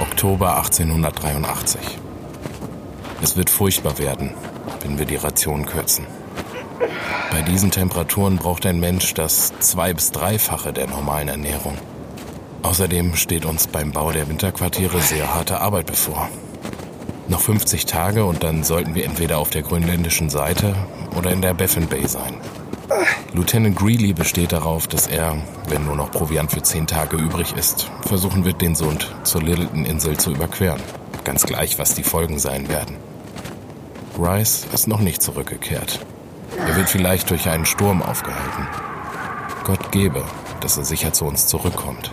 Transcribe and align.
Oktober 0.00 0.56
1883. 0.56 1.80
Es 3.22 3.36
wird 3.36 3.50
furchtbar 3.50 3.98
werden, 3.98 4.32
wenn 4.80 4.98
wir 4.98 5.06
die 5.06 5.16
Ration 5.16 5.66
kürzen. 5.66 6.06
Bei 7.30 7.42
diesen 7.42 7.70
Temperaturen 7.70 8.36
braucht 8.36 8.66
ein 8.66 8.80
Mensch 8.80 9.14
das 9.14 9.52
zwei- 9.60 9.92
bis 9.94 10.12
dreifache 10.12 10.72
der 10.72 10.88
normalen 10.88 11.28
Ernährung. 11.28 11.76
Außerdem 12.64 13.14
steht 13.14 13.44
uns 13.44 13.66
beim 13.66 13.92
Bau 13.92 14.10
der 14.10 14.26
Winterquartiere 14.26 14.98
sehr 14.98 15.34
harte 15.34 15.60
Arbeit 15.60 15.84
bevor. 15.84 16.30
Noch 17.28 17.42
50 17.42 17.84
Tage 17.84 18.24
und 18.24 18.42
dann 18.42 18.64
sollten 18.64 18.94
wir 18.94 19.04
entweder 19.04 19.36
auf 19.36 19.50
der 19.50 19.60
grönländischen 19.60 20.30
Seite 20.30 20.74
oder 21.14 21.30
in 21.30 21.42
der 21.42 21.52
Baffin 21.52 21.86
Bay 21.88 22.08
sein. 22.08 22.40
Lieutenant 23.34 23.76
Greeley 23.76 24.14
besteht 24.14 24.52
darauf, 24.52 24.88
dass 24.88 25.06
er, 25.06 25.36
wenn 25.68 25.84
nur 25.84 25.94
noch 25.94 26.10
Proviant 26.10 26.52
für 26.52 26.62
zehn 26.62 26.86
Tage 26.86 27.18
übrig 27.18 27.54
ist, 27.54 27.90
versuchen 28.06 28.46
wird, 28.46 28.62
den 28.62 28.74
Sund 28.74 29.14
zur 29.24 29.42
Littleton-Insel 29.42 30.16
zu 30.16 30.30
überqueren. 30.30 30.80
Ganz 31.24 31.44
gleich, 31.44 31.78
was 31.78 31.94
die 31.94 32.02
Folgen 32.02 32.38
sein 32.38 32.68
werden. 32.70 32.96
Rice 34.18 34.66
ist 34.72 34.88
noch 34.88 35.00
nicht 35.00 35.20
zurückgekehrt. 35.20 36.00
Er 36.66 36.76
wird 36.76 36.88
vielleicht 36.88 37.28
durch 37.28 37.46
einen 37.46 37.66
Sturm 37.66 38.00
aufgehalten. 38.00 38.68
Gott 39.64 39.92
gebe, 39.92 40.24
dass 40.60 40.78
er 40.78 40.84
sicher 40.84 41.12
zu 41.12 41.26
uns 41.26 41.46
zurückkommt. 41.46 42.10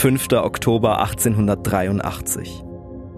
Fünfter 0.00 0.46
Oktober 0.46 0.98
1883. 1.00 2.64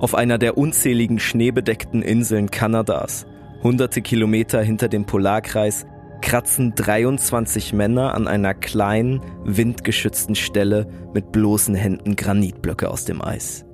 Auf 0.00 0.16
einer 0.16 0.36
der 0.36 0.58
unzähligen 0.58 1.20
schneebedeckten 1.20 2.02
Inseln 2.02 2.50
Kanadas, 2.50 3.25
hunderte 3.62 4.02
Kilometer 4.02 4.61
hinter 4.64 4.88
dem 4.88 5.06
Polarkreis, 5.06 5.86
kratzen 6.22 6.75
23 6.75 7.72
Männer 7.72 8.16
an 8.16 8.27
einer 8.27 8.53
kleinen, 8.55 9.20
windgeschützten 9.44 10.34
Stelle 10.34 10.88
mit 11.14 11.30
bloßen 11.30 11.77
Händen 11.77 12.16
Granitblöcke 12.16 12.91
aus 12.91 13.05
dem 13.05 13.22
Eis. 13.22 13.64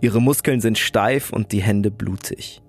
Ihre 0.00 0.22
Muskeln 0.22 0.62
sind 0.62 0.78
steif 0.78 1.30
und 1.34 1.52
die 1.52 1.60
Hände 1.60 1.90
blutig. 1.90 2.62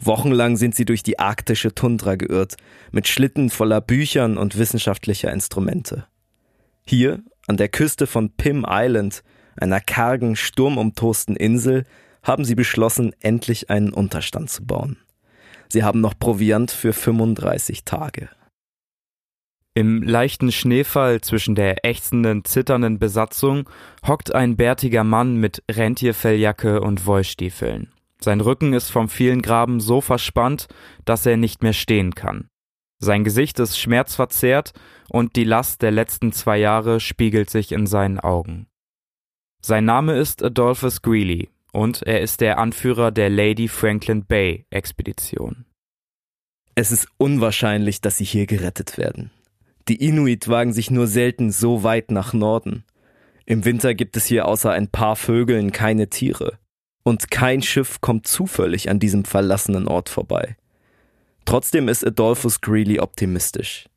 Wochenlang 0.00 0.58
sind 0.58 0.74
sie 0.74 0.84
durch 0.84 1.02
die 1.02 1.18
arktische 1.18 1.74
Tundra 1.74 2.16
geirrt, 2.16 2.56
mit 2.92 3.08
Schlitten 3.08 3.48
voller 3.48 3.80
Büchern 3.80 4.36
und 4.36 4.58
wissenschaftlicher 4.58 5.32
Instrumente. 5.32 6.04
Hier, 6.84 7.22
an 7.46 7.56
der 7.56 7.68
Küste 7.68 8.06
von 8.06 8.30
Pim 8.30 8.66
Island, 8.68 9.22
einer 9.56 9.80
kargen, 9.80 10.36
sturmumtosten 10.36 11.36
Insel, 11.36 11.84
haben 12.22 12.44
sie 12.44 12.54
beschlossen, 12.54 13.12
endlich 13.20 13.70
einen 13.70 13.92
Unterstand 13.92 14.50
zu 14.50 14.64
bauen. 14.64 14.96
Sie 15.68 15.82
haben 15.82 16.00
noch 16.00 16.18
Proviant 16.18 16.70
für 16.70 16.92
35 16.92 17.84
Tage. 17.84 18.28
Im 19.76 20.02
leichten 20.02 20.52
Schneefall 20.52 21.20
zwischen 21.20 21.56
der 21.56 21.84
ächzenden, 21.84 22.44
zitternden 22.44 23.00
Besatzung 23.00 23.68
hockt 24.06 24.32
ein 24.32 24.56
bärtiger 24.56 25.02
Mann 25.02 25.36
mit 25.36 25.64
Rentierfelljacke 25.68 26.80
und 26.80 27.06
Wollstiefeln. 27.06 27.92
Sein 28.20 28.40
Rücken 28.40 28.72
ist 28.72 28.90
vom 28.90 29.08
vielen 29.08 29.42
Graben 29.42 29.80
so 29.80 30.00
verspannt, 30.00 30.68
dass 31.04 31.26
er 31.26 31.36
nicht 31.36 31.64
mehr 31.64 31.72
stehen 31.72 32.14
kann. 32.14 32.48
Sein 32.98 33.24
Gesicht 33.24 33.58
ist 33.58 33.78
schmerzverzerrt 33.78 34.72
und 35.08 35.36
die 35.36 35.44
Last 35.44 35.82
der 35.82 35.90
letzten 35.90 36.32
zwei 36.32 36.58
Jahre 36.58 37.00
spiegelt 37.00 37.50
sich 37.50 37.72
in 37.72 37.86
seinen 37.86 38.20
Augen. 38.20 38.66
Sein 39.62 39.84
Name 39.84 40.18
ist 40.18 40.42
Adolphus 40.42 41.02
Greeley 41.02 41.48
und 41.72 42.02
er 42.02 42.20
ist 42.20 42.40
der 42.40 42.58
Anführer 42.58 43.10
der 43.10 43.30
Lady 43.30 43.68
Franklin 43.68 44.24
Bay 44.24 44.66
Expedition. 44.70 45.64
Es 46.74 46.92
ist 46.92 47.08
unwahrscheinlich, 47.18 48.00
dass 48.00 48.18
sie 48.18 48.24
hier 48.24 48.46
gerettet 48.46 48.98
werden. 48.98 49.30
Die 49.88 50.04
Inuit 50.04 50.48
wagen 50.48 50.72
sich 50.72 50.90
nur 50.90 51.06
selten 51.06 51.50
so 51.50 51.82
weit 51.82 52.10
nach 52.10 52.32
Norden. 52.32 52.84
Im 53.46 53.64
Winter 53.64 53.94
gibt 53.94 54.16
es 54.16 54.24
hier 54.24 54.46
außer 54.48 54.70
ein 54.70 54.88
paar 54.88 55.16
Vögeln 55.16 55.72
keine 55.72 56.08
Tiere. 56.08 56.58
Und 57.02 57.30
kein 57.30 57.60
Schiff 57.60 58.00
kommt 58.00 58.26
zufällig 58.26 58.88
an 58.88 58.98
diesem 58.98 59.24
verlassenen 59.24 59.86
Ort 59.86 60.08
vorbei. 60.08 60.56
Trotzdem 61.44 61.88
ist 61.88 62.06
Adolphus 62.06 62.60
Greeley 62.60 63.00
optimistisch. 63.00 63.88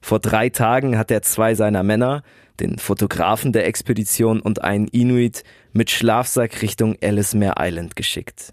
Vor 0.00 0.18
drei 0.18 0.48
Tagen 0.48 0.98
hat 0.98 1.10
er 1.10 1.22
zwei 1.22 1.54
seiner 1.54 1.82
Männer, 1.82 2.22
den 2.60 2.78
Fotografen 2.78 3.52
der 3.52 3.66
Expedition 3.66 4.40
und 4.40 4.62
einen 4.62 4.88
Inuit, 4.88 5.44
mit 5.72 5.90
Schlafsack 5.90 6.62
Richtung 6.62 6.96
Ellesmere 7.00 7.54
Island 7.58 7.96
geschickt. 7.96 8.52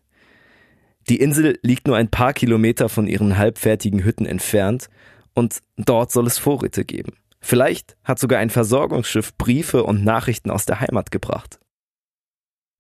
Die 1.10 1.20
Insel 1.20 1.58
liegt 1.64 1.88
nur 1.88 1.98
ein 1.98 2.10
paar 2.10 2.34
Kilometer 2.34 2.88
von 2.88 3.08
ihren 3.08 3.38
halbfertigen 3.38 4.04
Hütten 4.04 4.26
entfernt 4.26 4.90
und 5.34 5.60
dort 5.78 6.12
soll 6.12 6.28
es 6.28 6.38
Vorräte 6.38 6.86
geben. 6.86 7.14
Vielleicht 7.42 7.98
hat 8.04 8.20
sogar 8.20 8.40
ein 8.40 8.50
Versorgungsschiff 8.50 9.36
Briefe 9.38 9.84
und 9.84 10.04
Nachrichten 10.04 10.52
aus 10.52 10.66
der 10.66 10.82
Heimat 10.82 11.10
gebracht. 11.10 11.60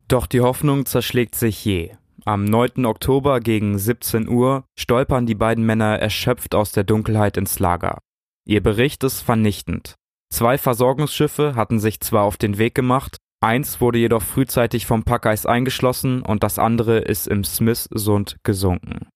Doch 0.07 0.27
die 0.27 0.41
Hoffnung 0.41 0.85
zerschlägt 0.85 1.35
sich 1.35 1.63
je. 1.63 1.91
Am 2.25 2.43
9. 2.43 2.85
Oktober 2.85 3.39
gegen 3.39 3.77
17 3.77 4.27
Uhr 4.27 4.65
stolpern 4.77 5.25
die 5.25 5.35
beiden 5.35 5.65
Männer 5.65 5.99
erschöpft 5.99 6.55
aus 6.55 6.71
der 6.71 6.83
Dunkelheit 6.83 7.37
ins 7.37 7.59
Lager. 7.59 7.99
Ihr 8.45 8.61
Bericht 8.61 9.03
ist 9.03 9.21
vernichtend. 9.21 9.95
Zwei 10.31 10.57
Versorgungsschiffe 10.57 11.55
hatten 11.55 11.79
sich 11.79 11.99
zwar 12.01 12.23
auf 12.23 12.37
den 12.37 12.57
Weg 12.57 12.75
gemacht, 12.75 13.17
eins 13.41 13.81
wurde 13.81 13.99
jedoch 13.99 14.21
frühzeitig 14.21 14.85
vom 14.85 15.03
Packeis 15.03 15.45
eingeschlossen 15.45 16.21
und 16.21 16.43
das 16.43 16.59
andere 16.59 16.99
ist 16.99 17.27
im 17.27 17.43
Smith-Sund 17.43 18.37
gesunken. 18.43 19.07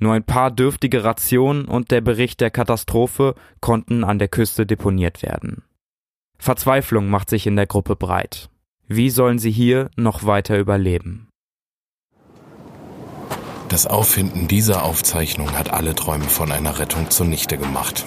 Nur 0.00 0.14
ein 0.14 0.24
paar 0.24 0.50
dürftige 0.50 1.04
Rationen 1.04 1.64
und 1.64 1.90
der 1.90 2.00
Bericht 2.00 2.40
der 2.40 2.50
Katastrophe 2.50 3.34
konnten 3.60 4.04
an 4.04 4.18
der 4.18 4.28
Küste 4.28 4.66
deponiert 4.66 5.22
werden. 5.22 5.64
Verzweiflung 6.38 7.08
macht 7.08 7.30
sich 7.30 7.46
in 7.46 7.56
der 7.56 7.66
Gruppe 7.66 7.96
breit. 7.96 8.48
Wie 8.86 9.10
sollen 9.10 9.38
sie 9.38 9.50
hier 9.50 9.90
noch 9.96 10.24
weiter 10.24 10.58
überleben? 10.58 11.27
Das 13.68 13.86
Auffinden 13.86 14.48
dieser 14.48 14.82
Aufzeichnung 14.82 15.52
hat 15.52 15.70
alle 15.70 15.94
Träume 15.94 16.24
von 16.24 16.50
einer 16.50 16.78
Rettung 16.78 17.10
zunichte 17.10 17.58
gemacht 17.58 18.06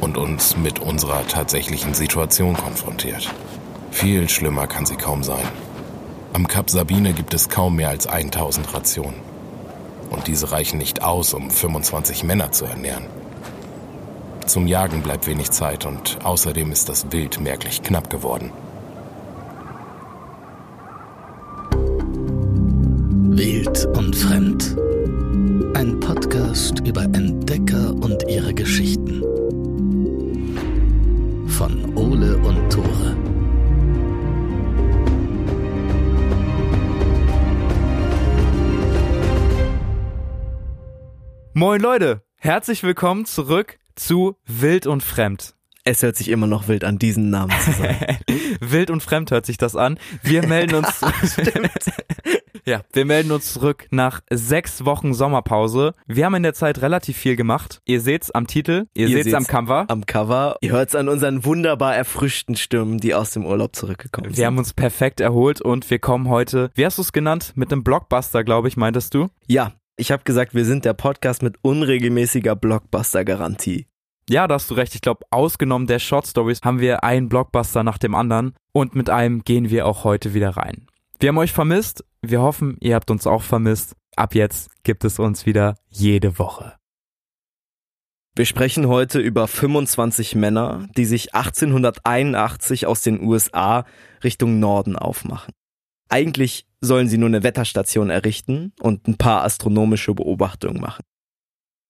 und 0.00 0.16
uns 0.16 0.56
mit 0.56 0.78
unserer 0.78 1.26
tatsächlichen 1.26 1.92
Situation 1.92 2.56
konfrontiert. 2.56 3.28
Viel 3.90 4.28
schlimmer 4.28 4.68
kann 4.68 4.86
sie 4.86 4.94
kaum 4.94 5.24
sein. 5.24 5.44
Am 6.32 6.46
Kap 6.46 6.70
Sabine 6.70 7.14
gibt 7.14 7.34
es 7.34 7.48
kaum 7.48 7.76
mehr 7.76 7.88
als 7.88 8.06
1000 8.06 8.72
Rationen. 8.72 9.20
Und 10.10 10.28
diese 10.28 10.52
reichen 10.52 10.78
nicht 10.78 11.02
aus, 11.02 11.34
um 11.34 11.50
25 11.50 12.22
Männer 12.22 12.52
zu 12.52 12.64
ernähren. 12.64 13.06
Zum 14.46 14.68
Jagen 14.68 15.02
bleibt 15.02 15.26
wenig 15.26 15.50
Zeit 15.50 15.84
und 15.84 16.18
außerdem 16.22 16.70
ist 16.70 16.88
das 16.88 17.10
Wild 17.10 17.40
merklich 17.40 17.82
knapp 17.82 18.08
geworden. 18.08 18.52
Wild 23.34 23.86
und 23.96 24.14
Fremd. 24.14 24.76
Ein 25.74 25.98
Podcast 26.00 26.80
über 26.86 27.04
Entdecker 27.04 27.94
und 27.94 28.22
ihre 28.28 28.52
Geschichten. 28.52 29.22
Von 31.48 31.96
Ole 31.96 32.36
und 32.36 32.70
Tore. 32.70 33.16
Moin 41.54 41.80
Leute, 41.80 42.22
herzlich 42.36 42.82
willkommen 42.82 43.24
zurück 43.24 43.78
zu 43.94 44.36
Wild 44.44 44.86
und 44.86 45.02
Fremd. 45.02 45.54
Es 45.84 46.02
hört 46.02 46.16
sich 46.16 46.28
immer 46.28 46.46
noch 46.46 46.68
wild 46.68 46.84
an, 46.84 46.98
diesen 46.98 47.30
Namen 47.30 47.52
zu 47.64 47.72
sagen. 47.72 48.18
Wild 48.60 48.90
und 48.90 49.02
Fremd 49.02 49.30
hört 49.30 49.46
sich 49.46 49.56
das 49.56 49.74
an. 49.74 49.98
Wir 50.22 50.46
melden 50.46 50.76
uns. 50.76 51.00
ja, 52.64 52.82
wir 52.92 53.04
melden 53.04 53.32
uns 53.32 53.52
zurück 53.52 53.86
nach 53.90 54.20
sechs 54.30 54.84
Wochen 54.84 55.14
Sommerpause. 55.14 55.92
Wir 56.06 56.24
haben 56.24 56.34
in 56.34 56.42
der 56.42 56.54
Zeit 56.54 56.82
relativ 56.82 57.16
viel 57.16 57.36
gemacht. 57.36 57.80
Ihr 57.84 58.00
seht's 58.00 58.30
am 58.30 58.46
Titel, 58.46 58.86
ihr, 58.94 59.08
Ihr 59.08 59.16
seht's, 59.16 59.24
seht's 59.24 59.36
am 59.36 59.46
Cover. 59.46 59.84
Am 59.88 60.06
Cover. 60.06 60.56
Ihr 60.60 60.72
hört's 60.72 60.94
an 60.94 61.08
unseren 61.08 61.44
wunderbar 61.44 61.94
erfrischten 61.94 62.56
Stimmen, 62.56 62.98
die 62.98 63.14
aus 63.14 63.30
dem 63.30 63.46
Urlaub 63.46 63.76
zurückgekommen 63.76 64.30
sind. 64.30 64.38
Wir 64.38 64.46
haben 64.46 64.58
uns 64.58 64.72
perfekt 64.74 65.20
erholt 65.20 65.60
und 65.60 65.90
wir 65.90 65.98
kommen 65.98 66.28
heute, 66.28 66.70
wie 66.74 66.84
hast 66.86 66.98
du 66.98 67.02
es 67.02 67.12
genannt, 67.12 67.52
mit 67.54 67.72
einem 67.72 67.84
Blockbuster, 67.84 68.44
glaube 68.44 68.68
ich, 68.68 68.76
meintest 68.76 69.14
du? 69.14 69.28
ja, 69.46 69.72
ich 69.96 70.10
habe 70.10 70.24
gesagt, 70.24 70.54
wir 70.54 70.64
sind 70.64 70.86
der 70.86 70.94
Podcast 70.94 71.42
mit 71.42 71.58
unregelmäßiger 71.62 72.56
Blockbuster-Garantie. 72.56 73.86
Ja, 74.28 74.48
da 74.48 74.54
hast 74.54 74.70
du 74.70 74.74
recht. 74.74 74.94
Ich 74.94 75.00
glaube, 75.00 75.26
ausgenommen 75.30 75.86
der 75.86 75.98
Short 75.98 76.26
Stories 76.26 76.60
haben 76.64 76.80
wir 76.80 77.04
einen 77.04 77.28
Blockbuster 77.28 77.82
nach 77.82 77.98
dem 77.98 78.14
anderen 78.14 78.54
und 78.72 78.94
mit 78.94 79.10
einem 79.10 79.44
gehen 79.44 79.68
wir 79.68 79.86
auch 79.86 80.04
heute 80.04 80.32
wieder 80.32 80.50
rein. 80.50 80.86
Wir 81.22 81.28
haben 81.28 81.38
euch 81.38 81.52
vermisst. 81.52 82.04
Wir 82.20 82.42
hoffen, 82.42 82.76
ihr 82.80 82.96
habt 82.96 83.08
uns 83.08 83.28
auch 83.28 83.42
vermisst. 83.42 83.94
Ab 84.16 84.34
jetzt 84.34 84.72
gibt 84.82 85.04
es 85.04 85.20
uns 85.20 85.46
wieder 85.46 85.76
jede 85.88 86.36
Woche. 86.40 86.74
Wir 88.34 88.44
sprechen 88.44 88.88
heute 88.88 89.20
über 89.20 89.46
25 89.46 90.34
Männer, 90.34 90.88
die 90.96 91.04
sich 91.04 91.32
1881 91.32 92.86
aus 92.86 93.02
den 93.02 93.22
USA 93.22 93.86
Richtung 94.24 94.58
Norden 94.58 94.96
aufmachen. 94.96 95.54
Eigentlich 96.08 96.66
sollen 96.80 97.06
sie 97.06 97.18
nur 97.18 97.28
eine 97.28 97.44
Wetterstation 97.44 98.10
errichten 98.10 98.72
und 98.80 99.06
ein 99.06 99.16
paar 99.16 99.44
astronomische 99.44 100.14
Beobachtungen 100.14 100.80
machen. 100.80 101.04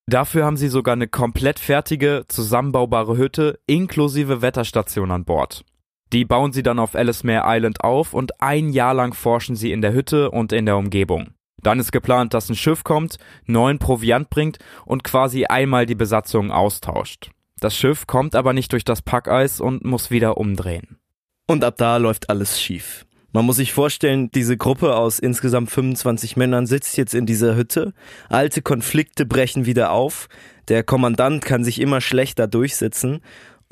Dafür 0.07 0.45
haben 0.45 0.59
sie 0.59 0.69
sogar 0.69 0.93
eine 0.93 1.09
komplett 1.09 1.59
fertige, 1.59 2.27
zusammenbaubare 2.29 3.17
Hütte 3.17 3.61
inklusive 3.65 4.43
Wetterstation 4.43 5.11
an 5.11 5.25
Bord. 5.25 5.65
Die 6.13 6.25
bauen 6.27 6.53
sie 6.53 6.63
dann 6.63 6.79
auf 6.79 6.95
Ellesmere 6.95 7.45
Island 7.47 7.83
auf 7.83 8.13
und 8.13 8.43
ein 8.43 8.71
Jahr 8.71 8.93
lang 8.93 9.15
forschen 9.15 9.57
sie 9.57 9.73
in 9.73 9.81
der 9.81 9.95
Hütte 9.95 10.31
und 10.31 10.53
in 10.53 10.67
der 10.67 10.77
Umgebung. 10.77 11.35
Dann 11.63 11.79
ist 11.79 11.93
geplant, 11.93 12.35
dass 12.35 12.49
ein 12.49 12.57
Schiff 12.57 12.85
kommt, 12.85 13.17
neuen 13.47 13.79
Proviant 13.79 14.29
bringt 14.29 14.59
und 14.85 15.05
quasi 15.05 15.47
einmal 15.47 15.87
die 15.87 15.95
Besatzung 15.95 16.51
austauscht. 16.51 17.31
Das 17.61 17.77
Schiff 17.77 18.07
kommt 18.07 18.35
aber 18.35 18.53
nicht 18.53 18.73
durch 18.73 18.85
das 18.85 19.01
Packeis 19.01 19.61
und 19.61 19.85
muss 19.85 20.11
wieder 20.11 20.37
umdrehen. 20.37 20.99
Und 21.47 21.65
ab 21.65 21.77
da 21.79 21.97
läuft 21.97 22.29
alles 22.29 22.61
schief. 22.61 23.07
Man 23.35 23.47
muss 23.47 23.57
sich 23.57 23.73
vorstellen, 23.73 24.31
diese 24.31 24.59
Gruppe 24.59 24.95
aus 24.95 25.19
insgesamt 25.19 25.71
25 25.71 26.37
Männern 26.37 26.67
sitzt 26.67 26.99
jetzt 26.99 27.15
in 27.15 27.25
dieser 27.25 27.57
Hütte. 27.57 27.95
Alte 28.29 28.61
Konflikte 28.61 29.25
brechen 29.25 29.65
wieder 29.65 29.93
auf. 29.93 30.29
Der 30.69 30.83
Kommandant 30.83 31.43
kann 31.43 31.65
sich 31.65 31.81
immer 31.81 32.03
schlechter 32.03 32.47
durchsetzen. 32.47 33.21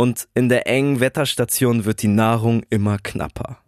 Und 0.00 0.28
in 0.32 0.48
der 0.48 0.66
engen 0.66 1.00
Wetterstation 1.00 1.84
wird 1.84 2.00
die 2.00 2.08
Nahrung 2.08 2.62
immer 2.70 2.96
knapper. 2.96 3.58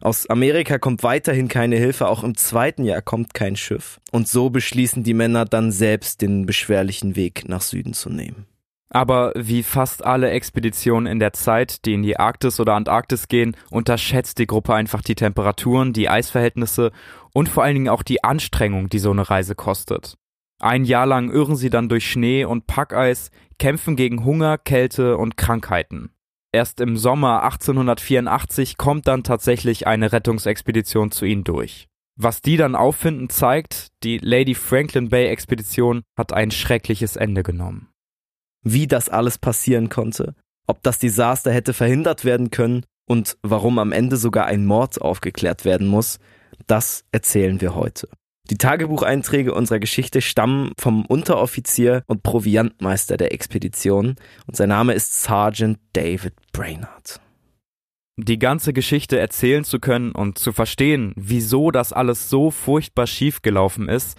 Aus 0.00 0.30
Amerika 0.30 0.78
kommt 0.78 1.02
weiterhin 1.02 1.48
keine 1.48 1.74
Hilfe, 1.74 2.06
auch 2.06 2.22
im 2.22 2.36
zweiten 2.36 2.84
Jahr 2.84 3.02
kommt 3.02 3.34
kein 3.34 3.56
Schiff. 3.56 3.98
Und 4.12 4.28
so 4.28 4.48
beschließen 4.48 5.02
die 5.02 5.12
Männer 5.12 5.44
dann 5.44 5.72
selbst 5.72 6.22
den 6.22 6.46
beschwerlichen 6.46 7.16
Weg 7.16 7.48
nach 7.48 7.62
Süden 7.62 7.94
zu 7.94 8.10
nehmen. 8.10 8.46
Aber 8.90 9.32
wie 9.34 9.64
fast 9.64 10.04
alle 10.04 10.30
Expeditionen 10.30 11.10
in 11.10 11.18
der 11.18 11.32
Zeit, 11.32 11.84
die 11.84 11.94
in 11.94 12.04
die 12.04 12.16
Arktis 12.16 12.60
oder 12.60 12.74
Antarktis 12.74 13.26
gehen, 13.26 13.56
unterschätzt 13.68 14.38
die 14.38 14.46
Gruppe 14.46 14.72
einfach 14.72 15.02
die 15.02 15.16
Temperaturen, 15.16 15.92
die 15.92 16.08
Eisverhältnisse 16.08 16.92
und 17.34 17.48
vor 17.48 17.64
allen 17.64 17.74
Dingen 17.74 17.88
auch 17.88 18.04
die 18.04 18.22
Anstrengung, 18.22 18.88
die 18.88 19.00
so 19.00 19.10
eine 19.10 19.28
Reise 19.28 19.56
kostet. 19.56 20.16
Ein 20.58 20.84
Jahr 20.84 21.06
lang 21.06 21.30
irren 21.30 21.56
sie 21.56 21.70
dann 21.70 21.88
durch 21.88 22.10
Schnee 22.10 22.44
und 22.44 22.66
Packeis, 22.66 23.30
kämpfen 23.58 23.96
gegen 23.96 24.24
Hunger, 24.24 24.58
Kälte 24.58 25.18
und 25.18 25.36
Krankheiten. 25.36 26.10
Erst 26.52 26.80
im 26.80 26.96
Sommer 26.96 27.42
1884 27.42 28.78
kommt 28.78 29.06
dann 29.06 29.22
tatsächlich 29.22 29.86
eine 29.86 30.12
Rettungsexpedition 30.12 31.10
zu 31.10 31.26
ihnen 31.26 31.44
durch. 31.44 31.88
Was 32.18 32.40
die 32.40 32.56
dann 32.56 32.74
auffinden, 32.74 33.28
zeigt, 33.28 33.88
die 34.02 34.16
Lady 34.16 34.54
Franklin 34.54 35.10
Bay 35.10 35.26
Expedition 35.26 36.02
hat 36.16 36.32
ein 36.32 36.50
schreckliches 36.50 37.16
Ende 37.16 37.42
genommen. 37.42 37.90
Wie 38.62 38.86
das 38.86 39.10
alles 39.10 39.36
passieren 39.36 39.90
konnte, 39.90 40.34
ob 40.66 40.82
das 40.82 40.98
Desaster 40.98 41.52
hätte 41.52 41.74
verhindert 41.74 42.24
werden 42.24 42.50
können 42.50 42.84
und 43.06 43.36
warum 43.42 43.78
am 43.78 43.92
Ende 43.92 44.16
sogar 44.16 44.46
ein 44.46 44.64
Mord 44.64 45.00
aufgeklärt 45.00 45.66
werden 45.66 45.86
muss, 45.86 46.18
das 46.66 47.04
erzählen 47.12 47.60
wir 47.60 47.74
heute. 47.74 48.08
Die 48.48 48.58
Tagebucheinträge 48.58 49.52
unserer 49.52 49.80
Geschichte 49.80 50.20
stammen 50.20 50.72
vom 50.78 51.04
Unteroffizier 51.04 52.04
und 52.06 52.22
Proviantmeister 52.22 53.16
der 53.16 53.32
Expedition 53.32 54.14
und 54.46 54.56
sein 54.56 54.68
Name 54.68 54.92
ist 54.92 55.22
Sergeant 55.22 55.78
David 55.92 56.34
Brainerd. 56.52 57.20
Die 58.16 58.38
ganze 58.38 58.72
Geschichte 58.72 59.18
erzählen 59.18 59.64
zu 59.64 59.80
können 59.80 60.12
und 60.12 60.38
zu 60.38 60.52
verstehen, 60.52 61.12
wieso 61.16 61.72
das 61.72 61.92
alles 61.92 62.30
so 62.30 62.52
furchtbar 62.52 63.08
schief 63.08 63.42
gelaufen 63.42 63.88
ist, 63.88 64.16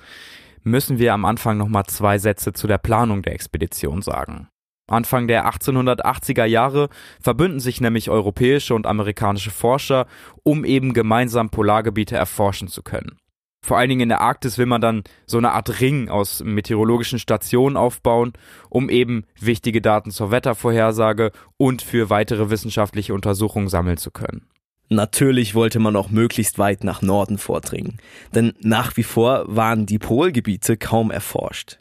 müssen 0.62 1.00
wir 1.00 1.14
am 1.14 1.24
Anfang 1.24 1.58
nochmal 1.58 1.86
zwei 1.86 2.18
Sätze 2.18 2.52
zu 2.52 2.68
der 2.68 2.78
Planung 2.78 3.22
der 3.22 3.34
Expedition 3.34 4.02
sagen. 4.02 4.50
Anfang 4.90 5.28
der 5.28 5.50
1880er 5.50 6.46
Jahre 6.46 6.90
verbünden 7.22 7.60
sich 7.60 7.80
nämlich 7.82 8.10
europäische 8.10 8.76
und 8.76 8.88
amerikanische 8.88 9.52
Forscher, 9.52 10.06
um 10.44 10.66
eben 10.66 10.94
gemeinsam 10.94 11.50
Polargebiete 11.50 12.16
erforschen 12.16 12.68
zu 12.68 12.84
können. 12.84 13.18
Vor 13.62 13.78
allen 13.78 13.90
Dingen 13.90 14.02
in 14.02 14.10
der 14.10 14.22
Arktis 14.22 14.58
will 14.58 14.66
man 14.66 14.82
dann 14.82 15.04
so 15.26 15.38
eine 15.38 15.52
Art 15.52 15.82
Ring 15.82 16.10
aus 16.10 16.44
meteorologischen 16.44 17.20
Stationen 17.20 17.76
aufbauen, 17.76 18.34
um 18.70 18.90
eben 18.90 19.26
wichtige 19.40 19.82
Daten 19.82 20.12
zur 20.12 20.32
Wettervorhersage 20.32 21.32
und 21.58 21.82
für 21.82 22.10
weitere 22.10 22.50
wissenschaftliche 22.50 23.14
Untersuchungen 23.14 23.68
sammeln 23.68 23.98
zu 23.98 24.12
können. 24.12 24.48
Natürlich 24.90 25.54
wollte 25.54 25.80
man 25.80 25.98
auch 25.98 26.10
möglichst 26.10 26.60
weit 26.60 26.86
nach 26.86 27.02
Norden 27.02 27.38
vordringen, 27.38 27.98
denn 28.34 28.54
nach 28.62 28.96
wie 28.96 29.04
vor 29.04 29.44
waren 29.48 29.86
die 29.86 30.00
Polgebiete 30.00 30.78
kaum 30.78 31.12
erforscht. 31.12 31.78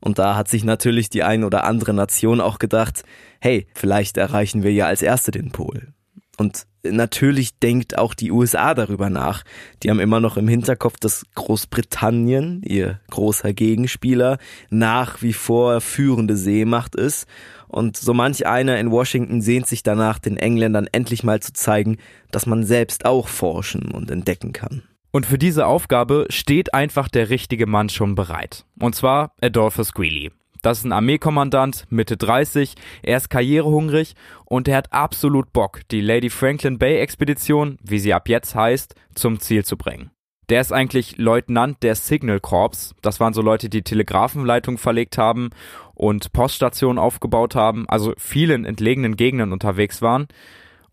Und 0.00 0.18
da 0.18 0.36
hat 0.36 0.48
sich 0.48 0.64
natürlich 0.64 1.10
die 1.10 1.24
ein 1.24 1.44
oder 1.44 1.64
andere 1.64 1.94
Nation 1.94 2.40
auch 2.40 2.58
gedacht, 2.58 3.02
hey, 3.40 3.66
vielleicht 3.74 4.18
erreichen 4.18 4.62
wir 4.62 4.72
ja 4.72 4.86
als 4.86 5.02
Erste 5.02 5.30
den 5.30 5.50
Pol. 5.50 5.88
Und 6.36 6.66
natürlich 6.84 7.58
denkt 7.58 7.98
auch 7.98 8.14
die 8.14 8.30
USA 8.30 8.74
darüber 8.74 9.10
nach. 9.10 9.44
Die 9.82 9.90
haben 9.90 10.00
immer 10.00 10.20
noch 10.20 10.36
im 10.36 10.48
Hinterkopf, 10.48 10.98
dass 10.98 11.24
Großbritannien, 11.34 12.62
ihr 12.64 13.00
großer 13.10 13.52
Gegenspieler, 13.52 14.38
nach 14.70 15.22
wie 15.22 15.32
vor 15.32 15.80
führende 15.80 16.36
Seemacht 16.36 16.94
ist. 16.94 17.26
Und 17.68 17.96
so 17.96 18.14
manch 18.14 18.46
einer 18.46 18.78
in 18.78 18.90
Washington 18.90 19.40
sehnt 19.40 19.66
sich 19.66 19.82
danach, 19.82 20.18
den 20.18 20.36
Engländern 20.36 20.88
endlich 20.92 21.24
mal 21.24 21.40
zu 21.40 21.52
zeigen, 21.52 21.98
dass 22.30 22.46
man 22.46 22.64
selbst 22.64 23.04
auch 23.04 23.28
forschen 23.28 23.90
und 23.90 24.10
entdecken 24.10 24.52
kann. 24.52 24.82
Und 25.10 25.26
für 25.26 25.38
diese 25.38 25.66
Aufgabe 25.66 26.26
steht 26.28 26.74
einfach 26.74 27.08
der 27.08 27.30
richtige 27.30 27.66
Mann 27.66 27.88
schon 27.88 28.14
bereit. 28.14 28.64
Und 28.80 28.94
zwar 28.94 29.32
Adolphus 29.40 29.92
Greeley. 29.92 30.32
Das 30.64 30.78
ist 30.78 30.84
ein 30.84 30.92
Armeekommandant, 30.92 31.84
Mitte 31.90 32.16
30, 32.16 32.72
er 33.02 33.18
ist 33.18 33.28
karrierehungrig 33.28 34.14
und 34.46 34.66
er 34.66 34.78
hat 34.78 34.94
absolut 34.94 35.52
Bock, 35.52 35.80
die 35.90 36.00
Lady 36.00 36.30
Franklin 36.30 36.78
Bay 36.78 37.00
Expedition, 37.00 37.76
wie 37.82 37.98
sie 37.98 38.14
ab 38.14 38.30
jetzt 38.30 38.54
heißt, 38.54 38.94
zum 39.14 39.40
Ziel 39.40 39.66
zu 39.66 39.76
bringen. 39.76 40.10
Der 40.48 40.62
ist 40.62 40.72
eigentlich 40.72 41.18
Leutnant 41.18 41.82
der 41.82 41.94
Signal 41.94 42.40
Corps. 42.40 42.94
Das 43.02 43.20
waren 43.20 43.34
so 43.34 43.42
Leute, 43.42 43.68
die 43.68 43.82
Telegrafenleitungen 43.82 44.78
verlegt 44.78 45.18
haben 45.18 45.50
und 45.92 46.32
Poststationen 46.32 46.98
aufgebaut 46.98 47.54
haben, 47.54 47.86
also 47.90 48.14
vielen 48.16 48.64
entlegenen 48.64 49.16
Gegenden 49.16 49.52
unterwegs 49.52 50.00
waren. 50.00 50.28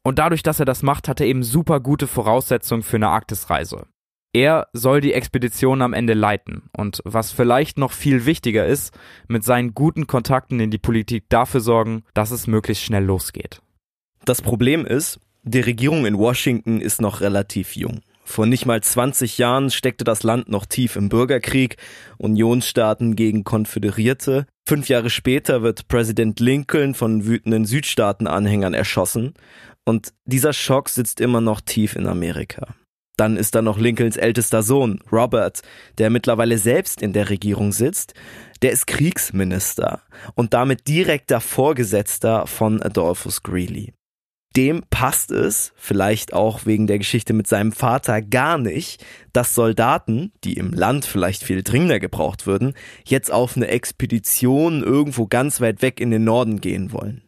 Und 0.03 0.19
dadurch, 0.19 0.43
dass 0.43 0.59
er 0.59 0.65
das 0.65 0.83
macht, 0.83 1.07
hat 1.07 1.21
er 1.21 1.27
eben 1.27 1.43
super 1.43 1.79
gute 1.79 2.07
Voraussetzungen 2.07 2.83
für 2.83 2.97
eine 2.97 3.07
Arktisreise. 3.07 3.85
Er 4.33 4.67
soll 4.71 5.01
die 5.01 5.13
Expedition 5.13 5.81
am 5.81 5.93
Ende 5.93 6.13
leiten 6.13 6.63
und 6.71 7.01
was 7.03 7.31
vielleicht 7.31 7.77
noch 7.77 7.91
viel 7.91 8.25
wichtiger 8.25 8.65
ist, 8.65 8.97
mit 9.27 9.43
seinen 9.43 9.73
guten 9.73 10.07
Kontakten 10.07 10.59
in 10.61 10.71
die 10.71 10.77
Politik 10.77 11.25
dafür 11.27 11.59
sorgen, 11.59 12.03
dass 12.13 12.31
es 12.31 12.47
möglichst 12.47 12.83
schnell 12.83 13.03
losgeht. 13.03 13.61
Das 14.23 14.41
Problem 14.41 14.85
ist, 14.85 15.19
die 15.43 15.59
Regierung 15.59 16.05
in 16.05 16.17
Washington 16.17 16.79
ist 16.79 17.01
noch 17.01 17.19
relativ 17.19 17.75
jung. 17.75 18.01
Vor 18.23 18.45
nicht 18.45 18.65
mal 18.65 18.81
20 18.81 19.37
Jahren 19.37 19.69
steckte 19.71 20.05
das 20.05 20.23
Land 20.23 20.47
noch 20.47 20.65
tief 20.65 20.95
im 20.95 21.09
Bürgerkrieg, 21.09 21.75
Unionsstaaten 22.17 23.17
gegen 23.17 23.43
Konföderierte. 23.43 24.45
Fünf 24.65 24.87
Jahre 24.87 25.09
später 25.09 25.63
wird 25.63 25.89
Präsident 25.89 26.39
Lincoln 26.39 26.93
von 26.93 27.25
wütenden 27.25 27.65
Südstaatenanhängern 27.65 28.73
erschossen 28.73 29.33
und 29.83 30.13
dieser 30.25 30.53
Schock 30.53 30.87
sitzt 30.87 31.19
immer 31.19 31.41
noch 31.41 31.59
tief 31.59 31.95
in 31.97 32.07
Amerika. 32.07 32.75
Dann 33.21 33.37
ist 33.37 33.53
da 33.53 33.61
noch 33.61 33.77
Lincolns 33.77 34.17
ältester 34.17 34.63
Sohn, 34.63 34.99
Robert, 35.11 35.61
der 35.99 36.09
mittlerweile 36.09 36.57
selbst 36.57 37.03
in 37.03 37.13
der 37.13 37.29
Regierung 37.29 37.71
sitzt. 37.71 38.15
Der 38.63 38.71
ist 38.71 38.87
Kriegsminister 38.87 40.01
und 40.33 40.55
damit 40.55 40.87
direkter 40.87 41.39
Vorgesetzter 41.39 42.47
von 42.47 42.81
Adolphus 42.81 43.43
Greeley. 43.43 43.93
Dem 44.57 44.81
passt 44.89 45.29
es, 45.29 45.71
vielleicht 45.75 46.33
auch 46.33 46.65
wegen 46.65 46.87
der 46.87 46.97
Geschichte 46.97 47.33
mit 47.33 47.45
seinem 47.45 47.73
Vater, 47.73 48.23
gar 48.23 48.57
nicht, 48.57 49.05
dass 49.33 49.53
Soldaten, 49.53 50.31
die 50.43 50.53
im 50.53 50.73
Land 50.73 51.05
vielleicht 51.05 51.43
viel 51.43 51.61
dringender 51.61 51.99
gebraucht 51.99 52.47
würden, 52.47 52.73
jetzt 53.05 53.31
auf 53.31 53.55
eine 53.55 53.67
Expedition 53.67 54.81
irgendwo 54.81 55.27
ganz 55.27 55.61
weit 55.61 55.83
weg 55.83 55.99
in 55.99 56.09
den 56.09 56.23
Norden 56.23 56.59
gehen 56.59 56.91
wollen. 56.91 57.21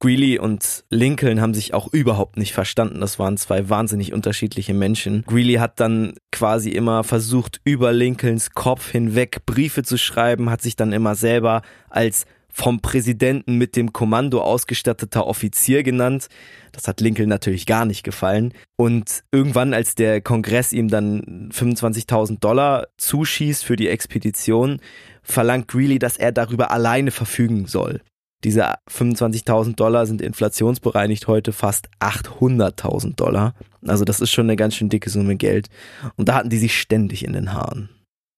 Greeley 0.00 0.38
und 0.38 0.84
Lincoln 0.90 1.40
haben 1.40 1.54
sich 1.54 1.74
auch 1.74 1.92
überhaupt 1.92 2.36
nicht 2.36 2.52
verstanden. 2.52 3.00
Das 3.00 3.18
waren 3.18 3.36
zwei 3.36 3.68
wahnsinnig 3.68 4.12
unterschiedliche 4.12 4.72
Menschen. 4.72 5.24
Greeley 5.26 5.54
hat 5.54 5.80
dann 5.80 6.14
quasi 6.30 6.70
immer 6.70 7.02
versucht, 7.02 7.60
über 7.64 7.92
Lincolns 7.92 8.52
Kopf 8.52 8.90
hinweg 8.90 9.44
Briefe 9.44 9.82
zu 9.82 9.98
schreiben, 9.98 10.50
hat 10.50 10.62
sich 10.62 10.76
dann 10.76 10.92
immer 10.92 11.16
selber 11.16 11.62
als 11.90 12.26
vom 12.50 12.80
Präsidenten 12.80 13.56
mit 13.56 13.76
dem 13.76 13.92
Kommando 13.92 14.40
ausgestatteter 14.40 15.26
Offizier 15.26 15.82
genannt. 15.82 16.28
Das 16.72 16.88
hat 16.88 17.00
Lincoln 17.00 17.28
natürlich 17.28 17.66
gar 17.66 17.84
nicht 17.84 18.02
gefallen. 18.02 18.52
Und 18.76 19.22
irgendwann, 19.30 19.74
als 19.74 19.94
der 19.94 20.20
Kongress 20.20 20.72
ihm 20.72 20.88
dann 20.88 21.50
25.000 21.52 22.40
Dollar 22.40 22.88
zuschießt 22.96 23.64
für 23.64 23.76
die 23.76 23.88
Expedition, 23.88 24.80
verlangt 25.22 25.68
Greeley, 25.68 25.98
dass 25.98 26.16
er 26.16 26.32
darüber 26.32 26.70
alleine 26.70 27.10
verfügen 27.10 27.66
soll. 27.66 28.00
Diese 28.44 28.74
25.000 28.88 29.74
Dollar 29.74 30.06
sind 30.06 30.22
inflationsbereinigt 30.22 31.26
heute 31.26 31.52
fast 31.52 31.88
800.000 32.00 33.16
Dollar. 33.16 33.54
Also 33.84 34.04
das 34.04 34.20
ist 34.20 34.30
schon 34.30 34.46
eine 34.46 34.56
ganz 34.56 34.76
schön 34.76 34.88
dicke 34.88 35.10
Summe 35.10 35.36
Geld. 35.36 35.68
Und 36.16 36.28
da 36.28 36.34
hatten 36.36 36.50
die 36.50 36.58
sich 36.58 36.78
ständig 36.78 37.24
in 37.24 37.32
den 37.32 37.52
Haaren. 37.52 37.88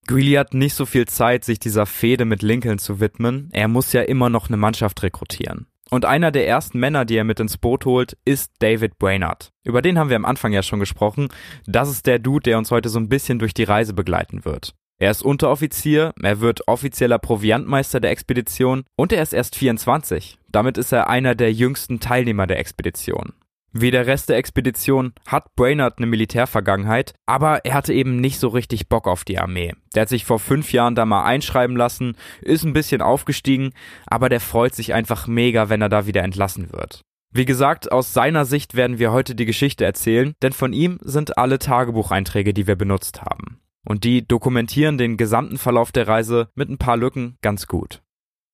Greeley 0.06 0.32
hat 0.34 0.54
nicht 0.54 0.74
so 0.74 0.86
viel 0.86 1.06
Zeit, 1.06 1.44
sich 1.44 1.58
dieser 1.58 1.86
Fehde 1.86 2.24
mit 2.24 2.42
Lincoln 2.42 2.78
zu 2.78 2.98
widmen. 2.98 3.48
Er 3.52 3.68
muss 3.68 3.92
ja 3.92 4.02
immer 4.02 4.30
noch 4.30 4.48
eine 4.48 4.56
Mannschaft 4.56 5.02
rekrutieren. 5.02 5.66
Und 5.90 6.04
einer 6.04 6.30
der 6.30 6.46
ersten 6.46 6.78
Männer, 6.78 7.04
die 7.04 7.16
er 7.16 7.24
mit 7.24 7.40
ins 7.40 7.58
Boot 7.58 7.84
holt, 7.84 8.16
ist 8.24 8.52
David 8.60 8.98
Brainerd. 8.98 9.50
Über 9.64 9.82
den 9.82 9.98
haben 9.98 10.08
wir 10.08 10.16
am 10.16 10.24
Anfang 10.24 10.52
ja 10.52 10.62
schon 10.62 10.78
gesprochen. 10.78 11.28
Das 11.66 11.90
ist 11.90 12.06
der 12.06 12.20
Dude, 12.20 12.44
der 12.44 12.58
uns 12.58 12.70
heute 12.70 12.88
so 12.88 12.98
ein 12.98 13.08
bisschen 13.08 13.38
durch 13.38 13.54
die 13.54 13.64
Reise 13.64 13.92
begleiten 13.92 14.44
wird. 14.44 14.74
Er 15.00 15.10
ist 15.10 15.22
Unteroffizier, 15.22 16.12
er 16.22 16.40
wird 16.40 16.68
offizieller 16.68 17.18
Proviantmeister 17.18 18.00
der 18.00 18.10
Expedition 18.10 18.84
und 18.96 19.14
er 19.14 19.22
ist 19.22 19.32
erst 19.32 19.56
24. 19.56 20.38
Damit 20.52 20.76
ist 20.76 20.92
er 20.92 21.08
einer 21.08 21.34
der 21.34 21.54
jüngsten 21.54 22.00
Teilnehmer 22.00 22.46
der 22.46 22.58
Expedition. 22.58 23.32
Wie 23.72 23.90
der 23.90 24.06
Rest 24.06 24.28
der 24.28 24.36
Expedition 24.36 25.14
hat 25.26 25.54
Brainerd 25.56 25.96
eine 25.96 26.06
Militärvergangenheit, 26.06 27.14
aber 27.24 27.64
er 27.64 27.72
hatte 27.72 27.94
eben 27.94 28.16
nicht 28.16 28.38
so 28.38 28.48
richtig 28.48 28.90
Bock 28.90 29.08
auf 29.08 29.24
die 29.24 29.38
Armee. 29.38 29.72
Der 29.94 30.02
hat 30.02 30.10
sich 30.10 30.26
vor 30.26 30.38
fünf 30.38 30.70
Jahren 30.70 30.94
da 30.94 31.06
mal 31.06 31.24
einschreiben 31.24 31.76
lassen, 31.76 32.14
ist 32.42 32.64
ein 32.64 32.74
bisschen 32.74 33.00
aufgestiegen, 33.00 33.72
aber 34.06 34.28
der 34.28 34.40
freut 34.40 34.74
sich 34.74 34.92
einfach 34.92 35.26
mega, 35.26 35.70
wenn 35.70 35.80
er 35.80 35.88
da 35.88 36.06
wieder 36.06 36.22
entlassen 36.22 36.72
wird. 36.72 37.00
Wie 37.32 37.46
gesagt, 37.46 37.90
aus 37.90 38.12
seiner 38.12 38.44
Sicht 38.44 38.74
werden 38.74 38.98
wir 38.98 39.12
heute 39.12 39.34
die 39.34 39.46
Geschichte 39.46 39.86
erzählen, 39.86 40.34
denn 40.42 40.52
von 40.52 40.74
ihm 40.74 40.98
sind 41.00 41.38
alle 41.38 41.58
Tagebucheinträge, 41.58 42.52
die 42.52 42.66
wir 42.66 42.76
benutzt 42.76 43.22
haben. 43.22 43.60
Und 43.86 44.04
die 44.04 44.26
dokumentieren 44.26 44.98
den 44.98 45.16
gesamten 45.16 45.58
Verlauf 45.58 45.92
der 45.92 46.06
Reise 46.06 46.50
mit 46.54 46.68
ein 46.68 46.78
paar 46.78 46.96
Lücken 46.96 47.38
ganz 47.40 47.66
gut. 47.66 48.02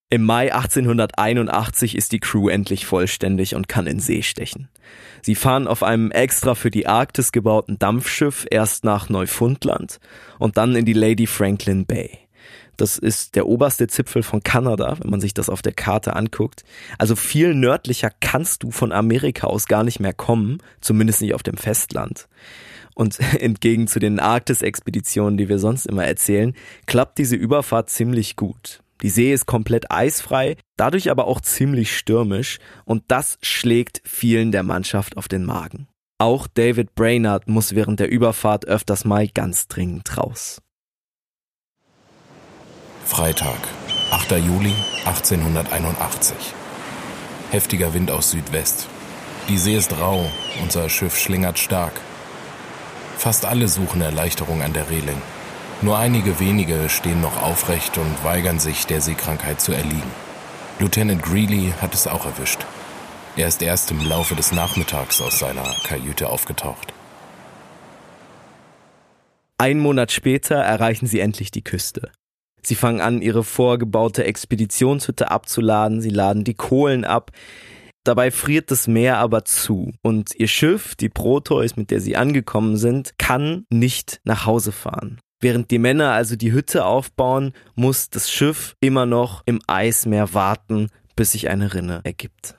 Im 0.08 0.22
Mai 0.22 0.54
1881 0.54 1.96
ist 1.96 2.12
die 2.12 2.20
Crew 2.20 2.48
endlich 2.48 2.86
vollständig 2.86 3.56
und 3.56 3.66
kann 3.66 3.88
in 3.88 3.98
See 3.98 4.22
stechen. 4.22 4.68
Sie 5.20 5.34
fahren 5.34 5.66
auf 5.66 5.82
einem 5.82 6.12
extra 6.12 6.54
für 6.54 6.70
die 6.70 6.86
Arktis 6.86 7.32
gebauten 7.32 7.80
Dampfschiff 7.80 8.46
erst 8.48 8.84
nach 8.84 9.08
Neufundland 9.08 9.98
und 10.38 10.58
dann 10.58 10.76
in 10.76 10.84
die 10.84 10.92
Lady 10.92 11.26
Franklin 11.26 11.86
Bay. 11.86 12.20
Das 12.76 12.98
ist 12.98 13.34
der 13.34 13.46
oberste 13.46 13.88
Zipfel 13.88 14.22
von 14.22 14.44
Kanada, 14.44 14.96
wenn 15.00 15.10
man 15.10 15.20
sich 15.20 15.34
das 15.34 15.48
auf 15.48 15.62
der 15.62 15.72
Karte 15.72 16.14
anguckt. 16.14 16.62
Also 16.98 17.16
viel 17.16 17.54
nördlicher 17.54 18.10
kannst 18.20 18.62
du 18.62 18.70
von 18.70 18.92
Amerika 18.92 19.48
aus 19.48 19.66
gar 19.66 19.82
nicht 19.82 19.98
mehr 19.98 20.12
kommen, 20.12 20.58
zumindest 20.80 21.20
nicht 21.20 21.34
auf 21.34 21.42
dem 21.42 21.56
Festland. 21.56 22.28
Und 22.96 23.20
entgegen 23.40 23.86
zu 23.86 24.00
den 24.00 24.18
Arktis-Expeditionen, 24.18 25.36
die 25.36 25.48
wir 25.48 25.58
sonst 25.58 25.86
immer 25.86 26.04
erzählen, 26.04 26.54
klappt 26.86 27.18
diese 27.18 27.36
Überfahrt 27.36 27.90
ziemlich 27.90 28.34
gut. 28.34 28.80
Die 29.02 29.10
See 29.10 29.32
ist 29.32 29.44
komplett 29.44 29.90
eisfrei, 29.90 30.56
dadurch 30.76 31.10
aber 31.10 31.26
auch 31.26 31.42
ziemlich 31.42 31.96
stürmisch 31.96 32.58
und 32.86 33.04
das 33.08 33.38
schlägt 33.42 34.00
vielen 34.04 34.52
der 34.52 34.62
Mannschaft 34.62 35.18
auf 35.18 35.28
den 35.28 35.44
Magen. 35.44 35.86
Auch 36.18 36.46
David 36.46 36.94
Brainerd 36.94 37.46
muss 37.46 37.74
während 37.74 38.00
der 38.00 38.10
Überfahrt 38.10 38.64
öfters 38.64 39.04
mal 39.04 39.28
ganz 39.28 39.68
dringend 39.68 40.16
raus. 40.16 40.62
Freitag, 43.04 43.58
8. 44.10 44.32
Juli 44.32 44.72
1881. 45.04 46.34
Heftiger 47.50 47.92
Wind 47.92 48.10
aus 48.10 48.30
Südwest. 48.30 48.88
Die 49.50 49.58
See 49.58 49.76
ist 49.76 49.92
rau, 50.00 50.24
unser 50.62 50.88
Schiff 50.88 51.18
schlingert 51.18 51.58
stark. 51.58 51.92
Fast 53.16 53.44
alle 53.44 53.68
suchen 53.68 54.02
Erleichterung 54.02 54.62
an 54.62 54.72
der 54.72 54.90
Reling. 54.90 55.20
Nur 55.82 55.98
einige 55.98 56.40
wenige 56.40 56.88
stehen 56.88 57.20
noch 57.20 57.42
aufrecht 57.42 57.98
und 57.98 58.24
weigern 58.24 58.58
sich, 58.58 58.86
der 58.86 59.00
Seekrankheit 59.00 59.60
zu 59.60 59.72
erliegen. 59.72 60.10
Lieutenant 60.78 61.22
Greeley 61.22 61.72
hat 61.80 61.94
es 61.94 62.06
auch 62.06 62.24
erwischt. 62.26 62.66
Er 63.36 63.48
ist 63.48 63.62
erst 63.62 63.90
im 63.90 64.06
Laufe 64.06 64.34
des 64.34 64.52
Nachmittags 64.52 65.20
aus 65.20 65.38
seiner 65.38 65.74
Kajüte 65.84 66.28
aufgetaucht. 66.28 66.92
Ein 69.58 69.78
Monat 69.78 70.12
später 70.12 70.56
erreichen 70.56 71.06
sie 71.06 71.20
endlich 71.20 71.50
die 71.50 71.64
Küste. 71.64 72.10
Sie 72.62 72.74
fangen 72.74 73.00
an, 73.00 73.22
ihre 73.22 73.44
vorgebaute 73.44 74.24
Expeditionshütte 74.24 75.30
abzuladen, 75.30 76.00
sie 76.00 76.10
laden 76.10 76.44
die 76.44 76.54
Kohlen 76.54 77.04
ab. 77.04 77.30
Dabei 78.06 78.30
friert 78.30 78.70
das 78.70 78.86
Meer 78.86 79.18
aber 79.18 79.44
zu 79.44 79.92
und 80.00 80.32
ihr 80.36 80.46
Schiff, 80.46 80.94
die 80.94 81.08
Proteus, 81.08 81.74
mit 81.74 81.90
der 81.90 82.00
sie 82.00 82.16
angekommen 82.16 82.76
sind, 82.76 83.18
kann 83.18 83.66
nicht 83.68 84.20
nach 84.22 84.46
Hause 84.46 84.70
fahren. 84.70 85.18
Während 85.40 85.72
die 85.72 85.80
Männer 85.80 86.12
also 86.12 86.36
die 86.36 86.52
Hütte 86.52 86.84
aufbauen, 86.84 87.52
muss 87.74 88.08
das 88.08 88.30
Schiff 88.30 88.76
immer 88.78 89.06
noch 89.06 89.42
im 89.44 89.58
Eismeer 89.66 90.32
warten, 90.34 90.90
bis 91.16 91.32
sich 91.32 91.48
eine 91.48 91.74
Rinne 91.74 92.00
ergibt. 92.04 92.56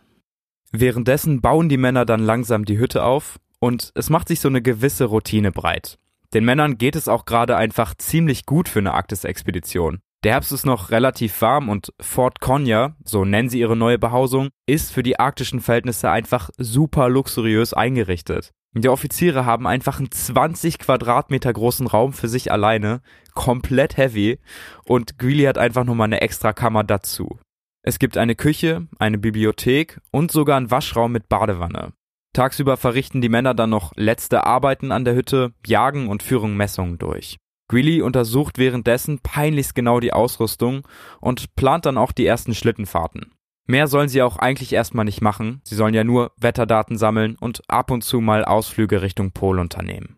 Währenddessen 0.73 1.39
bauen 1.39 1.69
die 1.69 1.77
Männer 1.77 2.03
dann 2.03 2.25
langsam 2.25 2.65
die 2.65 2.77
Hütte 2.77 3.03
auf 3.03 3.39
und 3.59 3.93
es 3.95 4.09
macht 4.09 4.27
sich 4.27 4.41
so 4.41 4.49
eine 4.49 4.61
gewisse 4.61 5.05
Routine 5.05 5.53
breit. 5.53 5.97
Den 6.33 6.43
Männern 6.43 6.77
geht 6.77 6.97
es 6.97 7.07
auch 7.07 7.23
gerade 7.23 7.55
einfach 7.55 7.95
ziemlich 7.95 8.45
gut 8.45 8.67
für 8.67 8.79
eine 8.79 8.93
Arktis-Expedition. 8.93 9.99
Der 10.27 10.33
Herbst 10.33 10.51
ist 10.51 10.65
noch 10.65 10.91
relativ 10.91 11.41
warm 11.41 11.69
und 11.69 11.93
Fort 12.01 12.41
Conya, 12.41 12.97
so 13.05 13.23
nennen 13.23 13.47
sie 13.47 13.61
ihre 13.61 13.77
neue 13.77 13.97
Behausung, 13.97 14.49
ist 14.65 14.91
für 14.91 15.01
die 15.01 15.17
arktischen 15.21 15.61
Verhältnisse 15.61 16.11
einfach 16.11 16.49
super 16.57 17.07
luxuriös 17.07 17.73
eingerichtet. 17.73 18.51
Die 18.73 18.89
Offiziere 18.89 19.45
haben 19.45 19.65
einfach 19.65 19.99
einen 19.99 20.11
20 20.11 20.79
Quadratmeter 20.79 21.53
großen 21.53 21.87
Raum 21.87 22.11
für 22.11 22.27
sich 22.27 22.51
alleine, 22.51 22.99
komplett 23.35 23.95
heavy, 23.95 24.39
und 24.83 25.17
Greeley 25.17 25.45
hat 25.45 25.57
einfach 25.57 25.85
nochmal 25.85 26.07
eine 26.07 26.19
extra 26.19 26.51
Kammer 26.51 26.83
dazu. 26.83 27.39
Es 27.81 27.97
gibt 27.97 28.17
eine 28.17 28.35
Küche, 28.35 28.85
eine 28.99 29.17
Bibliothek 29.19 30.01
und 30.11 30.29
sogar 30.29 30.57
einen 30.57 30.71
Waschraum 30.71 31.13
mit 31.13 31.29
Badewanne. 31.29 31.93
Tagsüber 32.33 32.75
verrichten 32.75 33.21
die 33.21 33.29
Männer 33.29 33.53
dann 33.53 33.69
noch 33.69 33.93
letzte 33.95 34.45
Arbeiten 34.45 34.91
an 34.91 35.05
der 35.05 35.15
Hütte, 35.15 35.53
jagen 35.65 36.09
und 36.09 36.21
führen 36.21 36.57
Messungen 36.57 36.97
durch. 36.97 37.37
Greeley 37.67 38.01
untersucht 38.01 38.57
währenddessen 38.57 39.19
peinlichst 39.19 39.75
genau 39.75 39.99
die 39.99 40.13
Ausrüstung 40.13 40.87
und 41.19 41.55
plant 41.55 41.85
dann 41.85 41.97
auch 41.97 42.11
die 42.11 42.25
ersten 42.25 42.53
Schlittenfahrten. 42.55 43.33
Mehr 43.65 43.87
sollen 43.87 44.07
sie 44.07 44.21
auch 44.21 44.37
eigentlich 44.37 44.71
erstmal 44.71 45.03
nicht 45.03 45.21
machen. 45.21 45.61
Sie 45.65 45.75
sollen 45.75 45.93
ja 45.93 46.05
nur 46.05 46.31
Wetterdaten 46.37 46.97
sammeln 46.97 47.35
und 47.39 47.61
ab 47.67 47.91
und 47.91 48.01
zu 48.01 48.21
mal 48.21 48.45
Ausflüge 48.45 49.01
Richtung 49.01 49.31
Pol 49.31 49.59
unternehmen. 49.59 50.17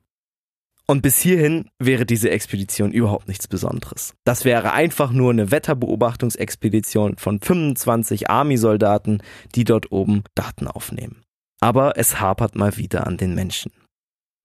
Und 0.85 1.01
bis 1.01 1.19
hierhin 1.19 1.69
wäre 1.77 2.05
diese 2.05 2.31
Expedition 2.31 2.91
überhaupt 2.91 3.27
nichts 3.27 3.47
Besonderes. 3.47 4.15
Das 4.23 4.43
wäre 4.43 4.71
einfach 4.73 5.11
nur 5.11 5.31
eine 5.31 5.51
Wetterbeobachtungsexpedition 5.51 7.17
von 7.17 7.39
25 7.39 8.29
Army-Soldaten, 8.29 9.21
die 9.53 9.65
dort 9.65 9.91
oben 9.91 10.23
Daten 10.33 10.67
aufnehmen. 10.67 11.21
Aber 11.59 11.97
es 11.97 12.19
hapert 12.19 12.55
mal 12.55 12.77
wieder 12.77 13.05
an 13.05 13.17
den 13.17 13.35
Menschen. 13.35 13.71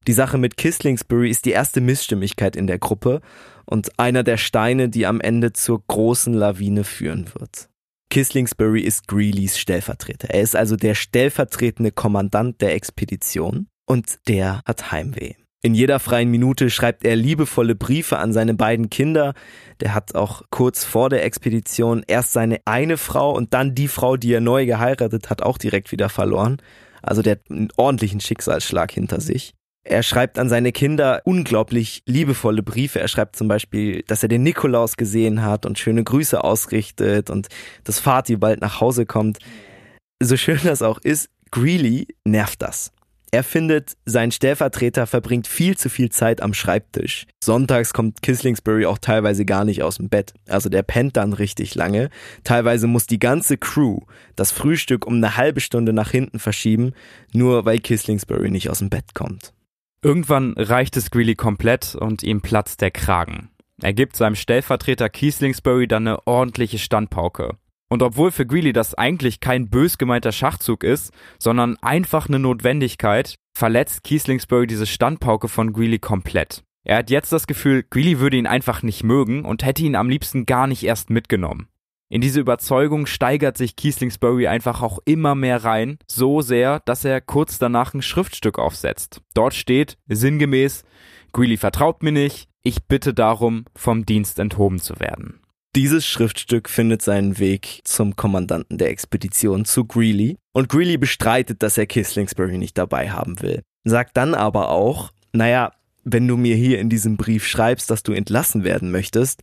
Die 0.06 0.12
Sache 0.12 0.36
mit 0.36 0.56
Kisslingsbury 0.56 1.30
ist 1.30 1.46
die 1.46 1.52
erste 1.52 1.80
Missstimmigkeit 1.80 2.56
in 2.56 2.66
der 2.66 2.78
Gruppe 2.78 3.22
und 3.64 3.98
einer 3.98 4.22
der 4.22 4.36
Steine, 4.36 4.88
die 4.90 5.06
am 5.06 5.20
Ende 5.20 5.52
zur 5.54 5.82
großen 5.86 6.34
Lawine 6.34 6.84
führen 6.84 7.30
wird. 7.34 7.70
Kisslingsbury 8.10 8.82
ist 8.82 9.08
Greelys 9.08 9.58
Stellvertreter. 9.58 10.28
Er 10.30 10.42
ist 10.42 10.54
also 10.54 10.76
der 10.76 10.94
stellvertretende 10.94 11.90
Kommandant 11.90 12.60
der 12.60 12.74
Expedition 12.74 13.68
und 13.86 14.18
der 14.28 14.60
hat 14.66 14.92
Heimweh. 14.92 15.34
In 15.62 15.74
jeder 15.74 15.98
freien 15.98 16.30
Minute 16.30 16.68
schreibt 16.68 17.06
er 17.06 17.16
liebevolle 17.16 17.74
Briefe 17.74 18.18
an 18.18 18.34
seine 18.34 18.52
beiden 18.52 18.90
Kinder. 18.90 19.32
Der 19.80 19.94
hat 19.94 20.14
auch 20.14 20.42
kurz 20.50 20.84
vor 20.84 21.08
der 21.08 21.24
Expedition 21.24 22.04
erst 22.06 22.34
seine 22.34 22.60
eine 22.66 22.98
Frau 22.98 23.34
und 23.34 23.54
dann 23.54 23.74
die 23.74 23.88
Frau, 23.88 24.18
die 24.18 24.34
er 24.34 24.42
neu 24.42 24.66
geheiratet 24.66 25.30
hat, 25.30 25.40
auch 25.40 25.56
direkt 25.56 25.90
wieder 25.90 26.10
verloren. 26.10 26.58
Also 27.00 27.22
der 27.22 27.36
hat 27.36 27.50
einen 27.50 27.68
ordentlichen 27.78 28.20
Schicksalsschlag 28.20 28.92
hinter 28.92 29.22
sich. 29.22 29.54
Er 29.86 30.02
schreibt 30.02 30.38
an 30.38 30.48
seine 30.48 30.72
Kinder 30.72 31.20
unglaublich 31.24 32.02
liebevolle 32.06 32.62
Briefe. 32.62 33.00
Er 33.00 33.08
schreibt 33.08 33.36
zum 33.36 33.48
Beispiel, 33.48 34.02
dass 34.06 34.22
er 34.22 34.30
den 34.30 34.42
Nikolaus 34.42 34.96
gesehen 34.96 35.42
hat 35.42 35.66
und 35.66 35.78
schöne 35.78 36.02
Grüße 36.02 36.42
ausrichtet 36.42 37.28
und 37.28 37.48
dass 37.84 38.00
Vati 38.00 38.36
bald 38.36 38.62
nach 38.62 38.80
Hause 38.80 39.04
kommt. 39.04 39.38
So 40.22 40.38
schön 40.38 40.60
das 40.64 40.80
auch 40.80 40.98
ist, 40.98 41.28
Greeley 41.50 42.08
nervt 42.24 42.62
das. 42.62 42.92
Er 43.30 43.42
findet, 43.42 43.96
sein 44.06 44.30
Stellvertreter 44.30 45.08
verbringt 45.08 45.48
viel 45.48 45.76
zu 45.76 45.90
viel 45.90 46.08
Zeit 46.08 46.40
am 46.40 46.54
Schreibtisch. 46.54 47.26
Sonntags 47.42 47.92
kommt 47.92 48.22
Kisslingsbury 48.22 48.86
auch 48.86 48.98
teilweise 48.98 49.44
gar 49.44 49.64
nicht 49.64 49.82
aus 49.82 49.96
dem 49.96 50.08
Bett. 50.08 50.34
Also 50.48 50.68
der 50.68 50.84
pennt 50.84 51.16
dann 51.16 51.32
richtig 51.32 51.74
lange. 51.74 52.10
Teilweise 52.44 52.86
muss 52.86 53.08
die 53.08 53.18
ganze 53.18 53.58
Crew 53.58 53.98
das 54.36 54.52
Frühstück 54.52 55.04
um 55.04 55.14
eine 55.14 55.36
halbe 55.36 55.60
Stunde 55.60 55.92
nach 55.92 56.12
hinten 56.12 56.38
verschieben, 56.38 56.92
nur 57.32 57.64
weil 57.64 57.80
Kisslingsbury 57.80 58.52
nicht 58.52 58.70
aus 58.70 58.78
dem 58.78 58.88
Bett 58.88 59.14
kommt. 59.14 59.53
Irgendwann 60.04 60.52
reicht 60.58 60.98
es 60.98 61.10
Greeley 61.10 61.34
komplett 61.34 61.94
und 61.94 62.22
ihm 62.22 62.42
platzt 62.42 62.82
der 62.82 62.90
Kragen. 62.90 63.48
Er 63.80 63.94
gibt 63.94 64.16
seinem 64.16 64.34
Stellvertreter 64.34 65.08
Kieslingsbury 65.08 65.88
dann 65.88 66.06
eine 66.06 66.26
ordentliche 66.26 66.78
Standpauke. 66.78 67.56
Und 67.88 68.02
obwohl 68.02 68.30
für 68.30 68.44
Greeley 68.44 68.74
das 68.74 68.94
eigentlich 68.94 69.40
kein 69.40 69.70
bös 69.70 69.96
gemeinter 69.96 70.32
Schachzug 70.32 70.84
ist, 70.84 71.14
sondern 71.38 71.78
einfach 71.80 72.28
eine 72.28 72.38
Notwendigkeit, 72.38 73.36
verletzt 73.56 74.04
Kieslingsbury 74.04 74.66
diese 74.66 74.84
Standpauke 74.84 75.48
von 75.48 75.72
Greeley 75.72 76.00
komplett. 76.00 76.64
Er 76.84 76.98
hat 76.98 77.08
jetzt 77.08 77.32
das 77.32 77.46
Gefühl, 77.46 77.82
Greeley 77.82 78.20
würde 78.20 78.36
ihn 78.36 78.46
einfach 78.46 78.82
nicht 78.82 79.04
mögen 79.04 79.46
und 79.46 79.64
hätte 79.64 79.84
ihn 79.84 79.96
am 79.96 80.10
liebsten 80.10 80.44
gar 80.44 80.66
nicht 80.66 80.84
erst 80.84 81.08
mitgenommen. 81.08 81.68
In 82.08 82.20
diese 82.20 82.40
Überzeugung 82.40 83.06
steigert 83.06 83.56
sich 83.56 83.76
Kieslingsbury 83.76 84.46
einfach 84.46 84.82
auch 84.82 84.98
immer 85.04 85.34
mehr 85.34 85.64
rein, 85.64 85.98
so 86.06 86.42
sehr, 86.42 86.80
dass 86.80 87.04
er 87.04 87.20
kurz 87.20 87.58
danach 87.58 87.94
ein 87.94 88.02
Schriftstück 88.02 88.58
aufsetzt. 88.58 89.20
Dort 89.34 89.54
steht 89.54 89.96
sinngemäß, 90.06 90.84
Greeley 91.32 91.56
vertraut 91.56 92.02
mir 92.02 92.12
nicht, 92.12 92.48
ich 92.62 92.84
bitte 92.84 93.14
darum, 93.14 93.64
vom 93.74 94.06
Dienst 94.06 94.38
enthoben 94.38 94.78
zu 94.78 95.00
werden. 95.00 95.40
Dieses 95.74 96.06
Schriftstück 96.06 96.68
findet 96.68 97.02
seinen 97.02 97.40
Weg 97.40 97.80
zum 97.82 98.14
Kommandanten 98.14 98.78
der 98.78 98.90
Expedition, 98.90 99.64
zu 99.64 99.84
Greeley. 99.84 100.36
Und 100.52 100.68
Greeley 100.68 100.98
bestreitet, 100.98 101.64
dass 101.64 101.76
er 101.76 101.86
Kislingsbury 101.86 102.58
nicht 102.58 102.78
dabei 102.78 103.10
haben 103.10 103.42
will. 103.42 103.62
Sagt 103.82 104.16
dann 104.16 104.34
aber 104.34 104.68
auch, 104.68 105.10
naja, 105.32 105.72
wenn 106.04 106.28
du 106.28 106.36
mir 106.36 106.54
hier 106.54 106.78
in 106.78 106.90
diesem 106.90 107.16
Brief 107.16 107.44
schreibst, 107.46 107.90
dass 107.90 108.04
du 108.04 108.12
entlassen 108.12 108.62
werden 108.62 108.92
möchtest, 108.92 109.42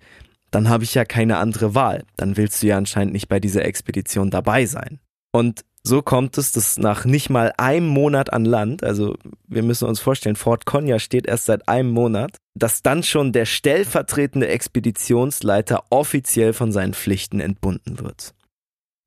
dann 0.51 0.69
habe 0.69 0.83
ich 0.83 0.93
ja 0.93 1.05
keine 1.05 1.37
andere 1.37 1.73
Wahl. 1.75 2.03
Dann 2.17 2.37
willst 2.37 2.61
du 2.61 2.67
ja 2.67 2.77
anscheinend 2.77 3.13
nicht 3.13 3.29
bei 3.29 3.39
dieser 3.39 3.65
Expedition 3.65 4.29
dabei 4.29 4.65
sein. 4.65 4.99
Und 5.31 5.63
so 5.83 6.01
kommt 6.01 6.37
es, 6.37 6.51
dass 6.51 6.77
nach 6.77 7.05
nicht 7.05 7.29
mal 7.29 7.53
einem 7.57 7.87
Monat 7.87 8.31
an 8.31 8.45
Land, 8.45 8.83
also 8.83 9.15
wir 9.47 9.63
müssen 9.63 9.87
uns 9.87 9.99
vorstellen, 9.99 10.35
Fort 10.35 10.65
Konya 10.65 10.99
steht 10.99 11.25
erst 11.25 11.45
seit 11.45 11.67
einem 11.67 11.89
Monat, 11.89 12.37
dass 12.53 12.83
dann 12.83 13.01
schon 13.01 13.31
der 13.31 13.45
stellvertretende 13.45 14.47
Expeditionsleiter 14.47 15.85
offiziell 15.89 16.53
von 16.53 16.71
seinen 16.71 16.93
Pflichten 16.93 17.39
entbunden 17.39 17.99
wird. 17.99 18.35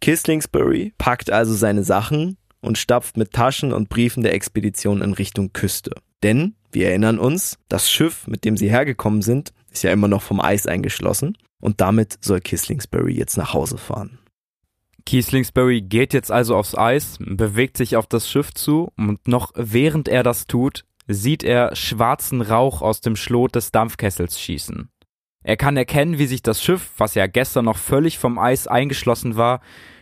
Kislingsbury 0.01 0.95
packt 0.99 1.31
also 1.31 1.55
seine 1.55 1.85
Sachen 1.85 2.39
und 2.61 2.79
stapft 2.79 3.17
mit 3.17 3.33
Taschen 3.33 3.73
und 3.73 3.89
Briefen 3.89 4.23
der 4.23 4.35
Expedition 4.35 5.01
in 5.03 5.13
Richtung 5.13 5.53
Küste. 5.53 5.93
Denn, 6.23 6.57
wir 6.73 6.89
erinnern 6.89 7.19
uns, 7.19 7.59
das 7.69 7.91
Schiff, 7.91 8.27
mit 8.27 8.45
dem 8.45 8.57
sie 8.57 8.71
hergekommen 8.71 9.23
sind, 9.23 9.53
ist 9.75 9.83
ja 9.83 9.93
immer 9.93 10.09
noch 10.09 10.23
vom 10.23 10.40
Eis 10.40 10.66
eingeschlossen 10.66 11.37
und 11.61 11.81
damit 11.81 12.19
soll 12.25 12.40
Kislingsbury 12.40 13.14
jetzt 13.14 13.37
nach 13.37 13.52
Hause 13.52 13.76
fahren. 13.76 14.19
Kieslingsbury 15.07 15.83
geht 15.83 16.14
jetzt 16.14 16.31
also 16.31 16.57
aufs 16.57 16.75
Eis, 16.75 17.19
bewegt 17.21 17.76
sich 17.76 17.97
auf 17.97 18.07
das 18.07 18.31
Schiff 18.31 18.54
zu 18.54 18.90
und 18.97 19.28
noch 19.28 19.52
während 19.54 20.09
er 20.09 20.23
das 20.23 20.47
tut, 20.47 20.85
sieht 21.07 21.45
er 21.45 21.76
schwarzen 21.76 22.40
Rauch 22.40 22.81
aus 22.81 23.02
dem 23.02 23.16
Schlot 23.16 23.54
des 23.54 23.71
Dampfkessels 23.71 24.40
schießen. 24.40 24.88
Er 25.43 25.59
kann 25.59 25.76
erkennen, 25.76 26.19
wie 26.19 26.26
sich 26.26 26.40
das 26.40 26.62
Schiff, 26.62 26.90
was 26.97 27.14
ja 27.14 27.26
gestern 27.26 27.66
noch 27.66 27.76
völlig 27.76 28.19
vom 28.19 28.38
Eis 28.38 28.66
eingeschlossen 28.66 29.37
war, 29.37 29.61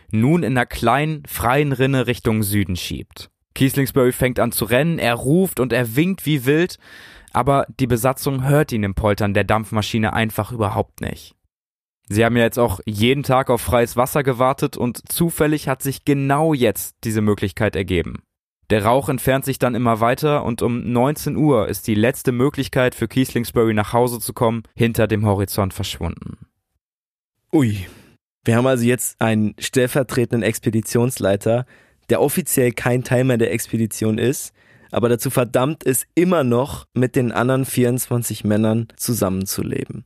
nun 0.09 0.43
in 0.43 0.53
einer 0.53 0.65
kleinen, 0.65 1.23
freien 1.25 1.73
Rinne 1.73 2.07
Richtung 2.07 2.43
Süden 2.43 2.77
schiebt. 2.77 3.29
Kieslingsbury 3.55 4.13
fängt 4.13 4.39
an 4.39 4.53
zu 4.53 4.65
rennen, 4.65 4.99
er 4.99 5.15
ruft 5.15 5.59
und 5.59 5.73
er 5.73 5.95
winkt 5.95 6.25
wie 6.25 6.45
wild, 6.45 6.77
aber 7.33 7.65
die 7.79 7.87
Besatzung 7.87 8.47
hört 8.47 8.71
ihn 8.71 8.83
im 8.83 8.95
Poltern 8.95 9.33
der 9.33 9.43
Dampfmaschine 9.43 10.13
einfach 10.13 10.51
überhaupt 10.51 11.01
nicht. 11.01 11.35
Sie 12.09 12.23
haben 12.23 12.37
ja 12.37 12.43
jetzt 12.43 12.59
auch 12.59 12.79
jeden 12.85 13.23
Tag 13.23 13.49
auf 13.49 13.61
freies 13.61 13.95
Wasser 13.97 14.23
gewartet 14.23 14.77
und 14.77 15.11
zufällig 15.11 15.67
hat 15.67 15.81
sich 15.81 16.05
genau 16.05 16.53
jetzt 16.53 16.97
diese 17.03 17.21
Möglichkeit 17.21 17.75
ergeben. 17.75 18.23
Der 18.69 18.85
Rauch 18.85 19.09
entfernt 19.09 19.45
sich 19.45 19.59
dann 19.59 19.75
immer 19.75 19.99
weiter 19.99 20.43
und 20.43 20.61
um 20.61 20.91
19 20.91 21.35
Uhr 21.35 21.67
ist 21.67 21.87
die 21.87 21.95
letzte 21.95 22.31
Möglichkeit 22.31 22.95
für 22.95 23.07
Kieslingsbury 23.07 23.73
nach 23.73 23.93
Hause 23.93 24.19
zu 24.19 24.33
kommen 24.33 24.63
hinter 24.75 25.07
dem 25.07 25.25
Horizont 25.25 25.73
verschwunden. 25.73 26.37
Ui. 27.51 27.85
Wir 28.45 28.57
haben 28.57 28.67
also 28.67 28.83
jetzt 28.83 29.21
einen 29.21 29.55
stellvertretenden 29.57 30.43
Expeditionsleiter, 30.43 31.65
der 32.09 32.21
offiziell 32.21 32.71
kein 32.73 33.03
Teil 33.03 33.23
mehr 33.23 33.37
der 33.37 33.53
Expedition 33.53 34.17
ist, 34.17 34.53
aber 34.93 35.09
dazu 35.09 35.29
verdammt 35.29 35.83
ist, 35.83 36.05
immer 36.15 36.43
noch 36.43 36.85
mit 36.93 37.15
den 37.15 37.31
anderen 37.31 37.65
24 37.65 38.43
Männern 38.43 38.87
zusammenzuleben. 38.95 40.05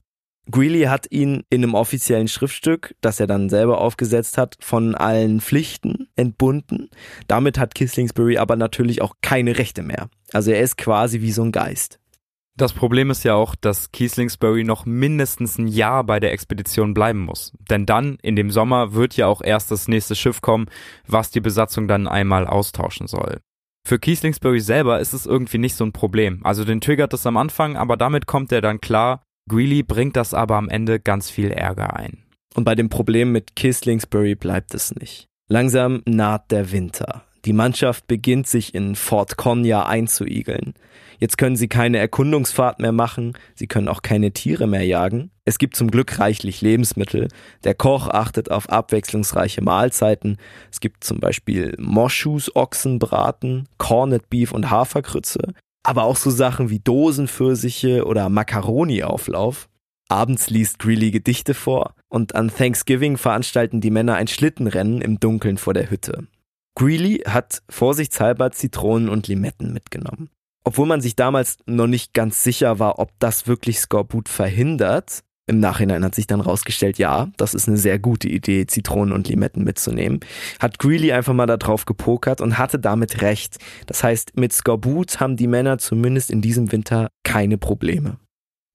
Greeley 0.49 0.83
hat 0.83 1.11
ihn 1.11 1.43
in 1.49 1.63
einem 1.63 1.73
offiziellen 1.73 2.29
Schriftstück, 2.29 2.95
das 3.01 3.19
er 3.19 3.27
dann 3.27 3.49
selber 3.49 3.81
aufgesetzt 3.81 4.37
hat, 4.37 4.55
von 4.61 4.95
allen 4.95 5.41
Pflichten 5.41 6.07
entbunden. 6.15 6.89
Damit 7.27 7.57
hat 7.57 7.75
Kislingsbury 7.75 8.37
aber 8.37 8.55
natürlich 8.55 9.01
auch 9.01 9.15
keine 9.21 9.57
Rechte 9.57 9.83
mehr. 9.83 10.09
Also 10.31 10.51
er 10.51 10.61
ist 10.61 10.77
quasi 10.77 11.21
wie 11.21 11.33
so 11.33 11.43
ein 11.43 11.51
Geist. 11.51 11.99
Das 12.55 12.73
Problem 12.73 13.11
ist 13.11 13.23
ja 13.23 13.35
auch, 13.35 13.53
dass 13.53 13.91
Kieslingsbury 13.91 14.63
noch 14.63 14.87
mindestens 14.87 15.59
ein 15.59 15.67
Jahr 15.67 16.03
bei 16.03 16.19
der 16.19 16.31
Expedition 16.31 16.95
bleiben 16.95 17.19
muss. 17.19 17.53
Denn 17.69 17.85
dann, 17.85 18.17
in 18.23 18.35
dem 18.35 18.49
Sommer, 18.49 18.93
wird 18.93 19.15
ja 19.15 19.27
auch 19.27 19.43
erst 19.43 19.69
das 19.69 19.87
nächste 19.87 20.15
Schiff 20.15 20.41
kommen, 20.41 20.65
was 21.05 21.29
die 21.29 21.39
Besatzung 21.39 21.87
dann 21.87 22.07
einmal 22.07 22.47
austauschen 22.47 23.05
soll. 23.05 23.41
Für 23.87 23.99
Kieslingsbury 23.99 24.59
selber 24.59 24.99
ist 24.99 25.13
es 25.13 25.25
irgendwie 25.25 25.59
nicht 25.59 25.75
so 25.75 25.85
ein 25.85 25.93
Problem. 25.93 26.41
Also 26.43 26.65
den 26.65 26.81
triggert 26.81 27.13
es 27.13 27.25
am 27.25 27.37
Anfang, 27.37 27.77
aber 27.77 27.95
damit 27.95 28.25
kommt 28.25 28.51
er 28.51 28.59
dann 28.59 28.81
klar 28.81 29.23
Greeley 29.47 29.81
bringt 29.81 30.17
das 30.17 30.33
aber 30.33 30.57
am 30.57 30.67
Ende 30.67 30.99
ganz 30.99 31.29
viel 31.29 31.51
Ärger 31.51 31.95
ein. 31.95 32.25
Und 32.53 32.65
bei 32.65 32.75
dem 32.75 32.89
Problem 32.89 33.31
mit 33.31 33.55
Kislingsbury 33.55 34.35
bleibt 34.35 34.73
es 34.73 34.93
nicht. 34.93 35.27
Langsam 35.47 36.01
naht 36.05 36.51
der 36.51 36.73
Winter. 36.73 37.23
Die 37.45 37.53
Mannschaft 37.53 38.07
beginnt 38.07 38.47
sich 38.47 38.75
in 38.75 38.97
Fort 38.97 39.37
Konya 39.37 39.85
einzuigeln. 39.85 40.73
Jetzt 41.17 41.37
können 41.37 41.55
sie 41.55 41.69
keine 41.69 41.97
Erkundungsfahrt 41.97 42.81
mehr 42.81 42.91
machen, 42.91 43.37
sie 43.55 43.67
können 43.67 43.87
auch 43.87 44.01
keine 44.01 44.33
Tiere 44.33 44.67
mehr 44.67 44.85
jagen. 44.85 45.31
Es 45.47 45.57
gibt 45.57 45.75
zum 45.75 45.89
Glück 45.89 46.19
reichlich 46.19 46.61
Lebensmittel. 46.61 47.29
Der 47.63 47.73
Koch 47.73 48.09
achtet 48.09 48.51
auf 48.51 48.69
abwechslungsreiche 48.69 49.63
Mahlzeiten. 49.63 50.37
Es 50.71 50.79
gibt 50.79 51.03
zum 51.03 51.19
Beispiel 51.19 51.73
Moschus, 51.79 52.53
Ochsenbraten, 52.55 53.67
Corned 53.77 54.29
Beef 54.29 54.51
und 54.51 54.69
Haferkrütze 54.69 55.53
aber 55.87 56.03
auch 56.03 56.17
so 56.17 56.29
Sachen 56.29 56.69
wie 56.69 56.79
Dosenpfirsiche 56.79 58.05
oder 58.05 58.27
Macaroni-Auflauf. 58.27 59.69
Abends 60.09 60.49
liest 60.49 60.79
Greeley 60.79 61.11
Gedichte 61.11 61.53
vor 61.53 61.95
und 62.09 62.35
an 62.35 62.51
Thanksgiving 62.53 63.15
veranstalten 63.15 63.79
die 63.79 63.89
Männer 63.89 64.15
ein 64.15 64.27
Schlittenrennen 64.27 64.99
im 64.99 65.21
Dunkeln 65.21 65.57
vor 65.57 65.73
der 65.73 65.89
Hütte. 65.89 66.27
Greeley 66.75 67.23
hat 67.25 67.63
vorsichtshalber 67.69 68.51
Zitronen 68.51 69.07
und 69.07 69.29
Limetten 69.29 69.71
mitgenommen. 69.71 70.29
Obwohl 70.65 70.87
man 70.87 70.99
sich 70.99 71.15
damals 71.15 71.57
noch 71.65 71.87
nicht 71.87 72.13
ganz 72.13 72.43
sicher 72.43 72.79
war, 72.79 72.99
ob 72.99 73.11
das 73.19 73.47
wirklich 73.47 73.79
Skorbut 73.79 74.27
verhindert, 74.27 75.23
im 75.47 75.59
Nachhinein 75.59 76.03
hat 76.03 76.13
sich 76.13 76.27
dann 76.27 76.41
rausgestellt, 76.41 76.97
ja, 76.97 77.29
das 77.37 77.53
ist 77.53 77.67
eine 77.67 77.77
sehr 77.77 77.99
gute 77.99 78.27
Idee, 78.27 78.67
Zitronen 78.67 79.13
und 79.13 79.27
Limetten 79.27 79.63
mitzunehmen. 79.63 80.19
Hat 80.59 80.77
Greeley 80.77 81.13
einfach 81.13 81.33
mal 81.33 81.45
da 81.45 81.57
drauf 81.57 81.85
gepokert 81.85 82.41
und 82.41 82.57
hatte 82.57 82.79
damit 82.79 83.21
recht. 83.21 83.57
Das 83.85 84.03
heißt, 84.03 84.37
mit 84.37 84.53
Skorbut 84.53 85.19
haben 85.19 85.37
die 85.37 85.47
Männer 85.47 85.77
zumindest 85.77 86.31
in 86.31 86.41
diesem 86.41 86.71
Winter 86.71 87.09
keine 87.23 87.57
Probleme. 87.57 88.17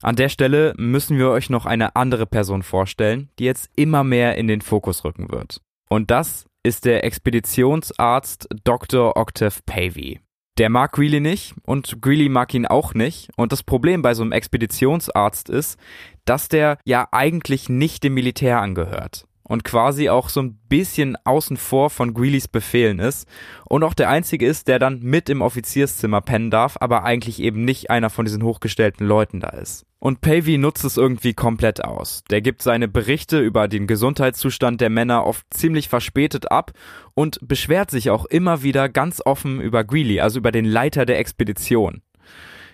An 0.02 0.16
der 0.16 0.30
Stelle 0.30 0.74
müssen 0.78 1.18
wir 1.18 1.30
euch 1.30 1.48
noch 1.48 1.64
eine 1.64 1.94
andere 1.94 2.26
Person 2.26 2.62
vorstellen, 2.62 3.28
die 3.38 3.44
jetzt 3.44 3.70
immer 3.76 4.02
mehr 4.02 4.36
in 4.36 4.48
den 4.48 4.60
Fokus 4.60 5.04
rücken 5.04 5.30
wird. 5.30 5.60
Und 5.88 6.10
das 6.10 6.46
ist 6.64 6.86
der 6.86 7.04
Expeditionsarzt 7.04 8.48
Dr. 8.64 9.16
Octave 9.16 9.60
Pavey. 9.66 10.20
Der 10.58 10.68
mag 10.68 10.92
Greeley 10.92 11.20
nicht 11.20 11.54
und 11.64 12.02
Greeley 12.02 12.28
mag 12.28 12.52
ihn 12.54 12.66
auch 12.66 12.94
nicht. 12.94 13.30
Und 13.36 13.52
das 13.52 13.62
Problem 13.62 14.02
bei 14.02 14.14
so 14.14 14.22
einem 14.22 14.32
Expeditionsarzt 14.32 15.48
ist, 15.48 15.78
dass 16.24 16.48
der 16.48 16.78
ja 16.84 17.08
eigentlich 17.10 17.68
nicht 17.68 18.04
dem 18.04 18.14
Militär 18.14 18.60
angehört 18.60 19.26
und 19.44 19.64
quasi 19.64 20.08
auch 20.08 20.28
so 20.28 20.40
ein 20.40 20.58
bisschen 20.68 21.16
außen 21.24 21.56
vor 21.56 21.90
von 21.90 22.14
Greeleys 22.14 22.48
Befehlen 22.48 22.98
ist 22.98 23.28
und 23.68 23.84
auch 23.84 23.94
der 23.94 24.08
einzige 24.08 24.46
ist, 24.46 24.68
der 24.68 24.78
dann 24.78 25.00
mit 25.00 25.28
im 25.28 25.42
Offizierszimmer 25.42 26.20
pennen 26.20 26.50
darf, 26.50 26.76
aber 26.80 27.04
eigentlich 27.04 27.40
eben 27.40 27.64
nicht 27.64 27.90
einer 27.90 28.10
von 28.10 28.24
diesen 28.24 28.42
hochgestellten 28.42 29.06
Leuten 29.06 29.40
da 29.40 29.48
ist. 29.50 29.86
Und 29.98 30.20
Pavey 30.20 30.58
nutzt 30.58 30.84
es 30.84 30.96
irgendwie 30.96 31.32
komplett 31.32 31.84
aus. 31.84 32.24
Der 32.28 32.40
gibt 32.40 32.62
seine 32.62 32.88
Berichte 32.88 33.38
über 33.38 33.68
den 33.68 33.86
Gesundheitszustand 33.86 34.80
der 34.80 34.90
Männer 34.90 35.24
oft 35.24 35.46
ziemlich 35.50 35.88
verspätet 35.88 36.50
ab 36.50 36.72
und 37.14 37.38
beschwert 37.40 37.90
sich 37.90 38.10
auch 38.10 38.24
immer 38.24 38.64
wieder 38.64 38.88
ganz 38.88 39.22
offen 39.24 39.60
über 39.60 39.84
Greeley, 39.84 40.20
also 40.20 40.40
über 40.40 40.50
den 40.50 40.64
Leiter 40.64 41.06
der 41.06 41.20
Expedition. 41.20 42.02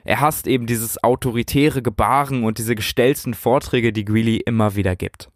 Er 0.04 0.20
hasst 0.20 0.46
eben 0.46 0.66
dieses 0.66 1.02
autoritäre 1.04 1.82
Gebaren 1.82 2.44
und 2.44 2.56
diese 2.56 2.74
gestellten 2.74 3.34
Vorträge, 3.34 3.92
die 3.92 4.06
Greeley 4.06 4.38
immer 4.38 4.74
wieder 4.74 4.96
gibt. 4.96 5.28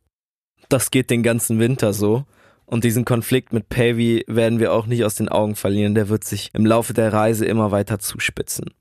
Das 0.73 0.91
geht 0.91 1.11
den 1.11 1.23
ganzen 1.23 1.59
Winter 1.59 1.93
so. 1.93 2.25
Und 2.65 2.85
diesen 2.85 3.05
Konflikt 3.05 3.53
mit 3.53 3.69
Pavey 3.69 4.25
werden 4.27 4.59
wir 4.59 4.73
auch 4.73 4.87
nicht 4.87 5.05
aus 5.05 5.15
den 5.15 5.29
Augen 5.29 5.55
verlieren. 5.55 5.95
Der 5.95 6.09
wird 6.09 6.25
sich 6.25 6.49
im 6.55 6.65
Laufe 6.65 6.95
der 6.95 7.13
Reise 7.13 7.45
immer 7.45 7.73
weiter 7.73 7.99
zuspitzen. 7.99 8.73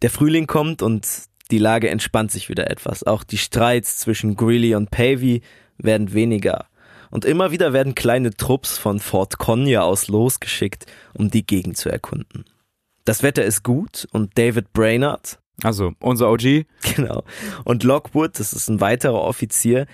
Der 0.00 0.08
Frühling 0.08 0.46
kommt 0.46 0.80
und 0.80 1.06
die 1.50 1.58
Lage 1.58 1.90
entspannt 1.90 2.30
sich 2.30 2.48
wieder 2.48 2.70
etwas. 2.70 3.04
Auch 3.04 3.24
die 3.24 3.36
Streits 3.36 3.98
zwischen 3.98 4.36
Greeley 4.36 4.74
und 4.74 4.90
Pavey 4.90 5.42
werden 5.76 6.14
weniger. 6.14 6.64
Und 7.10 7.26
immer 7.26 7.50
wieder 7.50 7.74
werden 7.74 7.94
kleine 7.94 8.30
Trupps 8.30 8.78
von 8.78 9.00
Fort 9.00 9.36
Konya 9.36 9.82
aus 9.82 10.08
losgeschickt, 10.08 10.86
um 11.12 11.30
die 11.30 11.44
Gegend 11.44 11.76
zu 11.76 11.90
erkunden. 11.90 12.46
Das 13.04 13.22
Wetter 13.22 13.44
ist 13.44 13.64
gut 13.64 14.08
und 14.12 14.38
David 14.38 14.72
Brainerd, 14.72 15.40
also 15.62 15.92
unser 16.00 16.30
OG, 16.30 16.64
genau, 16.96 17.24
und 17.64 17.82
Lockwood, 17.82 18.38
das 18.38 18.52
ist 18.52 18.68
ein 18.68 18.80
weiterer 18.80 19.20
Offizier, 19.20 19.86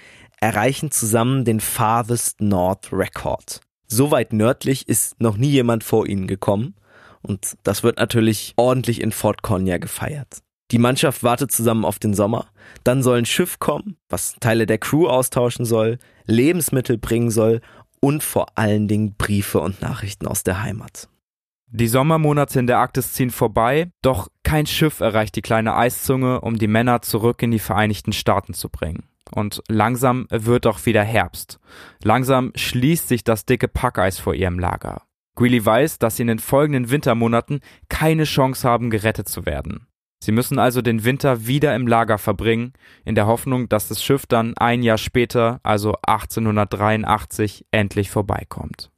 erreichen 0.46 0.92
zusammen 0.92 1.44
den 1.44 1.58
Farthest 1.58 2.40
North 2.40 2.92
Record. 2.92 3.60
So 3.88 4.12
weit 4.12 4.32
nördlich 4.32 4.88
ist 4.88 5.20
noch 5.20 5.36
nie 5.36 5.50
jemand 5.50 5.82
vor 5.82 6.06
ihnen 6.06 6.28
gekommen 6.28 6.76
und 7.20 7.56
das 7.64 7.82
wird 7.82 7.98
natürlich 7.98 8.52
ordentlich 8.54 9.00
in 9.00 9.10
Fort 9.10 9.42
Konya 9.42 9.78
gefeiert. 9.78 10.38
Die 10.70 10.78
Mannschaft 10.78 11.24
wartet 11.24 11.50
zusammen 11.50 11.84
auf 11.84 11.98
den 11.98 12.14
Sommer, 12.14 12.46
dann 12.84 13.02
soll 13.02 13.18
ein 13.18 13.26
Schiff 13.26 13.58
kommen, 13.58 13.96
was 14.08 14.36
Teile 14.38 14.66
der 14.66 14.78
Crew 14.78 15.08
austauschen 15.08 15.64
soll, 15.64 15.98
Lebensmittel 16.26 16.96
bringen 16.96 17.32
soll 17.32 17.60
und 17.98 18.22
vor 18.22 18.56
allen 18.56 18.86
Dingen 18.86 19.16
Briefe 19.16 19.58
und 19.58 19.82
Nachrichten 19.82 20.28
aus 20.28 20.44
der 20.44 20.62
Heimat. 20.62 21.08
Die 21.66 21.88
Sommermonate 21.88 22.60
in 22.60 22.68
der 22.68 22.78
Arktis 22.78 23.14
ziehen 23.14 23.30
vorbei, 23.30 23.90
doch 24.00 24.28
kein 24.44 24.66
Schiff 24.66 25.00
erreicht 25.00 25.34
die 25.34 25.42
kleine 25.42 25.74
Eiszunge, 25.74 26.40
um 26.40 26.56
die 26.56 26.68
Männer 26.68 27.02
zurück 27.02 27.42
in 27.42 27.50
die 27.50 27.58
Vereinigten 27.58 28.12
Staaten 28.12 28.54
zu 28.54 28.68
bringen. 28.68 29.08
Und 29.32 29.62
langsam 29.68 30.26
wird 30.30 30.66
auch 30.66 30.86
wieder 30.86 31.02
Herbst. 31.02 31.58
Langsam 32.02 32.52
schließt 32.54 33.08
sich 33.08 33.24
das 33.24 33.44
dicke 33.44 33.68
Packeis 33.68 34.18
vor 34.18 34.34
ihrem 34.34 34.58
Lager. 34.58 35.02
Greeley 35.34 35.64
weiß, 35.64 35.98
dass 35.98 36.16
sie 36.16 36.22
in 36.22 36.28
den 36.28 36.38
folgenden 36.38 36.90
Wintermonaten 36.90 37.60
keine 37.88 38.24
Chance 38.24 38.66
haben, 38.66 38.90
gerettet 38.90 39.28
zu 39.28 39.44
werden. 39.44 39.86
Sie 40.18 40.32
müssen 40.32 40.58
also 40.58 40.80
den 40.80 41.04
Winter 41.04 41.46
wieder 41.46 41.74
im 41.74 41.86
Lager 41.86 42.18
verbringen, 42.18 42.72
in 43.04 43.14
der 43.14 43.26
Hoffnung, 43.26 43.68
dass 43.68 43.88
das 43.88 44.02
Schiff 44.02 44.26
dann 44.26 44.56
ein 44.56 44.82
Jahr 44.82 44.98
später, 44.98 45.60
also 45.62 45.94
1883, 46.06 47.66
endlich 47.70 48.10
vorbeikommt. 48.10 48.90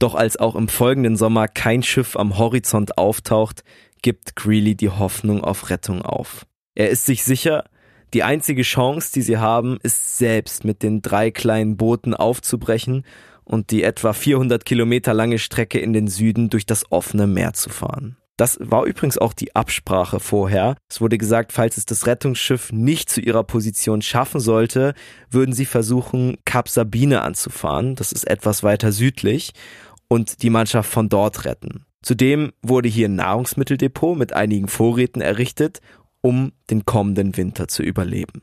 Doch 0.00 0.14
als 0.14 0.36
auch 0.36 0.56
im 0.56 0.68
folgenden 0.68 1.16
Sommer 1.16 1.48
kein 1.48 1.82
Schiff 1.82 2.16
am 2.16 2.38
Horizont 2.38 2.98
auftaucht, 2.98 3.62
gibt 4.02 4.36
Greeley 4.36 4.74
die 4.74 4.90
Hoffnung 4.90 5.42
auf 5.42 5.70
Rettung 5.70 6.02
auf. 6.02 6.46
Er 6.74 6.90
ist 6.90 7.06
sich 7.06 7.24
sicher, 7.24 7.64
die 8.14 8.22
einzige 8.22 8.62
Chance, 8.62 9.12
die 9.14 9.22
sie 9.22 9.38
haben, 9.38 9.78
ist 9.82 10.18
selbst 10.18 10.64
mit 10.64 10.82
den 10.82 11.02
drei 11.02 11.30
kleinen 11.30 11.76
Booten 11.76 12.14
aufzubrechen 12.14 13.04
und 13.44 13.70
die 13.70 13.82
etwa 13.82 14.12
400 14.12 14.64
Kilometer 14.64 15.14
lange 15.14 15.38
Strecke 15.38 15.78
in 15.78 15.92
den 15.92 16.08
Süden 16.08 16.50
durch 16.50 16.66
das 16.66 16.90
offene 16.90 17.26
Meer 17.26 17.54
zu 17.54 17.70
fahren. 17.70 18.16
Das 18.36 18.56
war 18.60 18.84
übrigens 18.84 19.18
auch 19.18 19.32
die 19.32 19.56
Absprache 19.56 20.20
vorher. 20.20 20.76
Es 20.88 21.00
wurde 21.00 21.18
gesagt, 21.18 21.52
falls 21.52 21.76
es 21.76 21.86
das 21.86 22.06
Rettungsschiff 22.06 22.70
nicht 22.70 23.10
zu 23.10 23.20
ihrer 23.20 23.42
Position 23.42 24.00
schaffen 24.00 24.38
sollte, 24.38 24.94
würden 25.28 25.52
sie 25.52 25.66
versuchen, 25.66 26.36
Kap 26.44 26.68
Sabine 26.68 27.22
anzufahren. 27.22 27.96
Das 27.96 28.12
ist 28.12 28.28
etwas 28.28 28.62
weiter 28.62 28.92
südlich 28.92 29.54
und 30.06 30.42
die 30.42 30.50
Mannschaft 30.50 30.88
von 30.90 31.08
dort 31.08 31.46
retten. 31.46 31.84
Zudem 32.00 32.52
wurde 32.62 32.88
hier 32.88 33.08
ein 33.08 33.16
Nahrungsmitteldepot 33.16 34.16
mit 34.16 34.32
einigen 34.32 34.68
Vorräten 34.68 35.20
errichtet 35.20 35.80
um 36.20 36.52
den 36.70 36.84
kommenden 36.84 37.36
Winter 37.36 37.68
zu 37.68 37.82
überleben. 37.82 38.42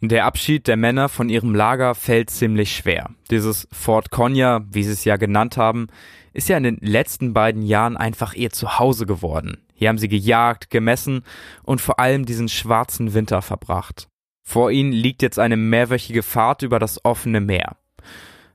Der 0.00 0.26
Abschied 0.26 0.66
der 0.66 0.76
Männer 0.76 1.08
von 1.08 1.28
ihrem 1.28 1.54
Lager 1.54 1.94
fällt 1.94 2.28
ziemlich 2.28 2.76
schwer. 2.76 3.10
Dieses 3.30 3.66
Fort 3.72 4.10
Konya, 4.10 4.64
wie 4.70 4.82
sie 4.82 4.92
es 4.92 5.04
ja 5.04 5.16
genannt 5.16 5.56
haben, 5.56 5.86
ist 6.32 6.48
ja 6.48 6.56
in 6.56 6.64
den 6.64 6.78
letzten 6.80 7.32
beiden 7.32 7.62
Jahren 7.62 7.96
einfach 7.96 8.34
ihr 8.34 8.50
Zuhause 8.50 9.06
geworden. 9.06 9.58
Hier 9.72 9.88
haben 9.88 9.98
sie 9.98 10.08
gejagt, 10.08 10.68
gemessen 10.68 11.22
und 11.62 11.80
vor 11.80 11.98
allem 11.98 12.26
diesen 12.26 12.48
schwarzen 12.48 13.14
Winter 13.14 13.40
verbracht. 13.40 14.08
Vor 14.46 14.70
ihnen 14.70 14.92
liegt 14.92 15.22
jetzt 15.22 15.38
eine 15.38 15.56
mehrwöchige 15.56 16.22
Fahrt 16.22 16.62
über 16.62 16.78
das 16.78 17.02
offene 17.04 17.40
Meer. 17.40 17.76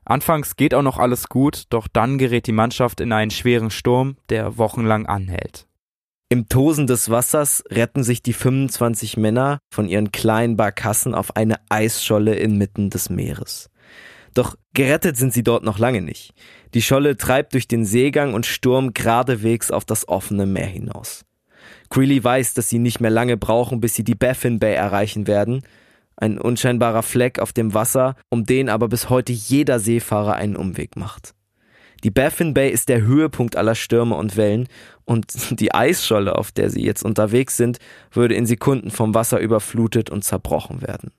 Anfangs 0.04 0.56
geht 0.56 0.74
auch 0.74 0.82
noch 0.82 0.98
alles 0.98 1.28
gut, 1.28 1.64
doch 1.70 1.88
dann 1.88 2.18
gerät 2.18 2.46
die 2.46 2.52
Mannschaft 2.52 3.00
in 3.00 3.12
einen 3.12 3.30
schweren 3.30 3.70
Sturm, 3.70 4.16
der 4.28 4.56
wochenlang 4.56 5.06
anhält. 5.06 5.66
Im 6.32 6.48
Tosen 6.48 6.86
des 6.86 7.10
Wassers 7.10 7.64
retten 7.70 8.04
sich 8.04 8.22
die 8.22 8.32
25 8.32 9.16
Männer 9.16 9.58
von 9.68 9.88
ihren 9.88 10.12
kleinen 10.12 10.56
Barkassen 10.56 11.12
auf 11.12 11.34
eine 11.34 11.56
Eisscholle 11.70 12.36
inmitten 12.36 12.88
des 12.88 13.10
Meeres. 13.10 13.68
Doch 14.32 14.54
gerettet 14.72 15.16
sind 15.16 15.32
sie 15.32 15.42
dort 15.42 15.64
noch 15.64 15.80
lange 15.80 16.02
nicht. 16.02 16.32
Die 16.72 16.82
Scholle 16.82 17.16
treibt 17.16 17.54
durch 17.54 17.66
den 17.66 17.84
Seegang 17.84 18.32
und 18.32 18.46
Sturm 18.46 18.94
geradewegs 18.94 19.72
auf 19.72 19.84
das 19.84 20.06
offene 20.06 20.46
Meer 20.46 20.68
hinaus. 20.68 21.24
Greeley 21.88 22.22
weiß, 22.22 22.54
dass 22.54 22.68
sie 22.68 22.78
nicht 22.78 23.00
mehr 23.00 23.10
lange 23.10 23.36
brauchen, 23.36 23.80
bis 23.80 23.96
sie 23.96 24.04
die 24.04 24.14
Baffin 24.14 24.60
Bay 24.60 24.74
erreichen 24.74 25.26
werden. 25.26 25.64
Ein 26.14 26.38
unscheinbarer 26.38 27.02
Fleck 27.02 27.40
auf 27.40 27.52
dem 27.52 27.74
Wasser, 27.74 28.14
um 28.28 28.46
den 28.46 28.68
aber 28.68 28.86
bis 28.86 29.10
heute 29.10 29.32
jeder 29.32 29.80
Seefahrer 29.80 30.36
einen 30.36 30.54
Umweg 30.54 30.94
macht. 30.94 31.34
Die 32.02 32.10
Baffin 32.10 32.54
Bay 32.54 32.70
ist 32.70 32.88
der 32.88 33.02
Höhepunkt 33.02 33.56
aller 33.56 33.74
Stürme 33.74 34.16
und 34.16 34.36
Wellen 34.36 34.68
und 35.04 35.32
die 35.60 35.74
Eisscholle, 35.74 36.36
auf 36.36 36.52
der 36.52 36.70
sie 36.70 36.82
jetzt 36.82 37.04
unterwegs 37.04 37.56
sind, 37.56 37.78
würde 38.10 38.34
in 38.34 38.46
Sekunden 38.46 38.90
vom 38.90 39.14
Wasser 39.14 39.40
überflutet 39.40 40.10
und 40.10 40.24
zerbrochen 40.24 40.82
werden. 40.82 41.12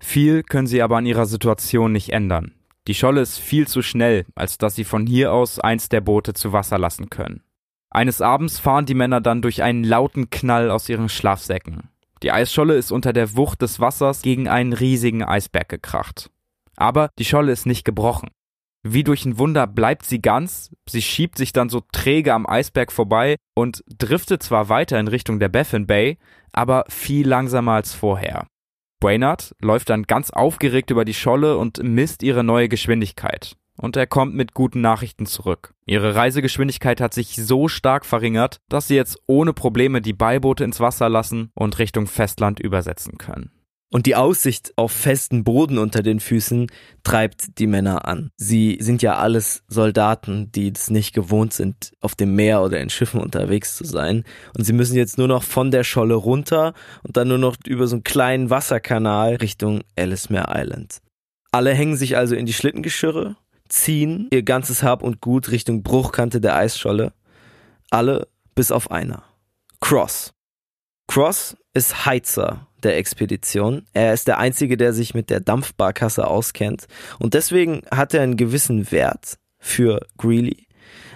Viel 0.00 0.42
können 0.42 0.66
sie 0.66 0.82
aber 0.82 0.96
an 0.96 1.06
ihrer 1.06 1.26
Situation 1.26 1.92
nicht 1.92 2.10
ändern. 2.10 2.52
Die 2.86 2.94
Scholle 2.94 3.20
ist 3.20 3.38
viel 3.38 3.66
zu 3.66 3.82
schnell, 3.82 4.26
als 4.34 4.58
dass 4.58 4.76
sie 4.76 4.84
von 4.84 5.06
hier 5.06 5.32
aus 5.32 5.58
eins 5.58 5.88
der 5.88 6.00
Boote 6.00 6.34
zu 6.34 6.52
Wasser 6.52 6.78
lassen 6.78 7.10
können. 7.10 7.42
Eines 7.90 8.20
Abends 8.20 8.58
fahren 8.58 8.86
die 8.86 8.94
Männer 8.94 9.20
dann 9.20 9.42
durch 9.42 9.62
einen 9.62 9.82
lauten 9.82 10.30
Knall 10.30 10.70
aus 10.70 10.88
ihren 10.88 11.08
Schlafsäcken. 11.08 11.88
Die 12.22 12.30
Eisscholle 12.30 12.74
ist 12.74 12.92
unter 12.92 13.12
der 13.12 13.36
Wucht 13.36 13.62
des 13.62 13.80
Wassers 13.80 14.22
gegen 14.22 14.48
einen 14.48 14.72
riesigen 14.72 15.22
Eisberg 15.22 15.68
gekracht. 15.68 16.30
Aber 16.76 17.08
die 17.18 17.24
Scholle 17.24 17.52
ist 17.52 17.66
nicht 17.66 17.84
gebrochen. 17.84 18.28
Wie 18.88 19.02
durch 19.02 19.24
ein 19.24 19.36
Wunder 19.36 19.66
bleibt 19.66 20.06
sie 20.06 20.22
ganz, 20.22 20.70
sie 20.88 21.02
schiebt 21.02 21.38
sich 21.38 21.52
dann 21.52 21.68
so 21.68 21.82
träge 21.92 22.32
am 22.32 22.46
Eisberg 22.46 22.92
vorbei 22.92 23.34
und 23.54 23.82
driftet 23.88 24.44
zwar 24.44 24.68
weiter 24.68 25.00
in 25.00 25.08
Richtung 25.08 25.40
der 25.40 25.48
Baffin 25.48 25.88
Bay, 25.88 26.18
aber 26.52 26.84
viel 26.88 27.26
langsamer 27.26 27.72
als 27.72 27.94
vorher. 27.94 28.46
Brainard 29.00 29.56
läuft 29.60 29.90
dann 29.90 30.04
ganz 30.04 30.30
aufgeregt 30.30 30.92
über 30.92 31.04
die 31.04 31.14
Scholle 31.14 31.58
und 31.58 31.82
misst 31.82 32.22
ihre 32.22 32.44
neue 32.44 32.68
Geschwindigkeit. 32.68 33.56
Und 33.76 33.96
er 33.96 34.06
kommt 34.06 34.34
mit 34.34 34.54
guten 34.54 34.82
Nachrichten 34.82 35.26
zurück. 35.26 35.74
Ihre 35.84 36.14
Reisegeschwindigkeit 36.14 37.00
hat 37.00 37.12
sich 37.12 37.34
so 37.34 37.66
stark 37.66 38.06
verringert, 38.06 38.60
dass 38.68 38.86
sie 38.86 38.94
jetzt 38.94 39.18
ohne 39.26 39.52
Probleme 39.52 40.00
die 40.00 40.14
Beiboote 40.14 40.62
ins 40.62 40.78
Wasser 40.78 41.08
lassen 41.08 41.50
und 41.54 41.78
Richtung 41.80 42.06
Festland 42.06 42.60
übersetzen 42.60 43.18
können. 43.18 43.50
Und 43.92 44.06
die 44.06 44.16
Aussicht 44.16 44.72
auf 44.76 44.90
festen 44.90 45.44
Boden 45.44 45.78
unter 45.78 46.02
den 46.02 46.18
Füßen 46.18 46.66
treibt 47.04 47.58
die 47.58 47.68
Männer 47.68 48.06
an. 48.08 48.30
Sie 48.36 48.78
sind 48.80 49.00
ja 49.00 49.16
alles 49.16 49.62
Soldaten, 49.68 50.50
die 50.50 50.72
es 50.74 50.90
nicht 50.90 51.14
gewohnt 51.14 51.52
sind, 51.52 51.92
auf 52.00 52.16
dem 52.16 52.34
Meer 52.34 52.62
oder 52.62 52.80
in 52.80 52.90
Schiffen 52.90 53.20
unterwegs 53.20 53.76
zu 53.76 53.84
sein. 53.84 54.24
Und 54.56 54.64
sie 54.64 54.72
müssen 54.72 54.96
jetzt 54.96 55.18
nur 55.18 55.28
noch 55.28 55.44
von 55.44 55.70
der 55.70 55.84
Scholle 55.84 56.14
runter 56.14 56.74
und 57.04 57.16
dann 57.16 57.28
nur 57.28 57.38
noch 57.38 57.56
über 57.64 57.86
so 57.86 57.96
einen 57.96 58.04
kleinen 58.04 58.50
Wasserkanal 58.50 59.36
Richtung 59.36 59.82
Ellesmere 59.94 60.46
Island. 60.48 60.98
Alle 61.52 61.72
hängen 61.72 61.96
sich 61.96 62.16
also 62.16 62.34
in 62.34 62.44
die 62.44 62.52
Schlittengeschirre, 62.52 63.36
ziehen 63.68 64.26
ihr 64.32 64.42
ganzes 64.42 64.82
Hab 64.82 65.02
und 65.02 65.20
Gut 65.20 65.50
Richtung 65.52 65.84
Bruchkante 65.84 66.40
der 66.40 66.56
Eisscholle. 66.56 67.12
Alle 67.90 68.26
bis 68.56 68.72
auf 68.72 68.90
einer. 68.90 69.22
Cross. 69.80 70.32
Cross 71.06 71.56
ist 71.76 72.06
Heizer 72.06 72.66
der 72.82 72.96
Expedition. 72.96 73.84
Er 73.92 74.14
ist 74.14 74.28
der 74.28 74.38
Einzige, 74.38 74.76
der 74.76 74.92
sich 74.92 75.14
mit 75.14 75.30
der 75.30 75.40
Dampfbarkasse 75.40 76.26
auskennt. 76.26 76.86
Und 77.18 77.34
deswegen 77.34 77.82
hat 77.90 78.14
er 78.14 78.22
einen 78.22 78.36
gewissen 78.36 78.90
Wert 78.90 79.36
für 79.58 80.00
Greeley. 80.16 80.66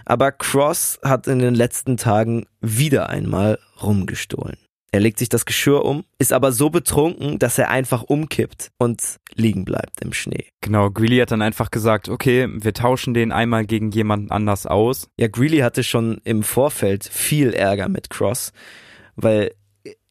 Aber 0.04 0.32
Cross 0.32 0.98
hat 1.02 1.26
in 1.28 1.38
den 1.38 1.54
letzten 1.54 1.96
Tagen 1.96 2.46
wieder 2.60 3.08
einmal 3.08 3.58
rumgestohlen. 3.82 4.56
Er 4.92 5.00
legt 5.00 5.20
sich 5.20 5.28
das 5.28 5.46
Geschirr 5.46 5.84
um, 5.84 6.04
ist 6.18 6.32
aber 6.32 6.50
so 6.50 6.68
betrunken, 6.68 7.38
dass 7.38 7.58
er 7.58 7.70
einfach 7.70 8.02
umkippt 8.02 8.70
und 8.76 9.00
liegen 9.34 9.64
bleibt 9.64 10.02
im 10.02 10.12
Schnee. 10.12 10.48
Genau, 10.60 10.90
Greeley 10.90 11.18
hat 11.18 11.30
dann 11.30 11.42
einfach 11.42 11.70
gesagt, 11.70 12.08
okay, 12.08 12.48
wir 12.50 12.74
tauschen 12.74 13.14
den 13.14 13.30
einmal 13.30 13.64
gegen 13.66 13.92
jemanden 13.92 14.32
anders 14.32 14.66
aus. 14.66 15.08
Ja, 15.16 15.28
Greeley 15.28 15.58
hatte 15.60 15.84
schon 15.84 16.20
im 16.24 16.42
Vorfeld 16.42 17.04
viel 17.04 17.52
Ärger 17.54 17.88
mit 17.88 18.10
Cross, 18.10 18.52
weil 19.14 19.52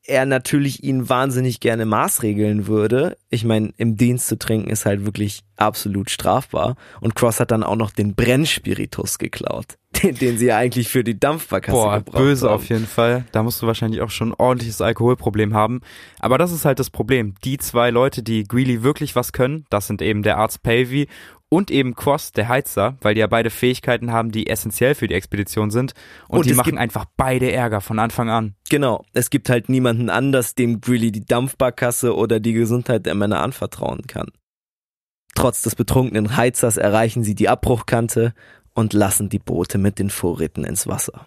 er 0.09 0.25
natürlich 0.25 0.83
ihn 0.83 1.07
wahnsinnig 1.07 1.59
gerne 1.59 1.85
maßregeln 1.85 2.67
würde. 2.67 3.17
Ich 3.29 3.45
meine, 3.45 3.71
im 3.77 3.95
Dienst 3.95 4.27
zu 4.27 4.37
trinken 4.37 4.69
ist 4.69 4.85
halt 4.85 5.05
wirklich 5.05 5.41
absolut 5.55 6.09
strafbar. 6.09 6.75
Und 6.99 7.15
Cross 7.15 7.39
hat 7.39 7.51
dann 7.51 7.63
auch 7.63 7.75
noch 7.75 7.91
den 7.91 8.15
Brennspiritus 8.15 9.19
geklaut, 9.19 9.77
den, 10.03 10.15
den 10.15 10.37
sie 10.37 10.47
ja 10.47 10.57
eigentlich 10.57 10.89
für 10.89 11.03
die 11.03 11.19
Dampfbarkasse 11.19 11.77
Boah, 11.77 11.97
gebraucht 11.99 12.17
böse 12.17 12.47
haben. 12.47 12.55
auf 12.55 12.69
jeden 12.69 12.87
Fall. 12.87 13.25
Da 13.31 13.43
musst 13.43 13.61
du 13.61 13.67
wahrscheinlich 13.67 14.01
auch 14.01 14.09
schon 14.09 14.29
ein 14.29 14.35
ordentliches 14.37 14.81
Alkoholproblem 14.81 15.53
haben. 15.53 15.81
Aber 16.19 16.37
das 16.37 16.51
ist 16.51 16.65
halt 16.65 16.79
das 16.79 16.89
Problem. 16.89 17.35
Die 17.43 17.57
zwei 17.57 17.91
Leute, 17.91 18.23
die 18.23 18.43
Greeley 18.43 18.83
wirklich 18.83 19.15
was 19.15 19.31
können, 19.31 19.65
das 19.69 19.87
sind 19.87 20.01
eben 20.01 20.23
der 20.23 20.37
Arzt 20.37 20.63
Pavey 20.63 21.07
und 21.49 21.71
eben 21.71 21.95
Cross, 21.95 22.31
der 22.31 22.47
Heizer, 22.47 22.95
weil 23.01 23.15
die 23.15 23.21
ja 23.21 23.27
beide 23.27 23.49
Fähigkeiten 23.49 24.11
haben, 24.11 24.31
die 24.31 24.47
essentiell 24.47 24.95
für 24.95 25.07
die 25.07 25.15
Expedition 25.15 25.71
sind. 25.71 25.93
Und, 26.27 26.39
Und 26.39 26.45
die 26.45 26.53
machen 26.53 26.77
einfach 26.77 27.05
beide 27.17 27.51
Ärger 27.51 27.81
von 27.81 27.99
Anfang 27.99 28.29
an. 28.29 28.55
Genau, 28.69 29.03
es 29.13 29.31
gibt 29.31 29.49
halt 29.49 29.67
niemanden 29.67 30.09
anders, 30.09 30.53
dem 30.55 30.79
Greeley 30.79 31.11
die 31.11 31.25
Dampfbarkasse 31.25 32.15
oder 32.15 32.39
die 32.39 32.53
Gesundheit 32.53 33.05
der 33.05 33.15
Männer 33.15 33.41
anvertrauen 33.41 34.05
kann. 34.07 34.31
Trotz 35.35 35.61
des 35.63 35.75
betrunkenen 35.75 36.37
Heizers 36.37 36.77
erreichen 36.77 37.23
sie 37.23 37.35
die 37.35 37.49
Abbruchkante 37.49 38.33
und 38.73 38.93
lassen 38.93 39.29
die 39.29 39.39
Boote 39.39 39.77
mit 39.77 39.99
den 39.99 40.09
Vorräten 40.09 40.63
ins 40.63 40.87
Wasser. 40.87 41.25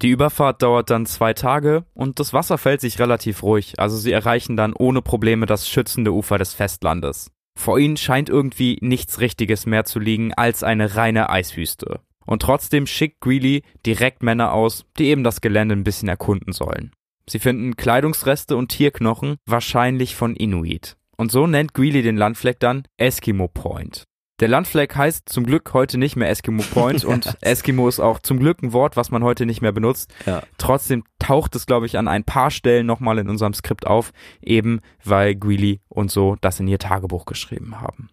Die 0.00 0.10
Überfahrt 0.10 0.62
dauert 0.62 0.90
dann 0.90 1.06
zwei 1.06 1.34
Tage 1.34 1.84
und 1.92 2.20
das 2.20 2.32
Wasser 2.32 2.56
fällt 2.56 2.80
sich 2.80 3.00
relativ 3.00 3.42
ruhig, 3.42 3.74
also 3.78 3.96
sie 3.96 4.12
erreichen 4.12 4.56
dann 4.56 4.72
ohne 4.72 5.02
Probleme 5.02 5.46
das 5.46 5.68
schützende 5.68 6.12
Ufer 6.12 6.38
des 6.38 6.54
Festlandes. 6.54 7.32
Vor 7.58 7.80
ihnen 7.80 7.96
scheint 7.96 8.28
irgendwie 8.28 8.78
nichts 8.82 9.18
Richtiges 9.18 9.66
mehr 9.66 9.84
zu 9.84 9.98
liegen 9.98 10.32
als 10.32 10.62
eine 10.62 10.94
reine 10.94 11.28
Eiswüste. 11.28 11.98
Und 12.24 12.40
trotzdem 12.40 12.86
schickt 12.86 13.20
Greeley 13.20 13.62
direkt 13.84 14.22
Männer 14.22 14.52
aus, 14.52 14.86
die 14.96 15.06
eben 15.06 15.24
das 15.24 15.40
Gelände 15.40 15.74
ein 15.74 15.82
bisschen 15.82 16.08
erkunden 16.08 16.52
sollen. 16.52 16.92
Sie 17.28 17.40
finden 17.40 17.74
Kleidungsreste 17.74 18.56
und 18.56 18.68
Tierknochen, 18.68 19.38
wahrscheinlich 19.44 20.14
von 20.14 20.36
Inuit. 20.36 20.96
Und 21.16 21.32
so 21.32 21.48
nennt 21.48 21.74
Greeley 21.74 22.02
den 22.02 22.16
Landfleck 22.16 22.60
dann 22.60 22.84
Eskimo 22.96 23.48
Point. 23.48 24.04
Der 24.40 24.46
Landfleck 24.46 24.94
heißt 24.94 25.28
zum 25.28 25.44
Glück 25.44 25.72
heute 25.74 25.98
nicht 25.98 26.14
mehr 26.14 26.30
Eskimo 26.30 26.62
Point 26.62 27.04
und 27.04 27.36
Eskimo 27.40 27.88
ist 27.88 27.98
auch 27.98 28.20
zum 28.20 28.38
Glück 28.38 28.62
ein 28.62 28.72
Wort, 28.72 28.96
was 28.96 29.10
man 29.10 29.24
heute 29.24 29.46
nicht 29.46 29.62
mehr 29.62 29.72
benutzt. 29.72 30.12
Ja. 30.26 30.42
Trotzdem 30.58 31.02
taucht 31.18 31.56
es, 31.56 31.66
glaube 31.66 31.86
ich, 31.86 31.98
an 31.98 32.06
ein 32.06 32.22
paar 32.22 32.50
Stellen 32.50 32.86
nochmal 32.86 33.18
in 33.18 33.28
unserem 33.28 33.52
Skript 33.52 33.86
auf, 33.86 34.12
eben 34.40 34.80
weil 35.04 35.34
Greeley 35.34 35.80
und 35.88 36.10
so 36.10 36.36
das 36.40 36.60
in 36.60 36.68
ihr 36.68 36.78
Tagebuch 36.78 37.26
geschrieben 37.26 37.80
haben. 37.80 38.10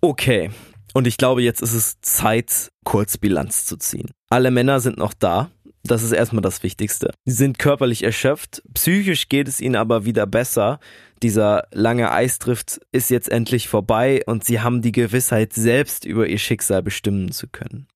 Okay. 0.00 0.50
Und 0.94 1.06
ich 1.06 1.18
glaube, 1.18 1.42
jetzt 1.42 1.62
ist 1.62 1.74
es 1.74 2.00
Zeit, 2.00 2.70
kurz 2.84 3.18
Bilanz 3.18 3.64
zu 3.66 3.76
ziehen. 3.76 4.10
Alle 4.30 4.50
Männer 4.50 4.80
sind 4.80 4.98
noch 4.98 5.14
da. 5.14 5.50
Das 5.84 6.02
ist 6.02 6.12
erstmal 6.12 6.42
das 6.42 6.62
Wichtigste. 6.62 7.12
Sie 7.24 7.34
sind 7.34 7.58
körperlich 7.58 8.02
erschöpft, 8.02 8.62
psychisch 8.74 9.28
geht 9.28 9.48
es 9.48 9.60
ihnen 9.60 9.76
aber 9.76 10.04
wieder 10.04 10.26
besser. 10.26 10.80
Dieser 11.22 11.64
lange 11.72 12.12
Eisdrift 12.12 12.80
ist 12.92 13.10
jetzt 13.10 13.30
endlich 13.30 13.68
vorbei 13.68 14.22
und 14.26 14.44
sie 14.44 14.60
haben 14.60 14.82
die 14.82 14.92
Gewissheit, 14.92 15.52
selbst 15.52 16.04
über 16.04 16.26
ihr 16.28 16.38
Schicksal 16.38 16.82
bestimmen 16.82 17.32
zu 17.32 17.48
können. 17.48 17.88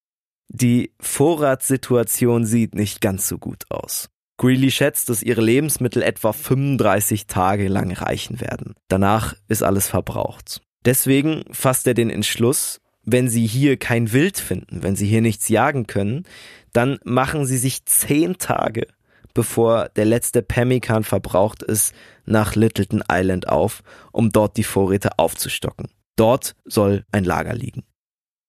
Die 0.49 0.93
Vorratssituation 1.01 2.45
sieht 2.45 2.75
nicht 2.75 3.01
ganz 3.01 3.29
so 3.29 3.39
gut 3.39 3.65
aus. 3.71 4.11
Greeley 4.39 4.71
schätzt, 4.71 5.09
dass 5.09 5.23
ihre 5.23 5.41
Lebensmittel 5.41 6.03
etwa 6.03 6.33
35 6.33 7.27
Tage 7.27 7.69
lang 7.69 7.93
reichen 7.93 8.41
werden. 8.41 8.75
Danach 8.89 9.35
ist 9.49 9.63
alles 9.63 9.89
verbraucht. 9.89 10.61
Deswegen 10.85 11.45
fasst 11.53 11.87
er 11.87 11.95
den 11.95 12.11
Entschluss, 12.11 12.81
wenn 13.05 13.29
sie 13.29 13.47
hier 13.47 13.77
kein 13.77 14.13
Wild 14.13 14.39
finden, 14.39 14.83
wenn 14.83 14.97
sie 14.97 15.07
hier 15.07 15.23
nichts 15.23 15.49
jagen 15.49 15.87
können, 15.87 16.25
dann 16.73 16.99
machen 17.05 17.47
sie 17.47 17.59
sich 17.59 17.85
zehn 17.85 18.39
Tage, 18.39 18.87
bevor 19.35 19.89
der 19.91 20.05
letzte 20.05 20.43
Pemmican 20.43 21.05
verbraucht 21.05 21.63
ist, 21.63 21.95
nach 22.25 22.55
Littleton 22.55 23.03
Island 23.11 23.49
auf, 23.49 23.83
um 24.13 24.31
dort 24.31 24.57
die 24.57 24.65
Vorräte 24.65 25.19
aufzustocken. 25.19 25.89
Dort 26.17 26.55
soll 26.65 27.05
ein 27.13 27.25
Lager 27.25 27.55
liegen. 27.55 27.85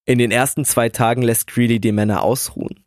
In 0.05 0.19
den 0.19 0.31
ersten 0.31 0.65
zwei 0.65 0.89
Tagen 0.89 1.21
lässt 1.21 1.47
Greeley 1.47 1.79
die 1.79 1.93
Männer 1.93 2.23
ausruhen. 2.23 2.83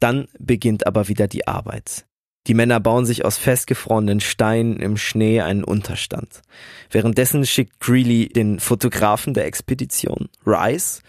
Dann 0.00 0.28
beginnt 0.38 0.86
aber 0.86 1.08
wieder 1.08 1.28
die 1.28 1.46
Arbeit. 1.46 2.06
Die 2.46 2.54
Männer 2.54 2.80
bauen 2.80 3.04
sich 3.04 3.24
aus 3.26 3.36
festgefrorenen 3.36 4.20
Steinen 4.20 4.80
im 4.80 4.96
Schnee 4.96 5.42
einen 5.42 5.64
Unterstand. 5.64 6.40
Währenddessen 6.90 7.44
schickt 7.44 7.78
Greeley 7.80 8.28
den 8.28 8.58
Fotografen 8.58 9.34
der 9.34 9.44
Expedition, 9.44 10.30
Rice, 10.46 11.02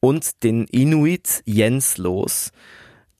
und 0.00 0.42
den 0.42 0.64
Inuit 0.64 1.42
Jens 1.44 1.98
los, 1.98 2.50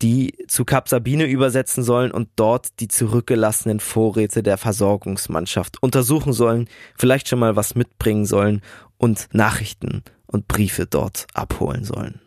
die 0.03 0.35
zu 0.49 0.65
Kap 0.65 0.89
Sabine 0.89 1.27
übersetzen 1.27 1.85
sollen 1.85 2.11
und 2.11 2.29
dort 2.37 2.81
die 2.81 2.89
zurückgelassenen 2.89 3.81
Vorräte 3.81 4.43
der 4.43 4.57
Versorgungsmannschaft 4.57 5.83
untersuchen 5.83 6.33
sollen, 6.33 6.69
vielleicht 6.97 7.29
schon 7.29 7.39
mal 7.39 7.57
was 7.57 7.75
mitbringen 7.75 8.25
sollen 8.25 8.63
und 8.97 9.29
Nachrichten 9.33 10.03
und 10.27 10.49
Briefe 10.49 10.87
dort 10.87 11.27
abholen 11.35 11.85
sollen. 11.85 12.21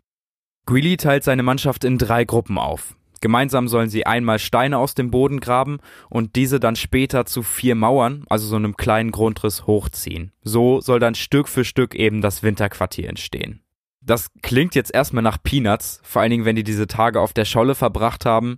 Greeley 0.65 0.97
teilt 0.97 1.23
seine 1.23 1.43
Mannschaft 1.43 1.83
in 1.83 1.97
drei 1.97 2.23
Gruppen 2.23 2.57
auf. 2.57 2.95
Gemeinsam 3.23 3.69
sollen 3.69 3.89
sie 3.89 4.05
einmal 4.05 4.37
Steine 4.37 4.77
aus 4.77 4.95
dem 4.95 5.09
Boden 5.09 5.39
graben 5.39 5.79
und 6.09 6.35
diese 6.35 6.59
dann 6.59 6.75
später 6.75 7.25
zu 7.25 7.41
vier 7.41 7.73
Mauern, 7.73 8.25
also 8.29 8.45
so 8.47 8.57
einem 8.57 8.75
kleinen 8.75 9.11
Grundriss, 9.11 9.65
hochziehen. 9.65 10.33
So 10.41 10.81
soll 10.81 10.99
dann 10.99 11.15
Stück 11.15 11.47
für 11.47 11.63
Stück 11.63 11.95
eben 11.95 12.19
das 12.19 12.43
Winterquartier 12.43 13.07
entstehen. 13.07 13.62
Das 14.05 14.31
klingt 14.41 14.75
jetzt 14.75 14.93
erstmal 14.93 15.23
nach 15.23 15.41
Peanuts, 15.41 16.01
vor 16.03 16.21
allen 16.21 16.31
Dingen, 16.31 16.45
wenn 16.45 16.57
die 16.57 16.63
diese 16.63 16.87
Tage 16.87 17.21
auf 17.21 17.31
der 17.31 17.45
Scholle 17.45 17.73
verbracht 17.73 18.25
haben. 18.25 18.57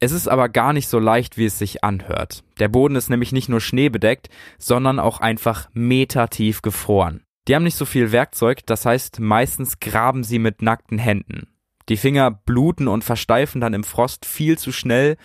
Es 0.00 0.10
ist 0.10 0.26
aber 0.26 0.48
gar 0.48 0.72
nicht 0.72 0.88
so 0.88 0.98
leicht, 0.98 1.36
wie 1.36 1.44
es 1.44 1.58
sich 1.58 1.84
anhört. 1.84 2.42
Der 2.58 2.66
Boden 2.66 2.96
ist 2.96 3.08
nämlich 3.08 3.30
nicht 3.30 3.48
nur 3.48 3.60
schneebedeckt, 3.60 4.28
sondern 4.58 4.98
auch 4.98 5.20
einfach 5.20 5.68
metertief 5.72 6.62
gefroren. 6.62 7.22
Die 7.46 7.54
haben 7.54 7.62
nicht 7.62 7.76
so 7.76 7.84
viel 7.84 8.10
Werkzeug, 8.10 8.66
das 8.66 8.84
heißt, 8.84 9.20
meistens 9.20 9.78
graben 9.78 10.24
sie 10.24 10.40
mit 10.40 10.62
nackten 10.62 10.98
Händen. 10.98 11.46
Die 11.88 11.96
Finger 11.96 12.30
bluten 12.30 12.88
und 12.88 13.04
versteifen 13.04 13.60
dann 13.60 13.74
im 13.74 13.84
Frost 13.84 14.26
viel 14.26 14.58
zu 14.58 14.72
schnell 14.72 15.16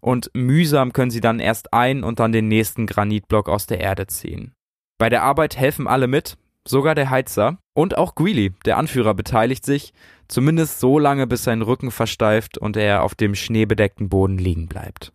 und 0.00 0.30
mühsam 0.34 0.92
können 0.92 1.10
sie 1.10 1.20
dann 1.20 1.38
erst 1.38 1.72
ein 1.74 2.02
und 2.02 2.18
dann 2.18 2.32
den 2.32 2.48
nächsten 2.48 2.86
Granitblock 2.86 3.48
aus 3.48 3.66
der 3.66 3.80
Erde 3.80 4.06
ziehen. 4.06 4.54
Bei 4.98 5.08
der 5.08 5.22
Arbeit 5.22 5.56
helfen 5.56 5.86
alle 5.86 6.06
mit, 6.06 6.36
sogar 6.66 6.94
der 6.94 7.10
Heizer 7.10 7.58
und 7.74 7.96
auch 7.96 8.14
Greeley, 8.14 8.52
der 8.64 8.76
Anführer, 8.76 9.14
beteiligt 9.14 9.64
sich, 9.64 9.92
zumindest 10.28 10.80
so 10.80 10.98
lange, 10.98 11.26
bis 11.26 11.44
sein 11.44 11.62
Rücken 11.62 11.90
versteift 11.90 12.58
und 12.58 12.76
er 12.76 13.02
auf 13.02 13.14
dem 13.14 13.34
schneebedeckten 13.34 14.08
Boden 14.08 14.38
liegen 14.38 14.66
bleibt. 14.66 15.12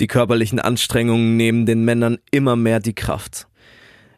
Die 0.00 0.06
körperlichen 0.06 0.60
Anstrengungen 0.60 1.36
nehmen 1.36 1.66
den 1.66 1.84
Männern 1.84 2.18
immer 2.30 2.56
mehr 2.56 2.80
die 2.80 2.94
Kraft. 2.94 3.48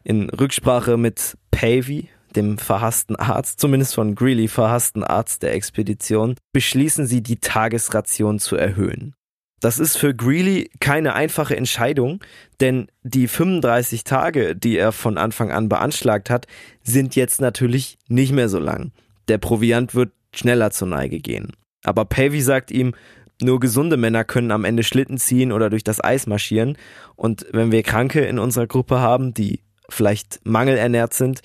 In 0.03 0.29
Rücksprache 0.29 0.97
mit 0.97 1.37
Pavey, 1.49 2.09
dem 2.35 2.57
verhassten 2.57 3.15
Arzt, 3.15 3.59
zumindest 3.59 3.95
von 3.95 4.15
Greeley 4.15 4.47
verhassten 4.47 5.03
Arzt 5.03 5.43
der 5.43 5.53
Expedition, 5.53 6.35
beschließen 6.53 7.05
sie, 7.05 7.21
die 7.21 7.37
Tagesration 7.37 8.39
zu 8.39 8.55
erhöhen. 8.55 9.15
Das 9.61 9.77
ist 9.77 9.95
für 9.95 10.15
Greeley 10.15 10.71
keine 10.79 11.13
einfache 11.13 11.55
Entscheidung, 11.55 12.19
denn 12.59 12.87
die 13.03 13.27
35 13.27 14.03
Tage, 14.03 14.55
die 14.55 14.75
er 14.75 14.91
von 14.91 15.19
Anfang 15.19 15.51
an 15.51 15.69
beanschlagt 15.69 16.31
hat, 16.31 16.47
sind 16.81 17.15
jetzt 17.15 17.39
natürlich 17.41 17.99
nicht 18.07 18.33
mehr 18.33 18.49
so 18.49 18.59
lang. 18.59 18.91
Der 19.27 19.37
Proviant 19.37 19.93
wird 19.93 20.11
schneller 20.33 20.71
zur 20.71 20.87
Neige 20.87 21.19
gehen. 21.19 21.53
Aber 21.83 22.05
Pavey 22.05 22.41
sagt 22.41 22.71
ihm, 22.71 22.95
nur 23.39 23.59
gesunde 23.59 23.97
Männer 23.97 24.23
können 24.23 24.51
am 24.51 24.65
Ende 24.65 24.83
Schlitten 24.83 25.17
ziehen 25.17 25.51
oder 25.51 25.69
durch 25.69 25.83
das 25.83 26.03
Eis 26.03 26.25
marschieren. 26.25 26.77
Und 27.15 27.45
wenn 27.51 27.71
wir 27.71 27.83
Kranke 27.83 28.21
in 28.21 28.39
unserer 28.39 28.67
Gruppe 28.67 28.99
haben, 28.99 29.33
die 29.33 29.61
vielleicht 29.89 30.39
mangelernährt 30.43 31.13
sind, 31.13 31.41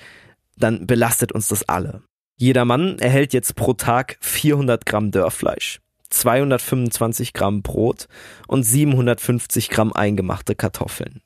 dann 0.56 0.86
belastet 0.86 1.32
uns 1.32 1.48
das 1.48 1.68
alle. 1.68 2.02
Jeder 2.38 2.64
Mann 2.64 2.98
erhält 2.98 3.32
jetzt 3.32 3.56
pro 3.56 3.74
Tag 3.74 4.16
400 4.20 4.84
Gramm 4.86 5.10
Dörrfleisch, 5.10 5.80
225 6.08 7.32
Gramm 7.32 7.62
Brot 7.62 8.08
und 8.46 8.62
750 8.62 9.70
Gramm 9.70 9.92
eingemachte 9.92 10.54
Kartoffeln. 10.54 11.20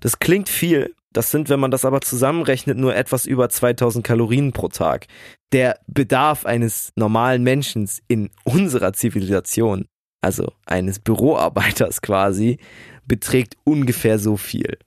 Das 0.00 0.18
klingt 0.18 0.48
viel, 0.48 0.94
das 1.12 1.30
sind, 1.30 1.48
wenn 1.48 1.60
man 1.60 1.70
das 1.70 1.84
aber 1.84 2.00
zusammenrechnet, 2.00 2.78
nur 2.78 2.96
etwas 2.96 3.26
über 3.26 3.48
2000 3.48 4.04
Kalorien 4.04 4.52
pro 4.52 4.68
Tag. 4.68 5.06
Der 5.52 5.78
Bedarf 5.86 6.46
eines 6.46 6.92
normalen 6.96 7.42
Menschen 7.42 7.88
in 8.08 8.30
unserer 8.44 8.92
Zivilisation, 8.92 9.86
also 10.20 10.52
eines 10.64 10.98
Büroarbeiters 10.98 12.00
quasi, 12.00 12.58
beträgt 13.06 13.56
ungefähr 13.64 14.18
so 14.18 14.36
viel. 14.36 14.78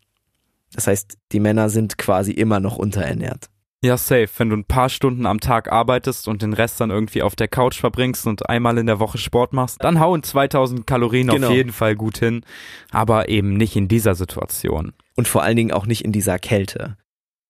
Das 0.73 0.87
heißt, 0.87 1.17
die 1.31 1.39
Männer 1.39 1.69
sind 1.69 1.97
quasi 1.97 2.31
immer 2.31 2.59
noch 2.59 2.77
unterernährt. 2.77 3.49
Ja, 3.85 3.97
safe. 3.97 4.29
Wenn 4.37 4.49
du 4.49 4.55
ein 4.55 4.65
paar 4.65 4.89
Stunden 4.89 5.27
am 5.27 5.39
Tag 5.39 5.71
arbeitest 5.71 6.27
und 6.27 6.41
den 6.41 6.53
Rest 6.53 6.81
dann 6.81 6.89
irgendwie 6.89 7.21
auf 7.21 7.35
der 7.35 7.47
Couch 7.47 7.79
verbringst 7.79 8.25
und 8.25 8.49
einmal 8.49 8.79
in 8.79 8.87
der 8.87 8.99
Woche 8.99 9.19
Sport 9.19 9.53
machst, 9.53 9.83
dann 9.83 9.99
hauen 9.99 10.23
2000 10.23 10.87
Kalorien 10.87 11.27
genau. 11.27 11.49
auf 11.49 11.53
jeden 11.53 11.71
Fall 11.71 11.95
gut 11.95 12.17
hin. 12.17 12.41
Aber 12.89 13.29
eben 13.29 13.53
nicht 13.53 13.75
in 13.75 13.87
dieser 13.87 14.15
Situation. 14.15 14.93
Und 15.15 15.27
vor 15.27 15.43
allen 15.43 15.55
Dingen 15.55 15.71
auch 15.71 15.85
nicht 15.85 16.03
in 16.03 16.11
dieser 16.11 16.39
Kälte. 16.39 16.97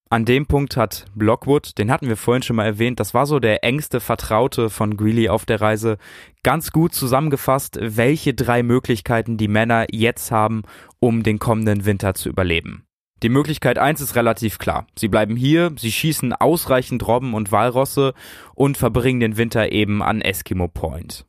An 0.09 0.25
dem 0.25 0.45
Punkt 0.45 0.75
hat 0.75 1.05
Blockwood, 1.15 1.77
den 1.77 1.89
hatten 1.89 2.09
wir 2.09 2.17
vorhin 2.17 2.43
schon 2.43 2.57
mal 2.57 2.65
erwähnt, 2.65 2.99
das 2.99 3.13
war 3.13 3.25
so 3.25 3.39
der 3.39 3.63
engste 3.63 4.01
Vertraute 4.01 4.69
von 4.69 4.97
Greeley 4.97 5.29
auf 5.29 5.45
der 5.45 5.61
Reise, 5.61 5.97
ganz 6.43 6.71
gut 6.71 6.93
zusammengefasst, 6.93 7.79
welche 7.81 8.33
drei 8.33 8.61
Möglichkeiten 8.61 9.37
die 9.37 9.47
Männer 9.47 9.85
jetzt 9.89 10.31
haben, 10.31 10.63
um 10.99 11.23
den 11.23 11.39
kommenden 11.39 11.85
Winter 11.85 12.13
zu 12.13 12.27
überleben. 12.27 12.85
Die 13.25 13.29
Möglichkeit 13.29 13.79
1 13.79 14.01
ist 14.01 14.15
relativ 14.15 14.59
klar. 14.59 14.85
Sie 14.95 15.07
bleiben 15.07 15.35
hier, 15.35 15.71
sie 15.79 15.91
schießen 15.91 16.31
ausreichend 16.31 17.07
Robben 17.07 17.33
und 17.33 17.51
Walrosse 17.51 18.13
und 18.53 18.77
verbringen 18.77 19.19
den 19.19 19.35
Winter 19.35 19.71
eben 19.71 20.03
an 20.03 20.21
Eskimo 20.21 20.67
Point. 20.67 21.25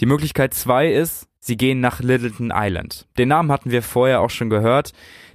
Die 0.00 0.06
Möglichkeit 0.06 0.54
2 0.54 0.90
ist, 0.90 1.28
sie 1.40 1.58
gehen 1.58 1.80
nach 1.80 2.00
Littleton 2.00 2.50
Island. 2.50 3.06
Den 3.18 3.28
Namen 3.28 3.52
hatten 3.52 3.70
wir 3.70 3.82
vorher 3.82 4.22
auch 4.22 4.30
schon 4.30 4.48
gehört. 4.48 4.92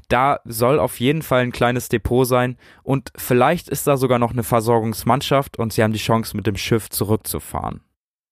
Da 0.07 0.39
soll 0.45 0.79
auf 0.79 0.99
jeden 0.99 1.21
Fall 1.21 1.43
ein 1.43 1.51
kleines 1.51 1.89
Depot 1.89 2.25
sein 2.25 2.57
und 2.81 3.11
vielleicht 3.15 3.69
ist 3.69 3.85
da 3.85 3.95
sogar 3.95 4.17
noch 4.17 4.31
eine 4.31 4.41
Versorgungsmannschaft 4.41 5.59
und 5.59 5.73
sie 5.73 5.83
haben 5.83 5.93
die 5.93 5.99
Chance 5.99 6.35
mit 6.35 6.47
dem 6.47 6.57
Schiff 6.57 6.89
zurückzufahren. 6.89 7.81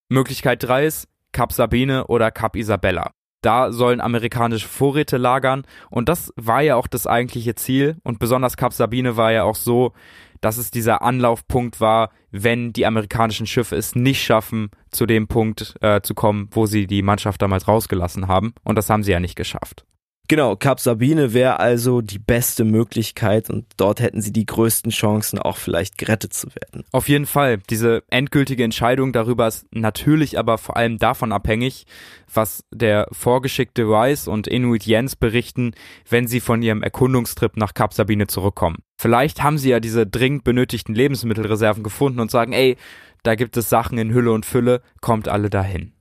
Möglichkeit 0.10 0.64
3 0.64 0.88
ist 0.88 1.10
Kap 1.32 1.54
Sabine 1.54 2.08
oder 2.08 2.32
Kap 2.32 2.56
Isabella. 2.56 3.12
Da 3.42 3.72
sollen 3.72 4.02
amerikanische 4.02 4.68
Vorräte 4.68 5.18
lagern. 5.18 5.64
Und 5.90 6.10
das 6.10 6.34
war 6.36 6.62
ja 6.62 6.76
auch 6.76 6.88
das 6.88 7.08
eigentliche 7.08 7.56
Ziel. 7.56 7.98
Und 8.04 8.20
besonders 8.20 8.58
Kap 8.58 8.74
Sabine 8.74 9.18
war 9.18 9.32
ja 9.32 9.44
auch 9.44 9.56
so, 9.56 9.94
dass 10.42 10.58
es 10.58 10.72
dieser 10.72 11.02
Anlaufpunkt 11.02 11.82
war, 11.82 12.12
wenn 12.32 12.74
die 12.74 12.86
amerikanischen 12.86 13.48
Schiffe 13.48 13.76
es 13.76 13.96
nicht 13.96 14.24
schaffen, 14.24 14.70
zu 14.92 15.06
dem 15.06 15.28
Punkt 15.28 15.76
äh, 15.82 16.02
zu 16.02 16.14
kommen, 16.14 16.50
wo 16.52 16.66
sie 16.66 16.88
die 16.88 17.02
Mannschaft 17.02 17.42
damals 17.42 17.68
rausgelassen 17.68 18.28
haben. 18.28 18.54
Und 18.64 18.76
das 18.76 18.90
haben 18.90 19.04
sie 19.04 19.12
ja 19.12 19.20
nicht 19.20 19.36
geschafft. 19.36 19.86
Genau, 20.30 20.58
Kap 20.58 20.82
Sabine 20.82 21.34
wäre 21.34 21.62
also 21.62 22.02
die 22.02 22.20
beste 22.20 22.66
Möglichkeit 22.66 23.50
und 23.50 23.66
dort 23.78 24.02
hätten 24.02 24.22
sie 24.22 24.34
die 24.34 24.46
größten 24.46 24.92
Chancen, 24.92 25.40
auch 25.40 25.56
vielleicht 25.56 25.98
gerettet 25.98 26.34
zu 26.34 26.50
werden. 26.50 26.84
Auf 26.92 27.08
jeden 27.08 27.26
Fall. 27.26 27.60
Diese 27.70 28.04
endgültige 28.10 28.66
Entscheidung 28.66 29.14
darüber 29.14 29.48
ist 29.48 29.66
natürlich 29.72 30.38
aber 30.38 30.58
vor 30.58 30.76
allem 30.76 30.98
davon 30.98 31.32
abhängig, 31.32 31.86
was 32.34 32.66
der 32.74 33.08
vorgeschickte 33.14 33.84
Rice 33.84 34.28
und 34.28 34.48
Inuit 34.48 34.86
Jens 34.86 35.16
berichten, 35.16 35.72
wenn 36.10 36.28
sie 36.28 36.42
von 36.42 36.62
ihrem 36.62 36.84
Erkundungstrip 36.84 37.56
nach 37.56 37.74
Kap 37.74 37.94
Sabine 37.94 38.28
zurückkommen. 38.28 38.80
Vielleicht 39.00 39.44
haben 39.44 39.58
sie 39.58 39.70
ja 39.70 39.80
diese 39.80 40.06
dringend 40.06 40.44
benötigten 40.44 40.94
Lebensmittelreserven 40.94 41.84
gefunden 41.84 42.20
und 42.20 42.32
sagen, 42.32 42.52
ey, 42.52 42.76
da 43.24 43.36
gibt 43.36 43.56
es 43.56 43.70
Sachen 43.70 43.98
in 43.98 44.14
Hülle 44.14 44.34
und 44.34 44.46
Fülle, 44.46 44.82
kommt 45.00 45.30
alle 45.30 45.50
dahin. 45.50 45.94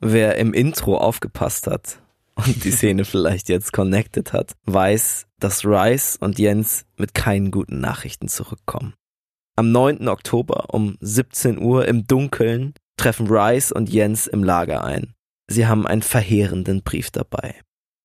Wer 0.00 0.36
im 0.36 0.52
Intro 0.52 0.98
aufgepasst 0.98 1.66
hat, 1.66 2.03
und 2.34 2.64
die 2.64 2.70
Szene 2.70 3.04
vielleicht 3.04 3.48
jetzt 3.48 3.72
connected 3.72 4.32
hat, 4.32 4.54
weiß, 4.66 5.26
dass 5.38 5.64
Rice 5.64 6.16
und 6.16 6.38
Jens 6.38 6.84
mit 6.96 7.14
keinen 7.14 7.50
guten 7.50 7.80
Nachrichten 7.80 8.28
zurückkommen. 8.28 8.94
Am 9.56 9.70
9. 9.70 10.08
Oktober 10.08 10.74
um 10.74 10.96
17 11.00 11.58
Uhr 11.58 11.86
im 11.86 12.06
Dunkeln 12.06 12.74
treffen 12.96 13.28
Rice 13.28 13.72
und 13.72 13.88
Jens 13.88 14.26
im 14.26 14.42
Lager 14.42 14.82
ein. 14.84 15.14
Sie 15.48 15.66
haben 15.66 15.86
einen 15.86 16.02
verheerenden 16.02 16.82
Brief 16.82 17.10
dabei. 17.10 17.60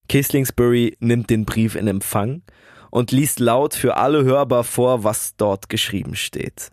Kislingsbury 0.07 0.97
nimmt 0.99 1.29
den 1.29 1.45
Brief 1.45 1.75
in 1.75 1.87
Empfang 1.87 2.43
und 2.91 3.11
liest 3.11 3.39
laut 3.39 3.73
für 3.73 3.97
alle 3.97 4.23
hörbar 4.23 4.63
vor, 4.63 5.03
was 5.03 5.35
dort 5.37 5.69
geschrieben 5.69 6.15
steht. 6.15 6.71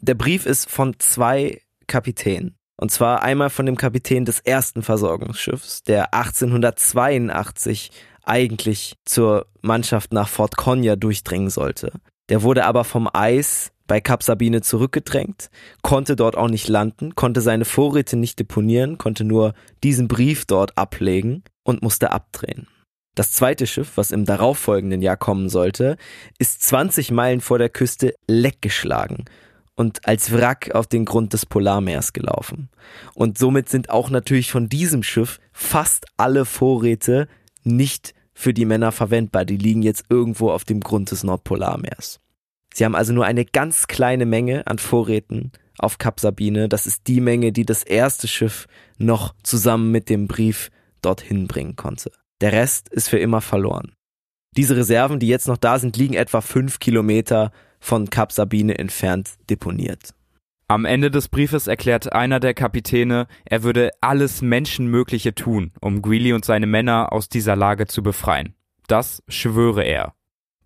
Der 0.00 0.14
Brief 0.14 0.46
ist 0.46 0.68
von 0.68 0.98
zwei 0.98 1.62
Kapitänen. 1.86 2.55
Und 2.76 2.90
zwar 2.90 3.22
einmal 3.22 3.50
von 3.50 3.66
dem 3.66 3.76
Kapitän 3.76 4.24
des 4.24 4.40
ersten 4.40 4.82
Versorgungsschiffs, 4.82 5.82
der 5.82 6.12
1882 6.12 7.90
eigentlich 8.22 8.96
zur 9.04 9.46
Mannschaft 9.62 10.12
nach 10.12 10.28
Fort 10.28 10.56
Conya 10.56 10.96
durchdringen 10.96 11.48
sollte. 11.48 11.92
Der 12.28 12.42
wurde 12.42 12.64
aber 12.64 12.84
vom 12.84 13.08
Eis 13.12 13.70
bei 13.86 14.00
Kap 14.00 14.22
Sabine 14.22 14.62
zurückgedrängt, 14.62 15.48
konnte 15.82 16.16
dort 16.16 16.36
auch 16.36 16.48
nicht 16.48 16.68
landen, 16.68 17.14
konnte 17.14 17.40
seine 17.40 17.64
Vorräte 17.64 18.16
nicht 18.16 18.38
deponieren, 18.38 18.98
konnte 18.98 19.24
nur 19.24 19.54
diesen 19.84 20.08
Brief 20.08 20.44
dort 20.44 20.76
ablegen 20.76 21.44
und 21.62 21.82
musste 21.82 22.10
abdrehen. 22.10 22.66
Das 23.14 23.32
zweite 23.32 23.66
Schiff, 23.66 23.92
was 23.94 24.10
im 24.10 24.26
darauffolgenden 24.26 25.00
Jahr 25.00 25.16
kommen 25.16 25.48
sollte, 25.48 25.96
ist 26.38 26.62
20 26.62 27.12
Meilen 27.12 27.40
vor 27.40 27.58
der 27.58 27.70
Küste 27.70 28.14
leckgeschlagen 28.26 29.24
und 29.76 30.08
als 30.08 30.32
Wrack 30.32 30.74
auf 30.74 30.86
den 30.86 31.04
Grund 31.04 31.32
des 31.32 31.46
Polarmeers 31.46 32.12
gelaufen. 32.12 32.70
Und 33.14 33.38
somit 33.38 33.68
sind 33.68 33.90
auch 33.90 34.10
natürlich 34.10 34.50
von 34.50 34.68
diesem 34.68 35.02
Schiff 35.02 35.38
fast 35.52 36.06
alle 36.16 36.44
Vorräte 36.44 37.28
nicht 37.62 38.14
für 38.34 38.52
die 38.52 38.64
Männer 38.64 38.90
verwendbar. 38.90 39.44
Die 39.44 39.56
liegen 39.56 39.82
jetzt 39.82 40.04
irgendwo 40.08 40.50
auf 40.50 40.64
dem 40.64 40.80
Grund 40.80 41.10
des 41.10 41.24
Nordpolarmeers. 41.24 42.20
Sie 42.74 42.84
haben 42.84 42.94
also 42.94 43.12
nur 43.12 43.24
eine 43.24 43.44
ganz 43.44 43.86
kleine 43.86 44.26
Menge 44.26 44.66
an 44.66 44.78
Vorräten 44.78 45.52
auf 45.78 45.98
Kap 45.98 46.20
Sabine. 46.20 46.68
Das 46.68 46.86
ist 46.86 47.06
die 47.06 47.20
Menge, 47.20 47.52
die 47.52 47.64
das 47.64 47.82
erste 47.82 48.28
Schiff 48.28 48.66
noch 48.98 49.34
zusammen 49.42 49.90
mit 49.90 50.08
dem 50.08 50.26
Brief 50.26 50.70
dorthin 51.02 51.46
bringen 51.46 51.76
konnte. 51.76 52.10
Der 52.40 52.52
Rest 52.52 52.88
ist 52.88 53.08
für 53.08 53.18
immer 53.18 53.40
verloren. 53.40 53.92
Diese 54.56 54.76
Reserven, 54.76 55.18
die 55.18 55.28
jetzt 55.28 55.48
noch 55.48 55.58
da 55.58 55.78
sind, 55.78 55.96
liegen 55.96 56.14
etwa 56.14 56.40
fünf 56.40 56.78
Kilometer 56.78 57.52
von 57.80 58.10
Kap 58.10 58.32
Sabine 58.32 58.78
entfernt 58.78 59.34
deponiert. 59.50 60.14
Am 60.68 60.84
Ende 60.84 61.12
des 61.12 61.28
Briefes 61.28 61.68
erklärt 61.68 62.12
einer 62.12 62.40
der 62.40 62.52
Kapitäne, 62.52 63.28
er 63.44 63.62
würde 63.62 63.90
alles 64.00 64.42
Menschenmögliche 64.42 65.34
tun, 65.34 65.72
um 65.80 66.02
Greeley 66.02 66.32
und 66.32 66.44
seine 66.44 66.66
Männer 66.66 67.12
aus 67.12 67.28
dieser 67.28 67.54
Lage 67.54 67.86
zu 67.86 68.02
befreien. 68.02 68.54
Das 68.88 69.22
schwöre 69.28 69.84
er. 69.84 70.14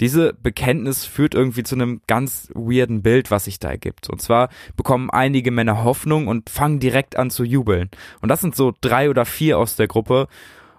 Diese 0.00 0.32
Bekenntnis 0.32 1.04
führt 1.04 1.34
irgendwie 1.34 1.62
zu 1.62 1.74
einem 1.74 2.00
ganz 2.06 2.50
weirden 2.54 3.02
Bild, 3.02 3.30
was 3.30 3.44
sich 3.44 3.58
da 3.58 3.68
ergibt. 3.68 4.08
Und 4.08 4.22
zwar 4.22 4.48
bekommen 4.74 5.10
einige 5.10 5.50
Männer 5.50 5.84
Hoffnung 5.84 6.26
und 6.26 6.48
fangen 6.48 6.80
direkt 6.80 7.16
an 7.16 7.28
zu 7.28 7.44
jubeln. 7.44 7.90
Und 8.22 8.30
das 8.30 8.40
sind 8.40 8.56
so 8.56 8.72
drei 8.80 9.10
oder 9.10 9.26
vier 9.26 9.58
aus 9.58 9.76
der 9.76 9.88
Gruppe. 9.88 10.28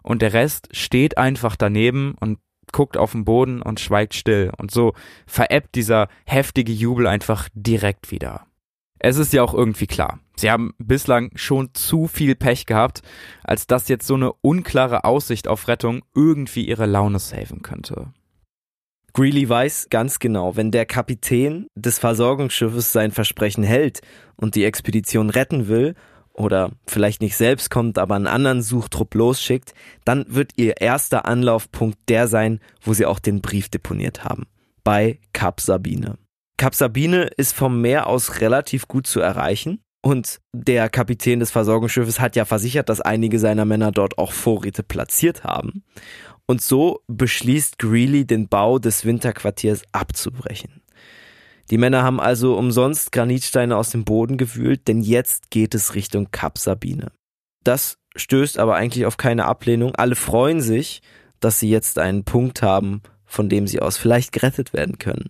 Und 0.02 0.24
der 0.24 0.34
Rest 0.34 0.70
steht 0.72 1.20
einfach 1.20 1.56
daneben 1.56 2.15
und 2.20 2.39
guckt 2.71 2.97
auf 2.97 3.12
den 3.12 3.25
Boden 3.25 3.62
und 3.62 3.79
schweigt 3.79 4.13
still. 4.13 4.51
Und 4.57 4.71
so 4.71 4.93
veräppt 5.25 5.75
dieser 5.75 6.07
heftige 6.25 6.71
Jubel 6.71 7.07
einfach 7.07 7.49
direkt 7.53 8.12
wieder. 8.12 8.45
Es 8.99 9.17
ist 9.17 9.34
ja 9.34 9.43
auch 9.43 9.53
irgendwie 9.53 9.88
klar. 9.88 10.19
Sie 10.36 10.51
haben 10.51 10.73
bislang 10.77 11.31
schon 11.36 11.73
zu 11.73 12.07
viel 12.07 12.36
Pech 12.36 12.67
gehabt, 12.67 13.01
als 13.43 13.65
dass 13.65 13.88
jetzt 13.88 14.05
so 14.05 14.13
eine 14.13 14.31
unklare 14.31 15.03
Aussicht 15.05 15.47
auf 15.47 15.67
Rettung 15.67 16.03
irgendwie 16.13 16.67
ihre 16.67 16.86
Laune 16.86 17.17
saven 17.17 17.63
könnte. 17.63 18.13
Greeley 19.13 19.49
weiß 19.49 19.88
ganz 19.89 20.19
genau, 20.19 20.55
wenn 20.55 20.71
der 20.71 20.86
Kapitän 20.86 21.67
des 21.75 21.99
Versorgungsschiffes 21.99 22.93
sein 22.93 23.12
Versprechen 23.12 23.63
hält 23.63 24.01
und 24.38 24.55
die 24.55 24.63
Expedition 24.63 25.29
retten 25.29 25.67
will 25.67 25.95
oder 26.41 26.71
vielleicht 26.88 27.21
nicht 27.21 27.38
selbst 27.38 27.69
kommt, 27.69 27.97
aber 27.97 28.15
einen 28.15 28.27
anderen 28.27 28.62
Suchtrupp 28.62 29.13
losschickt, 29.15 29.73
dann 30.06 30.25
wird 30.27 30.54
ihr 30.58 30.82
erster 30.82 31.25
Anlaufpunkt 31.25 31.97
der 32.10 32.27
sein, 32.27 32.60
wo 32.82 32.93
sie 32.93 33.06
auch 33.06 33.19
den 33.19 33.41
Brief 33.41 33.69
deponiert 33.69 34.23
haben. 34.23 34.47
Bei 34.84 35.19
Kap 35.34 35.62
Sabine. 35.62 36.17
Kap 36.58 36.75
Sabine 36.75 37.23
ist 37.38 37.54
vom 37.54 37.82
Meer 37.82 38.08
aus 38.08 38.41
relativ 38.41 38.88
gut 38.88 39.08
zu 39.08 39.19
erreichen. 39.19 39.80
Und 40.04 40.39
der 40.51 40.89
Kapitän 40.89 41.39
des 41.39 41.51
Versorgungsschiffes 41.51 42.19
hat 42.19 42.36
ja 42.36 42.45
versichert, 42.45 42.89
dass 42.89 43.01
einige 43.01 43.38
seiner 43.38 43.65
Männer 43.65 43.91
dort 43.91 44.17
auch 44.17 44.32
Vorräte 44.32 44.82
platziert 44.82 45.43
haben. 45.43 45.84
Und 46.47 46.62
so 46.62 47.01
beschließt 47.08 47.77
Greeley, 47.77 48.25
den 48.25 48.47
Bau 48.47 48.80
des 48.80 49.06
Winterquartiers 49.06 49.84
abzubrechen. 49.91 50.81
Die 51.71 51.77
Männer 51.77 52.03
haben 52.03 52.19
also 52.19 52.57
umsonst 52.57 53.13
Granitsteine 53.13 53.77
aus 53.77 53.91
dem 53.91 54.03
Boden 54.03 54.38
gewühlt, 54.38 54.89
denn 54.89 55.01
jetzt 55.01 55.51
geht 55.51 55.73
es 55.73 55.95
Richtung 55.95 56.29
Kap 56.29 56.57
Sabine. 56.57 57.13
Das 57.63 57.97
stößt 58.15 58.60
aber 58.60 58.75
eigentlich 58.75 59.05
auf 59.05 59.15
keine 59.15 59.45
Ablehnung. 59.45 59.95
Alle 59.95 60.15
freuen 60.15 60.60
sich, 60.60 61.01
dass 61.39 61.60
sie 61.60 61.69
jetzt 61.69 61.97
einen 61.97 62.25
Punkt 62.25 62.62
haben, 62.62 63.01
von 63.25 63.47
dem 63.47 63.67
sie 63.67 63.81
aus 63.81 63.97
vielleicht 63.97 64.34
gerettet 64.34 64.73
werden 64.73 64.99
können. 64.99 65.29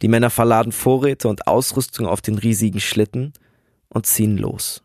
Die 0.00 0.06
Männer 0.06 0.30
verladen 0.30 0.70
Vorräte 0.70 1.26
und 1.26 1.48
Ausrüstung 1.48 2.06
auf 2.06 2.20
den 2.20 2.38
riesigen 2.38 2.80
Schlitten 2.80 3.32
und 3.88 4.06
ziehen 4.06 4.38
los. 4.38 4.84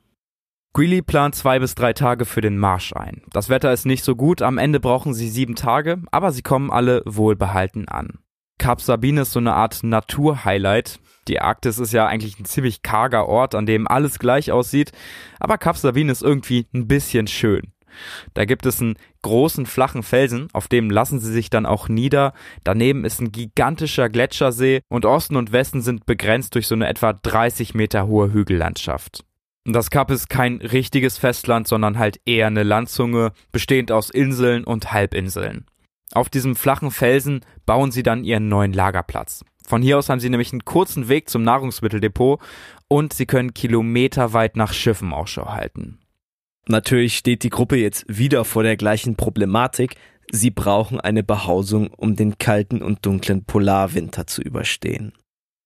Greeley 0.74 1.04
plant 1.04 1.36
zwei 1.36 1.60
bis 1.60 1.76
drei 1.76 1.94
Tage 1.94 2.26
für 2.26 2.42
den 2.42 2.58
Marsch 2.58 2.94
ein. 2.94 3.22
Das 3.32 3.50
Wetter 3.50 3.72
ist 3.74 3.86
nicht 3.86 4.04
so 4.04 4.16
gut, 4.16 4.42
am 4.42 4.58
Ende 4.58 4.80
brauchen 4.80 5.14
sie 5.14 5.30
sieben 5.30 5.56
Tage, 5.56 6.02
aber 6.12 6.32
sie 6.32 6.42
kommen 6.42 6.72
alle 6.72 7.04
wohlbehalten 7.06 7.88
an. 7.88 8.20
Kap 8.60 8.82
Sabine 8.82 9.22
ist 9.22 9.32
so 9.32 9.40
eine 9.40 9.54
Art 9.54 9.84
Naturhighlight. 9.84 11.00
Die 11.28 11.42
Arktis 11.42 11.80
ist 11.80 11.94
ja 11.94 12.06
eigentlich 12.06 12.40
ein 12.40 12.46
ziemlich 12.46 12.84
karger 12.84 13.28
Ort, 13.28 13.56
an 13.56 13.66
dem 13.66 13.88
alles 13.88 14.20
gleich 14.20 14.52
aussieht, 14.52 14.92
aber 15.40 15.58
Kap 15.58 15.78
Sabine 15.78 16.12
ist 16.12 16.22
irgendwie 16.22 16.68
ein 16.74 16.88
bisschen 16.88 17.26
schön. 17.26 17.74
Da 18.34 18.46
gibt 18.46 18.66
es 18.66 18.80
einen 18.80 18.98
großen 19.24 19.66
flachen 19.66 20.04
Felsen, 20.04 20.48
auf 20.54 20.68
dem 20.68 20.90
lassen 20.90 21.20
sie 21.20 21.32
sich 21.32 21.50
dann 21.50 21.66
auch 21.66 21.90
nieder. 21.90 22.34
Daneben 22.64 23.06
ist 23.06 23.20
ein 23.20 23.32
gigantischer 23.32 24.10
Gletschersee 24.10 24.82
und 24.90 25.06
Osten 25.06 25.36
und 25.36 25.52
Westen 25.52 25.82
sind 25.82 26.06
begrenzt 26.06 26.54
durch 26.56 26.68
so 26.68 26.76
eine 26.76 26.88
etwa 26.88 27.14
30 27.14 27.74
Meter 27.74 28.08
hohe 28.08 28.32
Hügellandschaft. 28.32 29.24
Das 29.66 29.90
Kap 29.90 30.12
ist 30.12 30.30
kein 30.30 30.58
richtiges 30.58 31.18
Festland, 31.18 31.68
sondern 31.68 31.98
halt 31.98 32.20
eher 32.26 32.48
eine 32.48 32.64
Landzunge, 32.64 33.32
bestehend 33.52 33.92
aus 33.92 34.10
Inseln 34.10 34.64
und 34.64 34.92
Halbinseln. 34.92 35.66
Auf 36.14 36.30
diesem 36.30 36.56
flachen 36.56 36.92
Felsen 36.92 37.42
bauen 37.66 37.92
sie 37.92 38.04
dann 38.04 38.24
ihren 38.24 38.48
neuen 38.48 38.74
Lagerplatz. 38.74 39.44
Von 39.66 39.84
hier 39.84 40.00
aus 40.00 40.10
haben 40.10 40.20
sie 40.20 40.30
nämlich 40.30 40.52
einen 40.52 40.66
kurzen 40.66 41.10
Weg 41.10 41.30
zum 41.30 41.44
Nahrungsmitteldepot 41.44 42.42
und 42.88 43.14
sie 43.14 43.28
können 43.28 43.54
kilometerweit 43.54 44.56
nach 44.56 44.74
Schiffen 44.74 45.14
Ausschau 45.14 45.50
halten. 45.50 46.00
Natürlich 46.68 47.18
steht 47.18 47.44
die 47.44 47.50
Gruppe 47.50 47.78
jetzt 47.78 48.06
wieder 48.08 48.46
vor 48.46 48.64
der 48.64 48.78
gleichen 48.78 49.16
Problematik. 49.16 49.96
Sie 50.32 50.52
brauchen 50.52 51.00
eine 51.00 51.24
Behausung, 51.24 51.92
um 51.96 52.16
den 52.16 52.38
kalten 52.38 52.82
und 52.82 53.06
dunklen 53.06 53.46
Polarwinter 53.46 54.26
zu 54.26 54.42
überstehen. 54.42 55.14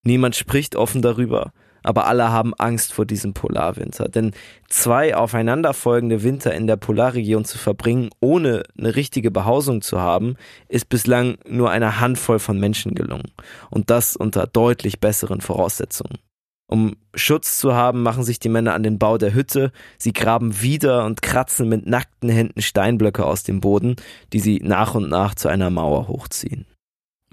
Niemand 0.03 0.35
spricht 0.35 0.75
offen 0.75 1.01
darüber, 1.01 1.53
aber 1.83 2.07
alle 2.07 2.31
haben 2.31 2.53
Angst 2.55 2.93
vor 2.93 3.05
diesem 3.05 3.33
Polarwinter. 3.33 4.09
Denn 4.09 4.31
zwei 4.67 5.15
aufeinanderfolgende 5.15 6.23
Winter 6.23 6.53
in 6.53 6.67
der 6.67 6.77
Polarregion 6.77 7.45
zu 7.45 7.57
verbringen, 7.57 8.09
ohne 8.19 8.63
eine 8.77 8.95
richtige 8.95 9.29
Behausung 9.29 9.81
zu 9.81 9.99
haben, 9.99 10.35
ist 10.69 10.89
bislang 10.89 11.37
nur 11.47 11.69
einer 11.69 11.99
Handvoll 11.99 12.39
von 12.39 12.59
Menschen 12.59 12.95
gelungen. 12.95 13.31
Und 13.69 13.89
das 13.89 14.15
unter 14.15 14.47
deutlich 14.47 14.99
besseren 14.99 15.41
Voraussetzungen. 15.41 16.17
Um 16.67 16.95
Schutz 17.13 17.59
zu 17.59 17.75
haben, 17.75 18.01
machen 18.01 18.23
sich 18.23 18.39
die 18.39 18.49
Männer 18.49 18.73
an 18.73 18.81
den 18.83 18.97
Bau 18.97 19.17
der 19.19 19.33
Hütte. 19.35 19.71
Sie 19.97 20.13
graben 20.13 20.61
wieder 20.61 21.05
und 21.05 21.21
kratzen 21.21 21.69
mit 21.69 21.85
nackten 21.85 22.29
Händen 22.29 22.61
Steinblöcke 22.61 23.25
aus 23.25 23.43
dem 23.43 23.59
Boden, 23.59 23.95
die 24.31 24.39
sie 24.39 24.59
nach 24.63 24.95
und 24.95 25.09
nach 25.09 25.35
zu 25.35 25.49
einer 25.49 25.69
Mauer 25.69 26.07
hochziehen. 26.07 26.65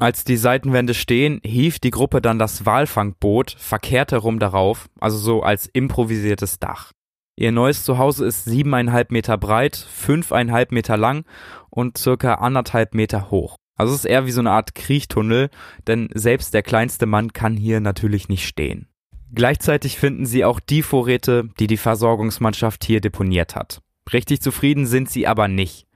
Als 0.01 0.24
die 0.24 0.38
Seitenwände 0.38 0.94
stehen, 0.94 1.40
hieft 1.44 1.84
die 1.84 1.90
Gruppe 1.90 2.22
dann 2.22 2.38
das 2.38 2.64
Walfangboot 2.64 3.55
verkehrt 3.59 4.12
herum 4.12 4.38
darauf, 4.38 4.88
also 4.98 5.18
so 5.18 5.42
als 5.42 5.66
improvisiertes 5.66 6.59
Dach. 6.59 6.92
Ihr 7.36 7.53
neues 7.53 7.84
Zuhause 7.84 8.24
ist 8.24 8.46
siebeneinhalb 8.46 9.12
Meter 9.12 9.36
breit, 9.36 9.76
fünfeinhalb 9.76 10.72
Meter 10.72 10.96
lang 10.96 11.24
und 11.68 11.98
circa 11.98 12.34
anderthalb 12.34 12.94
Meter 12.94 13.30
hoch. 13.30 13.57
Also 13.76 13.92
es 13.92 14.01
ist 14.01 14.05
eher 14.07 14.26
wie 14.26 14.30
so 14.30 14.40
eine 14.40 14.51
Art 14.51 14.74
Kriechtunnel, 14.74 15.51
denn 15.86 16.09
selbst 16.14 16.55
der 16.55 16.62
kleinste 16.62 17.07
Mann 17.07 17.32
kann 17.32 17.57
hier 17.57 17.80
natürlich 17.80 18.28
nicht 18.28 18.46
stehen. 18.46 18.88
Gleichzeitig 19.32 19.98
finden 19.98 20.26
sie 20.26 20.44
auch 20.44 20.61
die 20.61 20.82
Vorräte, 20.82 21.48
die 21.59 21.66
die 21.66 21.76
Versorgungsmannschaft 21.76 22.84
hier 22.84 23.01
deponiert 23.01 23.55
hat. 23.55 23.80
Richtig 24.12 24.40
zufrieden 24.40 24.86
sind 24.86 25.11
sie 25.11 25.26
aber 25.26 25.46
nicht. 25.46 25.86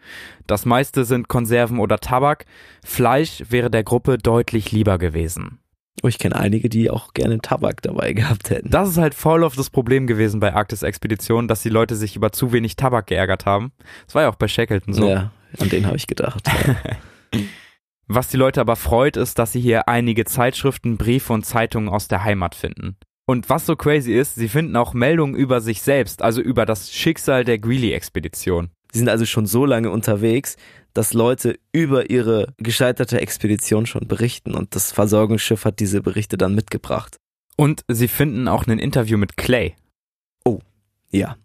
Das 0.47 0.67
meiste 0.67 1.05
sind 1.05 1.29
Konserven 1.29 1.79
oder 1.79 1.99
Tabak, 1.99 2.47
Fleisch 2.85 3.43
wäre 3.49 3.71
der 3.71 3.85
Gruppe 3.85 4.19
deutlich 4.19 4.73
lieber 4.73 4.99
gewesen. 4.99 5.59
Oh, 6.03 6.09
ich 6.09 6.19
kenne 6.19 6.37
einige, 6.37 6.69
die 6.69 6.91
auch 6.91 7.15
gerne 7.15 7.39
Tabak 7.39 7.81
dabei 7.83 8.13
gehabt 8.13 8.51
hätten. 8.51 8.71
Das 8.71 8.91
ist 8.91 8.99
halt 8.99 9.15
voll 9.15 9.45
auf 9.45 9.57
das 9.57 9.71
Problem 9.71 10.07
gewesen 10.07 10.41
bei 10.41 10.53
Arktis-Expeditionen, 10.53 11.49
dass 11.49 11.63
die 11.63 11.69
Leute 11.69 11.97
sich 11.97 12.17
über 12.17 12.33
zu 12.33 12.53
wenig 12.53 12.77
Tabak 12.77 13.07
geärgert 13.07 13.47
haben. 13.47 13.73
Das 14.07 14.15
war 14.15 14.23
ja 14.23 14.29
auch 14.29 14.35
bei 14.35 14.49
Shackleton 14.49 14.93
so. 14.93 15.09
Ja, 15.09 15.31
an 15.59 15.69
den 15.69 15.87
habe 15.87 15.97
ich 15.97 16.07
gedacht. 16.07 16.51
Was 18.07 18.29
die 18.29 18.37
Leute 18.37 18.61
aber 18.61 18.77
freut, 18.77 19.17
ist, 19.17 19.39
dass 19.39 19.53
sie 19.53 19.61
hier 19.61 19.89
einige 19.89 20.27
Zeitschriften, 20.27 20.99
Briefe 20.99 21.33
und 21.33 21.47
Zeitungen 21.47 21.89
aus 21.89 22.07
der 22.07 22.23
Heimat 22.23 22.55
finden. 22.55 22.97
Und 23.27 23.49
was 23.49 23.65
so 23.65 23.75
crazy 23.75 24.13
ist, 24.13 24.35
sie 24.35 24.49
finden 24.49 24.77
auch 24.77 24.93
Meldungen 24.93 25.35
über 25.35 25.63
sich 25.63 25.81
selbst, 25.81 26.21
also 26.21 26.43
über 26.43 26.67
das 26.67 26.93
Schicksal 26.93 27.45
der 27.45 27.59
Greeley-Expedition. 27.59 28.69
Sie 28.95 29.01
sind 29.01 29.09
also 29.09 29.27
schon 29.27 29.47
so 29.47 29.67
lange 29.67 29.91
unterwegs, 29.91 30.57
dass 30.93 31.15
Leute 31.15 31.59
über 31.73 32.11
ihre 32.11 32.55
gescheiterte 32.59 33.21
Expedition 33.21 33.87
schon 33.87 34.07
berichten 34.07 34.55
und 34.55 34.77
das 34.77 34.93
Versorgungsschiff 34.93 35.65
hat 35.65 35.81
diese 35.81 36.01
Berichte 36.01 36.39
dann 36.39 36.55
mitgebracht. 36.55 37.17
Und 37.57 37.85
sie 37.89 38.07
finden 38.07 38.47
auch 38.47 38.69
ein 38.69 38.79
Interview 38.79 39.19
mit 39.19 39.37
Clay. 39.37 39.75
Oh, 40.45 40.61
ja. 41.11 41.37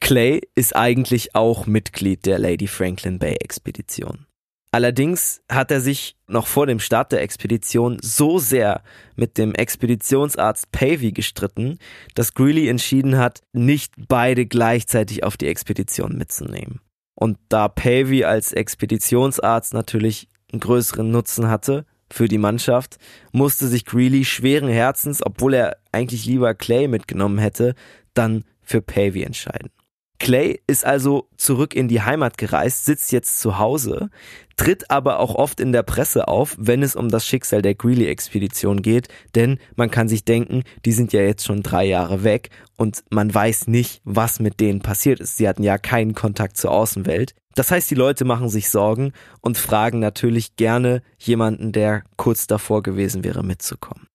Clay 0.00 0.40
ist 0.56 0.74
eigentlich 0.74 1.36
auch 1.36 1.68
Mitglied 1.68 2.26
der 2.26 2.40
Lady 2.40 2.66
Franklin 2.66 3.20
Bay 3.20 3.36
Expedition. 3.36 4.26
Allerdings 4.72 5.42
hat 5.48 5.70
er 5.70 5.80
sich 5.80 6.16
noch 6.26 6.48
vor 6.48 6.66
dem 6.66 6.80
Start 6.80 7.12
der 7.12 7.22
Expedition 7.22 7.98
so 8.02 8.40
sehr 8.40 8.82
mit 9.14 9.38
dem 9.38 9.54
Expeditionsarzt 9.54 10.72
Pavey 10.72 11.12
gestritten, 11.12 11.78
dass 12.16 12.34
Greeley 12.34 12.68
entschieden 12.68 13.16
hat, 13.16 13.42
nicht 13.52 13.94
beide 14.08 14.44
gleichzeitig 14.44 15.22
auf 15.22 15.36
die 15.36 15.46
Expedition 15.46 16.18
mitzunehmen. 16.18 16.80
Und 17.16 17.38
da 17.48 17.66
Pavey 17.66 18.24
als 18.24 18.52
Expeditionsarzt 18.52 19.74
natürlich 19.74 20.28
einen 20.52 20.60
größeren 20.60 21.10
Nutzen 21.10 21.48
hatte 21.48 21.84
für 22.12 22.28
die 22.28 22.38
Mannschaft, 22.38 22.98
musste 23.32 23.66
sich 23.66 23.84
Greeley 23.84 24.24
schweren 24.24 24.68
Herzens, 24.68 25.24
obwohl 25.24 25.54
er 25.54 25.78
eigentlich 25.90 26.26
lieber 26.26 26.54
Clay 26.54 26.86
mitgenommen 26.86 27.38
hätte, 27.38 27.74
dann 28.14 28.44
für 28.62 28.82
Pavey 28.82 29.22
entscheiden. 29.22 29.70
Clay 30.18 30.60
ist 30.66 30.84
also 30.84 31.28
zurück 31.36 31.74
in 31.74 31.88
die 31.88 32.02
Heimat 32.02 32.38
gereist, 32.38 32.84
sitzt 32.84 33.12
jetzt 33.12 33.40
zu 33.40 33.58
Hause, 33.58 34.10
tritt 34.56 34.90
aber 34.90 35.20
auch 35.20 35.34
oft 35.34 35.60
in 35.60 35.72
der 35.72 35.82
Presse 35.82 36.28
auf, 36.28 36.56
wenn 36.58 36.82
es 36.82 36.96
um 36.96 37.08
das 37.08 37.26
Schicksal 37.26 37.62
der 37.62 37.74
Greeley-Expedition 37.74 38.82
geht, 38.82 39.08
denn 39.34 39.58
man 39.76 39.90
kann 39.90 40.08
sich 40.08 40.24
denken, 40.24 40.62
die 40.84 40.92
sind 40.92 41.12
ja 41.12 41.20
jetzt 41.20 41.44
schon 41.44 41.62
drei 41.62 41.84
Jahre 41.84 42.24
weg 42.24 42.50
und 42.76 43.04
man 43.10 43.32
weiß 43.32 43.66
nicht, 43.68 44.00
was 44.04 44.40
mit 44.40 44.60
denen 44.60 44.80
passiert 44.80 45.20
ist. 45.20 45.36
Sie 45.36 45.48
hatten 45.48 45.62
ja 45.62 45.78
keinen 45.78 46.14
Kontakt 46.14 46.56
zur 46.56 46.70
Außenwelt. 46.70 47.34
Das 47.54 47.70
heißt, 47.70 47.90
die 47.90 47.94
Leute 47.94 48.24
machen 48.24 48.48
sich 48.48 48.68
Sorgen 48.68 49.12
und 49.40 49.56
fragen 49.56 49.98
natürlich 49.98 50.56
gerne 50.56 51.02
jemanden, 51.18 51.72
der 51.72 52.04
kurz 52.16 52.46
davor 52.46 52.82
gewesen 52.82 53.24
wäre, 53.24 53.42
mitzukommen. 53.42 54.06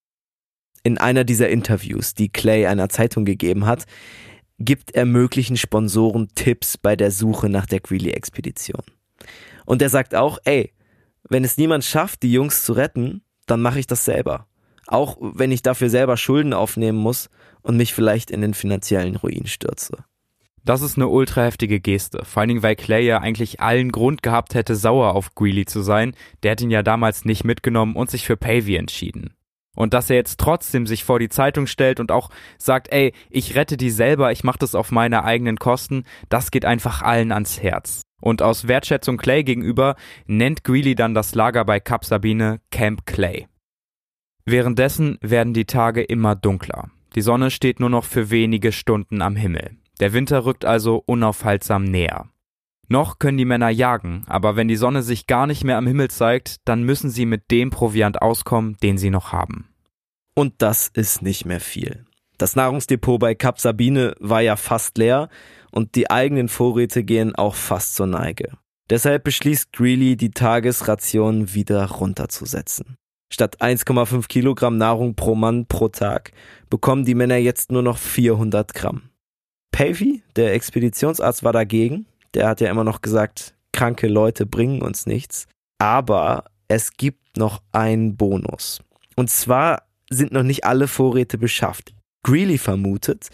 In 0.83 0.97
einer 0.97 1.23
dieser 1.23 1.49
Interviews, 1.49 2.13
die 2.13 2.29
Clay 2.29 2.65
einer 2.65 2.89
Zeitung 2.89 3.25
gegeben 3.25 3.65
hat, 3.65 3.85
gibt 4.61 4.91
er 4.91 5.05
möglichen 5.05 5.57
Sponsoren 5.57 6.29
Tipps 6.35 6.77
bei 6.77 6.95
der 6.95 7.11
Suche 7.11 7.49
nach 7.49 7.65
der 7.65 7.79
Greeley-Expedition. 7.79 8.83
Und 9.65 9.81
er 9.81 9.89
sagt 9.89 10.15
auch, 10.15 10.39
ey, 10.45 10.73
wenn 11.29 11.43
es 11.43 11.57
niemand 11.57 11.83
schafft, 11.83 12.23
die 12.23 12.31
Jungs 12.31 12.63
zu 12.65 12.73
retten, 12.73 13.23
dann 13.45 13.61
mache 13.61 13.79
ich 13.79 13.87
das 13.87 14.05
selber. 14.05 14.47
Auch 14.87 15.17
wenn 15.21 15.51
ich 15.51 15.61
dafür 15.61 15.89
selber 15.89 16.17
Schulden 16.17 16.53
aufnehmen 16.53 16.97
muss 16.97 17.29
und 17.61 17.77
mich 17.77 17.93
vielleicht 17.93 18.31
in 18.31 18.41
den 18.41 18.53
finanziellen 18.53 19.15
Ruin 19.15 19.47
stürze. 19.47 20.03
Das 20.63 20.81
ist 20.81 20.97
eine 20.97 21.07
ultra 21.07 21.43
heftige 21.43 21.79
Geste. 21.79 22.23
Vor 22.23 22.41
allen 22.41 22.49
Dingen, 22.49 22.63
weil 22.63 22.75
Clay 22.75 23.05
ja 23.05 23.19
eigentlich 23.19 23.61
allen 23.61 23.91
Grund 23.91 24.21
gehabt 24.21 24.53
hätte, 24.53 24.75
sauer 24.75 25.15
auf 25.15 25.33
Greeley 25.33 25.65
zu 25.65 25.81
sein. 25.81 26.13
Der 26.43 26.51
hat 26.51 26.61
ihn 26.61 26.69
ja 26.69 26.83
damals 26.83 27.25
nicht 27.25 27.43
mitgenommen 27.43 27.95
und 27.95 28.11
sich 28.11 28.25
für 28.25 28.37
Pavey 28.37 28.75
entschieden. 28.75 29.33
Und 29.75 29.93
dass 29.93 30.09
er 30.09 30.17
jetzt 30.17 30.39
trotzdem 30.39 30.85
sich 30.85 31.03
vor 31.03 31.19
die 31.19 31.29
Zeitung 31.29 31.65
stellt 31.65 31.99
und 31.99 32.11
auch 32.11 32.29
sagt, 32.57 32.91
ey, 32.91 33.13
ich 33.29 33.55
rette 33.55 33.77
die 33.77 33.89
selber, 33.89 34.31
ich 34.31 34.43
mache 34.43 34.59
das 34.59 34.75
auf 34.75 34.91
meine 34.91 35.23
eigenen 35.23 35.57
Kosten, 35.57 36.03
das 36.29 36.51
geht 36.51 36.65
einfach 36.65 37.01
allen 37.01 37.31
ans 37.31 37.61
Herz. 37.61 38.01
Und 38.21 38.41
aus 38.41 38.67
Wertschätzung 38.67 39.17
Clay 39.17 39.43
gegenüber 39.43 39.95
nennt 40.27 40.63
Greeley 40.63 40.95
dann 40.95 41.13
das 41.13 41.33
Lager 41.35 41.65
bei 41.65 41.79
Cap 41.79 42.05
Sabine 42.05 42.59
Camp 42.69 43.05
Clay. 43.05 43.47
Währenddessen 44.45 45.17
werden 45.21 45.53
die 45.53 45.65
Tage 45.65 46.03
immer 46.03 46.35
dunkler. 46.35 46.89
Die 47.15 47.21
Sonne 47.21 47.51
steht 47.51 47.79
nur 47.79 47.89
noch 47.89 48.05
für 48.05 48.29
wenige 48.29 48.71
Stunden 48.71 49.21
am 49.21 49.35
Himmel. 49.35 49.77
Der 49.99 50.13
Winter 50.13 50.45
rückt 50.45 50.65
also 50.65 51.03
unaufhaltsam 51.05 51.83
näher. 51.83 52.29
Noch 52.91 53.19
können 53.19 53.37
die 53.37 53.45
Männer 53.45 53.69
jagen, 53.69 54.25
aber 54.27 54.57
wenn 54.57 54.67
die 54.67 54.75
Sonne 54.75 55.01
sich 55.01 55.25
gar 55.25 55.47
nicht 55.47 55.63
mehr 55.63 55.77
am 55.77 55.87
Himmel 55.87 56.11
zeigt, 56.11 56.57
dann 56.65 56.83
müssen 56.83 57.09
sie 57.09 57.25
mit 57.25 57.49
dem 57.49 57.69
Proviant 57.69 58.21
auskommen, 58.21 58.75
den 58.83 58.97
sie 58.97 59.09
noch 59.09 59.31
haben. 59.31 59.69
Und 60.35 60.55
das 60.57 60.89
ist 60.89 61.21
nicht 61.21 61.45
mehr 61.45 61.61
viel. 61.61 62.03
Das 62.37 62.57
Nahrungsdepot 62.57 63.17
bei 63.17 63.33
Kap 63.33 63.61
Sabine 63.61 64.13
war 64.19 64.41
ja 64.41 64.57
fast 64.57 64.97
leer 64.97 65.29
und 65.71 65.95
die 65.95 66.11
eigenen 66.11 66.49
Vorräte 66.49 67.05
gehen 67.05 67.33
auch 67.33 67.55
fast 67.55 67.95
zur 67.95 68.07
Neige. 68.07 68.57
Deshalb 68.89 69.23
beschließt 69.23 69.71
Greeley, 69.71 70.17
die 70.17 70.31
Tagesration 70.31 71.53
wieder 71.53 71.85
runterzusetzen. 71.85 72.97
Statt 73.31 73.61
1,5 73.61 74.27
Kilogramm 74.27 74.75
Nahrung 74.75 75.15
pro 75.15 75.35
Mann 75.35 75.65
pro 75.65 75.87
Tag 75.87 76.33
bekommen 76.69 77.05
die 77.05 77.15
Männer 77.15 77.37
jetzt 77.37 77.71
nur 77.71 77.83
noch 77.83 77.97
400 77.97 78.73
Gramm. 78.73 79.03
Pavey, 79.71 80.23
der 80.35 80.53
Expeditionsarzt, 80.53 81.45
war 81.45 81.53
dagegen 81.53 82.05
der 82.33 82.47
hat 82.47 82.61
ja 82.61 82.69
immer 82.69 82.83
noch 82.83 83.01
gesagt, 83.01 83.55
kranke 83.73 84.07
Leute 84.07 84.45
bringen 84.45 84.81
uns 84.81 85.05
nichts. 85.05 85.47
Aber 85.79 86.45
es 86.67 86.93
gibt 86.93 87.37
noch 87.37 87.61
einen 87.71 88.15
Bonus. 88.15 88.81
Und 89.15 89.29
zwar 89.29 89.83
sind 90.09 90.31
noch 90.31 90.43
nicht 90.43 90.65
alle 90.65 90.87
Vorräte 90.87 91.37
beschafft. 91.37 91.93
Greeley 92.23 92.57
vermutet, 92.57 93.29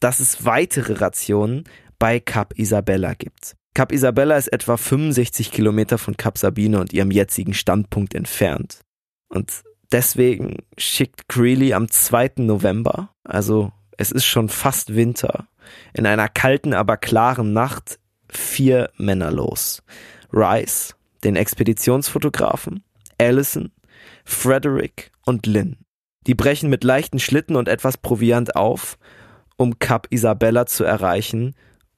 dass 0.00 0.20
es 0.20 0.44
weitere 0.44 0.94
Rationen 0.94 1.64
bei 1.98 2.18
Cap 2.18 2.58
Isabella 2.58 3.14
gibt. 3.14 3.54
Cap 3.74 3.92
Isabella 3.92 4.36
ist 4.36 4.52
etwa 4.52 4.76
65 4.76 5.52
Kilometer 5.52 5.96
von 5.96 6.16
Cap 6.16 6.36
Sabine 6.36 6.80
und 6.80 6.92
ihrem 6.92 7.10
jetzigen 7.10 7.54
Standpunkt 7.54 8.14
entfernt. 8.14 8.80
Und 9.28 9.62
deswegen 9.92 10.56
schickt 10.76 11.28
Greeley 11.28 11.72
am 11.72 11.88
2. 11.88 12.32
November, 12.38 13.10
also 13.24 13.72
es 13.96 14.10
ist 14.10 14.26
schon 14.26 14.48
fast 14.48 14.94
Winter, 14.94 15.46
in 15.94 16.06
einer 16.06 16.28
kalten, 16.28 16.74
aber 16.74 16.96
klaren 16.96 17.52
Nacht 17.52 17.98
vier 18.32 18.90
Männer 18.96 19.30
los. 19.30 19.82
Rice, 20.32 20.94
den 21.24 21.36
Expeditionsfotografen, 21.36 22.82
Allison, 23.18 23.70
Frederick 24.24 25.12
und 25.24 25.46
Lynn. 25.46 25.76
Die 26.26 26.34
brechen 26.34 26.70
mit 26.70 26.84
leichten 26.84 27.18
Schlitten 27.18 27.56
und 27.56 27.68
etwas 27.68 27.98
Proviant 27.98 28.56
auf, 28.56 28.98
um 29.56 29.78
Kap 29.78 30.06
Isabella 30.10 30.66
zu 30.66 30.84
erreichen 30.84 31.54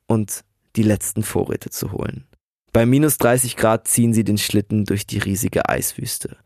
und 0.06 0.44
die 0.76 0.82
letzten 0.82 1.22
Vorräte 1.22 1.70
zu 1.70 1.92
holen. 1.92 2.26
Bei 2.72 2.86
minus 2.86 3.18
30 3.18 3.56
Grad 3.56 3.86
ziehen 3.86 4.12
sie 4.12 4.24
den 4.24 4.38
Schlitten 4.38 4.84
durch 4.84 5.06
die 5.06 5.18
riesige 5.18 5.68
Eiswüste. 5.68 6.36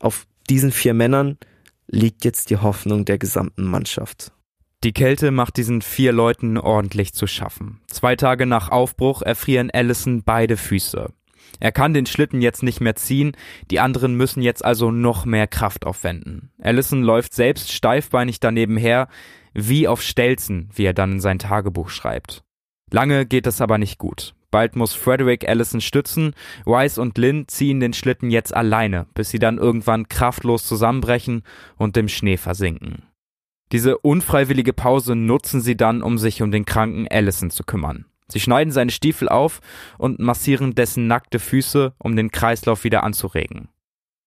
Auf 0.00 0.26
diesen 0.50 0.72
vier 0.72 0.94
Männern 0.94 1.38
liegt 1.86 2.24
jetzt 2.24 2.50
die 2.50 2.56
Hoffnung 2.56 3.04
der 3.04 3.18
gesamten 3.18 3.64
Mannschaft. 3.64 4.32
Die 4.84 4.92
Kälte 4.92 5.30
macht 5.30 5.56
diesen 5.56 5.82
vier 5.82 6.12
Leuten 6.12 6.58
ordentlich 6.58 7.12
zu 7.12 7.26
schaffen. 7.26 7.80
Zwei 7.86 8.14
Tage 8.14 8.46
nach 8.46 8.68
Aufbruch 8.70 9.22
erfrieren 9.22 9.70
Allison 9.70 10.22
beide 10.22 10.56
Füße. 10.56 11.12
Er 11.58 11.72
kann 11.72 11.94
den 11.94 12.06
Schlitten 12.06 12.42
jetzt 12.42 12.62
nicht 12.62 12.80
mehr 12.80 12.96
ziehen, 12.96 13.32
die 13.70 13.80
anderen 13.80 14.14
müssen 14.14 14.42
jetzt 14.42 14.64
also 14.64 14.90
noch 14.90 15.24
mehr 15.24 15.46
Kraft 15.46 15.86
aufwenden. 15.86 16.50
Allison 16.60 17.02
läuft 17.02 17.32
selbst 17.32 17.72
steifbeinig 17.72 18.40
daneben 18.40 18.76
her, 18.76 19.08
wie 19.54 19.88
auf 19.88 20.02
Stelzen, 20.02 20.68
wie 20.74 20.84
er 20.84 20.94
dann 20.94 21.12
in 21.12 21.20
sein 21.20 21.38
Tagebuch 21.38 21.88
schreibt. 21.88 22.44
Lange 22.90 23.26
geht 23.26 23.46
es 23.46 23.60
aber 23.60 23.78
nicht 23.78 23.98
gut. 23.98 24.34
Bald 24.50 24.76
muss 24.76 24.94
Frederick 24.94 25.48
Allison 25.48 25.80
stützen, 25.80 26.34
Rice 26.66 26.98
und 26.98 27.18
Lynn 27.18 27.48
ziehen 27.48 27.80
den 27.80 27.92
Schlitten 27.92 28.30
jetzt 28.30 28.54
alleine, 28.54 29.06
bis 29.14 29.30
sie 29.30 29.38
dann 29.38 29.58
irgendwann 29.58 30.08
kraftlos 30.08 30.64
zusammenbrechen 30.64 31.42
und 31.76 31.96
im 31.96 32.08
Schnee 32.08 32.36
versinken. 32.36 33.02
Diese 33.72 33.98
unfreiwillige 33.98 34.72
Pause 34.72 35.16
nutzen 35.16 35.60
sie 35.60 35.76
dann, 35.76 36.02
um 36.02 36.18
sich 36.18 36.42
um 36.42 36.50
den 36.50 36.64
kranken 36.64 37.08
Allison 37.08 37.50
zu 37.50 37.64
kümmern. 37.64 38.06
Sie 38.28 38.40
schneiden 38.40 38.72
seine 38.72 38.90
Stiefel 38.90 39.28
auf 39.28 39.60
und 39.98 40.18
massieren 40.18 40.74
dessen 40.74 41.06
nackte 41.06 41.38
Füße, 41.38 41.94
um 41.98 42.16
den 42.16 42.30
Kreislauf 42.30 42.84
wieder 42.84 43.02
anzuregen. 43.04 43.68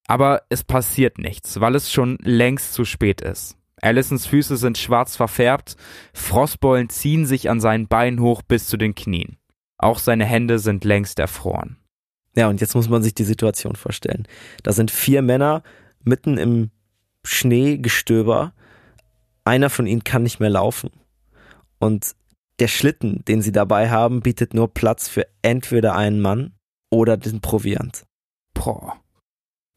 Aber 0.07 0.41
es 0.49 0.63
passiert 0.63 1.17
nichts, 1.17 1.59
weil 1.59 1.75
es 1.75 1.91
schon 1.91 2.17
längst 2.21 2.73
zu 2.73 2.85
spät 2.85 3.21
ist. 3.21 3.57
Allisons 3.81 4.25
Füße 4.25 4.57
sind 4.57 4.77
schwarz 4.77 5.15
verfärbt, 5.15 5.75
Frostbollen 6.13 6.89
ziehen 6.89 7.25
sich 7.25 7.49
an 7.49 7.59
seinen 7.59 7.87
Beinen 7.87 8.19
hoch 8.19 8.41
bis 8.41 8.67
zu 8.67 8.77
den 8.77 8.95
Knien. 8.95 9.37
Auch 9.77 9.99
seine 9.99 10.25
Hände 10.25 10.59
sind 10.59 10.83
längst 10.83 11.19
erfroren. 11.19 11.77
Ja, 12.35 12.49
und 12.49 12.61
jetzt 12.61 12.75
muss 12.75 12.89
man 12.89 13.01
sich 13.01 13.15
die 13.15 13.23
Situation 13.23 13.75
vorstellen. 13.75 14.27
Da 14.63 14.73
sind 14.73 14.91
vier 14.91 15.21
Männer 15.21 15.63
mitten 16.03 16.37
im 16.37 16.71
Schneegestöber. 17.23 18.53
Einer 19.49 19.71
von 19.71 19.87
ihnen 19.87 20.03
kann 20.03 20.21
nicht 20.21 20.39
mehr 20.39 20.51
laufen. 20.51 20.91
Und 21.79 22.15
der 22.59 22.67
Schlitten, 22.67 23.25
den 23.25 23.41
sie 23.41 23.51
dabei 23.51 23.89
haben, 23.89 24.21
bietet 24.21 24.53
nur 24.53 24.71
Platz 24.71 25.07
für 25.07 25.25
entweder 25.41 25.95
einen 25.95 26.21
Mann 26.21 26.53
oder 26.91 27.17
den 27.17 27.41
Proviant. 27.41 28.03
Boah. 28.53 28.97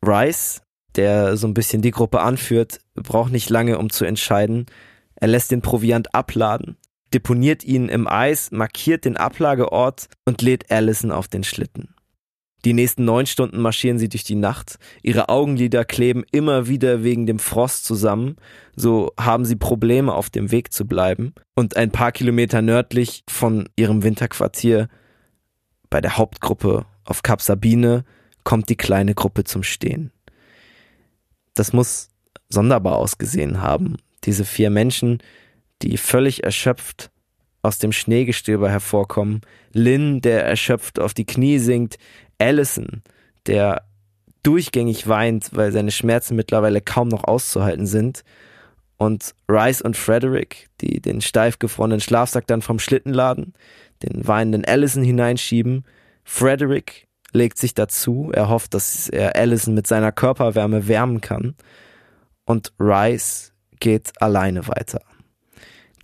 Rice, 0.04 0.60
der 0.94 1.38
so 1.38 1.46
ein 1.46 1.54
bisschen 1.54 1.80
die 1.80 1.90
Gruppe 1.90 2.20
anführt, 2.20 2.80
braucht 2.96 3.32
nicht 3.32 3.48
lange, 3.48 3.78
um 3.78 3.88
zu 3.88 4.04
entscheiden. 4.04 4.66
Er 5.14 5.28
lässt 5.28 5.50
den 5.50 5.62
Proviant 5.62 6.14
abladen, 6.14 6.76
deponiert 7.14 7.64
ihn 7.64 7.88
im 7.88 8.06
Eis, 8.06 8.50
markiert 8.50 9.06
den 9.06 9.16
Ablageort 9.16 10.10
und 10.26 10.42
lädt 10.42 10.70
Allison 10.70 11.10
auf 11.10 11.28
den 11.28 11.44
Schlitten. 11.44 11.94
Die 12.64 12.74
nächsten 12.74 13.04
neun 13.04 13.26
Stunden 13.26 13.60
marschieren 13.60 13.98
sie 13.98 14.08
durch 14.08 14.22
die 14.22 14.36
Nacht. 14.36 14.78
Ihre 15.02 15.28
Augenlider 15.28 15.84
kleben 15.84 16.22
immer 16.30 16.68
wieder 16.68 17.02
wegen 17.02 17.26
dem 17.26 17.38
Frost 17.40 17.84
zusammen. 17.84 18.36
So 18.76 19.12
haben 19.18 19.44
sie 19.44 19.56
Probleme, 19.56 20.12
auf 20.12 20.30
dem 20.30 20.52
Weg 20.52 20.72
zu 20.72 20.86
bleiben. 20.86 21.34
Und 21.54 21.76
ein 21.76 21.90
paar 21.90 22.12
Kilometer 22.12 22.62
nördlich 22.62 23.24
von 23.28 23.68
ihrem 23.74 24.04
Winterquartier 24.04 24.88
bei 25.90 26.00
der 26.00 26.16
Hauptgruppe 26.16 26.86
auf 27.04 27.22
Kap 27.22 27.42
Sabine 27.42 28.04
kommt 28.44 28.68
die 28.68 28.76
kleine 28.76 29.14
Gruppe 29.14 29.44
zum 29.44 29.62
Stehen. 29.62 30.12
Das 31.54 31.72
muss 31.72 32.08
sonderbar 32.48 32.96
ausgesehen 32.96 33.60
haben. 33.60 33.96
Diese 34.24 34.44
vier 34.44 34.70
Menschen, 34.70 35.18
die 35.82 35.96
völlig 35.96 36.44
erschöpft 36.44 37.10
aus 37.60 37.78
dem 37.78 37.92
Schneegestöber 37.92 38.70
hervorkommen, 38.70 39.42
Lynn, 39.72 40.20
der 40.20 40.44
erschöpft 40.44 40.98
auf 40.98 41.14
die 41.14 41.26
Knie 41.26 41.58
sinkt, 41.58 41.98
Allison, 42.42 43.02
der 43.46 43.84
durchgängig 44.42 45.06
weint, 45.06 45.50
weil 45.52 45.72
seine 45.72 45.92
Schmerzen 45.92 46.34
mittlerweile 46.34 46.80
kaum 46.80 47.08
noch 47.08 47.24
auszuhalten 47.24 47.86
sind, 47.86 48.24
und 49.02 49.34
Rice 49.48 49.82
und 49.82 49.96
Frederick, 49.96 50.68
die 50.80 51.00
den 51.00 51.20
steif 51.20 51.58
gefrorenen 51.58 52.00
Schlafsack 52.00 52.46
dann 52.46 52.62
vom 52.62 52.78
Schlitten 52.78 53.12
laden, 53.12 53.52
den 54.02 54.26
weinenden 54.28 54.64
Allison 54.64 55.02
hineinschieben. 55.02 55.84
Frederick 56.22 57.08
legt 57.32 57.58
sich 57.58 57.74
dazu, 57.74 58.30
er 58.32 58.48
hofft, 58.48 58.74
dass 58.74 59.08
er 59.08 59.34
Allison 59.34 59.74
mit 59.74 59.88
seiner 59.88 60.12
Körperwärme 60.12 60.86
wärmen 60.86 61.20
kann. 61.20 61.56
Und 62.44 62.72
Rice 62.78 63.52
geht 63.80 64.12
alleine 64.22 64.68
weiter. 64.68 65.00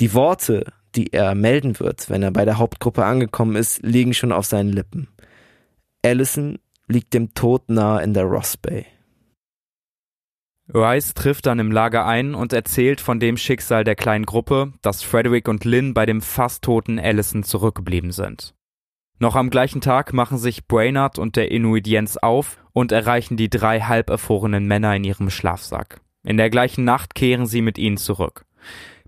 Die 0.01 0.13
Worte, 0.13 0.65
die 0.97 1.13
er 1.13 1.37
melden 1.37 1.79
wird, 1.79 2.11
wenn 2.11 2.25
er 2.25 2.33
bei 2.33 2.45
der 2.45 2.59
Hauptgruppe 2.59 3.05
angekommen 3.05 3.55
ist, 3.55 3.81
liegen 3.83 4.13
schon 4.13 4.33
auf 4.33 4.47
seinen 4.47 4.71
Lippen. 4.71 5.07
Allison 6.09 6.59
liegt 6.87 7.13
dem 7.13 7.35
Tod 7.35 7.69
nahe 7.69 8.03
in 8.03 8.15
der 8.15 8.25
Ross 8.25 8.57
Bay. 8.57 8.87
Rice 10.73 11.13
trifft 11.13 11.45
dann 11.45 11.59
im 11.59 11.71
Lager 11.71 12.07
ein 12.07 12.35
und 12.35 12.55
erzählt 12.55 13.01
von 13.03 13.21
dem 13.21 13.37
Schicksal 13.37 13.85
der 13.85 13.95
kleinen 13.95 14.25
Gruppe, 14.25 14.73
dass 14.81 15.03
Frederick 15.03 15.49
und 15.49 15.67
Lynn 15.67 15.93
bei 15.93 16.07
dem 16.07 16.23
fast 16.23 16.65
toten 16.65 16.99
Allison 16.99 17.43
zurückgeblieben 17.43 18.11
sind. 18.11 18.55
Noch 19.19 19.37
am 19.37 19.51
gleichen 19.51 19.83
Tag 19.83 20.15
machen 20.15 20.39
sich 20.39 20.67
Brainard 20.67 21.19
und 21.19 21.37
der 21.37 21.51
Inuit 21.51 21.87
Jens 21.87 22.17
auf 22.17 22.59
und 22.73 22.91
erreichen 22.91 23.37
die 23.37 23.51
drei 23.51 23.81
halb 23.81 24.09
erfrorenen 24.09 24.67
Männer 24.67 24.97
in 24.97 25.05
ihrem 25.05 25.29
Schlafsack. 25.29 26.01
In 26.23 26.39
der 26.39 26.49
gleichen 26.49 26.85
Nacht 26.85 27.15
kehren 27.15 27.47
sie 27.47 27.61
mit 27.61 27.77
ihnen 27.77 27.99
zurück. 27.99 28.47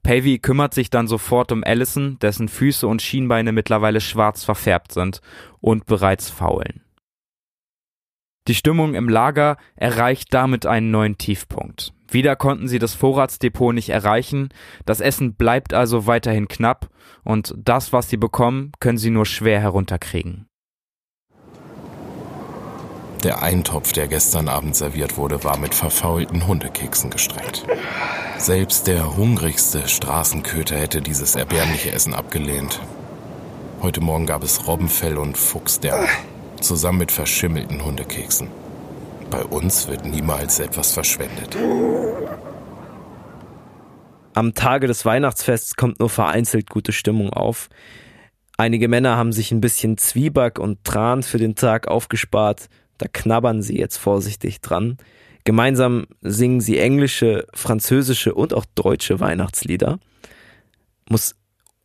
Pavey 0.03 0.39
kümmert 0.39 0.75
sich 0.75 0.91
dann 0.91 1.07
sofort 1.07 1.53
um 1.53 1.65
Allison, 1.65 2.19
dessen 2.19 2.49
Füße 2.49 2.87
und 2.87 3.03
Schienbeine 3.03 3.53
mittlerweile 3.53 4.01
schwarz 4.01 4.45
verfärbt 4.45 4.93
sind 4.93 5.21
und 5.61 5.87
bereits 5.87 6.29
faulen. 6.31 6.83
Die 8.49 8.55
Stimmung 8.55 8.95
im 8.95 9.09
Lager 9.09 9.57
erreicht 9.77 10.33
damit 10.33 10.67
einen 10.67 10.91
neuen 10.91 11.19
Tiefpunkt. 11.19 11.93
Wieder 12.09 12.35
konnten 12.35 12.67
sie 12.67 12.79
das 12.79 12.95
Vorratsdepot 12.95 13.75
nicht 13.75 13.91
erreichen, 13.91 14.49
das 14.85 15.01
Essen 15.01 15.35
bleibt 15.35 15.75
also 15.75 16.07
weiterhin 16.07 16.49
knapp 16.49 16.89
und 17.23 17.55
das, 17.57 17.93
was 17.93 18.09
sie 18.09 18.17
bekommen, 18.17 18.73
können 18.81 18.99
sie 18.99 19.11
nur 19.11 19.27
schwer 19.27 19.61
herunterkriegen. 19.61 20.47
Der 23.23 23.43
Eintopf, 23.43 23.93
der 23.93 24.09
gestern 24.09 24.49
Abend 24.49 24.75
serviert 24.75 25.19
wurde, 25.19 25.45
war 25.45 25.59
mit 25.59 25.75
verfaulten 25.75 26.47
Hundekeksen 26.47 27.11
gestreckt. 27.11 27.67
Selbst 28.39 28.87
der 28.87 29.15
hungrigste 29.17 29.87
Straßenköter 29.87 30.77
hätte 30.77 31.03
dieses 31.03 31.37
erbärmliche 31.37 31.93
Essen 31.93 32.15
abgelehnt. 32.15 32.81
Heute 33.83 34.01
Morgen 34.01 34.25
gab 34.25 34.43
es 34.43 34.67
Robbenfell 34.67 35.19
und 35.19 35.37
Fuchsdärm, 35.37 36.07
zusammen 36.61 36.99
mit 36.99 37.13
verschimmelten 37.13 37.85
Hundekeksen. 37.85 38.49
Bei 39.31 39.45
uns 39.45 39.89
wird 39.89 40.05
niemals 40.05 40.59
etwas 40.59 40.93
verschwendet. 40.93 41.57
Am 44.35 44.55
Tage 44.55 44.87
des 44.87 45.05
Weihnachtsfests 45.05 45.77
kommt 45.77 46.01
nur 46.01 46.11
vereinzelt 46.11 46.71
gute 46.71 46.93
Stimmung 46.93 47.33
auf. 47.33 47.69
Einige 48.57 48.89
Männer 48.89 49.17
haben 49.17 49.33
sich 49.33 49.53
ein 49.53 49.61
bisschen 49.61 49.97
Zwieback 49.99 50.59
und 50.59 50.85
Tran 50.85 51.23
für 51.23 51.39
den 51.39 51.55
Tag 51.55 51.89
aufgespart. 51.89 52.69
Da 52.99 53.07
knabbern 53.09 53.63
sie 53.63 53.79
jetzt 53.79 53.97
vorsichtig 53.97 54.61
dran. 54.61 54.99
Gemeinsam 55.45 56.07
singen 56.21 56.61
sie 56.61 56.79
englische, 56.79 57.47
französische 57.55 58.35
und 58.35 58.53
auch 58.53 58.67
deutsche 58.75 59.21
Weihnachtslieder. 59.21 59.99
Muss 61.09 61.35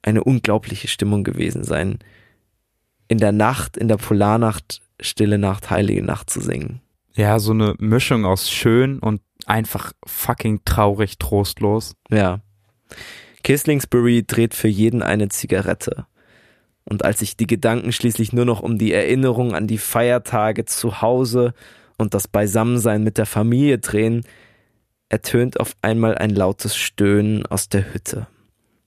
eine 0.01 0.23
unglaubliche 0.23 0.87
Stimmung 0.87 1.23
gewesen 1.23 1.63
sein, 1.63 1.99
in 3.07 3.17
der 3.17 3.31
Nacht, 3.31 3.77
in 3.77 3.87
der 3.87 3.97
Polarnacht, 3.97 4.81
Stille 4.99 5.37
Nacht, 5.37 5.69
Heilige 5.69 6.03
Nacht 6.03 6.29
zu 6.29 6.39
singen. 6.39 6.81
Ja, 7.13 7.39
so 7.39 7.51
eine 7.51 7.75
Mischung 7.79 8.25
aus 8.25 8.51
schön 8.51 8.99
und 8.99 9.21
einfach 9.45 9.93
fucking 10.05 10.61
traurig, 10.65 11.17
trostlos. 11.17 11.95
Ja. 12.09 12.41
Kislingsbury 13.43 14.23
dreht 14.25 14.53
für 14.53 14.67
jeden 14.67 15.01
eine 15.01 15.29
Zigarette. 15.29 16.07
Und 16.83 17.03
als 17.05 17.19
sich 17.19 17.37
die 17.37 17.47
Gedanken 17.47 17.91
schließlich 17.91 18.33
nur 18.33 18.45
noch 18.45 18.61
um 18.61 18.77
die 18.77 18.91
Erinnerung 18.91 19.55
an 19.55 19.67
die 19.67 19.77
Feiertage 19.77 20.65
zu 20.65 21.01
Hause 21.01 21.53
und 21.97 22.13
das 22.13 22.27
Beisammensein 22.27 23.03
mit 23.03 23.17
der 23.17 23.25
Familie 23.25 23.79
drehen, 23.79 24.23
ertönt 25.09 25.59
auf 25.59 25.75
einmal 25.81 26.17
ein 26.17 26.31
lautes 26.31 26.75
Stöhnen 26.75 27.45
aus 27.45 27.69
der 27.69 27.93
Hütte. 27.93 28.27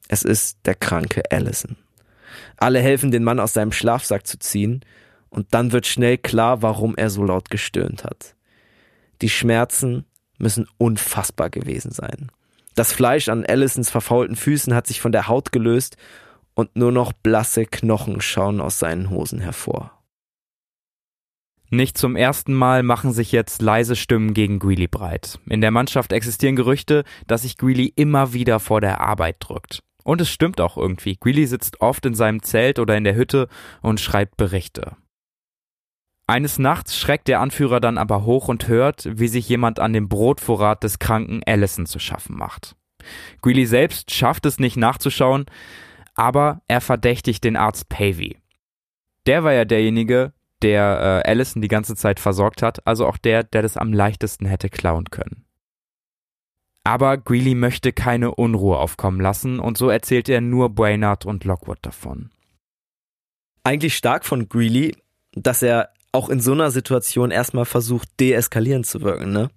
Es 0.09 0.23
ist 0.23 0.59
der 0.65 0.75
kranke 0.75 1.23
Allison. 1.31 1.77
Alle 2.57 2.81
helfen 2.81 3.11
den 3.11 3.25
Mann 3.25 3.41
aus 3.41 3.53
seinem 3.53 3.73
Schlafsack 3.73 4.27
zu 4.27 4.39
ziehen, 4.39 4.85
und 5.31 5.53
dann 5.53 5.73
wird 5.73 5.87
schnell 5.87 6.19
klar, 6.19 6.63
warum 6.63 6.97
er 6.97 7.11
so 7.11 7.23
laut 7.23 7.51
gestöhnt 7.51 8.05
hat. 8.05 8.35
Die 9.21 9.29
Schmerzen 9.29 10.05
müssen 10.39 10.67
unfassbar 10.79 11.51
gewesen 11.51 11.91
sein. 11.91 12.31
Das 12.75 12.93
Fleisch 12.93 13.29
an 13.29 13.45
Allisons 13.45 13.91
verfaulten 13.91 14.37
Füßen 14.37 14.73
hat 14.75 14.87
sich 14.87 15.01
von 15.01 15.13
der 15.13 15.29
Haut 15.29 15.53
gelöst 15.53 15.97
und 16.55 16.77
nur 16.77 16.93
noch 16.93 17.13
blasse 17.13 17.67
Knochen 17.67 18.21
schauen 18.21 18.61
aus 18.61 18.79
seinen 18.79 19.11
Hosen 19.11 19.41
hervor. 19.41 19.93
Nicht 21.71 21.99
zum 21.99 22.17
ersten 22.17 22.55
Mal 22.55 22.83
machen 22.83 23.13
sich 23.13 23.31
jetzt 23.31 23.61
leise 23.61 23.95
Stimmen 23.95 24.33
gegen 24.33 24.59
Greeley 24.59 24.87
breit. 24.87 25.39
In 25.51 25.61
der 25.61 25.71
Mannschaft 25.71 26.13
existieren 26.13 26.57
Gerüchte, 26.57 27.05
dass 27.27 27.43
sich 27.43 27.59
Greeley 27.59 27.93
immer 27.95 28.33
wieder 28.33 28.59
vor 28.59 28.81
der 28.81 29.01
Arbeit 29.03 29.37
drückt. 29.41 29.81
Und 30.09 30.23
es 30.23 30.31
stimmt 30.31 30.59
auch 30.63 30.79
irgendwie. 30.79 31.19
Greeley 31.21 31.45
sitzt 31.45 31.83
oft 31.83 32.07
in 32.07 32.15
seinem 32.15 32.43
Zelt 32.43 32.79
oder 32.79 32.97
in 32.97 33.05
der 33.05 33.15
Hütte 33.15 33.47
und 33.83 34.01
schreibt 34.01 34.39
Berichte. 34.39 34.97
Eines 36.27 36.59
Nachts 36.59 36.97
schreckt 36.97 37.29
der 37.29 37.41
Anführer 37.41 37.79
dann 37.79 37.99
aber 37.99 38.25
hoch 38.25 38.49
und 38.49 38.69
hört, 38.69 39.07
wie 39.13 39.29
sich 39.29 39.47
jemand 39.51 39.79
an 39.81 39.93
dem 39.93 40.09
Brotvorrat 40.09 40.83
des 40.83 40.99
kranken 40.99 41.43
Allison 41.45 41.85
zu 41.85 41.99
schaffen 41.99 42.39
macht. 42.39 42.75
Greeley 43.43 43.67
selbst 43.67 44.11
schafft 44.11 44.47
es 44.47 44.59
nicht 44.59 44.79
nachzuschauen, 44.79 45.45
aber 46.15 46.63
er 46.69 46.81
verdächtigt 46.81 47.45
den 47.45 47.57
Arzt 47.57 47.91
Pavey. 47.91 48.39
Der 49.27 49.45
war 49.45 49.53
ja 49.53 49.67
derjenige, 49.67 50.33
der 50.63 51.23
äh, 51.27 51.29
Allison 51.29 51.61
die 51.61 51.69
ganze 51.69 51.97
Zeit 51.97 52.19
versorgt 52.19 52.63
hat, 52.63 52.87
also 52.87 53.07
auch 53.07 53.19
der, 53.19 53.43
der 53.43 53.61
das 53.61 53.77
am 53.77 53.93
leichtesten 53.93 54.47
hätte 54.47 54.71
klauen 54.71 55.11
können. 55.11 55.45
Aber 56.85 57.19
Greeley 57.19 57.55
möchte 57.55 57.93
keine 57.93 58.35
Unruhe 58.35 58.79
aufkommen 58.79 59.21
lassen 59.21 59.61
und 59.61 59.77
so 59.77 59.91
erzählt 59.91 60.29
er 60.29 60.41
nur 60.41 60.71
Brainard 60.71 61.27
und 61.27 61.45
Lockwood 61.45 61.79
davon. 61.83 62.31
Eigentlich 63.65 63.97
stark 63.97 64.25
von 64.25 64.49
Greeley, 64.49 64.97
dass 65.33 65.63
er 65.63 65.91
auch 66.13 66.31
in 66.31 66.41
so 66.41 66.53
einer 66.53 66.71
Situation 66.71 67.31
erstmal 67.31 67.67
versucht, 67.67 68.09
deeskalierend 68.19 68.87
zu 68.87 69.03
wirken, 69.03 69.33
ne? 69.33 69.51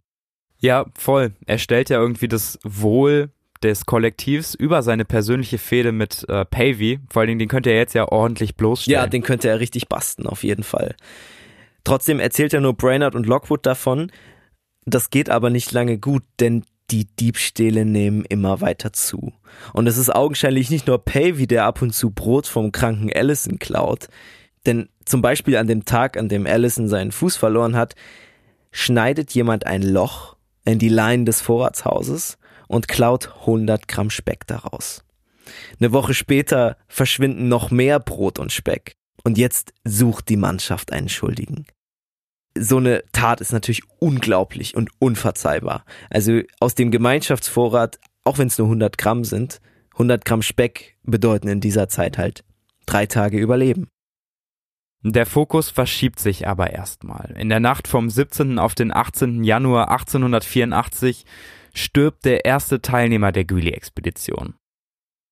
Ja, 0.59 0.85
voll. 0.97 1.33
Er 1.45 1.57
stellt 1.57 1.89
ja 1.89 1.99
irgendwie 1.99 2.27
das 2.27 2.59
Wohl 2.63 3.31
des 3.63 3.85
Kollektivs 3.85 4.53
über 4.53 4.83
seine 4.83 5.05
persönliche 5.05 5.57
Fehde 5.57 5.91
mit 5.91 6.27
äh, 6.29 6.45
Pavey. 6.45 6.99
Vor 7.09 7.21
allen 7.21 7.27
Dingen, 7.27 7.39
den 7.39 7.47
könnte 7.47 7.69
er 7.69 7.77
jetzt 7.77 7.93
ja 7.93 8.07
ordentlich 8.07 8.55
bloßstellen. 8.55 8.99
Ja, 8.99 9.07
den 9.07 9.21
könnte 9.21 9.49
er 9.49 9.59
richtig 9.59 9.87
basten, 9.87 10.27
auf 10.27 10.43
jeden 10.43 10.63
Fall. 10.63 10.95
Trotzdem 11.83 12.19
erzählt 12.19 12.53
er 12.53 12.61
nur 12.61 12.75
Brainerd 12.75 13.15
und 13.15 13.25
Lockwood 13.25 13.65
davon. 13.65 14.11
Das 14.85 15.09
geht 15.09 15.29
aber 15.29 15.49
nicht 15.49 15.71
lange 15.71 15.97
gut, 15.97 16.23
denn 16.39 16.63
die 16.91 17.05
Diebstähle 17.05 17.85
nehmen 17.85 18.25
immer 18.25 18.61
weiter 18.61 18.93
zu. 18.93 19.33
Und 19.73 19.87
es 19.87 19.97
ist 19.97 20.13
augenscheinlich 20.13 20.69
nicht 20.69 20.87
nur 20.87 21.03
Pavey, 21.03 21.47
der 21.47 21.65
ab 21.65 21.81
und 21.81 21.93
zu 21.93 22.11
Brot 22.11 22.47
vom 22.47 22.71
kranken 22.71 23.11
Allison 23.11 23.59
klaut. 23.59 24.07
Denn 24.65 24.89
zum 25.05 25.21
Beispiel 25.21 25.57
an 25.57 25.67
dem 25.67 25.85
Tag, 25.85 26.17
an 26.17 26.29
dem 26.29 26.45
Allison 26.45 26.87
seinen 26.87 27.11
Fuß 27.11 27.37
verloren 27.37 27.75
hat, 27.75 27.95
schneidet 28.71 29.31
jemand 29.33 29.65
ein 29.65 29.81
Loch 29.81 30.35
in 30.65 30.79
die 30.79 30.89
Leinen 30.89 31.25
des 31.25 31.41
Vorratshauses 31.41 32.37
und 32.67 32.87
klaut 32.87 33.29
100 33.41 33.87
Gramm 33.87 34.09
Speck 34.09 34.47
daraus. 34.47 35.03
Eine 35.79 35.91
Woche 35.91 36.13
später 36.13 36.77
verschwinden 36.87 37.47
noch 37.47 37.71
mehr 37.71 37.99
Brot 37.99 38.39
und 38.39 38.51
Speck. 38.51 38.95
Und 39.23 39.37
jetzt 39.37 39.73
sucht 39.83 40.29
die 40.29 40.37
Mannschaft 40.37 40.91
einen 40.91 41.09
Schuldigen. 41.09 41.65
So 42.57 42.77
eine 42.77 43.03
Tat 43.11 43.41
ist 43.41 43.53
natürlich 43.53 43.83
unglaublich 43.99 44.75
und 44.75 44.89
unverzeihbar. 44.99 45.85
Also 46.09 46.41
aus 46.59 46.75
dem 46.75 46.91
Gemeinschaftsvorrat, 46.91 47.99
auch 48.23 48.37
wenn 48.37 48.47
es 48.47 48.57
nur 48.57 48.67
100 48.67 48.97
Gramm 48.97 49.23
sind, 49.23 49.61
100 49.93 50.25
Gramm 50.25 50.41
Speck 50.41 50.97
bedeuten 51.03 51.47
in 51.47 51.61
dieser 51.61 51.87
Zeit 51.87 52.17
halt 52.17 52.43
drei 52.85 53.05
Tage 53.05 53.37
Überleben. 53.37 53.87
Der 55.03 55.25
Fokus 55.25 55.69
verschiebt 55.69 56.19
sich 56.19 56.47
aber 56.47 56.71
erstmal. 56.71 57.33
In 57.37 57.49
der 57.49 57.59
Nacht 57.59 57.87
vom 57.87 58.09
17. 58.09 58.59
auf 58.59 58.75
den 58.75 58.93
18. 58.93 59.43
Januar 59.43 59.89
1884 59.89 61.25
stirbt 61.73 62.25
der 62.25 62.45
erste 62.45 62.81
Teilnehmer 62.81 63.31
der 63.31 63.45
Greeley-Expedition. 63.45 64.55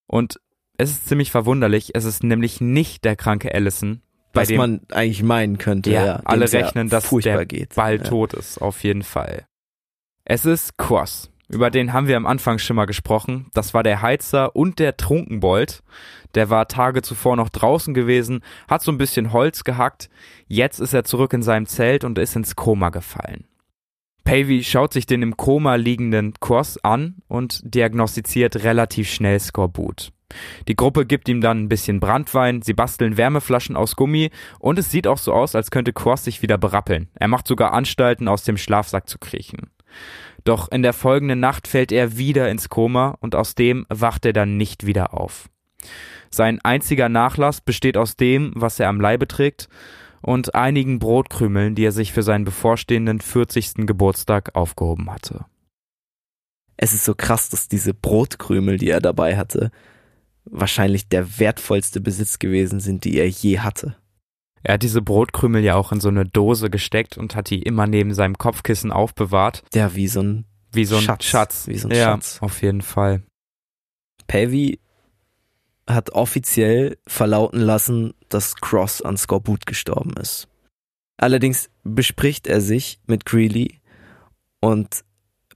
Und 0.07 0.39
es 0.77 0.91
ist 0.91 1.07
ziemlich 1.07 1.29
verwunderlich, 1.29 1.91
es 1.93 2.05
ist 2.05 2.23
nämlich 2.23 2.61
nicht 2.61 3.03
der 3.03 3.15
kranke 3.15 3.53
Allison, 3.53 4.01
bei 4.33 4.41
Was 4.41 4.47
dem 4.49 4.57
man 4.57 4.81
eigentlich 4.91 5.23
meinen 5.23 5.57
könnte, 5.57 5.91
ja, 5.91 6.05
ja 6.05 6.21
alle 6.25 6.51
rechnen, 6.51 6.89
dass 6.89 7.09
der 7.09 7.45
geht. 7.45 7.75
bald 7.75 8.03
ja. 8.03 8.09
tot 8.09 8.33
ist, 8.33 8.61
auf 8.61 8.83
jeden 8.83 9.03
Fall. 9.03 9.45
Es 10.25 10.45
ist 10.45 10.77
Cross. 10.77 11.31
Über 11.47 11.71
den 11.71 11.93
haben 11.93 12.07
wir 12.07 12.15
am 12.15 12.27
Anfang 12.27 12.59
schon 12.59 12.75
mal 12.75 12.85
gesprochen. 12.85 13.47
Das 13.55 13.73
war 13.73 13.81
der 13.81 14.03
Heizer 14.03 14.55
und 14.55 14.77
der 14.77 14.97
Trunkenbold. 14.97 15.81
Der 16.35 16.51
war 16.51 16.67
Tage 16.67 17.01
zuvor 17.01 17.35
noch 17.35 17.49
draußen 17.49 17.95
gewesen, 17.95 18.43
hat 18.67 18.83
so 18.83 18.91
ein 18.91 18.99
bisschen 18.99 19.33
Holz 19.33 19.63
gehackt. 19.63 20.11
Jetzt 20.47 20.79
ist 20.79 20.93
er 20.93 21.03
zurück 21.03 21.33
in 21.33 21.41
seinem 21.41 21.65
Zelt 21.65 22.03
und 22.03 22.19
ist 22.19 22.35
ins 22.35 22.55
Koma 22.55 22.89
gefallen. 22.89 23.45
Pavey 24.23 24.63
schaut 24.63 24.93
sich 24.93 25.07
den 25.07 25.23
im 25.23 25.37
Koma 25.37 25.73
liegenden 25.73 26.33
Cross 26.39 26.77
an 26.83 27.15
und 27.27 27.61
diagnostiziert 27.63 28.63
relativ 28.63 29.09
schnell 29.09 29.39
Skorbut. 29.39 30.11
Die 30.67 30.75
Gruppe 30.75 31.05
gibt 31.05 31.27
ihm 31.29 31.41
dann 31.41 31.63
ein 31.63 31.69
bisschen 31.69 31.99
Brandwein, 31.99 32.61
sie 32.61 32.73
basteln 32.73 33.17
Wärmeflaschen 33.17 33.75
aus 33.75 33.95
Gummi 33.95 34.29
und 34.59 34.79
es 34.79 34.91
sieht 34.91 35.07
auch 35.07 35.17
so 35.17 35.33
aus, 35.33 35.55
als 35.55 35.71
könnte 35.71 35.93
Cross 35.93 36.23
sich 36.25 36.41
wieder 36.41 36.57
berappeln. 36.57 37.09
Er 37.15 37.27
macht 37.27 37.47
sogar 37.47 37.73
Anstalten, 37.73 38.27
aus 38.27 38.43
dem 38.43 38.57
Schlafsack 38.57 39.09
zu 39.09 39.17
kriechen. 39.17 39.71
Doch 40.43 40.71
in 40.71 40.83
der 40.83 40.93
folgenden 40.93 41.39
Nacht 41.39 41.67
fällt 41.67 41.91
er 41.91 42.17
wieder 42.17 42.49
ins 42.49 42.69
Koma 42.69 43.17
und 43.19 43.35
aus 43.35 43.55
dem 43.55 43.85
wacht 43.89 44.25
er 44.25 44.33
dann 44.33 44.57
nicht 44.57 44.85
wieder 44.85 45.13
auf. 45.13 45.49
Sein 46.29 46.59
einziger 46.63 47.09
Nachlass 47.09 47.61
besteht 47.61 47.97
aus 47.97 48.15
dem, 48.15 48.51
was 48.55 48.79
er 48.79 48.89
am 48.89 49.01
Leibe 49.01 49.27
trägt 49.27 49.67
und 50.21 50.53
einigen 50.55 50.99
Brotkrümeln, 50.99 51.75
die 51.75 51.85
er 51.85 51.91
sich 51.91 52.13
für 52.13 52.23
seinen 52.23 52.45
bevorstehenden 52.45 53.21
40. 53.21 53.87
Geburtstag 53.87 54.55
aufgehoben 54.55 55.11
hatte. 55.11 55.45
Es 56.77 56.93
ist 56.93 57.03
so 57.03 57.13
krass, 57.15 57.49
dass 57.49 57.67
diese 57.67 57.93
Brotkrümel, 57.93 58.77
die 58.77 58.89
er 58.89 59.01
dabei 59.01 59.37
hatte, 59.37 59.71
wahrscheinlich 60.45 61.07
der 61.07 61.39
wertvollste 61.39 62.01
Besitz 62.01 62.39
gewesen 62.39 62.79
sind, 62.79 63.03
die 63.03 63.17
er 63.17 63.27
je 63.27 63.59
hatte. 63.59 63.95
Er 64.63 64.73
hat 64.73 64.83
diese 64.83 65.01
Brotkrümel 65.01 65.63
ja 65.63 65.75
auch 65.75 65.91
in 65.91 66.01
so 66.01 66.09
eine 66.09 66.25
Dose 66.25 66.69
gesteckt 66.69 67.17
und 67.17 67.35
hat 67.35 67.49
die 67.49 67.61
immer 67.61 67.87
neben 67.87 68.13
seinem 68.13 68.37
Kopfkissen 68.37 68.91
aufbewahrt. 68.91 69.63
Ja, 69.73 69.95
wie 69.95 70.07
so 70.07 70.21
ein, 70.21 70.45
wie 70.71 70.85
so 70.85 70.97
ein 70.97 71.01
Schatz. 71.01 71.25
Schatz. 71.25 71.67
Wie 71.67 71.77
so 71.77 71.87
ein 71.87 71.95
ja, 71.95 72.05
Schatz. 72.05 72.39
Auf 72.41 72.61
jeden 72.61 72.81
Fall. 72.81 73.23
Pavy 74.27 74.79
hat 75.87 76.11
offiziell 76.11 76.97
verlauten 77.07 77.61
lassen, 77.61 78.13
dass 78.27 78.55
Cross 78.55 79.01
an 79.01 79.17
Skorbut 79.17 79.65
gestorben 79.65 80.13
ist. 80.17 80.47
Allerdings 81.17 81.69
bespricht 81.83 82.47
er 82.47 82.61
sich 82.61 82.99
mit 83.07 83.25
Greeley 83.25 83.81
und 84.61 85.03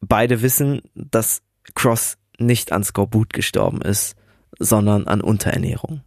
beide 0.02 0.42
wissen, 0.42 0.82
dass 0.96 1.42
Cross 1.76 2.18
nicht 2.40 2.72
an 2.72 2.84
Skorbut 2.84 3.32
gestorben 3.32 3.82
ist, 3.82 4.16
sondern 4.60 5.08
an 5.08 5.22
Unterernährung. 5.22 6.02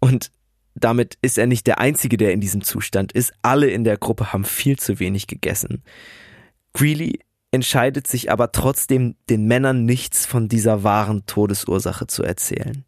Und 0.00 0.30
damit 0.74 1.16
ist 1.22 1.38
er 1.38 1.46
nicht 1.46 1.66
der 1.66 1.78
Einzige, 1.78 2.16
der 2.16 2.32
in 2.32 2.40
diesem 2.40 2.62
Zustand 2.62 3.12
ist. 3.12 3.32
Alle 3.42 3.68
in 3.68 3.84
der 3.84 3.96
Gruppe 3.96 4.32
haben 4.32 4.44
viel 4.44 4.78
zu 4.78 4.98
wenig 4.98 5.26
gegessen. 5.26 5.82
Greeley 6.72 7.20
entscheidet 7.52 8.08
sich 8.08 8.32
aber 8.32 8.50
trotzdem, 8.50 9.14
den 9.30 9.46
Männern 9.46 9.84
nichts 9.84 10.26
von 10.26 10.48
dieser 10.48 10.82
wahren 10.82 11.24
Todesursache 11.26 12.08
zu 12.08 12.24
erzählen. 12.24 12.84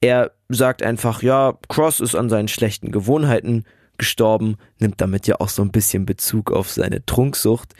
Er 0.00 0.32
sagt 0.48 0.82
einfach, 0.82 1.22
ja, 1.22 1.58
Cross 1.68 2.00
ist 2.00 2.14
an 2.14 2.28
seinen 2.28 2.48
schlechten 2.48 2.92
Gewohnheiten 2.92 3.64
gestorben, 3.96 4.56
nimmt 4.78 5.00
damit 5.00 5.26
ja 5.26 5.36
auch 5.40 5.48
so 5.48 5.62
ein 5.62 5.72
bisschen 5.72 6.06
Bezug 6.06 6.52
auf 6.52 6.70
seine 6.70 7.04
Trunksucht. 7.04 7.74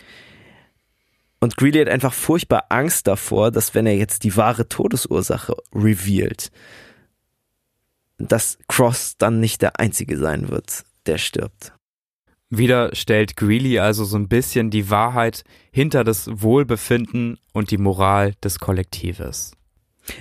Und 1.40 1.56
Greeley 1.56 1.80
hat 1.80 1.88
einfach 1.88 2.12
furchtbar 2.12 2.64
Angst 2.68 3.06
davor, 3.06 3.50
dass 3.50 3.74
wenn 3.74 3.86
er 3.86 3.96
jetzt 3.96 4.24
die 4.24 4.36
wahre 4.36 4.68
Todesursache 4.68 5.54
revealed, 5.72 6.50
dass 8.18 8.58
Cross 8.66 9.16
dann 9.18 9.38
nicht 9.38 9.62
der 9.62 9.78
Einzige 9.78 10.18
sein 10.18 10.48
wird, 10.48 10.84
der 11.06 11.18
stirbt. 11.18 11.72
Wieder 12.50 12.94
stellt 12.94 13.36
Greeley 13.36 13.78
also 13.78 14.04
so 14.04 14.16
ein 14.16 14.28
bisschen 14.28 14.70
die 14.70 14.90
Wahrheit 14.90 15.44
hinter 15.70 16.02
das 16.02 16.28
Wohlbefinden 16.32 17.38
und 17.52 17.70
die 17.70 17.78
Moral 17.78 18.34
des 18.42 18.58
Kollektives. 18.58 19.52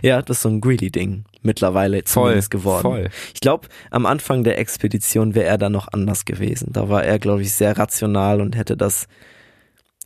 Ja, 0.01 0.21
das 0.21 0.37
ist 0.37 0.41
so 0.43 0.49
ein 0.49 0.59
Greeley-Ding 0.59 1.23
mittlerweile 1.41 2.03
zumindest 2.03 2.51
voll, 2.51 2.59
geworden. 2.59 2.81
Voll. 2.81 3.09
Ich 3.33 3.39
glaube, 3.39 3.69
am 3.89 4.05
Anfang 4.05 4.43
der 4.43 4.59
Expedition 4.59 5.33
wäre 5.33 5.47
er 5.47 5.57
da 5.57 5.69
noch 5.69 5.87
anders 5.87 6.25
gewesen. 6.25 6.73
Da 6.73 6.89
war 6.89 7.05
er, 7.05 7.19
glaube 7.19 7.41
ich, 7.41 7.53
sehr 7.53 7.77
rational 7.77 8.41
und 8.41 8.57
hätte 8.57 8.75
das 8.75 9.07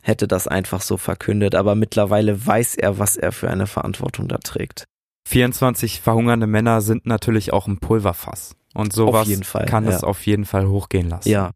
hätte 0.02 0.28
das 0.28 0.48
einfach 0.48 0.82
so 0.82 0.96
verkündet, 0.96 1.54
aber 1.54 1.74
mittlerweile 1.74 2.44
weiß 2.46 2.74
er, 2.74 2.98
was 2.98 3.16
er 3.16 3.32
für 3.32 3.48
eine 3.48 3.66
Verantwortung 3.66 4.28
da 4.28 4.38
trägt. 4.38 4.84
24 5.28 6.00
verhungernde 6.00 6.46
Männer 6.46 6.80
sind 6.80 7.06
natürlich 7.06 7.52
auch 7.52 7.66
ein 7.66 7.78
Pulverfass. 7.78 8.56
Und 8.74 8.92
sowas 8.92 9.28
Fall, 9.44 9.66
kann 9.66 9.84
ja. 9.84 9.90
es 9.90 10.02
auf 10.02 10.26
jeden 10.26 10.44
Fall 10.44 10.66
hochgehen 10.66 11.08
lassen. 11.08 11.28
Ja. 11.28 11.52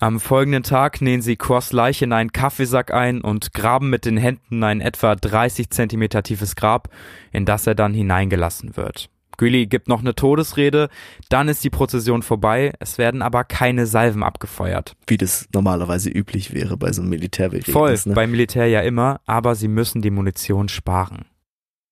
Am 0.00 0.18
folgenden 0.18 0.64
Tag 0.64 1.00
nähen 1.00 1.22
sie 1.22 1.36
Cross 1.36 1.72
Leiche 1.72 2.04
in 2.04 2.12
einen 2.12 2.32
Kaffeesack 2.32 2.92
ein 2.92 3.20
und 3.20 3.54
graben 3.54 3.90
mit 3.90 4.04
den 4.06 4.16
Händen 4.16 4.64
ein 4.64 4.80
etwa 4.80 5.14
30 5.14 5.70
Zentimeter 5.70 6.22
tiefes 6.22 6.56
Grab, 6.56 6.88
in 7.32 7.44
das 7.44 7.66
er 7.66 7.74
dann 7.74 7.94
hineingelassen 7.94 8.76
wird. 8.76 9.08
Greeley 9.36 9.66
gibt 9.66 9.88
noch 9.88 10.00
eine 10.00 10.14
Todesrede, 10.14 10.88
dann 11.28 11.48
ist 11.48 11.64
die 11.64 11.70
Prozession 11.70 12.22
vorbei, 12.22 12.72
es 12.80 12.98
werden 12.98 13.22
aber 13.22 13.44
keine 13.44 13.86
Salven 13.86 14.22
abgefeuert. 14.22 14.96
Wie 15.06 15.16
das 15.16 15.48
normalerweise 15.52 16.10
üblich 16.10 16.52
wäre 16.52 16.76
bei 16.76 16.92
so 16.92 17.02
einem 17.02 17.10
Militärbegräbnis. 17.10 17.72
Voll, 17.72 17.98
ne? 18.04 18.14
beim 18.14 18.30
Militär 18.30 18.66
ja 18.66 18.80
immer, 18.80 19.20
aber 19.26 19.54
sie 19.54 19.68
müssen 19.68 20.02
die 20.02 20.10
Munition 20.10 20.68
sparen. 20.68 21.26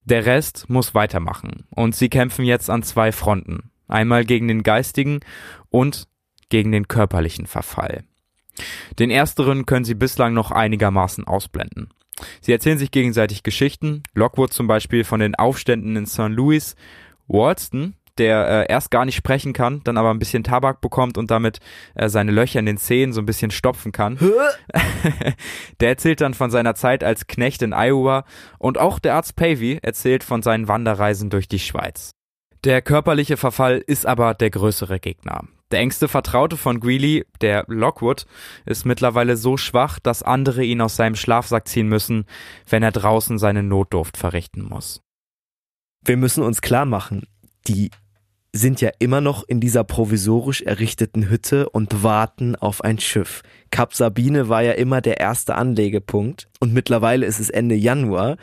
Der 0.04 0.26
Rest 0.26 0.68
muss 0.68 0.94
weitermachen 0.94 1.64
und 1.70 1.94
sie 1.94 2.08
kämpfen 2.08 2.44
jetzt 2.44 2.70
an 2.70 2.82
zwei 2.82 3.12
Fronten. 3.12 3.70
Einmal 3.86 4.24
gegen 4.24 4.48
den 4.48 4.62
geistigen 4.62 5.20
und 5.70 6.08
gegen 6.48 6.72
den 6.72 6.88
körperlichen 6.88 7.46
Verfall. 7.46 8.04
Den 8.98 9.10
ersteren 9.10 9.64
können 9.64 9.84
sie 9.84 9.94
bislang 9.94 10.34
noch 10.34 10.50
einigermaßen 10.50 11.24
ausblenden. 11.24 11.88
Sie 12.40 12.52
erzählen 12.52 12.78
sich 12.78 12.90
gegenseitig 12.90 13.42
Geschichten, 13.42 14.02
Lockwood 14.14 14.52
zum 14.52 14.66
Beispiel 14.66 15.04
von 15.04 15.20
den 15.20 15.34
Aufständen 15.34 15.96
in 15.96 16.06
St. 16.06 16.28
Louis 16.28 16.76
Walston, 17.32 17.94
der 18.18 18.68
äh, 18.68 18.72
erst 18.72 18.90
gar 18.90 19.04
nicht 19.04 19.16
sprechen 19.16 19.52
kann, 19.52 19.80
dann 19.84 19.96
aber 19.96 20.10
ein 20.10 20.18
bisschen 20.18 20.44
Tabak 20.44 20.80
bekommt 20.80 21.16
und 21.16 21.30
damit 21.30 21.60
äh, 21.94 22.08
seine 22.08 22.32
Löcher 22.32 22.60
in 22.60 22.66
den 22.66 22.76
Zähnen 22.76 23.12
so 23.12 23.20
ein 23.20 23.26
bisschen 23.26 23.50
stopfen 23.50 23.92
kann. 23.92 24.18
der 25.80 25.88
erzählt 25.88 26.20
dann 26.20 26.34
von 26.34 26.50
seiner 26.50 26.74
Zeit 26.74 27.02
als 27.02 27.26
Knecht 27.26 27.62
in 27.62 27.72
Iowa 27.72 28.24
und 28.58 28.78
auch 28.78 28.98
der 28.98 29.14
Arzt 29.14 29.36
Pavey 29.36 29.78
erzählt 29.82 30.24
von 30.24 30.42
seinen 30.42 30.68
Wanderreisen 30.68 31.30
durch 31.30 31.48
die 31.48 31.58
Schweiz. 31.58 32.10
Der 32.64 32.82
körperliche 32.82 33.36
Verfall 33.36 33.82
ist 33.84 34.06
aber 34.06 34.34
der 34.34 34.50
größere 34.50 35.00
Gegner. 35.00 35.44
Der 35.72 35.80
engste 35.80 36.06
Vertraute 36.06 36.58
von 36.58 36.80
Greeley, 36.80 37.24
der 37.40 37.64
Lockwood, 37.66 38.26
ist 38.66 38.84
mittlerweile 38.84 39.38
so 39.38 39.56
schwach, 39.56 39.98
dass 39.98 40.22
andere 40.22 40.62
ihn 40.62 40.82
aus 40.82 40.96
seinem 40.96 41.16
Schlafsack 41.16 41.66
ziehen 41.66 41.88
müssen, 41.88 42.26
wenn 42.68 42.82
er 42.82 42.92
draußen 42.92 43.38
seine 43.38 43.62
Notdurft 43.62 44.18
verrichten 44.18 44.62
muss 44.62 45.02
wir 46.04 46.16
müssen 46.16 46.42
uns 46.42 46.60
klar 46.60 46.84
machen, 46.84 47.22
die 47.68 47.90
sind 48.54 48.80
ja 48.80 48.90
immer 48.98 49.20
noch 49.20 49.44
in 49.48 49.60
dieser 49.60 49.82
provisorisch 49.82 50.60
errichteten 50.60 51.30
Hütte 51.30 51.70
und 51.70 52.02
warten 52.02 52.54
auf 52.54 52.84
ein 52.84 52.98
Schiff. 52.98 53.42
Kap 53.70 53.94
Sabine 53.94 54.48
war 54.48 54.62
ja 54.62 54.72
immer 54.72 55.00
der 55.00 55.20
erste 55.20 55.54
Anlegepunkt 55.54 56.48
und 56.60 56.74
mittlerweile 56.74 57.24
ist 57.24 57.40
es 57.40 57.48
Ende 57.48 57.74
Januar 57.74 58.36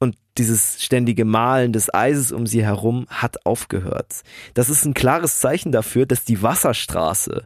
und 0.00 0.16
dieses 0.38 0.82
ständige 0.82 1.26
Malen 1.26 1.72
des 1.72 1.92
Eises 1.92 2.32
um 2.32 2.46
sie 2.46 2.64
herum 2.64 3.06
hat 3.10 3.44
aufgehört. 3.44 4.22
Das 4.54 4.70
ist 4.70 4.86
ein 4.86 4.94
klares 4.94 5.40
Zeichen 5.40 5.72
dafür, 5.72 6.06
dass 6.06 6.24
die 6.24 6.42
Wasserstraße 6.42 7.44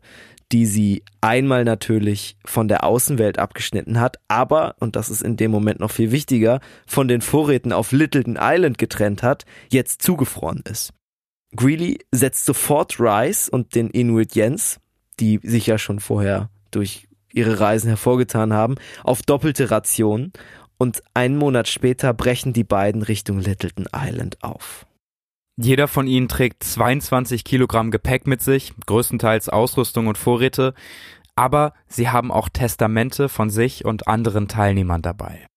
die 0.52 0.66
sie 0.66 1.02
einmal 1.20 1.64
natürlich 1.64 2.36
von 2.44 2.68
der 2.68 2.84
Außenwelt 2.84 3.38
abgeschnitten 3.38 4.00
hat, 4.00 4.18
aber, 4.28 4.76
und 4.80 4.96
das 4.96 5.10
ist 5.10 5.22
in 5.22 5.36
dem 5.36 5.50
Moment 5.50 5.80
noch 5.80 5.90
viel 5.90 6.10
wichtiger, 6.10 6.60
von 6.86 7.08
den 7.08 7.20
Vorräten 7.20 7.72
auf 7.72 7.92
Littleton 7.92 8.38
Island 8.40 8.78
getrennt 8.78 9.22
hat, 9.22 9.44
jetzt 9.70 10.02
zugefroren 10.02 10.62
ist. 10.68 10.92
Greeley 11.54 11.98
setzt 12.12 12.44
sofort 12.44 12.98
Rice 12.98 13.48
und 13.48 13.74
den 13.74 13.90
Inuit 13.90 14.34
Jens, 14.34 14.80
die 15.20 15.40
sich 15.42 15.66
ja 15.66 15.78
schon 15.78 16.00
vorher 16.00 16.50
durch 16.70 17.08
ihre 17.32 17.60
Reisen 17.60 17.88
hervorgetan 17.88 18.52
haben, 18.52 18.76
auf 19.04 19.22
doppelte 19.22 19.70
Rationen 19.70 20.32
und 20.78 21.02
einen 21.14 21.36
Monat 21.36 21.68
später 21.68 22.14
brechen 22.14 22.52
die 22.52 22.64
beiden 22.64 23.02
Richtung 23.02 23.40
Littleton 23.40 23.86
Island 23.94 24.42
auf. 24.42 24.86
Jeder 25.60 25.88
von 25.88 26.06
ihnen 26.06 26.28
trägt 26.28 26.62
22 26.62 27.42
Kilogramm 27.42 27.90
Gepäck 27.90 28.28
mit 28.28 28.40
sich, 28.40 28.72
größtenteils 28.86 29.48
Ausrüstung 29.48 30.06
und 30.06 30.16
Vorräte, 30.16 30.72
aber 31.34 31.72
sie 31.88 32.10
haben 32.10 32.30
auch 32.30 32.48
Testamente 32.48 33.28
von 33.28 33.50
sich 33.50 33.84
und 33.84 34.06
anderen 34.06 34.46
Teilnehmern 34.46 35.02
dabei. 35.02 35.48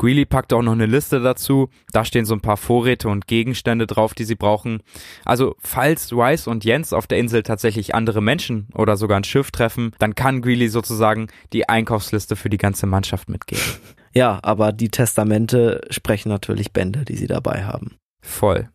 Greeley 0.00 0.26
packt 0.26 0.52
auch 0.52 0.62
noch 0.62 0.74
eine 0.74 0.86
Liste 0.86 1.18
dazu, 1.18 1.70
da 1.92 2.04
stehen 2.04 2.24
so 2.24 2.34
ein 2.34 2.40
paar 2.40 2.56
Vorräte 2.56 3.08
und 3.08 3.26
Gegenstände 3.26 3.88
drauf, 3.88 4.14
die 4.14 4.22
sie 4.22 4.36
brauchen. 4.36 4.80
Also 5.24 5.56
falls 5.58 6.12
Rice 6.12 6.46
und 6.46 6.64
Jens 6.64 6.92
auf 6.92 7.08
der 7.08 7.18
Insel 7.18 7.42
tatsächlich 7.42 7.96
andere 7.96 8.20
Menschen 8.20 8.68
oder 8.74 8.96
sogar 8.96 9.16
ein 9.16 9.24
Schiff 9.24 9.50
treffen, 9.50 9.90
dann 9.98 10.14
kann 10.14 10.40
Greeley 10.40 10.68
sozusagen 10.68 11.26
die 11.52 11.68
Einkaufsliste 11.68 12.36
für 12.36 12.48
die 12.48 12.58
ganze 12.58 12.86
Mannschaft 12.86 13.28
mitgeben. 13.28 13.64
Ja, 14.14 14.40
aber 14.42 14.72
die 14.72 14.88
Testamente 14.88 15.82
sprechen 15.90 16.30
natürlich 16.30 16.72
Bände, 16.72 17.04
die 17.04 17.14
sie 17.14 17.26
dabei 17.26 17.66
haben. 17.66 17.98
Voll. 18.22 18.70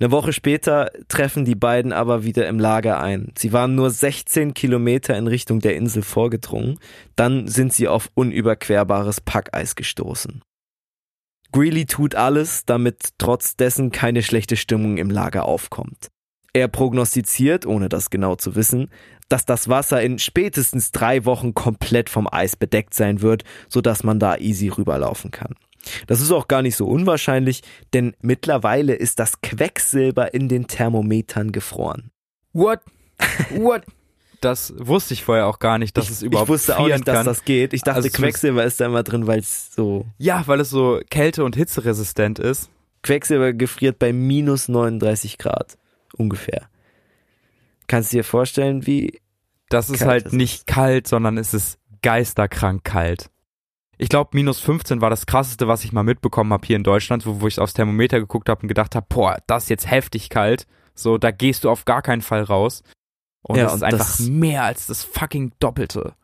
Eine 0.00 0.10
Woche 0.10 0.32
später 0.32 0.90
treffen 1.08 1.44
die 1.44 1.54
beiden 1.54 1.92
aber 1.92 2.24
wieder 2.24 2.48
im 2.48 2.58
Lager 2.58 3.00
ein. 3.00 3.32
Sie 3.38 3.52
waren 3.52 3.74
nur 3.74 3.90
16 3.90 4.52
Kilometer 4.52 5.16
in 5.16 5.28
Richtung 5.28 5.60
der 5.60 5.76
Insel 5.76 6.02
vorgedrungen, 6.02 6.78
dann 7.16 7.46
sind 7.46 7.72
sie 7.72 7.86
auf 7.86 8.10
unüberquerbares 8.14 9.20
Packeis 9.20 9.76
gestoßen. 9.76 10.42
Greeley 11.52 11.86
tut 11.86 12.16
alles, 12.16 12.64
damit 12.66 13.10
trotz 13.18 13.54
dessen 13.54 13.92
keine 13.92 14.24
schlechte 14.24 14.56
Stimmung 14.56 14.96
im 14.96 15.10
Lager 15.10 15.44
aufkommt. 15.44 16.08
Er 16.52 16.66
prognostiziert, 16.66 17.64
ohne 17.64 17.88
das 17.88 18.10
genau 18.10 18.34
zu 18.34 18.56
wissen, 18.56 18.90
dass 19.28 19.44
das 19.44 19.68
Wasser 19.68 20.02
in 20.02 20.18
spätestens 20.18 20.90
drei 20.90 21.24
Wochen 21.24 21.54
komplett 21.54 22.10
vom 22.10 22.28
Eis 22.30 22.56
bedeckt 22.56 22.94
sein 22.94 23.22
wird, 23.22 23.44
sodass 23.68 24.02
man 24.02 24.18
da 24.18 24.36
easy 24.36 24.68
rüberlaufen 24.68 25.30
kann. 25.30 25.54
Das 26.06 26.20
ist 26.20 26.30
auch 26.30 26.48
gar 26.48 26.62
nicht 26.62 26.76
so 26.76 26.86
unwahrscheinlich, 26.86 27.62
denn 27.92 28.14
mittlerweile 28.20 28.94
ist 28.94 29.18
das 29.18 29.40
Quecksilber 29.40 30.34
in 30.34 30.48
den 30.48 30.66
Thermometern 30.66 31.52
gefroren. 31.52 32.10
What? 32.52 32.80
What? 33.50 33.82
Das 34.40 34.74
wusste 34.76 35.14
ich 35.14 35.24
vorher 35.24 35.46
auch 35.46 35.58
gar 35.58 35.78
nicht, 35.78 35.96
dass 35.96 36.04
ich, 36.04 36.10
es 36.10 36.22
überhaupt 36.22 36.48
Ich 36.48 36.52
wusste 36.52 36.78
auch 36.78 36.86
nicht, 36.86 37.08
dass 37.08 37.16
kann. 37.16 37.24
das 37.24 37.46
geht. 37.46 37.72
Ich 37.72 37.80
dachte, 37.80 37.96
Also 37.96 38.10
Quecksilber 38.10 38.62
ist 38.62 38.78
da 38.78 38.84
immer 38.84 39.02
drin, 39.02 39.26
weil 39.26 39.38
es 39.38 39.74
so. 39.74 40.04
Ja, 40.18 40.42
weil 40.46 40.60
es 40.60 40.68
so 40.68 41.00
kälte- 41.08 41.44
und 41.44 41.56
hitzeresistent 41.56 42.38
ist. 42.40 42.68
Quecksilber 43.02 43.54
gefriert 43.54 43.98
bei 43.98 44.12
minus 44.12 44.68
39 44.68 45.38
Grad. 45.38 45.78
Ungefähr. 46.18 46.68
Kannst 47.86 48.12
du 48.12 48.18
dir 48.18 48.24
vorstellen, 48.24 48.86
wie. 48.86 49.18
Das 49.70 49.88
ist 49.88 50.00
Kalt 50.00 50.10
halt 50.10 50.26
ist 50.26 50.32
nicht 50.34 50.66
kalt, 50.66 51.06
sondern 51.08 51.38
es 51.38 51.54
ist 51.54 51.78
geisterkrank 52.02 52.84
kalt. 52.84 53.30
Ich 53.98 54.08
glaube, 54.08 54.30
minus 54.32 54.60
15 54.60 55.00
war 55.00 55.10
das 55.10 55.26
krasseste, 55.26 55.68
was 55.68 55.84
ich 55.84 55.92
mal 55.92 56.02
mitbekommen 56.02 56.52
habe 56.52 56.66
hier 56.66 56.76
in 56.76 56.84
Deutschland, 56.84 57.26
wo, 57.26 57.40
wo 57.40 57.46
ich 57.46 57.58
aufs 57.60 57.74
Thermometer 57.74 58.18
geguckt 58.20 58.48
habe 58.48 58.62
und 58.62 58.68
gedacht 58.68 58.94
habe, 58.94 59.06
boah, 59.08 59.36
das 59.46 59.64
ist 59.64 59.68
jetzt 59.70 59.90
heftig 59.90 60.30
kalt. 60.30 60.66
So, 60.94 61.18
da 61.18 61.30
gehst 61.30 61.64
du 61.64 61.70
auf 61.70 61.84
gar 61.84 62.02
keinen 62.02 62.22
Fall 62.22 62.42
raus. 62.42 62.82
Und 63.42 63.56
Ja, 63.56 63.66
es 63.66 63.74
ist 63.74 63.82
und 63.82 63.84
einfach 63.84 63.98
das- 63.98 64.20
mehr 64.20 64.64
als 64.64 64.86
das 64.86 65.04
fucking 65.04 65.52
Doppelte. 65.58 66.14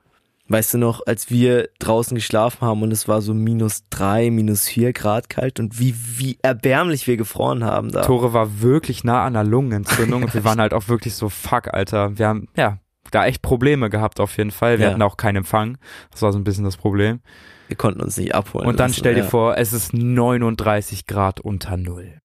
Weißt 0.48 0.74
du 0.74 0.78
noch, 0.78 1.06
als 1.06 1.30
wir 1.30 1.68
draußen 1.78 2.16
geschlafen 2.16 2.62
haben 2.62 2.82
und 2.82 2.90
es 2.92 3.06
war 3.06 3.22
so 3.22 3.34
minus 3.34 3.84
drei, 3.88 4.30
minus 4.32 4.66
vier 4.66 4.92
Grad 4.92 5.30
kalt 5.30 5.60
und 5.60 5.78
wie, 5.78 5.94
wie 6.16 6.38
erbärmlich 6.42 7.06
wir 7.06 7.16
gefroren 7.16 7.62
haben 7.62 7.92
da. 7.92 8.02
Tore 8.02 8.32
war 8.32 8.60
wirklich 8.60 9.04
nah 9.04 9.24
an 9.24 9.36
einer 9.36 9.48
Lungenentzündung 9.48 10.24
und 10.24 10.34
wir 10.34 10.42
waren 10.44 10.60
halt 10.60 10.74
auch 10.74 10.88
wirklich 10.88 11.14
so, 11.14 11.28
fuck, 11.28 11.72
Alter. 11.72 12.18
Wir 12.18 12.26
haben, 12.26 12.48
ja, 12.56 12.78
da 13.10 13.26
echt 13.26 13.42
Probleme 13.42 13.90
gehabt 13.90 14.20
auf 14.20 14.36
jeden 14.36 14.50
Fall. 14.50 14.78
Wir 14.78 14.86
Ja. 14.86 14.90
hatten 14.92 15.02
auch 15.02 15.16
keinen 15.16 15.36
Empfang. 15.36 15.78
Das 16.10 16.22
war 16.22 16.32
so 16.32 16.38
ein 16.38 16.44
bisschen 16.44 16.64
das 16.64 16.76
Problem. 16.76 17.20
Wir 17.68 17.76
konnten 17.76 18.00
uns 18.00 18.16
nicht 18.16 18.34
abholen. 18.34 18.66
Und 18.66 18.80
dann 18.80 18.88
lassen, 18.90 18.98
stell 19.00 19.14
dir 19.14 19.20
ja. 19.22 19.26
vor, 19.26 19.56
es 19.56 19.72
ist 19.72 19.92
39 19.94 21.06
Grad 21.06 21.40
unter 21.40 21.76
Null. 21.76 22.18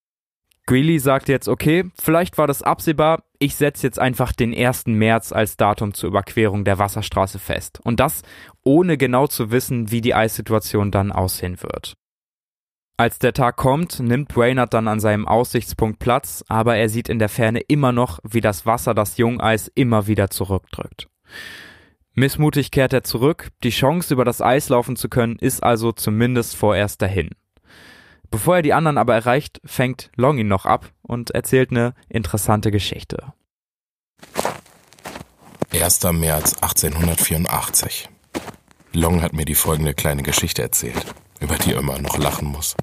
Greeley 0.67 0.97
sagt 0.97 1.29
jetzt, 1.29 1.47
okay, 1.47 1.83
vielleicht 2.01 2.39
war 2.39 2.47
das 2.47 2.63
absehbar, 2.63 3.23
ich 3.37 3.55
setze 3.55 3.85
jetzt 3.85 3.99
einfach 3.99 4.31
den 4.31 4.51
1. 4.51 4.87
März 4.87 5.31
als 5.31 5.57
Datum 5.57 5.93
zur 5.93 6.09
Überquerung 6.09 6.63
der 6.65 6.79
Wasserstraße 6.79 7.37
fest. 7.37 7.79
Und 7.83 7.99
das 7.99 8.23
ohne 8.63 8.97
genau 8.97 9.27
zu 9.27 9.51
wissen, 9.51 9.91
wie 9.91 10.01
die 10.01 10.15
Eissituation 10.15 10.89
dann 10.89 11.11
aussehen 11.11 11.61
wird. 11.61 11.93
Als 12.97 13.19
der 13.19 13.33
Tag 13.33 13.57
kommt, 13.57 13.99
nimmt 13.99 14.29
Brainerd 14.29 14.73
dann 14.73 14.87
an 14.87 15.01
seinem 15.01 15.27
Aussichtspunkt 15.27 15.99
Platz, 15.99 16.45
aber 16.47 16.77
er 16.77 16.87
sieht 16.87 17.09
in 17.09 17.19
der 17.19 17.27
Ferne 17.27 17.59
immer 17.59 17.91
noch, 17.91 18.19
wie 18.23 18.39
das 18.39 18.65
Wasser 18.65 18.93
das 18.93 19.17
Jungeis 19.17 19.69
immer 19.75 20.07
wieder 20.07 20.29
zurückdrückt. 20.29 21.09
Missmutig 22.13 22.71
kehrt 22.71 22.93
er 22.93 23.03
zurück, 23.03 23.49
die 23.63 23.71
Chance 23.71 24.13
über 24.13 24.23
das 24.23 24.41
Eis 24.41 24.69
laufen 24.69 24.95
zu 24.95 25.09
können, 25.09 25.35
ist 25.37 25.61
also 25.61 25.91
zumindest 25.91 26.55
vorerst 26.55 27.01
dahin. 27.01 27.31
Bevor 28.31 28.57
er 28.57 28.61
die 28.61 28.73
anderen 28.73 28.97
aber 28.97 29.13
erreicht, 29.13 29.59
fängt 29.65 30.09
Long 30.15 30.37
ihn 30.37 30.47
noch 30.47 30.65
ab 30.65 30.89
und 31.01 31.31
erzählt 31.31 31.71
eine 31.71 31.93
interessante 32.07 32.71
Geschichte. 32.71 33.33
1. 35.73 36.03
März 36.13 36.53
1884. 36.61 38.09
Long 38.93 39.21
hat 39.21 39.33
mir 39.33 39.43
die 39.43 39.55
folgende 39.55 39.93
kleine 39.93 40.23
Geschichte 40.23 40.61
erzählt, 40.61 41.13
über 41.39 41.55
die 41.57 41.73
er 41.73 41.79
immer 41.79 41.99
noch 41.99 42.17
lachen 42.17 42.47
muss. 42.47 42.75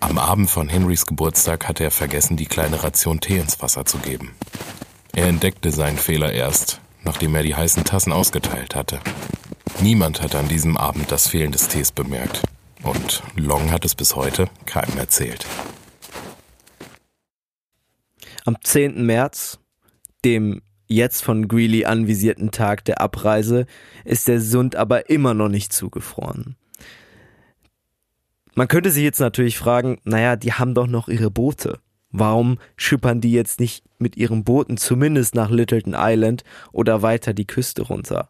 Am 0.00 0.18
Abend 0.18 0.50
von 0.50 0.68
Henrys 0.68 1.06
Geburtstag 1.06 1.68
hatte 1.68 1.84
er 1.84 1.90
vergessen, 1.90 2.36
die 2.36 2.46
kleine 2.46 2.82
Ration 2.82 3.20
Tee 3.20 3.38
ins 3.38 3.60
Wasser 3.60 3.84
zu 3.84 3.98
geben. 3.98 4.34
Er 5.12 5.26
entdeckte 5.26 5.72
seinen 5.72 5.98
Fehler 5.98 6.32
erst, 6.32 6.80
nachdem 7.04 7.34
er 7.34 7.42
die 7.42 7.54
heißen 7.54 7.84
Tassen 7.84 8.12
ausgeteilt 8.12 8.74
hatte. 8.74 9.00
Niemand 9.80 10.22
hatte 10.22 10.38
an 10.38 10.48
diesem 10.48 10.76
Abend 10.76 11.10
das 11.10 11.28
Fehlen 11.28 11.52
des 11.52 11.68
Tees 11.68 11.92
bemerkt. 11.92 12.42
Und 12.82 13.22
Long 13.36 13.70
hat 13.70 13.84
es 13.84 13.94
bis 13.94 14.16
heute 14.16 14.48
keinem 14.66 14.98
erzählt. 14.98 15.46
Am 18.44 18.56
10. 18.62 19.04
März, 19.04 19.58
dem 20.24 20.62
jetzt 20.86 21.22
von 21.22 21.46
Greeley 21.46 21.84
anvisierten 21.84 22.50
Tag 22.50 22.84
der 22.84 23.00
Abreise, 23.00 23.66
ist 24.04 24.28
der 24.28 24.40
Sund 24.40 24.76
aber 24.76 25.10
immer 25.10 25.34
noch 25.34 25.48
nicht 25.48 25.72
zugefroren. 25.72 26.56
Man 28.54 28.68
könnte 28.68 28.90
sich 28.90 29.02
jetzt 29.02 29.20
natürlich 29.20 29.58
fragen, 29.58 29.98
naja, 30.04 30.36
die 30.36 30.52
haben 30.52 30.74
doch 30.74 30.86
noch 30.86 31.08
ihre 31.08 31.30
Boote. 31.30 31.80
Warum 32.12 32.58
schippern 32.76 33.20
die 33.20 33.32
jetzt 33.32 33.60
nicht 33.60 33.84
mit 33.98 34.16
ihren 34.16 34.42
Booten 34.42 34.76
zumindest 34.76 35.34
nach 35.34 35.50
Littleton 35.50 35.94
Island 35.96 36.42
oder 36.72 37.02
weiter 37.02 37.32
die 37.32 37.46
Küste 37.46 37.82
runter? 37.82 38.28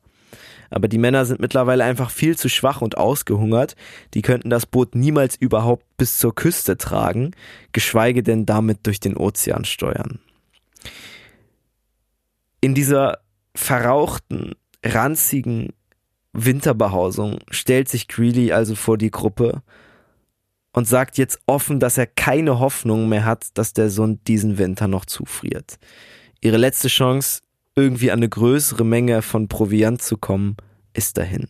Aber 0.70 0.86
die 0.86 0.98
Männer 0.98 1.24
sind 1.24 1.40
mittlerweile 1.40 1.84
einfach 1.84 2.10
viel 2.10 2.36
zu 2.36 2.48
schwach 2.48 2.80
und 2.80 2.96
ausgehungert. 2.96 3.74
Die 4.14 4.22
könnten 4.22 4.50
das 4.50 4.66
Boot 4.66 4.94
niemals 4.94 5.34
überhaupt 5.34 5.84
bis 5.96 6.18
zur 6.18 6.34
Küste 6.34 6.76
tragen, 6.76 7.32
geschweige 7.72 8.22
denn 8.22 8.46
damit 8.46 8.86
durch 8.86 9.00
den 9.00 9.16
Ozean 9.16 9.64
steuern. 9.64 10.20
In 12.60 12.74
dieser 12.74 13.18
verrauchten, 13.54 14.54
ranzigen 14.84 15.70
Winterbehausung 16.32 17.38
stellt 17.50 17.88
sich 17.88 18.06
Greeley 18.06 18.52
also 18.52 18.76
vor 18.76 18.96
die 18.96 19.10
Gruppe 19.10 19.62
und 20.72 20.86
sagt 20.86 21.18
jetzt 21.18 21.40
offen, 21.46 21.80
dass 21.80 21.98
er 21.98 22.06
keine 22.06 22.58
Hoffnung 22.58 23.08
mehr 23.08 23.24
hat, 23.24 23.48
dass 23.54 23.72
der 23.72 23.90
Sund 23.90 24.26
diesen 24.28 24.58
Winter 24.58 24.88
noch 24.88 25.04
zufriert. 25.04 25.78
Ihre 26.40 26.56
letzte 26.56 26.88
Chance, 26.88 27.40
irgendwie 27.74 28.10
an 28.10 28.20
eine 28.20 28.28
größere 28.28 28.84
Menge 28.84 29.22
von 29.22 29.48
Proviant 29.48 30.02
zu 30.02 30.16
kommen, 30.16 30.56
ist 30.92 31.18
dahin. 31.18 31.48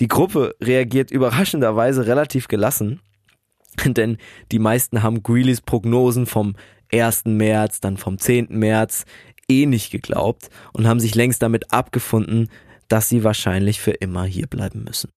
Die 0.00 0.08
Gruppe 0.08 0.54
reagiert 0.60 1.10
überraschenderweise 1.10 2.06
relativ 2.06 2.48
gelassen, 2.48 3.00
denn 3.84 4.18
die 4.52 4.58
meisten 4.58 5.02
haben 5.02 5.22
Greeleys 5.22 5.60
Prognosen 5.60 6.26
vom 6.26 6.56
1. 6.92 7.24
März, 7.24 7.80
dann 7.80 7.96
vom 7.96 8.18
10. 8.18 8.48
März 8.50 9.04
eh 9.48 9.66
nicht 9.66 9.90
geglaubt 9.90 10.50
und 10.72 10.86
haben 10.86 11.00
sich 11.00 11.14
längst 11.14 11.42
damit 11.42 11.72
abgefunden, 11.72 12.48
dass 12.88 13.08
sie 13.08 13.24
wahrscheinlich 13.24 13.80
für 13.80 13.92
immer 13.92 14.24
hier 14.24 14.46
bleiben 14.46 14.84
müssen. 14.84 15.10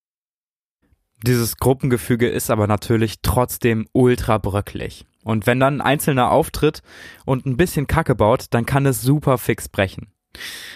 Dieses 1.26 1.58
Gruppengefüge 1.58 2.28
ist 2.28 2.50
aber 2.50 2.68
natürlich 2.68 3.22
trotzdem 3.22 3.88
ultra 3.92 4.38
bröcklig. 4.38 5.06
Und 5.24 5.48
wenn 5.48 5.60
dann 5.60 5.82
ein 5.82 5.86
Einzelner 5.86 6.32
auftritt 6.32 6.82
und 7.26 7.46
ein 7.46 7.58
bisschen 7.58 7.88
Kacke 7.88 8.16
baut, 8.16 8.46
dann 8.52 8.66
kann 8.66 8.86
es 8.86 9.02
super 9.02 9.38
fix 9.38 9.68
brechen. 9.68 10.14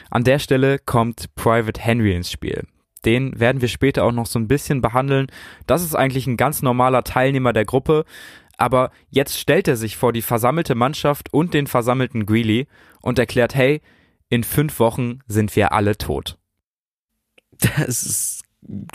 An 0.10 0.24
der 0.24 0.40
Stelle 0.40 0.80
kommt 0.80 1.34
Private 1.36 1.80
Henry 1.80 2.16
ins 2.16 2.30
Spiel. 2.32 2.68
Den 3.06 3.40
werden 3.40 3.62
wir 3.62 3.68
später 3.68 4.04
auch 4.04 4.12
noch 4.12 4.26
so 4.26 4.40
ein 4.40 4.48
bisschen 4.48 4.82
behandeln. 4.82 5.28
Das 5.68 5.84
ist 5.84 5.96
eigentlich 5.96 6.28
ein 6.28 6.38
ganz 6.38 6.62
normaler 6.62 7.04
Teilnehmer 7.04 7.54
der 7.54 7.66
Gruppe, 7.66 8.06
aber 8.58 8.92
jetzt 9.10 9.40
stellt 9.40 9.68
er 9.68 9.76
sich 9.76 9.98
vor 9.98 10.14
die 10.14 10.22
versammelte 10.22 10.76
Mannschaft 10.76 11.34
und 11.34 11.54
den 11.54 11.68
versammelten 11.68 12.26
Greeley 12.26 12.68
und 13.02 13.20
erklärt, 13.20 13.56
hey, 13.56 13.82
in 14.30 14.44
fünf 14.44 14.80
Wochen 14.80 15.20
sind 15.28 15.56
wir 15.56 15.74
alle 15.74 15.98
tot. 15.98 16.38
Das 17.60 18.04
ist, 18.04 18.43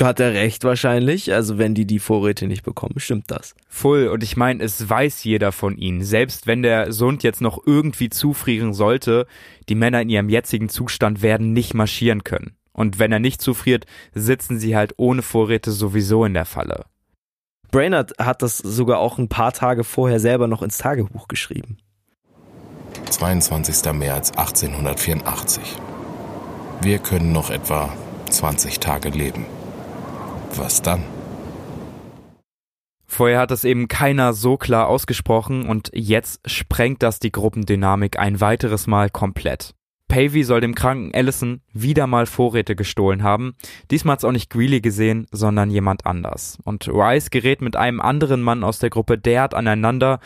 hat 0.01 0.21
er 0.21 0.33
recht 0.33 0.65
wahrscheinlich. 0.65 1.33
Also 1.33 1.59
wenn 1.59 1.75
die 1.75 1.87
die 1.87 1.99
Vorräte 1.99 2.47
nicht 2.47 2.63
bekommen, 2.63 2.99
stimmt 2.99 3.31
das. 3.31 3.55
Voll. 3.69 4.09
Und 4.09 4.23
ich 4.23 4.37
meine, 4.37 4.63
es 4.63 4.89
weiß 4.89 5.25
jeder 5.25 5.53
von 5.53 5.77
ihnen. 5.77 6.03
Selbst 6.03 6.47
wenn 6.47 6.63
der 6.63 6.93
Sund 6.93 7.23
jetzt 7.23 7.41
noch 7.41 7.59
irgendwie 7.67 8.11
zufrieren 8.11 8.75
sollte, 8.75 9.27
die 9.69 9.75
Männer 9.75 10.03
in 10.03 10.09
ihrem 10.09 10.29
jetzigen 10.29 10.69
Zustand 10.69 11.23
werden 11.23 11.53
nicht 11.53 11.75
marschieren 11.75 12.25
können. 12.25 12.57
Und 12.73 12.99
wenn 12.99 13.13
er 13.13 13.19
nicht 13.19 13.43
zufriert, 13.43 13.87
sitzen 14.15 14.59
sie 14.59 14.77
halt 14.77 14.95
ohne 14.99 15.23
Vorräte 15.23 15.73
sowieso 15.73 16.25
in 16.25 16.35
der 16.35 16.45
Falle. 16.45 16.85
Brainerd 17.71 18.13
hat 18.19 18.43
das 18.43 18.59
sogar 18.59 18.99
auch 18.99 19.19
ein 19.19 19.29
paar 19.29 19.53
Tage 19.53 19.85
vorher 19.85 20.21
selber 20.21 20.47
noch 20.47 20.63
ins 20.63 20.79
Tagebuch 20.79 21.29
geschrieben. 21.29 21.79
22. 23.11 23.93
März 23.93 24.31
1884. 24.31 25.63
Wir 26.81 26.99
können 26.99 27.33
noch 27.33 27.51
etwa 27.51 27.93
20 28.31 28.79
Tage 28.81 29.09
leben. 29.09 29.45
Was 30.55 30.83
dann? 30.83 31.05
Vorher 33.07 33.41
hat 33.41 33.51
es 33.51 33.65
eben 33.65 33.89
keiner 33.89 34.33
so 34.33 34.57
klar 34.57 34.89
ausgesprochen 34.89 35.69
und 35.69 35.91
jetzt 35.93 36.41
sprengt 36.49 37.03
das 37.03 37.19
die 37.19 37.33
Gruppendynamik 37.33 38.19
ein 38.19 38.41
weiteres 38.41 38.87
Mal 38.87 39.11
komplett. 39.11 39.75
Pavey 40.09 40.43
soll 40.43 40.61
dem 40.61 40.75
kranken 40.75 41.15
Allison 41.15 41.61
wieder 41.73 42.07
mal 42.07 42.27
Vorräte 42.27 42.77
gestohlen 42.77 43.23
haben. 43.23 43.57
Diesmal 43.91 44.15
hat's 44.15 44.25
auch 44.25 44.33
nicht 44.33 44.51
Greeley 44.51 44.81
gesehen, 44.81 45.27
sondern 45.31 45.71
jemand 45.71 46.07
anders. 46.07 46.59
Und 46.65 46.89
Rice 46.89 47.31
gerät 47.31 47.61
mit 47.61 47.77
einem 47.77 48.01
anderen 48.01 48.41
Mann 48.41 48.65
aus 48.65 48.79
der 48.79 48.91
Gruppe 48.91 49.19
derart 49.19 49.55
aneinander, 49.55 50.21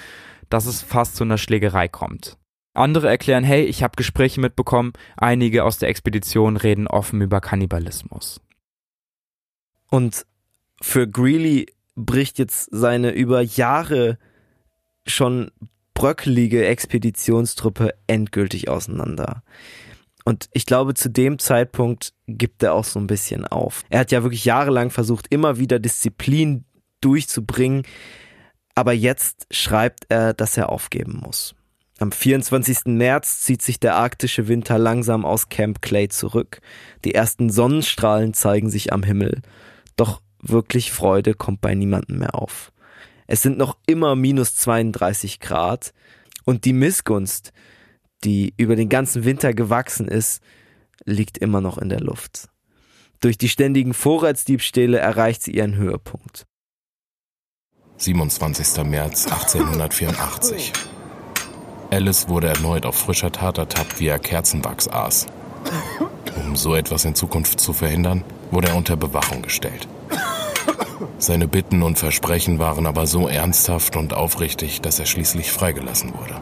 dass 0.51 0.67
es 0.67 0.83
fast 0.83 1.17
zu 1.17 1.25
einer 1.25 1.39
Schlägerei 1.39 1.89
kommt. 1.89 2.37
Andere 2.75 3.09
erklären, 3.09 3.45
hey, 3.45 3.65
ich 3.65 3.83
habe 3.83 3.97
Gespräche 3.97 4.41
mitbekommen, 4.41 4.93
einige 5.17 5.65
aus 5.65 5.79
der 5.79 5.89
Expedition 5.89 6.57
reden 6.57 6.87
offen 6.87 7.21
über 7.21 7.41
Kannibalismus. 7.41 8.41
Und 9.93 10.25
für 10.81 11.07
Greeley 11.07 11.67
bricht 11.97 12.39
jetzt 12.39 12.71
seine 12.73 13.11
über 13.11 13.43
Jahre 13.43 14.17
schon 15.07 15.51
bröckelige 15.93 16.65
Expeditionstruppe 16.65 17.93
endgültig 18.07 18.71
auseinander. 18.71 19.43
Und 20.25 20.49
ich 20.55 20.65
glaube, 20.65 20.95
zu 20.95 21.11
dem 21.11 21.39
Zeitpunkt 21.39 22.15
gibt 22.27 22.63
er 22.63 22.73
auch 22.73 22.85
so 22.85 22.99
ein 22.99 23.07
bisschen 23.07 23.45
auf. 23.45 23.85
Er 23.91 24.01
hat 24.01 24.13
ja 24.13 24.23
wirklich 24.23 24.47
jahrelang 24.47 24.89
versucht, 24.89 25.27
immer 25.29 25.59
wieder 25.59 25.79
Disziplin 25.79 26.65
durchzubringen, 27.03 27.83
aber 28.75 28.95
jetzt 28.95 29.47
schreibt 29.51 30.07
er, 30.09 30.33
dass 30.33 30.57
er 30.57 30.71
aufgeben 30.71 31.21
muss. 31.23 31.55
Am 31.99 32.13
24. 32.13 32.87
März 32.87 33.41
zieht 33.41 33.61
sich 33.61 33.79
der 33.79 33.97
arktische 33.97 34.49
Winter 34.49 34.79
langsam 34.79 35.27
aus 35.27 35.51
Camp 35.51 35.83
Clay 35.83 36.09
zurück. 36.09 36.63
Die 37.05 37.15
ersten 37.15 37.51
Sonnenstrahlen 37.51 38.33
zeigen 38.33 38.71
sich 38.71 38.91
am 38.91 39.03
Himmel. 39.03 39.43
Doch 39.97 40.21
wirklich 40.41 40.93
Freude 40.93 41.35
kommt 41.35 41.61
bei 41.61 41.75
niemandem 41.75 42.19
mehr 42.19 42.35
auf. 42.35 42.73
Es 43.27 43.43
sind 43.43 43.59
noch 43.59 43.77
immer 43.87 44.17
minus 44.17 44.57
32 44.57 45.41
Grad 45.41 45.93
und 46.45 46.65
die 46.65 46.73
Missgunst, 46.73 47.53
die 48.25 48.55
über 48.57 48.77
den 48.77 48.89
ganzen 48.89 49.25
Winter 49.25 49.55
gewachsen 49.55 50.09
ist, 50.09 50.43
liegt 51.05 51.39
immer 51.39 51.61
noch 51.61 51.79
in 51.79 51.89
der 51.89 52.01
Luft. 52.01 52.49
Durch 53.21 53.39
die 53.39 53.49
ständigen 53.49 53.95
Vorratsdiebstähle 53.95 54.99
erreicht 54.99 55.43
sie 55.43 55.53
ihren 55.53 55.77
Höhepunkt. 55.77 56.47
27. 57.97 58.85
März 58.85 59.27
1884. 59.27 60.73
Alice 61.91 62.29
wurde 62.29 62.49
erneut 62.49 62.85
auf 62.85 62.97
frischer 62.97 63.31
Tat 63.31 63.59
ertappt, 63.59 64.01
wie 64.01 64.09
er 64.09 64.19
Kerzenwachs 64.19 64.89
aß. 64.89 65.27
Um 66.37 66.57
so 66.57 66.75
etwas 66.75 67.05
in 67.05 67.15
Zukunft 67.15 67.61
zu 67.61 67.73
verhindern, 67.73 68.25
wurde 68.53 68.69
er 68.69 68.77
unter 68.77 68.97
Bewachung 68.97 69.43
gestellt. 69.43 69.89
Seine 71.19 71.49
Bitten 71.49 71.83
und 71.83 71.99
Versprechen 71.99 72.59
waren 72.59 72.87
aber 72.87 73.07
so 73.07 73.27
ernsthaft 73.27 73.97
und 73.97 74.15
aufrichtig, 74.15 74.81
dass 74.81 75.01
er 75.01 75.07
schließlich 75.07 75.51
freigelassen 75.51 76.15
wurde. 76.15 76.41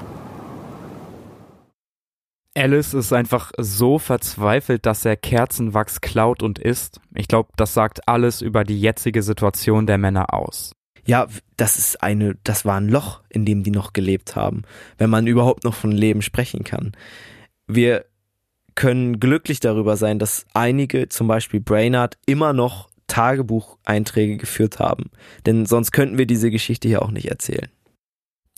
Alice 2.56 2.94
ist 2.94 3.12
einfach 3.12 3.52
so 3.58 3.98
verzweifelt, 3.98 4.84
dass 4.84 5.04
er 5.04 5.16
Kerzenwachs 5.16 6.00
klaut 6.00 6.42
und 6.42 6.58
isst. 6.58 7.00
Ich 7.14 7.28
glaube, 7.28 7.50
das 7.56 7.74
sagt 7.74 8.08
alles 8.08 8.42
über 8.42 8.64
die 8.64 8.80
jetzige 8.80 9.22
Situation 9.22 9.86
der 9.86 9.98
Männer 9.98 10.34
aus. 10.34 10.72
Ja, 11.06 11.28
das 11.56 11.78
ist 11.78 12.02
eine, 12.02 12.36
das 12.44 12.64
war 12.64 12.76
ein 12.76 12.88
Loch, 12.88 13.22
in 13.30 13.44
dem 13.44 13.62
die 13.62 13.70
noch 13.70 13.92
gelebt 13.92 14.36
haben, 14.36 14.62
wenn 14.98 15.10
man 15.10 15.26
überhaupt 15.26 15.64
noch 15.64 15.74
von 15.74 15.92
Leben 15.92 16.22
sprechen 16.22 16.64
kann. 16.64 16.92
Wir 17.66 18.04
können 18.80 19.20
glücklich 19.20 19.60
darüber 19.60 19.98
sein, 19.98 20.18
dass 20.18 20.46
einige, 20.54 21.10
zum 21.10 21.28
Beispiel 21.28 21.60
Brainard, 21.60 22.16
immer 22.24 22.54
noch 22.54 22.88
Tagebucheinträge 23.08 24.38
geführt 24.38 24.78
haben. 24.78 25.10
Denn 25.44 25.66
sonst 25.66 25.92
könnten 25.92 26.16
wir 26.16 26.24
diese 26.24 26.50
Geschichte 26.50 26.88
hier 26.88 27.02
auch 27.02 27.10
nicht 27.10 27.30
erzählen. 27.30 27.68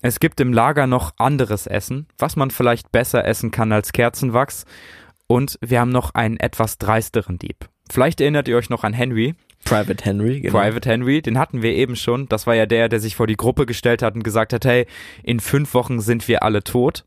Es 0.00 0.20
gibt 0.20 0.38
im 0.40 0.52
Lager 0.52 0.86
noch 0.86 1.14
anderes 1.18 1.66
Essen, 1.66 2.06
was 2.18 2.36
man 2.36 2.52
vielleicht 2.52 2.92
besser 2.92 3.24
essen 3.24 3.50
kann 3.50 3.72
als 3.72 3.92
Kerzenwachs. 3.92 4.64
Und 5.26 5.58
wir 5.60 5.80
haben 5.80 5.90
noch 5.90 6.14
einen 6.14 6.36
etwas 6.36 6.78
dreisteren 6.78 7.38
Dieb. 7.38 7.68
Vielleicht 7.90 8.20
erinnert 8.20 8.46
ihr 8.46 8.56
euch 8.56 8.70
noch 8.70 8.84
an 8.84 8.92
Henry. 8.92 9.34
Private 9.64 10.04
Henry, 10.04 10.40
genau. 10.40 10.56
Private 10.56 10.88
Henry, 10.88 11.20
den 11.20 11.36
hatten 11.36 11.62
wir 11.62 11.72
eben 11.74 11.96
schon. 11.96 12.28
Das 12.28 12.46
war 12.46 12.54
ja 12.54 12.66
der, 12.66 12.88
der 12.88 13.00
sich 13.00 13.16
vor 13.16 13.26
die 13.26 13.36
Gruppe 13.36 13.66
gestellt 13.66 14.02
hat 14.02 14.14
und 14.14 14.22
gesagt 14.22 14.52
hat, 14.52 14.64
hey, 14.64 14.86
in 15.24 15.40
fünf 15.40 15.74
Wochen 15.74 15.98
sind 15.98 16.28
wir 16.28 16.44
alle 16.44 16.62
tot. 16.62 17.04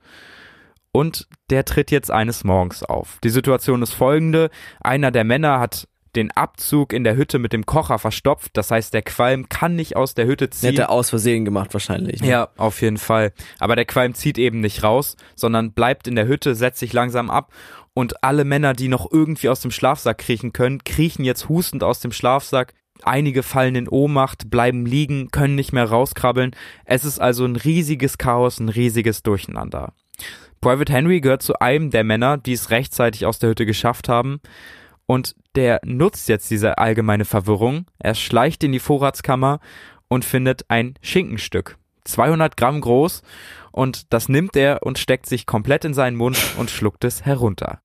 Und 0.96 1.28
der 1.50 1.66
tritt 1.66 1.92
jetzt 1.92 2.10
eines 2.10 2.46
Morgens 2.46 2.82
auf. 2.82 3.20
Die 3.22 3.30
Situation 3.30 3.82
ist 3.82 3.92
folgende. 3.92 4.50
Einer 4.80 5.12
der 5.12 5.26
Männer 5.26 5.60
hat 5.60 5.90
den 6.16 6.32
Abzug 6.32 6.94
in 6.94 7.04
der 7.04 7.18
Hütte 7.18 7.38
mit 7.38 7.52
dem 7.52 7.66
Kocher 7.66 8.00
verstopft. 8.00 8.52
Das 8.54 8.72
heißt, 8.72 8.94
der 8.94 9.02
Qualm 9.02 9.50
kann 9.50 9.76
nicht 9.76 9.98
aus 9.98 10.14
der 10.14 10.26
Hütte 10.26 10.50
ziehen. 10.50 10.70
Hätte 10.70 10.84
er 10.84 10.92
aus 10.92 11.10
Versehen 11.10 11.44
gemacht 11.44 11.74
wahrscheinlich. 11.74 12.22
Ne? 12.22 12.30
Ja, 12.30 12.48
auf 12.56 12.82
jeden 12.82 12.96
Fall. 12.96 13.34
Aber 13.60 13.76
der 13.76 13.84
Qualm 13.84 14.14
zieht 14.14 14.38
eben 14.38 14.62
nicht 14.62 14.84
raus, 14.84 15.18
sondern 15.36 15.74
bleibt 15.74 16.08
in 16.08 16.16
der 16.16 16.28
Hütte, 16.28 16.56
setzt 16.56 16.80
sich 16.80 16.94
langsam 16.94 17.30
ab 17.30 17.52
und 17.94 18.24
alle 18.24 18.46
Männer, 18.46 18.72
die 18.72 18.88
noch 18.88 19.12
irgendwie 19.12 19.50
aus 19.50 19.60
dem 19.60 19.72
Schlafsack 19.72 20.20
kriechen 20.20 20.54
können, 20.54 20.86
kriechen 20.86 21.26
jetzt 21.26 21.50
hustend 21.50 21.84
aus 21.84 22.00
dem 22.00 22.14
Schlafsack. 22.14 22.74
Einige 23.04 23.44
fallen 23.44 23.76
in 23.76 23.90
Ohnmacht, 23.90 24.50
bleiben 24.50 24.86
liegen, 24.86 25.30
können 25.30 25.56
nicht 25.56 25.74
mehr 25.74 25.90
rauskrabbeln. 25.90 26.56
Es 26.86 27.04
ist 27.04 27.20
also 27.20 27.44
ein 27.44 27.58
riesiges 27.58 28.18
Chaos, 28.18 28.62
ein 28.62 28.70
riesiges 28.70 29.24
Durcheinander. 29.24 29.92
Private 30.66 30.92
Henry 30.92 31.22
gehört 31.22 31.44
zu 31.44 31.60
einem 31.60 31.92
der 31.92 32.04
Männer, 32.04 32.40
die 32.40 32.54
es 32.54 32.72
rechtzeitig 32.72 33.28
aus 33.28 33.38
der 33.38 33.52
Hütte 33.52 33.68
geschafft 33.68 34.10
haben. 34.10 34.42
Und 35.06 35.36
der 35.54 35.80
nutzt 35.86 36.28
jetzt 36.28 36.50
diese 36.50 36.80
allgemeine 36.80 37.24
Verwirrung. 37.24 37.86
Er 38.00 38.16
schleicht 38.16 38.64
in 38.64 38.72
die 38.72 38.80
Vorratskammer 38.80 39.60
und 40.08 40.26
findet 40.26 40.66
ein 40.68 40.96
Schinkenstück. 41.02 41.78
200 42.06 42.58
Gramm 42.58 42.82
groß 42.82 43.22
und 43.74 44.12
das 44.12 44.28
nimmt 44.28 44.56
er 44.56 44.82
und 44.82 44.98
steckt 44.98 45.28
sich 45.28 45.46
komplett 45.46 45.86
in 45.86 45.94
seinen 45.94 46.18
Mund 46.18 46.36
und 46.58 46.72
schluckt 46.72 47.04
es 47.04 47.26
herunter. 47.26 47.80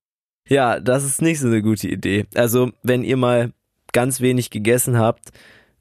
Ja, 0.48 0.80
das 0.80 1.04
ist 1.04 1.20
nicht 1.20 1.40
so 1.40 1.48
eine 1.48 1.60
gute 1.60 1.86
Idee. 1.86 2.24
Also, 2.34 2.70
wenn 2.82 3.04
ihr 3.04 3.18
mal 3.18 3.52
ganz 3.92 4.22
wenig 4.22 4.48
gegessen 4.48 4.98
habt, 4.98 5.32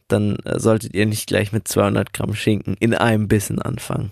dann 0.10 0.36
äh, 0.44 0.60
solltet 0.60 0.94
ihr 0.96 1.06
nicht 1.06 1.28
gleich 1.28 1.54
mit 1.54 1.66
200 1.66 2.12
Gramm 2.12 2.36
Schinken 2.36 2.76
in 2.78 2.94
einem 2.94 3.30
Bissen 3.30 3.62
anfangen. 3.62 4.12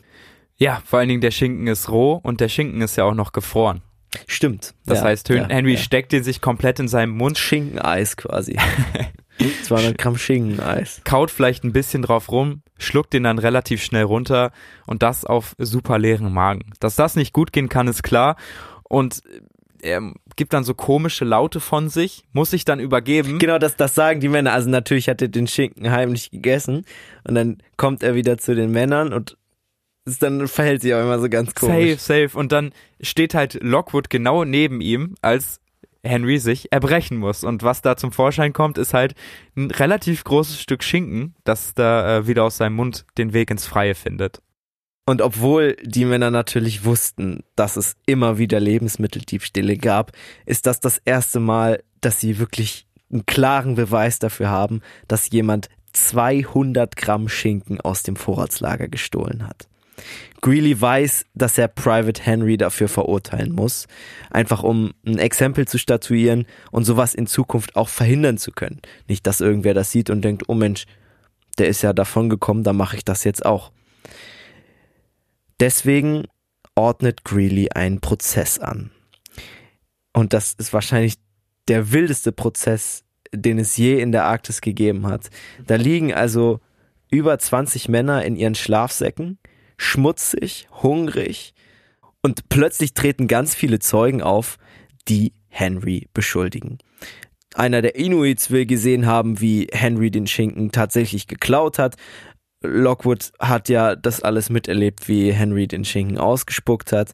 Ja, 0.58 0.82
vor 0.86 1.00
allen 1.00 1.10
Dingen 1.10 1.22
der 1.22 1.32
Schinken 1.32 1.68
ist 1.68 1.90
roh 1.90 2.20
und 2.24 2.42
der 2.42 2.50
Schinken 2.50 2.82
ist 2.82 2.96
ja 2.96 3.04
auch 3.04 3.14
noch 3.14 3.32
gefroren. 3.32 3.82
Stimmt. 4.26 4.74
Das 4.86 5.00
ja, 5.00 5.06
heißt, 5.06 5.30
Henry 5.30 5.74
ja, 5.74 5.80
steckt 5.80 6.12
den 6.12 6.24
sich 6.24 6.42
komplett 6.42 6.80
in 6.80 6.88
seinem 6.88 7.12
Mund. 7.12 7.38
Schinkeneis 7.38 8.18
quasi. 8.18 8.58
200 9.64 9.98
Gramm 9.98 10.18
Schinkeneis. 10.18 11.02
Kaut 11.04 11.30
vielleicht 11.30 11.64
ein 11.64 11.74
bisschen 11.74 12.02
drauf 12.02 12.32
rum, 12.32 12.64
schluckt 12.78 13.14
den 13.14 13.24
dann 13.24 13.38
relativ 13.38 13.84
schnell 13.84 14.04
runter 14.04 14.52
und 14.88 15.04
das 15.04 15.26
auf 15.26 15.54
super 15.60 16.00
leeren 16.00 16.34
Magen. 16.34 16.72
Dass 16.80 16.96
das 16.96 17.16
nicht 17.16 17.34
gut 17.34 17.54
gehen 17.54 17.70
kann, 17.70 17.88
ist 17.88 18.02
klar. 18.02 18.36
Und 18.84 19.22
er 19.82 20.02
gibt 20.36 20.54
dann 20.54 20.64
so 20.64 20.74
komische 20.74 21.24
Laute 21.24 21.60
von 21.60 21.90
sich, 21.90 22.24
muss 22.34 22.50
sich 22.50 22.66
dann 22.66 22.80
übergeben. 22.80 23.38
Genau, 23.38 23.60
das, 23.60 23.76
das 23.76 23.94
sagen 23.94 24.20
die 24.20 24.30
Männer. 24.30 24.54
Also 24.54 24.70
natürlich 24.70 25.08
hat 25.08 25.22
er 25.22 25.28
den 25.28 25.46
Schinken 25.46 25.92
heimlich 25.92 26.32
gegessen 26.32 26.86
und 27.24 27.36
dann 27.36 27.58
kommt 27.76 28.02
er 28.02 28.16
wieder 28.16 28.40
zu 28.40 28.56
den 28.56 28.72
Männern 28.72 29.14
und 29.14 29.38
ist 30.08 30.24
dann 30.24 30.48
verhält 30.48 30.82
sich 30.82 30.94
auch 30.94 31.02
immer 31.02 31.20
so 31.20 31.30
ganz 31.30 31.54
komisch. 31.54 32.00
Safe, 32.00 32.28
safe. 32.28 32.38
Und 32.38 32.52
dann 32.52 32.72
steht 33.02 33.34
halt 33.34 33.60
Lockwood 33.62 34.10
genau 34.10 34.44
neben 34.44 34.82
ihm, 34.82 35.16
als 35.22 35.60
Henry 36.04 36.40
sich 36.40 36.72
erbrechen 36.72 37.18
muss. 37.18 37.44
Und 37.44 37.64
was 37.64 37.82
da 37.82 37.98
zum 37.98 38.12
Vorschein 38.12 38.54
kommt, 38.54 38.78
ist 38.78 38.94
halt 38.94 39.14
ein 39.56 39.70
relativ 39.72 40.24
großes 40.24 40.60
Stück 40.60 40.84
Schinken, 40.84 41.36
das 41.44 41.74
da 41.74 42.18
äh, 42.18 42.28
wieder 42.28 42.44
aus 42.44 42.58
seinem 42.58 42.76
Mund 42.76 43.06
den 43.18 43.34
Weg 43.34 43.52
ins 43.52 43.66
Freie 43.66 43.96
findet. 43.96 44.42
Und 45.06 45.22
obwohl 45.22 45.78
die 45.84 46.06
Männer 46.06 46.32
natürlich 46.32 46.84
wussten, 46.84 47.44
dass 47.56 47.78
es 47.78 47.96
immer 48.06 48.38
wieder 48.38 48.60
Lebensmitteldiebstähle 48.60 49.78
gab, 49.78 50.12
ist 50.46 50.66
das 50.66 50.82
das 50.82 50.98
erste 51.06 51.40
Mal, 51.40 51.82
dass 52.02 52.20
sie 52.20 52.40
wirklich 52.40 52.88
einen 53.12 53.26
klaren 53.26 53.76
Beweis 53.76 54.20
dafür 54.20 54.50
haben, 54.50 54.82
dass 55.08 55.30
jemand 55.30 55.70
200 55.94 56.98
Gramm 56.98 57.30
Schinken 57.30 57.80
aus 57.80 58.04
dem 58.04 58.18
Vorratslager 58.18 58.90
gestohlen 58.90 59.48
hat. 59.48 59.70
Greeley 60.42 60.80
weiß, 60.80 61.26
dass 61.34 61.58
er 61.58 61.68
Private 61.68 62.22
Henry 62.22 62.58
dafür 62.58 62.88
verurteilen 62.88 63.54
muss, 63.54 63.88
einfach 64.30 64.64
um 64.64 64.94
ein 65.06 65.18
Exempel 65.18 65.68
zu 65.68 65.78
statuieren 65.78 66.46
und 66.72 66.84
sowas 66.84 67.16
in 67.16 67.28
Zukunft 67.28 67.76
auch 67.76 67.90
verhindern 67.90 68.38
zu 68.38 68.52
können. 68.52 68.82
Nicht, 69.08 69.26
dass 69.26 69.42
irgendwer 69.42 69.74
das 69.74 69.92
sieht 69.92 70.10
und 70.10 70.22
denkt, 70.22 70.44
oh 70.48 70.54
Mensch, 70.54 70.86
der 71.58 71.68
ist 71.68 71.82
ja 71.82 71.94
davon 71.94 72.30
gekommen, 72.30 72.64
da 72.64 72.74
mache 72.74 72.98
ich 72.98 73.06
das 73.06 73.24
jetzt 73.24 73.46
auch. 73.46 73.72
Deswegen 75.60 76.26
ordnet 76.76 77.24
Greeley 77.24 77.70
einen 77.72 78.00
Prozess 78.00 78.60
an. 78.60 78.92
Und 80.14 80.34
das 80.34 80.54
ist 80.54 80.74
wahrscheinlich 80.74 81.16
der 81.68 81.92
wildeste 81.92 82.32
Prozess, 82.32 83.04
den 83.34 83.60
es 83.60 83.76
je 83.76 84.00
in 84.00 84.12
der 84.12 84.26
Arktis 84.26 84.62
gegeben 84.62 85.08
hat. 85.08 85.30
Da 85.66 85.76
liegen 85.76 86.14
also 86.14 86.60
über 87.10 87.38
20 87.38 87.90
Männer 87.90 88.24
in 88.24 88.36
ihren 88.36 88.56
Schlafsäcken, 88.56 89.40
schmutzig, 89.78 90.68
hungrig 90.82 91.54
und 92.22 92.50
plötzlich 92.50 92.94
treten 92.94 93.28
ganz 93.28 93.56
viele 93.56 93.80
Zeugen 93.80 94.22
auf, 94.22 94.58
die 95.08 95.34
Henry 95.48 96.08
beschuldigen. 96.14 96.80
Einer 97.56 97.82
der 97.82 97.96
Inuits 97.96 98.52
will 98.52 98.66
gesehen 98.66 99.06
haben, 99.06 99.40
wie 99.40 99.68
Henry 99.72 100.12
den 100.12 100.28
Schinken 100.28 100.72
tatsächlich 100.72 101.28
geklaut 101.28 101.80
hat. 101.80 101.96
Lockwood 102.62 103.32
hat 103.40 103.70
ja 103.70 103.96
das 103.96 104.22
alles 104.22 104.50
miterlebt, 104.50 105.08
wie 105.08 105.32
Henry 105.32 105.68
den 105.68 105.86
Schinken 105.86 106.18
ausgespuckt 106.18 106.92
hat. 106.92 107.14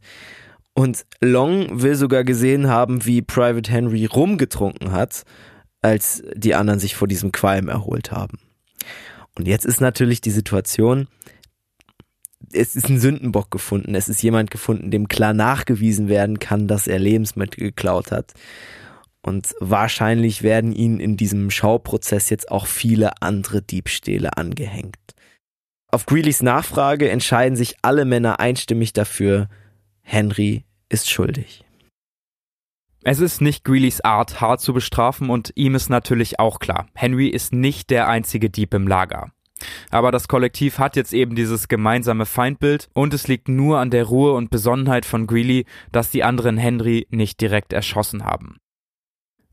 Und 0.73 1.05
Long 1.21 1.81
will 1.81 1.95
sogar 1.95 2.23
gesehen 2.23 2.67
haben, 2.67 3.05
wie 3.05 3.21
Private 3.21 3.71
Henry 3.71 4.05
rumgetrunken 4.05 4.91
hat, 4.91 5.23
als 5.81 6.23
die 6.33 6.55
anderen 6.55 6.79
sich 6.79 6.95
vor 6.95 7.07
diesem 7.07 7.31
Qualm 7.31 7.67
erholt 7.67 8.11
haben. 8.11 8.39
Und 9.37 9.47
jetzt 9.47 9.65
ist 9.65 9.81
natürlich 9.81 10.21
die 10.21 10.31
Situation, 10.31 11.07
es 12.51 12.75
ist 12.75 12.89
ein 12.89 12.99
Sündenbock 12.99 13.51
gefunden. 13.51 13.95
Es 13.95 14.09
ist 14.09 14.21
jemand 14.21 14.51
gefunden, 14.51 14.91
dem 14.91 15.07
klar 15.07 15.33
nachgewiesen 15.33 16.09
werden 16.09 16.39
kann, 16.39 16.67
dass 16.67 16.87
er 16.87 16.99
Lebensmittel 16.99 17.63
geklaut 17.63 18.11
hat. 18.11 18.33
Und 19.21 19.55
wahrscheinlich 19.59 20.43
werden 20.43 20.73
ihnen 20.73 20.99
in 20.99 21.15
diesem 21.15 21.49
Schauprozess 21.49 22.29
jetzt 22.29 22.51
auch 22.51 22.67
viele 22.67 23.21
andere 23.21 23.61
Diebstähle 23.61 24.35
angehängt. 24.37 24.97
Auf 25.89 26.05
Greeleys 26.05 26.41
Nachfrage 26.41 27.09
entscheiden 27.09 27.55
sich 27.55 27.77
alle 27.83 28.03
Männer 28.03 28.39
einstimmig 28.39 28.93
dafür, 28.93 29.47
Henry 30.01 30.65
ist 30.89 31.09
schuldig. 31.09 31.63
Es 33.03 33.19
ist 33.19 33.41
nicht 33.41 33.63
Greeleys 33.63 34.01
Art, 34.01 34.41
hart 34.41 34.61
zu 34.61 34.73
bestrafen 34.73 35.29
und 35.29 35.51
ihm 35.55 35.75
ist 35.75 35.89
natürlich 35.89 36.39
auch 36.39 36.59
klar, 36.59 36.87
Henry 36.93 37.27
ist 37.27 37.53
nicht 37.53 37.89
der 37.89 38.07
einzige 38.07 38.49
Dieb 38.49 38.73
im 38.73 38.87
Lager. 38.87 39.31
Aber 39.89 40.11
das 40.11 40.27
Kollektiv 40.27 40.79
hat 40.79 40.95
jetzt 40.95 41.13
eben 41.13 41.35
dieses 41.35 41.67
gemeinsame 41.67 42.25
Feindbild 42.25 42.89
und 42.93 43.13
es 43.13 43.27
liegt 43.27 43.47
nur 43.49 43.79
an 43.79 43.89
der 43.89 44.05
Ruhe 44.05 44.33
und 44.33 44.49
Besonnenheit 44.49 45.05
von 45.05 45.27
Greeley, 45.27 45.65
dass 45.91 46.11
die 46.11 46.23
anderen 46.23 46.57
Henry 46.57 47.07
nicht 47.09 47.41
direkt 47.41 47.73
erschossen 47.73 48.25
haben. 48.25 48.57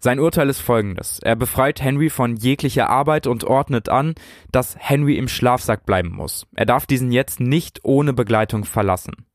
Sein 0.03 0.19
Urteil 0.19 0.49
ist 0.49 0.61
folgendes. 0.61 1.19
Er 1.23 1.37
befreit 1.37 1.83
Henry 1.83 2.09
von 2.09 2.35
jeglicher 2.37 2.89
Arbeit 2.89 3.27
und 3.27 3.45
ordnet 3.45 3.91
an, 3.91 4.15
dass 4.51 4.77
Henry 4.79 5.17
im 5.17 5.29
Schlafsack 5.29 5.85
bleiben 5.85 6.11
muss. 6.11 6.47
Er 6.57 6.65
darf 6.65 6.87
diesen 6.87 7.13
jetzt 7.13 7.39
nicht 7.39 7.81
ohne 7.83 8.15
Begleitung 8.15 8.65
verlassen. 8.65 9.27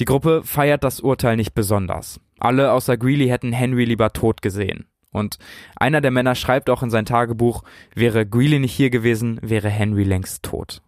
Die 0.00 0.04
Gruppe 0.04 0.42
feiert 0.42 0.82
das 0.82 1.00
Urteil 1.00 1.36
nicht 1.36 1.54
besonders. 1.54 2.20
Alle 2.40 2.72
außer 2.72 2.96
Greeley 2.96 3.28
hätten 3.28 3.52
Henry 3.52 3.84
lieber 3.84 4.12
tot 4.12 4.42
gesehen. 4.42 4.89
Und 5.12 5.38
einer 5.76 6.00
der 6.00 6.10
Männer 6.10 6.34
schreibt 6.34 6.70
auch 6.70 6.82
in 6.82 6.90
sein 6.90 7.04
Tagebuch, 7.04 7.62
wäre 7.94 8.26
Greeley 8.26 8.60
nicht 8.60 8.74
hier 8.74 8.90
gewesen, 8.90 9.38
wäre 9.42 9.68
Henry 9.68 10.04
längst 10.04 10.42
tot. 10.42 10.82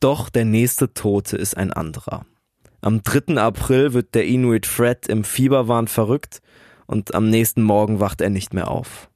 Doch 0.00 0.30
der 0.30 0.44
nächste 0.44 0.94
Tote 0.94 1.36
ist 1.36 1.56
ein 1.56 1.72
anderer. 1.72 2.26
Am 2.80 3.02
3. 3.02 3.36
April 3.40 3.92
wird 3.92 4.14
der 4.14 4.26
Inuit 4.26 4.66
Fred 4.66 5.06
im 5.06 5.22
Fieberwahn 5.22 5.86
verrückt 5.86 6.40
und 6.86 7.14
am 7.14 7.30
nächsten 7.30 7.62
Morgen 7.62 8.00
wacht 8.00 8.20
er 8.20 8.30
nicht 8.30 8.54
mehr 8.54 8.68
auf. 8.68 9.08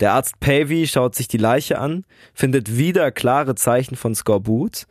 Der 0.00 0.12
Arzt 0.12 0.40
Pavey 0.40 0.86
schaut 0.86 1.14
sich 1.14 1.28
die 1.28 1.36
Leiche 1.36 1.78
an, 1.78 2.04
findet 2.32 2.76
wieder 2.76 3.10
klare 3.12 3.54
Zeichen 3.54 3.96
von 3.96 4.14
Skorbut, 4.14 4.86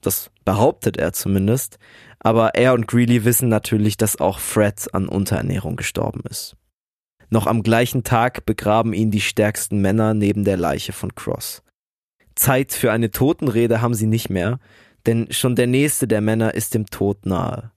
das 0.00 0.30
behauptet 0.44 0.96
er 0.96 1.12
zumindest, 1.12 1.78
aber 2.20 2.54
er 2.54 2.74
und 2.74 2.86
Greeley 2.86 3.24
wissen 3.24 3.48
natürlich, 3.48 3.96
dass 3.96 4.20
auch 4.20 4.38
Fred 4.38 4.92
an 4.92 5.08
Unterernährung 5.08 5.76
gestorben 5.76 6.22
ist. 6.28 6.56
Noch 7.30 7.46
am 7.46 7.62
gleichen 7.62 8.04
Tag 8.04 8.46
begraben 8.46 8.92
ihn 8.92 9.10
die 9.10 9.20
stärksten 9.20 9.80
Männer 9.80 10.14
neben 10.14 10.44
der 10.44 10.56
Leiche 10.56 10.92
von 10.92 11.14
Cross. 11.14 11.62
Zeit 12.34 12.72
für 12.72 12.92
eine 12.92 13.10
Totenrede 13.10 13.80
haben 13.80 13.94
sie 13.94 14.06
nicht 14.06 14.30
mehr, 14.30 14.58
denn 15.06 15.28
schon 15.30 15.56
der 15.56 15.66
nächste 15.66 16.08
der 16.08 16.20
Männer 16.20 16.54
ist 16.54 16.74
dem 16.74 16.86
Tod 16.86 17.26
nahe. 17.26 17.70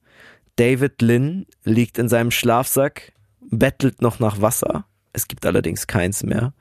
David 0.55 1.01
Lynn 1.01 1.45
liegt 1.63 1.97
in 1.99 2.09
seinem 2.09 2.31
Schlafsack, 2.31 3.13
bettelt 3.39 4.01
noch 4.01 4.19
nach 4.19 4.41
Wasser, 4.41 4.85
es 5.13 5.27
gibt 5.27 5.45
allerdings 5.45 5.87
keins 5.87 6.23
mehr, 6.23 6.53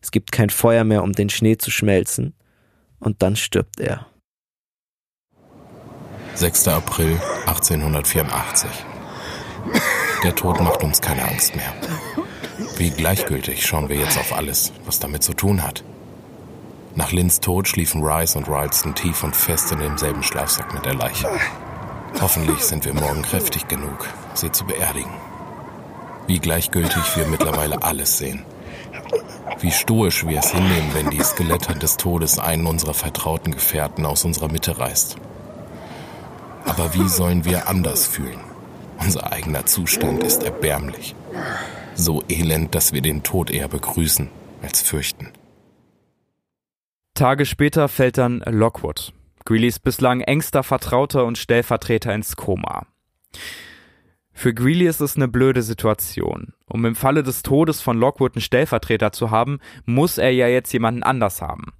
es 0.00 0.10
gibt 0.10 0.32
kein 0.32 0.50
Feuer 0.50 0.84
mehr, 0.84 1.02
um 1.02 1.12
den 1.12 1.30
Schnee 1.30 1.56
zu 1.56 1.70
schmelzen, 1.70 2.34
und 3.00 3.22
dann 3.22 3.36
stirbt 3.36 3.80
er. 3.80 4.06
6. 6.34 6.68
April 6.68 7.20
1884. 7.46 8.70
Der 10.24 10.34
Tod 10.34 10.58
macht 10.62 10.82
uns 10.82 11.02
keine 11.02 11.22
Angst 11.28 11.54
mehr. 11.54 11.70
Wie 12.78 12.88
gleichgültig 12.88 13.66
schauen 13.66 13.90
wir 13.90 13.96
jetzt 13.96 14.18
auf 14.18 14.34
alles, 14.34 14.72
was 14.86 14.98
damit 14.98 15.22
zu 15.22 15.34
tun 15.34 15.62
hat. 15.62 15.84
Nach 16.94 17.12
Lynns 17.12 17.40
Tod 17.40 17.68
schliefen 17.68 18.02
Rice 18.02 18.34
und 18.34 18.48
Ralston 18.48 18.94
tief 18.94 19.22
und 19.22 19.36
fest 19.36 19.70
in 19.72 19.80
demselben 19.80 20.22
Schlafsack 20.22 20.72
mit 20.72 20.86
der 20.86 20.94
Leiche. 20.94 21.28
Hoffentlich 22.22 22.60
sind 22.60 22.86
wir 22.86 22.94
morgen 22.94 23.20
kräftig 23.20 23.68
genug, 23.68 24.08
sie 24.32 24.50
zu 24.50 24.64
beerdigen. 24.64 25.12
Wie 26.26 26.38
gleichgültig 26.38 27.16
wir 27.16 27.26
mittlerweile 27.26 27.82
alles 27.82 28.16
sehen. 28.16 28.46
Wie 29.60 29.72
stoisch 29.72 30.26
wir 30.26 30.38
es 30.38 30.52
hinnehmen, 30.52 30.94
wenn 30.94 31.10
die 31.10 31.22
Skelette 31.22 31.74
des 31.74 31.98
Todes 31.98 32.38
einen 32.38 32.66
unserer 32.66 32.94
vertrauten 32.94 33.52
Gefährten 33.52 34.06
aus 34.06 34.24
unserer 34.24 34.48
Mitte 34.48 34.78
reißt. 34.78 35.16
Aber 36.64 36.94
wie 36.94 37.10
sollen 37.10 37.44
wir 37.44 37.68
anders 37.68 38.06
fühlen? 38.06 38.53
Unser 39.04 39.30
eigener 39.30 39.66
Zustand 39.66 40.24
ist 40.24 40.42
erbärmlich. 40.44 41.14
So 41.94 42.24
elend, 42.30 42.74
dass 42.74 42.94
wir 42.94 43.02
den 43.02 43.22
Tod 43.22 43.50
eher 43.50 43.68
begrüßen 43.68 44.30
als 44.62 44.80
fürchten. 44.80 45.28
Tage 47.12 47.44
später 47.44 47.88
fällt 47.88 48.16
dann 48.16 48.42
Lockwood, 48.46 49.12
Greeleys 49.44 49.78
bislang 49.78 50.22
engster 50.22 50.62
Vertrauter 50.62 51.26
und 51.26 51.36
Stellvertreter 51.36 52.14
ins 52.14 52.34
Koma. 52.34 52.86
Für 54.32 54.54
Greeley 54.54 54.86
ist 54.86 55.02
es 55.02 55.16
eine 55.16 55.28
blöde 55.28 55.62
Situation. 55.62 56.54
Um 56.64 56.86
im 56.86 56.96
Falle 56.96 57.22
des 57.22 57.42
Todes 57.42 57.82
von 57.82 57.98
Lockwood 57.98 58.36
einen 58.36 58.42
Stellvertreter 58.42 59.12
zu 59.12 59.30
haben, 59.30 59.58
muss 59.84 60.16
er 60.16 60.30
ja 60.30 60.48
jetzt 60.48 60.72
jemanden 60.72 61.02
anders 61.02 61.42
haben. 61.42 61.74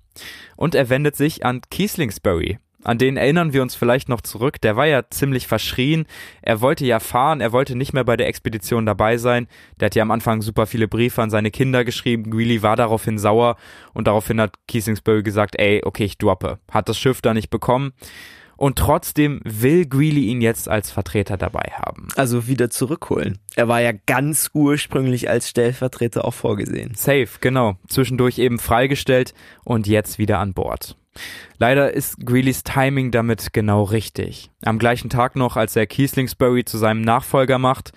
Und 0.56 0.74
er 0.74 0.90
wendet 0.90 1.16
sich 1.16 1.44
an 1.44 1.62
Kieslingsbury, 1.70 2.58
an 2.84 2.98
den 2.98 3.16
erinnern 3.16 3.52
wir 3.52 3.62
uns 3.62 3.74
vielleicht 3.74 4.08
noch 4.08 4.20
zurück. 4.20 4.60
Der 4.60 4.76
war 4.76 4.86
ja 4.86 5.02
ziemlich 5.10 5.46
verschrien. 5.46 6.06
Er 6.42 6.60
wollte 6.60 6.84
ja 6.84 7.00
fahren, 7.00 7.40
er 7.40 7.52
wollte 7.52 7.76
nicht 7.76 7.92
mehr 7.92 8.04
bei 8.04 8.16
der 8.16 8.28
Expedition 8.28 8.86
dabei 8.86 9.16
sein. 9.16 9.48
Der 9.80 9.86
hat 9.86 9.94
ja 9.94 10.02
am 10.02 10.10
Anfang 10.10 10.42
super 10.42 10.66
viele 10.66 10.86
Briefe 10.86 11.22
an 11.22 11.30
seine 11.30 11.50
Kinder 11.50 11.84
geschrieben. 11.84 12.30
Greeley 12.30 12.62
war 12.62 12.76
daraufhin 12.76 13.18
sauer 13.18 13.56
und 13.92 14.06
daraufhin 14.06 14.40
hat 14.40 14.54
Kiesingsbury 14.68 15.22
gesagt, 15.22 15.58
ey, 15.58 15.82
okay, 15.84 16.04
ich 16.04 16.18
droppe. 16.18 16.58
Hat 16.70 16.88
das 16.88 16.98
Schiff 16.98 17.20
da 17.22 17.34
nicht 17.34 17.50
bekommen. 17.50 17.92
Und 18.56 18.78
trotzdem 18.78 19.40
will 19.44 19.86
Greeley 19.86 20.26
ihn 20.26 20.40
jetzt 20.40 20.68
als 20.68 20.90
Vertreter 20.90 21.36
dabei 21.36 21.72
haben. 21.72 22.08
Also 22.16 22.46
wieder 22.46 22.70
zurückholen. 22.70 23.38
Er 23.56 23.68
war 23.68 23.80
ja 23.80 23.92
ganz 24.06 24.50
ursprünglich 24.54 25.28
als 25.28 25.48
Stellvertreter 25.48 26.24
auch 26.24 26.34
vorgesehen. 26.34 26.94
Safe, 26.94 27.28
genau. 27.40 27.76
Zwischendurch 27.88 28.38
eben 28.38 28.58
freigestellt 28.58 29.34
und 29.64 29.86
jetzt 29.86 30.18
wieder 30.18 30.38
an 30.38 30.54
Bord. 30.54 30.96
Leider 31.58 31.92
ist 31.92 32.24
Greelys 32.26 32.62
Timing 32.64 33.10
damit 33.10 33.52
genau 33.52 33.84
richtig. 33.84 34.50
Am 34.64 34.78
gleichen 34.78 35.10
Tag 35.10 35.36
noch, 35.36 35.56
als 35.56 35.76
er 35.76 35.86
Kieslingsbury 35.86 36.64
zu 36.64 36.78
seinem 36.78 37.00
Nachfolger 37.00 37.58
macht, 37.58 37.92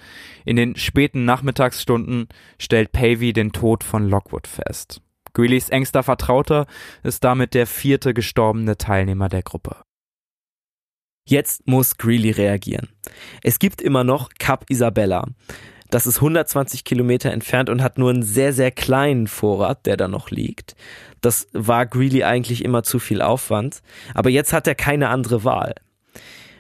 in 0.46 0.56
den 0.56 0.76
späten 0.76 1.26
Nachmittagsstunden 1.26 2.28
stellt 2.60 2.92
Pavey 2.92 3.34
den 3.34 3.52
Tod 3.52 3.84
von 3.84 4.08
Lockwood 4.08 4.48
fest. 4.48 5.02
Greelys 5.34 5.70
engster 5.70 6.04
Vertrauter 6.04 6.66
ist 7.04 7.24
damit 7.24 7.54
der 7.54 7.68
vierte 7.68 8.14
gestorbene 8.14 8.78
Teilnehmer 8.78 9.30
der 9.30 9.44
Gruppe. 9.44 9.76
Jetzt 11.28 11.68
muss 11.68 11.98
Greeley 11.98 12.32
reagieren. 12.32 12.88
Es 13.44 13.60
gibt 13.60 13.82
immer 13.82 14.04
noch 14.04 14.30
Cap 14.40 14.66
Isabella. 14.70 15.26
Das 15.90 16.06
ist 16.06 16.18
120 16.18 16.84
Kilometer 16.84 17.32
entfernt 17.32 17.70
und 17.70 17.82
hat 17.82 17.98
nur 17.98 18.10
einen 18.10 18.24
sehr, 18.24 18.52
sehr 18.54 18.72
kleinen 18.72 19.28
Vorrat, 19.28 19.86
der 19.86 19.98
da 19.98 20.08
noch 20.08 20.30
liegt. 20.30 20.76
Das 21.22 21.48
war 21.54 21.86
Greeley 21.86 22.24
eigentlich 22.24 22.64
immer 22.64 22.84
zu 22.84 23.00
viel 23.00 23.22
Aufwand. 23.22 23.82
Aber 24.14 24.30
jetzt 24.30 24.54
hat 24.54 24.68
er 24.68 24.76
keine 24.76 25.10
andere 25.10 25.44
Wahl. 25.44 25.76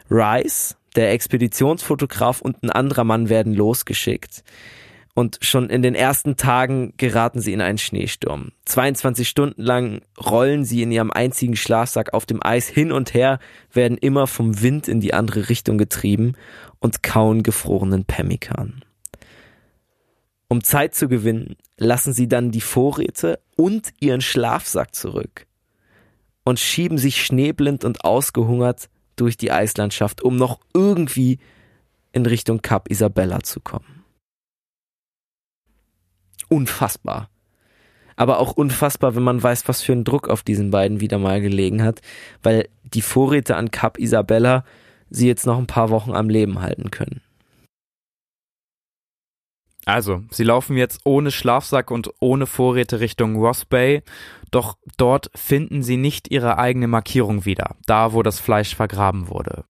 Rice, 0.09 0.77
der 0.95 1.11
Expeditionsfotograf 1.11 2.41
und 2.41 2.63
ein 2.63 2.69
anderer 2.69 3.03
Mann 3.03 3.29
werden 3.29 3.53
losgeschickt. 3.53 4.43
Und 5.13 5.39
schon 5.41 5.71
in 5.71 5.81
den 5.81 5.95
ersten 5.95 6.37
Tagen 6.37 6.93
geraten 6.97 7.41
sie 7.41 7.51
in 7.51 7.59
einen 7.59 7.79
Schneesturm. 7.79 8.51
22 8.65 9.27
Stunden 9.27 9.61
lang 9.61 10.01
rollen 10.23 10.63
sie 10.63 10.83
in 10.83 10.91
ihrem 10.91 11.09
einzigen 11.09 11.55
Schlafsack 11.55 12.13
auf 12.13 12.27
dem 12.27 12.39
Eis 12.43 12.67
hin 12.67 12.91
und 12.91 13.15
her, 13.15 13.39
werden 13.73 13.97
immer 13.97 14.27
vom 14.27 14.61
Wind 14.61 14.87
in 14.87 15.01
die 15.01 15.15
andere 15.15 15.49
Richtung 15.49 15.79
getrieben 15.79 16.33
und 16.79 17.01
kauen 17.01 17.41
gefrorenen 17.41 18.05
Pemmikan. 18.05 18.83
Um 20.49 20.63
Zeit 20.63 20.95
zu 20.95 21.07
gewinnen, 21.07 21.57
lassen 21.77 22.13
sie 22.13 22.27
dann 22.27 22.51
die 22.51 22.61
Vorräte 22.61 23.39
und 23.55 23.89
ihren 23.99 24.21
Schlafsack 24.21 24.95
zurück 24.95 25.45
und 26.43 26.59
schieben 26.59 26.97
sich 26.97 27.23
schneeblind 27.23 27.83
und 27.83 28.05
ausgehungert 28.05 28.89
durch 29.17 29.35
die 29.35 29.51
Eislandschaft, 29.51 30.21
um 30.21 30.37
noch 30.37 30.59
irgendwie 30.73 31.39
in 32.13 32.25
Richtung 32.25 32.61
Kap 32.61 32.89
Isabella 32.89 33.41
zu 33.41 33.59
kommen 33.59 33.97
unfassbar. 36.49 37.29
Aber 38.15 38.39
auch 38.39 38.53
unfassbar, 38.53 39.15
wenn 39.15 39.23
man 39.23 39.41
weiß, 39.41 39.67
was 39.67 39.81
für 39.81 39.93
ein 39.93 40.03
Druck 40.03 40.27
auf 40.27 40.41
diesen 40.41 40.71
beiden 40.71 40.99
wieder 40.99 41.19
mal 41.19 41.39
gelegen 41.39 41.83
hat, 41.83 42.01
weil 42.41 42.67
die 42.83 43.01
Vorräte 43.01 43.55
an 43.55 43.69
Cap 43.69 43.99
Isabella 43.99 44.63
sie 45.09 45.27
jetzt 45.27 45.45
noch 45.45 45.57
ein 45.57 45.67
paar 45.67 45.91
Wochen 45.91 46.13
am 46.13 46.29
Leben 46.29 46.61
halten 46.61 46.89
können. 46.89 47.21
Also, 49.87 50.23
sie 50.31 50.43
laufen 50.43 50.75
jetzt 50.75 50.99
ohne 51.05 51.31
Schlafsack 51.31 51.91
und 51.91 52.11
ohne 52.19 52.45
Vorräte 52.45 52.99
Richtung 52.99 53.37
Ross 53.37 53.63
Bay, 53.63 54.03
doch 54.51 54.77
dort 54.97 55.31
finden 55.33 55.81
sie 55.81 55.95
nicht 55.95 56.29
ihre 56.29 56.57
eigene 56.57 56.89
Markierung 56.89 57.45
wieder, 57.45 57.77
da 57.85 58.11
wo 58.11 58.21
das 58.21 58.41
Fleisch 58.41 58.75
vergraben 58.75 59.29
wurde. 59.29 59.63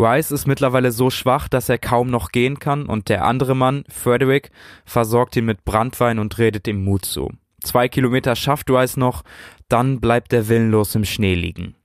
Rice 0.00 0.32
ist 0.32 0.48
mittlerweile 0.48 0.90
so 0.90 1.10
schwach, 1.10 1.46
dass 1.46 1.68
er 1.68 1.78
kaum 1.78 2.10
noch 2.10 2.32
gehen 2.32 2.58
kann 2.58 2.86
und 2.86 3.08
der 3.08 3.24
andere 3.24 3.54
Mann, 3.54 3.84
Frederick, 3.88 4.50
versorgt 4.84 5.36
ihn 5.36 5.44
mit 5.44 5.64
Brandwein 5.64 6.18
und 6.18 6.36
redet 6.38 6.66
ihm 6.66 6.82
Mut 6.82 7.04
zu. 7.04 7.30
Zwei 7.62 7.88
Kilometer 7.88 8.34
schafft 8.34 8.68
Rice 8.68 8.96
noch, 8.96 9.22
dann 9.68 10.00
bleibt 10.00 10.32
er 10.32 10.48
willenlos 10.48 10.96
im 10.96 11.04
Schnee 11.04 11.36
liegen. 11.36 11.76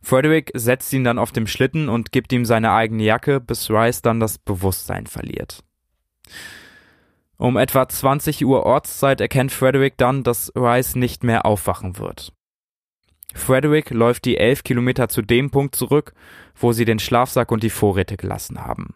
Frederick 0.00 0.52
setzt 0.54 0.90
ihn 0.94 1.04
dann 1.04 1.18
auf 1.18 1.32
dem 1.32 1.46
Schlitten 1.46 1.90
und 1.90 2.12
gibt 2.12 2.32
ihm 2.32 2.46
seine 2.46 2.72
eigene 2.72 3.02
Jacke, 3.02 3.40
bis 3.40 3.68
Rice 3.70 4.00
dann 4.00 4.20
das 4.20 4.38
Bewusstsein 4.38 5.06
verliert. 5.06 5.62
Um 7.36 7.56
etwa 7.56 7.88
20 7.88 8.44
Uhr 8.44 8.64
Ortszeit 8.64 9.20
erkennt 9.20 9.52
Frederick 9.52 9.96
dann, 9.96 10.22
dass 10.22 10.52
Rice 10.54 10.94
nicht 10.94 11.24
mehr 11.24 11.44
aufwachen 11.46 11.98
wird. 11.98 12.32
Frederick 13.34 13.90
läuft 13.90 14.24
die 14.24 14.36
elf 14.36 14.62
Kilometer 14.62 15.08
zu 15.08 15.20
dem 15.20 15.50
Punkt 15.50 15.74
zurück, 15.74 16.14
wo 16.54 16.72
sie 16.72 16.84
den 16.84 17.00
Schlafsack 17.00 17.50
und 17.50 17.62
die 17.62 17.70
Vorräte 17.70 18.16
gelassen 18.16 18.64
haben. 18.64 18.94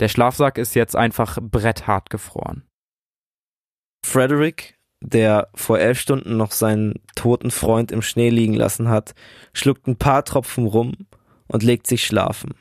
Der 0.00 0.08
Schlafsack 0.08 0.58
ist 0.58 0.74
jetzt 0.74 0.96
einfach 0.96 1.38
bretthart 1.40 2.08
gefroren. 2.10 2.64
Frederick, 4.04 4.78
der 5.00 5.48
vor 5.54 5.78
elf 5.78 6.00
Stunden 6.00 6.36
noch 6.36 6.50
seinen 6.50 7.00
toten 7.14 7.50
Freund 7.50 7.92
im 7.92 8.02
Schnee 8.02 8.30
liegen 8.30 8.54
lassen 8.54 8.88
hat, 8.88 9.14
schluckt 9.52 9.86
ein 9.86 9.96
paar 9.96 10.24
Tropfen 10.24 10.66
rum 10.66 10.94
und 11.46 11.62
legt 11.62 11.86
sich 11.86 12.04
schlafen. 12.04 12.54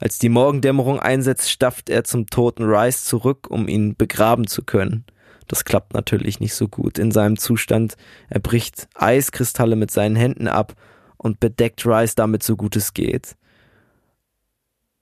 Als 0.00 0.18
die 0.18 0.28
Morgendämmerung 0.28 0.98
einsetzt, 0.98 1.50
stafft 1.50 1.90
er 1.90 2.04
zum 2.04 2.26
toten 2.26 2.64
Rice 2.64 3.04
zurück, 3.04 3.48
um 3.48 3.68
ihn 3.68 3.94
begraben 3.96 4.46
zu 4.46 4.62
können– 4.62 5.04
das 5.50 5.64
klappt 5.64 5.94
natürlich 5.94 6.38
nicht 6.38 6.54
so 6.54 6.68
gut. 6.68 6.96
In 6.96 7.10
seinem 7.10 7.36
Zustand 7.36 7.96
er 8.28 8.38
bricht 8.38 8.88
Eiskristalle 8.94 9.74
mit 9.74 9.90
seinen 9.90 10.14
Händen 10.14 10.46
ab 10.46 10.74
und 11.16 11.40
bedeckt 11.40 11.84
Rice 11.84 12.14
damit 12.14 12.44
so 12.44 12.56
gut 12.56 12.76
es 12.76 12.94
geht. 12.94 13.34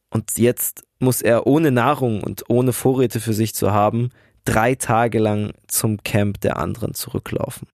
Und 0.09 0.39
jetzt 0.39 0.85
muss 1.01 1.21
er 1.21 1.47
ohne 1.47 1.71
Nahrung 1.71 2.25
und 2.25 2.45
ohne 2.49 2.73
Vorräte 2.73 3.21
für 3.21 3.35
sich 3.35 3.55
zu 3.55 3.73
haben, 3.73 4.09
drei 4.47 4.75
Tage 4.75 5.19
lang 5.19 5.53
zum 5.67 6.03
Camp 6.03 6.41
der 6.41 6.57
anderen 6.57 6.95
zurücklaufen. 6.95 7.69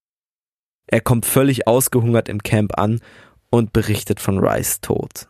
Er 0.88 1.00
kommt 1.00 1.26
völlig 1.26 1.68
ausgehungert 1.68 2.28
im 2.28 2.42
Camp 2.42 2.76
an 2.76 2.98
und 3.50 3.72
berichtet 3.72 4.18
von 4.18 4.44
Rice 4.44 4.80
Tod. 4.80 5.28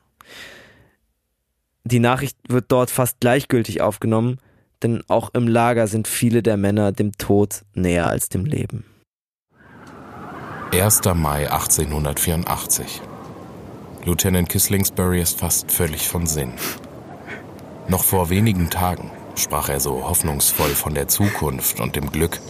Die 1.87 2.01
Nachricht 2.01 2.39
wird 2.49 2.73
dort 2.73 2.91
fast 2.91 3.21
gleichgültig 3.21 3.83
aufgenommen, 3.83 4.39
denn 4.83 5.03
auch 5.09 5.29
im 5.35 5.47
Lager 5.47 5.87
sind 5.87 6.09
viele 6.09 6.43
der 6.43 6.57
Männer 6.57 6.93
dem 6.93 7.13
Tod 7.13 7.63
näher 7.75 8.07
als 8.07 8.31
dem 8.31 8.47
Leben. 8.47 8.85
1. 10.73 11.03
Mai 11.15 11.51
1884. 11.51 13.03
Lieutenant 14.07 14.49
Kislingsbury 14.49 15.21
ist 15.21 15.39
fast 15.39 15.71
völlig 15.71 16.09
von 16.09 16.27
Sinn. 16.27 16.55
Noch 17.89 18.03
vor 18.03 18.31
wenigen 18.31 18.71
Tagen 18.71 19.11
sprach 19.37 19.69
er 19.69 19.81
so 19.81 20.09
hoffnungsvoll 20.09 20.71
von 20.71 20.95
der 20.95 21.09
Zukunft 21.09 21.81
und 21.81 21.97
dem 21.97 22.11
Glück, 22.11 22.41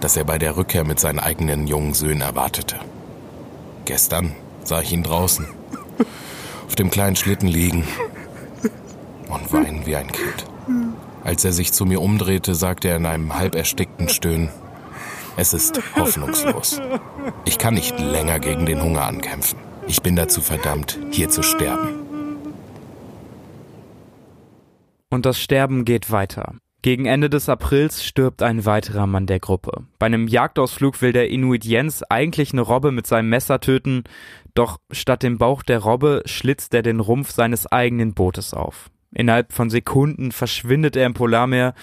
das 0.00 0.16
er 0.16 0.24
bei 0.24 0.38
der 0.38 0.56
Rückkehr 0.56 0.84
mit 0.84 0.98
seinen 0.98 1.18
eigenen 1.18 1.66
jungen 1.66 1.92
Söhnen 1.92 2.22
erwartete. 2.22 2.76
Gestern 3.84 4.34
sah 4.64 4.80
ich 4.80 4.92
ihn 4.92 5.02
draußen, 5.02 5.46
auf 6.66 6.76
dem 6.76 6.90
kleinen 6.90 7.16
Schlitten 7.16 7.48
liegen 7.48 7.86
und 9.30 9.52
weinen 9.52 9.86
wie 9.86 9.96
ein 9.96 10.10
Kind. 10.10 10.46
Als 11.24 11.44
er 11.44 11.52
sich 11.52 11.72
zu 11.72 11.84
mir 11.84 12.00
umdrehte, 12.00 12.54
sagte 12.54 12.88
er 12.88 12.96
in 12.96 13.06
einem 13.06 13.36
halb 13.36 13.54
erstickten 13.54 14.08
Stöhnen, 14.08 14.50
es 15.36 15.54
ist 15.54 15.80
hoffnungslos. 15.96 16.80
Ich 17.44 17.58
kann 17.58 17.74
nicht 17.74 17.98
länger 17.98 18.40
gegen 18.40 18.66
den 18.66 18.82
Hunger 18.82 19.06
ankämpfen. 19.06 19.58
Ich 19.86 20.02
bin 20.02 20.16
dazu 20.16 20.40
verdammt, 20.40 20.98
hier 21.10 21.28
zu 21.28 21.42
sterben. 21.42 21.88
Und 25.10 25.26
das 25.26 25.40
Sterben 25.40 25.84
geht 25.84 26.10
weiter. 26.10 26.54
Gegen 26.82 27.04
Ende 27.04 27.28
des 27.28 27.48
Aprils 27.48 28.04
stirbt 28.04 28.42
ein 28.42 28.64
weiterer 28.64 29.06
Mann 29.06 29.26
der 29.26 29.40
Gruppe. 29.40 29.84
Bei 29.98 30.06
einem 30.06 30.28
Jagdausflug 30.28 31.02
will 31.02 31.12
der 31.12 31.28
Inuit 31.28 31.64
Jens 31.64 32.02
eigentlich 32.02 32.52
eine 32.52 32.62
Robbe 32.62 32.90
mit 32.90 33.06
seinem 33.06 33.28
Messer 33.28 33.60
töten, 33.60 34.04
doch 34.54 34.78
statt 34.90 35.22
dem 35.22 35.36
Bauch 35.36 35.62
der 35.62 35.80
Robbe 35.80 36.22
schlitzt 36.24 36.72
er 36.72 36.82
den 36.82 37.00
Rumpf 37.00 37.32
seines 37.32 37.66
eigenen 37.66 38.14
Bootes 38.14 38.54
auf. 38.54 38.90
Innerhalb 39.12 39.52
von 39.52 39.70
Sekunden 39.70 40.32
verschwindet 40.32 40.96
er 40.96 41.06
im 41.06 41.14
Polarmeer 41.14 41.74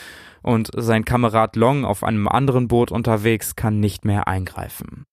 und 0.42 0.70
sein 0.76 1.06
Kamerad 1.06 1.56
Long 1.56 1.84
auf 1.84 2.04
einem 2.04 2.28
anderen 2.28 2.68
Boot 2.68 2.92
unterwegs 2.92 3.56
kann 3.56 3.80
nicht 3.80 4.06
mehr 4.06 4.28
eingreifen. 4.28 5.04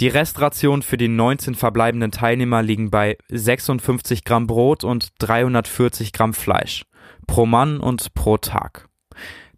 Die 0.00 0.08
Restration 0.08 0.82
für 0.82 0.96
die 0.96 1.08
19 1.08 1.56
verbleibenden 1.56 2.12
Teilnehmer 2.12 2.62
liegen 2.62 2.90
bei 2.90 3.18
56 3.30 4.24
Gramm 4.24 4.46
Brot 4.46 4.84
und 4.84 5.08
340 5.18 6.12
Gramm 6.12 6.34
Fleisch 6.34 6.84
pro 7.26 7.46
Mann 7.46 7.80
und 7.80 8.14
pro 8.14 8.36
Tag. 8.36 8.88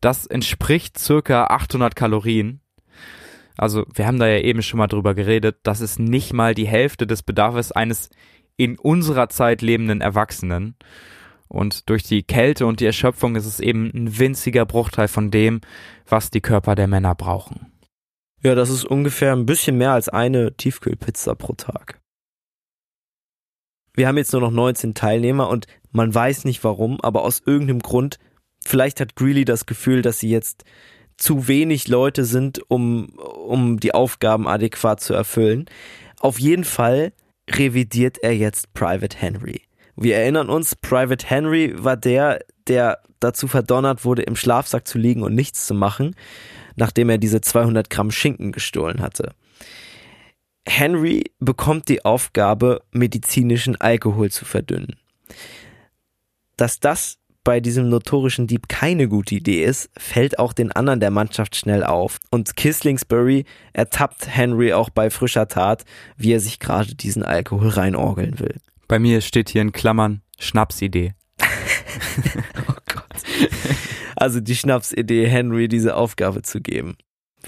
Das 0.01 0.27
entspricht 0.27 0.99
circa 0.99 1.45
800 1.45 1.95
Kalorien. 1.95 2.61
Also 3.57 3.85
wir 3.95 4.07
haben 4.07 4.19
da 4.19 4.27
ja 4.27 4.39
eben 4.39 4.63
schon 4.63 4.79
mal 4.79 4.87
drüber 4.87 5.15
geredet, 5.15 5.59
das 5.63 5.83
ist 5.83 5.99
nicht 5.99 6.33
mal 6.33 6.55
die 6.55 6.67
Hälfte 6.67 7.07
des 7.07 7.23
Bedarfs 7.23 7.73
eines 7.73 8.09
in 8.61 8.79
unserer 8.79 9.31
Zeit 9.31 9.63
lebenden 9.63 10.03
Erwachsenen. 10.03 10.75
Und 11.49 11.89
durch 11.89 12.03
die 12.03 12.23
Kälte 12.23 12.67
und 12.67 12.81
die 12.81 12.85
Erschöpfung 12.85 13.35
ist 13.35 13.47
es 13.47 13.59
eben 13.59 13.91
ein 13.95 14.19
winziger 14.19 14.67
Bruchteil 14.67 15.09
von 15.09 15.31
dem, 15.31 15.63
was 16.07 16.29
die 16.29 16.43
Körper 16.43 16.75
der 16.75 16.87
Männer 16.87 17.15
brauchen. 17.15 17.73
Ja, 18.43 18.55
das 18.55 18.69
ist 18.69 18.85
ungefähr 18.85 19.33
ein 19.33 19.47
bisschen 19.47 19.79
mehr 19.79 19.93
als 19.93 20.11
eine 20.11 20.55
Tiefkühlpizza 20.55 21.35
pro 21.35 21.55
Tag. 21.55 22.01
Wir 23.95 24.07
haben 24.07 24.19
jetzt 24.19 24.33
nur 24.33 24.43
noch 24.43 24.51
19 24.51 24.93
Teilnehmer 24.93 25.49
und 25.49 25.67
man 25.91 26.15
weiß 26.15 26.45
nicht 26.45 26.63
warum, 26.63 27.01
aber 27.01 27.23
aus 27.23 27.43
irgendeinem 27.45 27.81
Grund, 27.81 28.19
vielleicht 28.63 29.01
hat 29.01 29.17
Greeley 29.17 29.47
das 29.47 29.65
Gefühl, 29.65 30.03
dass 30.03 30.19
sie 30.19 30.29
jetzt 30.29 30.65
zu 31.17 31.49
wenig 31.49 31.89
Leute 31.89 32.27
sind, 32.27 32.61
um, 32.71 33.09
um 33.19 33.81
die 33.81 33.95
Aufgaben 33.95 34.47
adäquat 34.47 35.01
zu 35.01 35.15
erfüllen. 35.15 35.65
Auf 36.21 36.39
jeden 36.39 36.65
Fall 36.65 37.13
revidiert 37.51 38.19
er 38.19 38.37
jetzt 38.37 38.73
Private 38.75 39.17
Henry. 39.17 39.63
Wir 39.97 40.17
erinnern 40.17 40.49
uns, 40.49 40.75
Private 40.77 41.27
Henry 41.27 41.75
war 41.77 41.97
der, 41.97 42.41
der 42.67 43.01
dazu 43.21 43.49
verdonnert 43.49 44.05
wurde, 44.05 44.23
im 44.23 44.37
Schlafsack 44.37 44.89
zu 44.89 44.99
liegen 44.99 45.23
und 45.23 45.35
nichts 45.35 45.67
zu 45.67 45.75
machen, 45.75 46.17
nachdem 46.77 47.11
er 47.11 47.19
diese 47.19 47.41
200 47.41 47.91
Gramm 47.91 48.11
Schinken 48.11 48.53
gestohlen 48.53 49.03
hatte. 49.03 49.35
Henry 50.67 51.25
bekommt 51.39 51.89
die 51.89 52.05
Aufgabe, 52.05 52.83
medizinischen 52.93 53.77
Alkohol 53.81 54.31
zu 54.31 54.45
verdünnen. 54.45 54.97
Dass 56.57 56.81
das 56.81 57.20
bei 57.45 57.61
diesem 57.61 57.89
notorischen 57.89 58.47
Dieb 58.47 58.69
keine 58.69 59.09
gute 59.09 59.35
Idee 59.35 59.65
ist, 59.65 59.91
fällt 59.97 60.39
auch 60.39 60.53
den 60.53 60.73
anderen 60.73 61.01
der 61.01 61.11
Mannschaft 61.11 61.57
schnell 61.57 61.85
auf. 61.85 62.19
Und 62.31 62.57
Kislingsbury 62.57 63.45
ertappt 63.73 64.29
Henry 64.29 64.73
auch 64.73 64.91
bei 64.91 65.11
frischer 65.11 65.49
Tat, 65.49 65.85
wie 66.17 66.33
er 66.33 66.41
sich 66.41 66.59
gerade 66.59 66.95
diesen 66.95 67.23
Alkohol 67.23 67.69
reinorgeln 67.69 68.39
will. 68.39 68.57
Bei 68.89 68.99
mir 68.99 69.21
steht 69.21 69.49
hier 69.49 69.63
in 69.63 69.73
Klammern 69.73 70.23
Schnapsidee. 70.39 71.15
oh 72.69 72.75
Gott. 72.87 73.05
Also 74.17 74.41
die 74.41 74.57
Schnapsidee, 74.57 75.27
Henry 75.27 75.69
diese 75.69 75.97
Aufgabe 75.97 76.43
zu 76.43 76.61
geben. 76.61 76.97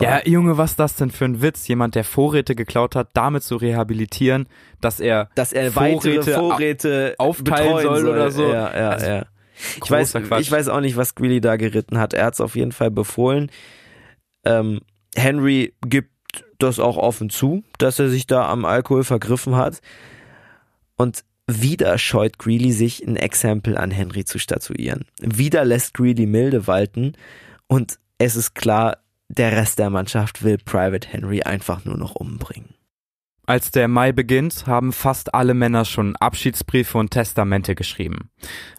Ja, 0.00 0.26
Junge, 0.26 0.56
was 0.56 0.70
ist 0.70 0.78
das 0.78 0.96
denn 0.96 1.10
für 1.10 1.26
ein 1.26 1.42
Witz, 1.42 1.68
jemand, 1.68 1.94
der 1.94 2.04
Vorräte 2.04 2.54
geklaut 2.54 2.96
hat, 2.96 3.10
damit 3.12 3.42
zu 3.42 3.56
rehabilitieren, 3.56 4.48
dass 4.80 5.00
er, 5.00 5.28
dass 5.34 5.52
er 5.52 5.70
Vorräte, 5.70 6.16
weitere 6.16 6.34
Vorräte 6.34 7.14
aufteilen 7.18 7.82
soll, 7.82 8.00
soll, 8.00 8.08
oder 8.08 8.30
so. 8.30 8.48
Ja, 8.50 8.74
ja, 8.74 8.88
also, 8.90 9.06
ja. 9.06 9.26
Ich 9.82 9.90
weiß, 9.90 10.14
ich 10.14 10.50
weiß 10.50 10.68
auch 10.68 10.80
nicht, 10.80 10.96
was 10.96 11.14
Greeley 11.14 11.40
da 11.40 11.56
geritten 11.56 11.98
hat. 11.98 12.14
Er 12.14 12.26
hat 12.26 12.34
es 12.34 12.40
auf 12.40 12.56
jeden 12.56 12.72
Fall 12.72 12.90
befohlen. 12.90 13.50
Ähm, 14.44 14.80
Henry 15.14 15.74
gibt 15.86 16.10
das 16.58 16.78
auch 16.78 16.96
offen 16.96 17.30
zu, 17.30 17.64
dass 17.78 17.98
er 17.98 18.08
sich 18.08 18.26
da 18.26 18.48
am 18.48 18.64
Alkohol 18.64 19.04
vergriffen 19.04 19.56
hat. 19.56 19.80
Und 20.96 21.24
wieder 21.46 21.98
scheut 21.98 22.38
Greeley 22.38 22.72
sich, 22.72 23.06
ein 23.06 23.16
Exempel 23.16 23.76
an 23.76 23.90
Henry 23.90 24.24
zu 24.24 24.38
statuieren. 24.38 25.04
Wieder 25.20 25.64
lässt 25.64 25.94
Greeley 25.94 26.26
milde 26.26 26.66
walten 26.66 27.14
und 27.66 27.98
es 28.18 28.36
ist 28.36 28.54
klar, 28.54 28.98
der 29.28 29.52
Rest 29.52 29.78
der 29.78 29.90
Mannschaft 29.90 30.44
will 30.44 30.58
Private 30.58 31.08
Henry 31.08 31.42
einfach 31.42 31.84
nur 31.84 31.96
noch 31.96 32.14
umbringen. 32.14 32.74
Als 33.44 33.72
der 33.72 33.88
Mai 33.88 34.12
beginnt, 34.12 34.66
haben 34.66 34.92
fast 34.92 35.34
alle 35.34 35.54
Männer 35.54 35.84
schon 35.84 36.14
Abschiedsbriefe 36.16 36.96
und 36.96 37.10
Testamente 37.10 37.74
geschrieben. 37.74 38.30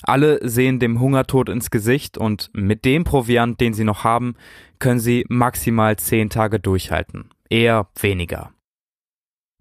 Alle 0.04 0.40
sehen 0.48 0.80
dem 0.80 1.02
Hungertod 1.02 1.50
ins 1.50 1.70
Gesicht 1.70 2.18
und 2.18 2.50
mit 2.54 2.86
dem 2.86 3.04
Proviant, 3.04 3.60
den 3.60 3.74
sie 3.74 3.84
noch 3.84 4.06
haben, 4.06 4.36
können 4.80 5.02
sie 5.02 5.26
maximal 5.28 5.98
zehn 5.98 6.30
Tage 6.30 6.60
durchhalten. 6.60 7.30
Eher 7.50 7.88
weniger. 8.00 8.52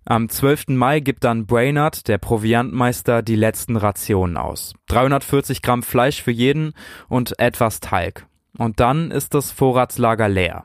Am 0.05 0.29
12. 0.29 0.69
Mai 0.69 1.01
gibt 1.01 1.24
dann 1.24 1.47
Brainerd, 1.47 2.09
der 2.09 2.19
Proviantmeister, 2.19 3.23
die 3.23 3.37
letzten 3.37 3.77
Rationen 3.77 4.37
aus. 4.37 4.74
340 4.87 5.62
Gramm 5.62 5.83
Fleisch 5.83 6.23
für 6.23 6.33
jeden 6.33 6.74
und 7.09 7.39
etwas 7.39 7.81
Teig. 7.81 8.27
Und 8.59 8.81
dann 8.81 9.11
ist 9.11 9.35
das 9.35 9.53
Vorratslager 9.53 10.29
leer. 10.29 10.65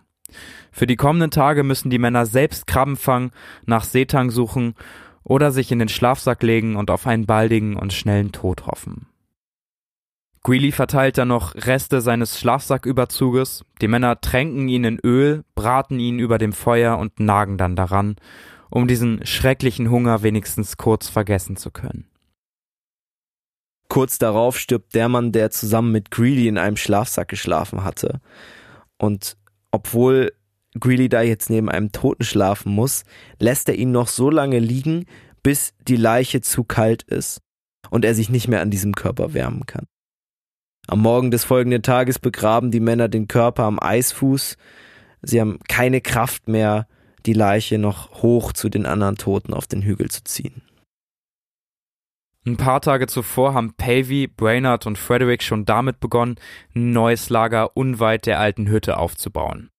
Für 0.78 0.86
die 0.86 0.96
kommenden 0.96 1.32
Tage 1.32 1.64
müssen 1.64 1.90
die 1.90 1.98
Männer 1.98 2.28
selbst 2.28 2.68
Krabben 2.68 2.98
fangen, 2.98 3.32
nach 3.66 3.84
Seetang 3.84 4.30
suchen 4.30 4.76
oder 5.24 5.52
sich 5.52 5.72
in 5.72 5.80
den 5.80 5.90
Schlafsack 5.90 6.44
legen 6.44 6.76
und 6.76 6.92
auf 6.92 7.08
einen 7.08 7.26
baldigen 7.26 7.76
und 7.76 7.94
schnellen 7.94 8.32
Tod 8.32 8.68
hoffen. 8.68 9.08
Greeley 10.44 10.72
verteilt 10.72 11.18
dann 11.18 11.30
noch 11.30 11.56
Reste 11.56 12.00
seines 12.00 12.40
Schlafsacküberzuges. 12.40 13.66
Die 13.82 13.88
Männer 13.88 14.22
tränken 14.22 14.68
ihn 14.70 14.84
in 14.84 15.00
Öl, 15.04 15.44
braten 15.56 16.00
ihn 16.00 16.20
über 16.20 16.38
dem 16.38 16.54
Feuer 16.54 17.00
und 17.00 17.20
nagen 17.20 17.58
dann 17.58 17.76
daran 17.76 18.16
um 18.70 18.88
diesen 18.88 19.26
schrecklichen 19.26 19.90
Hunger 19.90 20.24
wenigstens 20.24 20.78
kurz 20.78 21.10
vergessen 21.10 21.58
zu 21.58 21.72
können. 21.72 22.08
Kurz 23.90 24.20
darauf 24.20 24.60
stirbt 24.60 24.94
der 24.96 25.10
Mann, 25.10 25.32
der 25.32 25.50
zusammen 25.50 25.92
mit 25.92 26.12
Greeley 26.12 26.48
in 26.48 26.58
einem 26.58 26.78
Schlafsack 26.78 27.30
geschlafen 27.30 27.84
hatte. 27.84 28.20
Und 28.98 29.38
obwohl 29.72 30.34
Greeley 30.80 31.10
da 31.10 31.22
jetzt 31.22 31.50
neben 31.50 31.70
einem 31.70 31.92
Toten 31.92 32.24
schlafen 32.24 32.74
muss, 32.74 33.04
lässt 33.40 33.70
er 33.70 33.76
ihn 33.76 33.92
noch 33.92 34.08
so 34.08 34.30
lange 34.30 34.60
liegen, 34.60 35.06
bis 35.44 35.74
die 35.88 35.96
Leiche 35.96 36.42
zu 36.42 36.64
kalt 36.64 37.04
ist 37.04 37.42
und 37.90 38.06
er 38.06 38.16
sich 38.16 38.30
nicht 38.30 38.48
mehr 38.48 38.62
an 38.62 38.72
diesem 38.72 38.94
Körper 38.94 39.34
wärmen 39.34 39.66
kann. 39.66 39.86
Am 40.88 41.02
Morgen 41.02 41.32
des 41.32 41.44
folgenden 41.44 41.84
Tages 41.84 42.18
begraben 42.20 42.72
die 42.72 42.80
Männer 42.80 43.10
den 43.10 43.28
Körper 43.28 43.64
am 43.64 43.78
Eisfuß. 43.82 44.58
Sie 45.22 45.42
haben 45.42 45.60
keine 45.68 46.00
Kraft 46.02 46.48
mehr, 46.48 46.88
die 47.26 47.34
Leiche 47.34 47.78
noch 47.78 48.22
hoch 48.22 48.54
zu 48.54 48.70
den 48.70 48.86
anderen 48.86 49.16
Toten 49.16 49.54
auf 49.54 49.68
den 49.68 49.82
Hügel 49.82 50.10
zu 50.10 50.24
ziehen. 50.24 50.62
Ein 52.46 52.56
paar 52.56 52.80
Tage 52.80 53.08
zuvor 53.08 53.54
haben 53.54 53.74
Pavey, 53.74 54.28
Brainerd 54.28 54.88
und 54.88 54.98
Frederick 54.98 55.44
schon 55.44 55.66
damit 55.66 56.00
begonnen, 56.00 56.36
ein 56.74 56.92
neues 56.92 57.30
Lager 57.30 57.76
unweit 57.76 58.26
der 58.26 58.40
alten 58.40 58.70
Hütte 58.70 58.98
aufzubauen. 58.98 59.70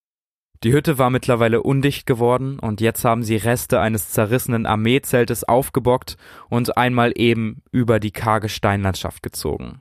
Die 0.64 0.72
Hütte 0.72 0.98
war 0.98 1.10
mittlerweile 1.10 1.62
undicht 1.62 2.06
geworden 2.06 2.58
und 2.58 2.80
jetzt 2.80 3.04
haben 3.04 3.22
sie 3.22 3.36
Reste 3.36 3.80
eines 3.80 4.10
zerrissenen 4.10 4.66
Armeezeltes 4.66 5.44
aufgebockt 5.44 6.16
und 6.48 6.76
einmal 6.76 7.12
eben 7.14 7.62
über 7.70 8.00
die 8.00 8.10
karge 8.10 8.48
Steinlandschaft 8.48 9.22
gezogen. 9.22 9.80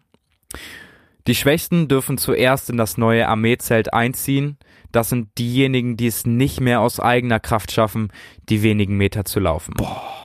Die 1.26 1.36
Schwächsten 1.36 1.88
dürfen 1.88 2.18
zuerst 2.18 2.70
in 2.70 2.78
das 2.78 2.98
neue 2.98 3.28
Armeezelt 3.28 3.94
einziehen, 3.94 4.58
das 4.92 5.10
sind 5.10 5.38
diejenigen, 5.38 5.98
die 5.98 6.08
es 6.08 6.26
nicht 6.26 6.62
mehr 6.62 6.80
aus 6.80 7.00
eigener 7.00 7.40
Kraft 7.40 7.72
schaffen, 7.72 8.10
die 8.48 8.64
wenigen 8.64 8.96
Meter 8.96 9.26
zu 9.26 9.40
laufen. 9.40 9.74
Boah. 9.76 10.24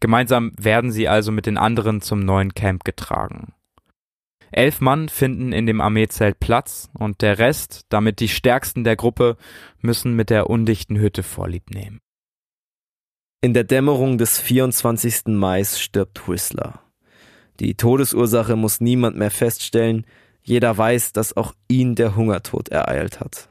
Gemeinsam 0.00 0.52
werden 0.60 0.92
sie 0.92 1.08
also 1.08 1.32
mit 1.32 1.46
den 1.46 1.56
anderen 1.56 2.02
zum 2.02 2.20
neuen 2.20 2.52
Camp 2.52 2.84
getragen. 2.84 3.54
Elf 4.54 4.80
Mann 4.80 5.08
finden 5.08 5.52
in 5.52 5.66
dem 5.66 5.80
Armeezelt 5.80 6.40
Platz 6.40 6.88
und 6.94 7.22
der 7.22 7.38
Rest, 7.38 7.82
damit 7.88 8.20
die 8.20 8.28
stärksten 8.28 8.84
der 8.84 8.96
Gruppe, 8.96 9.36
müssen 9.80 10.14
mit 10.14 10.30
der 10.30 10.48
undichten 10.48 10.98
Hütte 10.98 11.22
Vorlieb 11.22 11.70
nehmen. 11.70 12.00
In 13.40 13.52
der 13.52 13.64
Dämmerung 13.64 14.16
des 14.16 14.38
24. 14.38 15.26
Mai 15.26 15.64
stirbt 15.64 16.28
Whistler. 16.28 16.80
Die 17.60 17.74
Todesursache 17.74 18.56
muss 18.56 18.80
niemand 18.80 19.16
mehr 19.16 19.30
feststellen, 19.30 20.06
jeder 20.42 20.76
weiß, 20.76 21.12
dass 21.12 21.36
auch 21.36 21.54
ihn 21.68 21.94
der 21.94 22.16
Hungertod 22.16 22.68
ereilt 22.68 23.20
hat. 23.20 23.48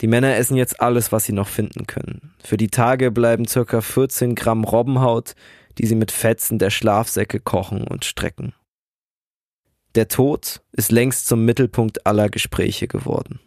Die 0.00 0.06
Männer 0.06 0.36
essen 0.36 0.56
jetzt 0.56 0.80
alles, 0.80 1.12
was 1.12 1.24
sie 1.24 1.32
noch 1.32 1.48
finden 1.48 1.86
können. 1.86 2.34
Für 2.42 2.56
die 2.56 2.68
Tage 2.68 3.10
bleiben 3.10 3.46
circa 3.46 3.80
14 3.80 4.34
Gramm 4.34 4.64
Robbenhaut, 4.64 5.34
die 5.78 5.86
sie 5.86 5.96
mit 5.96 6.12
Fetzen 6.12 6.58
der 6.58 6.70
Schlafsäcke 6.70 7.40
kochen 7.40 7.82
und 7.82 8.04
strecken. 8.04 8.52
Der 9.94 10.08
Tod 10.08 10.60
ist 10.72 10.92
längst 10.92 11.26
zum 11.26 11.44
Mittelpunkt 11.44 12.06
aller 12.06 12.28
Gespräche 12.28 12.88
geworden. 12.88 13.40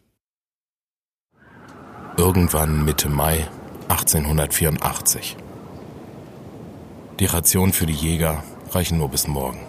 Irgendwann 2.17 2.83
Mitte 2.83 3.09
Mai 3.09 3.47
1884. 3.87 5.37
Die 7.19 7.25
Rationen 7.25 7.73
für 7.73 7.85
die 7.85 7.93
Jäger 7.93 8.43
reichen 8.71 8.97
nur 8.97 9.09
bis 9.09 9.27
morgen. 9.27 9.59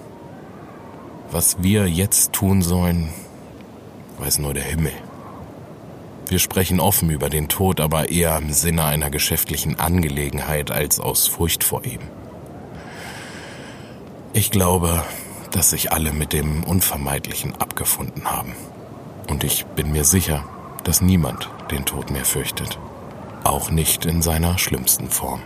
Was 1.30 1.62
wir 1.62 1.86
jetzt 1.86 2.32
tun 2.32 2.62
sollen, 2.62 3.10
weiß 4.18 4.38
nur 4.38 4.54
der 4.54 4.64
Himmel. 4.64 4.92
Wir 6.28 6.38
sprechen 6.38 6.80
offen 6.80 7.10
über 7.10 7.28
den 7.28 7.48
Tod, 7.48 7.80
aber 7.80 8.10
eher 8.10 8.38
im 8.38 8.52
Sinne 8.52 8.84
einer 8.84 9.10
geschäftlichen 9.10 9.78
Angelegenheit 9.78 10.70
als 10.70 11.00
aus 11.00 11.26
Furcht 11.26 11.64
vor 11.64 11.84
ihm. 11.84 12.00
Ich 14.32 14.50
glaube, 14.50 15.04
dass 15.52 15.70
sich 15.70 15.92
alle 15.92 16.12
mit 16.12 16.32
dem 16.32 16.64
Unvermeidlichen 16.64 17.54
abgefunden 17.60 18.24
haben. 18.24 18.54
Und 19.28 19.44
ich 19.44 19.64
bin 19.66 19.92
mir 19.92 20.04
sicher, 20.04 20.44
dass 20.84 21.00
niemand 21.00 21.48
den 21.70 21.84
Tod 21.84 22.10
mehr 22.10 22.24
fürchtet. 22.24 22.78
Auch 23.44 23.70
nicht 23.70 24.06
in 24.06 24.22
seiner 24.22 24.58
schlimmsten 24.58 25.08
Form. 25.08 25.42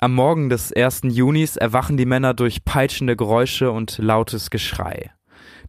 Am 0.00 0.14
Morgen 0.14 0.48
des 0.48 0.72
1. 0.72 1.00
Junis 1.04 1.56
erwachen 1.56 1.96
die 1.96 2.06
Männer 2.06 2.32
durch 2.34 2.64
peitschende 2.64 3.16
Geräusche 3.16 3.72
und 3.72 3.98
lautes 3.98 4.50
Geschrei. 4.50 5.10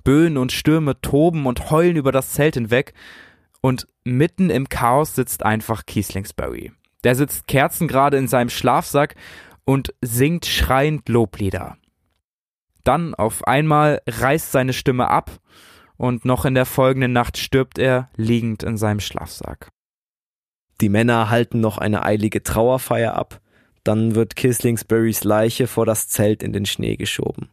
Böen 0.03 0.37
und 0.37 0.51
Stürme 0.51 1.01
toben 1.01 1.45
und 1.45 1.71
heulen 1.71 1.95
über 1.95 2.11
das 2.11 2.33
Zelt 2.33 2.53
hinweg. 2.53 2.93
Und 3.61 3.87
mitten 4.03 4.49
im 4.49 4.69
Chaos 4.69 5.15
sitzt 5.15 5.43
einfach 5.43 5.85
Kieslingsbury. 5.85 6.71
Der 7.03 7.15
sitzt 7.15 7.47
kerzengerade 7.47 8.17
in 8.17 8.27
seinem 8.27 8.49
Schlafsack 8.49 9.15
und 9.69 9.93
singt 10.01 10.47
schreiend 10.47 11.09
Loblieder. 11.09 11.77
Dann 12.83 13.13
auf 13.13 13.47
einmal 13.47 14.01
reißt 14.07 14.51
seine 14.51 14.73
Stimme 14.73 15.09
ab 15.09 15.39
und 15.95 16.25
noch 16.25 16.43
in 16.45 16.55
der 16.55 16.65
folgenden 16.65 17.13
Nacht 17.13 17.37
stirbt 17.37 17.77
er 17.77 18.09
liegend 18.15 18.63
in 18.63 18.77
seinem 18.77 18.99
Schlafsack. 18.99 19.69
Die 20.81 20.89
Männer 20.89 21.29
halten 21.29 21.59
noch 21.59 21.77
eine 21.77 22.03
eilige 22.03 22.41
Trauerfeier 22.41 23.13
ab, 23.13 23.41
dann 23.83 24.15
wird 24.15 24.35
Kislingsburys 24.35 25.23
Leiche 25.23 25.67
vor 25.67 25.85
das 25.85 26.07
Zelt 26.09 26.41
in 26.41 26.51
den 26.51 26.65
Schnee 26.65 26.95
geschoben. 26.95 27.51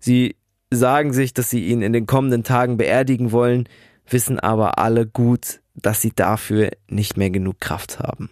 Sie 0.00 0.36
sagen 0.70 1.12
sich, 1.12 1.34
dass 1.34 1.50
sie 1.50 1.66
ihn 1.66 1.82
in 1.82 1.92
den 1.92 2.06
kommenden 2.06 2.44
Tagen 2.44 2.78
beerdigen 2.78 3.30
wollen, 3.30 3.68
wissen 4.08 4.40
aber 4.40 4.78
alle 4.78 5.06
gut, 5.06 5.60
dass 5.74 6.00
sie 6.00 6.12
dafür 6.16 6.70
nicht 6.88 7.18
mehr 7.18 7.28
genug 7.28 7.60
Kraft 7.60 7.98
haben. 7.98 8.30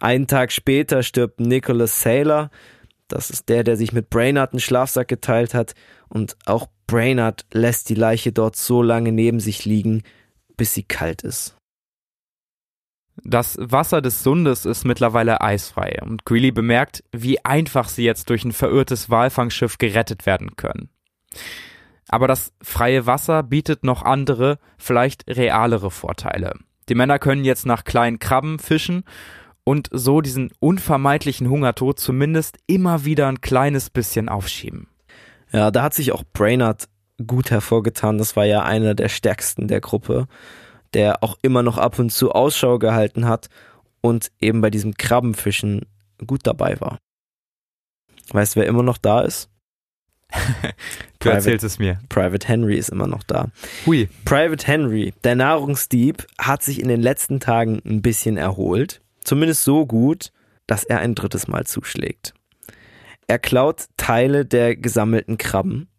Einen 0.00 0.26
Tag 0.26 0.52
später 0.52 1.02
stirbt 1.02 1.40
Nicholas 1.40 2.02
Saylor, 2.02 2.50
das 3.08 3.30
ist 3.30 3.48
der, 3.48 3.64
der 3.64 3.76
sich 3.76 3.92
mit 3.92 4.10
Brainard 4.10 4.52
einen 4.52 4.60
Schlafsack 4.60 5.08
geteilt 5.08 5.54
hat, 5.54 5.74
und 6.08 6.36
auch 6.46 6.68
Brainard 6.86 7.46
lässt 7.52 7.88
die 7.88 7.94
Leiche 7.94 8.32
dort 8.32 8.56
so 8.56 8.82
lange 8.82 9.12
neben 9.12 9.40
sich 9.40 9.64
liegen, 9.64 10.02
bis 10.56 10.74
sie 10.74 10.84
kalt 10.84 11.22
ist. 11.22 11.56
Das 13.24 13.56
Wasser 13.60 14.00
des 14.00 14.22
Sundes 14.22 14.64
ist 14.64 14.84
mittlerweile 14.84 15.40
eisfrei 15.40 15.98
und 16.02 16.24
Greeley 16.24 16.52
bemerkt, 16.52 17.02
wie 17.12 17.44
einfach 17.44 17.88
sie 17.88 18.04
jetzt 18.04 18.30
durch 18.30 18.44
ein 18.44 18.52
verirrtes 18.52 19.10
Walfangschiff 19.10 19.78
gerettet 19.78 20.24
werden 20.24 20.56
können. 20.56 20.88
Aber 22.08 22.28
das 22.28 22.52
freie 22.62 23.06
Wasser 23.06 23.42
bietet 23.42 23.84
noch 23.84 24.02
andere, 24.02 24.58
vielleicht 24.78 25.26
realere 25.28 25.90
Vorteile. 25.90 26.54
Die 26.88 26.94
Männer 26.94 27.18
können 27.18 27.44
jetzt 27.44 27.66
nach 27.66 27.84
kleinen 27.84 28.18
Krabben 28.18 28.58
fischen 28.58 29.04
und 29.68 29.90
so 29.92 30.22
diesen 30.22 30.50
unvermeidlichen 30.60 31.50
Hungertod 31.50 32.00
zumindest 32.00 32.56
immer 32.66 33.04
wieder 33.04 33.28
ein 33.28 33.42
kleines 33.42 33.90
bisschen 33.90 34.30
aufschieben. 34.30 34.88
Ja, 35.52 35.70
da 35.70 35.82
hat 35.82 35.92
sich 35.92 36.12
auch 36.12 36.24
Brainerd 36.32 36.88
gut 37.26 37.50
hervorgetan. 37.50 38.16
Das 38.16 38.34
war 38.34 38.46
ja 38.46 38.62
einer 38.62 38.94
der 38.94 39.10
stärksten 39.10 39.68
der 39.68 39.82
Gruppe, 39.82 40.26
der 40.94 41.22
auch 41.22 41.36
immer 41.42 41.62
noch 41.62 41.76
ab 41.76 41.98
und 41.98 42.08
zu 42.10 42.32
Ausschau 42.32 42.78
gehalten 42.78 43.28
hat 43.28 43.50
und 44.00 44.32
eben 44.40 44.62
bei 44.62 44.70
diesem 44.70 44.94
Krabbenfischen 44.94 45.84
gut 46.26 46.46
dabei 46.46 46.80
war. 46.80 46.96
Weißt 48.30 48.56
du, 48.56 48.60
wer 48.60 48.66
immer 48.66 48.82
noch 48.82 48.96
da 48.96 49.20
ist? 49.20 49.50
du 51.18 51.28
erzählst 51.28 51.66
es 51.66 51.78
mir. 51.78 51.98
Private 52.08 52.48
Henry 52.48 52.78
ist 52.78 52.88
immer 52.88 53.06
noch 53.06 53.22
da. 53.22 53.50
Hui. 53.84 54.08
Private 54.24 54.66
Henry, 54.66 55.12
der 55.24 55.36
Nahrungsdieb, 55.36 56.26
hat 56.38 56.62
sich 56.62 56.80
in 56.80 56.88
den 56.88 57.02
letzten 57.02 57.38
Tagen 57.38 57.82
ein 57.84 58.00
bisschen 58.00 58.38
erholt. 58.38 59.02
Zumindest 59.28 59.62
so 59.64 59.84
gut, 59.84 60.32
dass 60.66 60.84
er 60.84 61.00
ein 61.00 61.14
drittes 61.14 61.48
Mal 61.48 61.66
zuschlägt. 61.66 62.32
Er 63.26 63.38
klaut 63.38 63.84
Teile 63.98 64.46
der 64.46 64.74
gesammelten 64.74 65.36
Krabben 65.36 65.90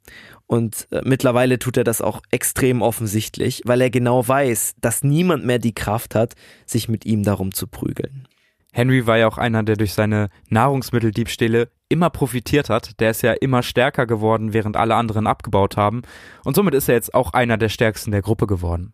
und 0.47 0.87
äh, 0.89 1.03
mittlerweile 1.05 1.59
tut 1.59 1.77
er 1.77 1.83
das 1.83 2.01
auch 2.01 2.23
extrem 2.31 2.81
offensichtlich, 2.81 3.61
weil 3.65 3.81
er 3.81 3.91
genau 3.91 4.27
weiß, 4.27 4.77
dass 4.81 5.03
niemand 5.03 5.45
mehr 5.45 5.59
die 5.59 5.75
Kraft 5.75 6.15
hat, 6.15 6.33
sich 6.65 6.89
mit 6.89 7.05
ihm 7.05 7.21
darum 7.21 7.53
zu 7.53 7.67
prügeln. 7.67 8.27
Henry 8.73 9.05
war 9.05 9.19
ja 9.19 9.27
auch 9.27 9.37
einer, 9.37 9.61
der 9.61 9.75
durch 9.75 9.93
seine 9.93 10.29
Nahrungsmitteldiebstähle 10.49 11.69
immer 11.87 12.09
profitiert 12.09 12.71
hat. 12.71 12.99
Der 12.99 13.11
ist 13.11 13.21
ja 13.21 13.33
immer 13.33 13.61
stärker 13.61 14.07
geworden, 14.07 14.53
während 14.53 14.75
alle 14.75 14.95
anderen 14.95 15.27
abgebaut 15.27 15.77
haben. 15.77 16.01
Und 16.43 16.55
somit 16.55 16.73
ist 16.73 16.89
er 16.89 16.95
jetzt 16.95 17.13
auch 17.13 17.33
einer 17.33 17.57
der 17.57 17.69
stärksten 17.69 18.09
der 18.09 18.23
Gruppe 18.23 18.47
geworden. 18.47 18.93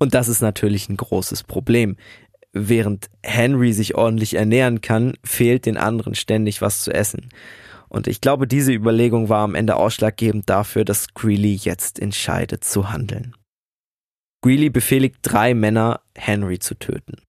Und 0.00 0.14
das 0.14 0.26
ist 0.26 0.40
natürlich 0.40 0.88
ein 0.88 0.96
großes 0.96 1.44
Problem. 1.44 1.96
Während 2.52 3.08
Henry 3.22 3.72
sich 3.72 3.94
ordentlich 3.94 4.34
ernähren 4.34 4.80
kann, 4.80 5.14
fehlt 5.24 5.66
den 5.66 5.76
anderen 5.76 6.14
ständig 6.14 6.60
was 6.60 6.84
zu 6.84 6.92
essen. 6.92 7.30
Und 7.88 8.06
ich 8.06 8.20
glaube, 8.20 8.46
diese 8.46 8.72
Überlegung 8.72 9.28
war 9.28 9.42
am 9.42 9.54
Ende 9.54 9.76
ausschlaggebend 9.76 10.48
dafür, 10.48 10.84
dass 10.84 11.14
Greeley 11.14 11.54
jetzt 11.54 11.98
entscheidet 11.98 12.64
zu 12.64 12.90
handeln. 12.90 13.34
Greeley 14.42 14.70
befehligt 14.70 15.16
drei 15.22 15.54
Männer, 15.54 16.00
Henry 16.16 16.58
zu 16.58 16.74
töten. 16.74 17.22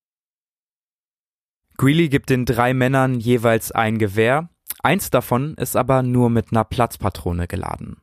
Greeley 1.78 2.10
gibt 2.10 2.30
den 2.30 2.45
drei 2.45 2.74
Männern 2.74 3.20
jeweils 3.20 3.72
ein 3.72 3.98
Gewehr, 3.98 4.50
eins 4.82 5.10
davon 5.10 5.56
ist 5.56 5.76
aber 5.76 6.04
nur 6.04 6.30
mit 6.30 6.52
einer 6.52 6.64
Platzpatrone 6.64 7.48
geladen. 7.48 7.98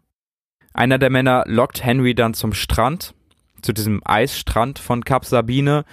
Einer 0.72 0.98
der 0.98 1.10
Männer 1.10 1.44
lockt 1.47 1.84
Henry 1.84 2.14
dann 2.14 2.34
zum 2.34 2.52
Strand, 2.52 3.14
zu 3.62 3.72
diesem 3.72 4.01
Eisstrand 4.05 4.78
von 4.78 5.05
Kap 5.05 5.24
Sabine. 5.24 5.84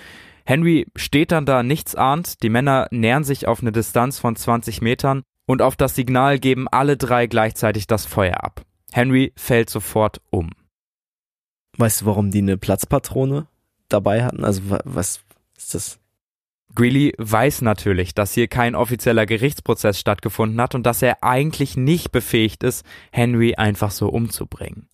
Henry 0.47 0.87
steht 0.95 1.33
dann 1.33 1.45
da 1.45 1.61
nichts 1.61 1.93
ahnt, 1.93 2.41
die 2.41 2.47
Männer 2.47 2.87
nähern 2.89 3.25
sich 3.25 3.49
auf 3.49 3.59
eine 3.59 3.73
Distanz 3.73 4.17
von 4.17 4.37
20 4.37 4.81
Metern 4.81 5.23
und 5.45 5.61
auf 5.61 5.75
das 5.75 5.93
Signal 5.93 6.39
geben 6.39 6.69
alle 6.69 6.95
drei 6.95 7.27
gleichzeitig 7.27 7.85
das 7.85 8.05
Feuer 8.05 8.45
ab. 8.45 8.61
Henry 8.93 9.33
fällt 9.35 9.69
sofort 9.69 10.21
um. 10.29 10.51
Weißt 11.75 11.99
du, 11.99 12.05
warum 12.05 12.31
die 12.31 12.37
eine 12.37 12.57
Platzpatrone 12.57 13.47
dabei 13.89 14.23
hatten? 14.23 14.45
Also 14.45 14.61
was 14.85 15.19
ist 15.57 15.75
das? 15.75 15.99
Greeley 16.73 17.13
weiß 17.17 17.61
natürlich, 17.61 18.13
dass 18.13 18.33
hier 18.33 18.47
kein 18.47 18.73
offizieller 18.73 19.25
Gerichtsprozess 19.25 19.99
stattgefunden 19.99 20.61
hat 20.61 20.75
und 20.75 20.83
dass 20.83 21.01
er 21.01 21.25
eigentlich 21.25 21.75
nicht 21.75 22.13
befähigt 22.13 22.63
ist, 22.63 22.85
Henry 23.11 23.55
einfach 23.55 23.91
so 23.91 24.07
umzubringen. 24.07 24.87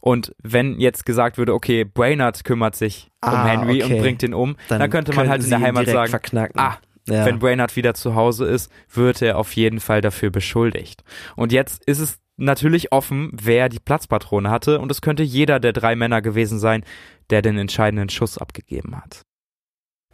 Und 0.00 0.34
wenn 0.42 0.80
jetzt 0.80 1.04
gesagt 1.04 1.36
würde, 1.38 1.54
okay, 1.54 1.84
Brainerd 1.84 2.44
kümmert 2.44 2.74
sich 2.74 3.10
ah, 3.20 3.42
um 3.42 3.48
Henry 3.48 3.82
okay. 3.82 3.94
und 3.94 4.00
bringt 4.00 4.22
ihn 4.22 4.34
um, 4.34 4.56
dann, 4.68 4.80
dann 4.80 4.90
könnte 4.90 5.12
man 5.14 5.28
halt 5.28 5.44
in 5.44 5.50
der 5.50 5.60
Heimat 5.60 5.86
sagen, 5.86 6.10
verknacken. 6.10 6.58
ah, 6.58 6.78
ja. 7.06 7.26
Wenn 7.26 7.38
Brainerd 7.38 7.76
wieder 7.76 7.94
zu 7.94 8.14
Hause 8.14 8.46
ist, 8.46 8.70
wird 8.92 9.20
er 9.22 9.36
auf 9.38 9.54
jeden 9.56 9.80
Fall 9.80 10.00
dafür 10.00 10.30
beschuldigt. 10.30 11.02
Und 11.36 11.52
jetzt 11.52 11.84
ist 11.84 11.98
es 11.98 12.18
natürlich 12.36 12.92
offen, 12.92 13.30
wer 13.32 13.68
die 13.68 13.78
Platzpatrone 13.78 14.50
hatte 14.50 14.78
und 14.78 14.90
es 14.90 15.02
könnte 15.02 15.22
jeder 15.22 15.60
der 15.60 15.72
drei 15.72 15.94
Männer 15.96 16.22
gewesen 16.22 16.58
sein, 16.58 16.84
der 17.28 17.42
den 17.42 17.58
entscheidenden 17.58 18.08
Schuss 18.08 18.38
abgegeben 18.38 18.96
hat. 18.96 19.22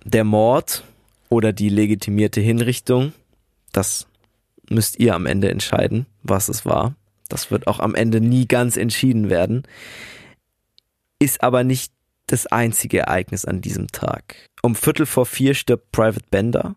Der 0.04 0.24
Mord 0.24 0.84
oder 1.28 1.52
die 1.52 1.68
legitimierte 1.68 2.40
Hinrichtung, 2.40 3.12
das 3.72 4.06
müsst 4.68 4.98
ihr 4.98 5.14
am 5.14 5.26
Ende 5.26 5.50
entscheiden, 5.50 6.06
was 6.22 6.48
es 6.48 6.64
war. 6.66 6.94
Das 7.28 7.50
wird 7.50 7.66
auch 7.66 7.80
am 7.80 7.94
Ende 7.94 8.20
nie 8.20 8.46
ganz 8.46 8.76
entschieden 8.76 9.30
werden. 9.30 9.62
Ist 11.18 11.42
aber 11.42 11.64
nicht 11.64 11.92
das 12.26 12.46
einzige 12.46 13.00
Ereignis 13.00 13.44
an 13.44 13.60
diesem 13.60 13.88
Tag. 13.88 14.36
Um 14.62 14.74
Viertel 14.74 15.06
vor 15.06 15.26
vier 15.26 15.54
stirbt 15.54 15.92
Private 15.92 16.26
Bender 16.30 16.76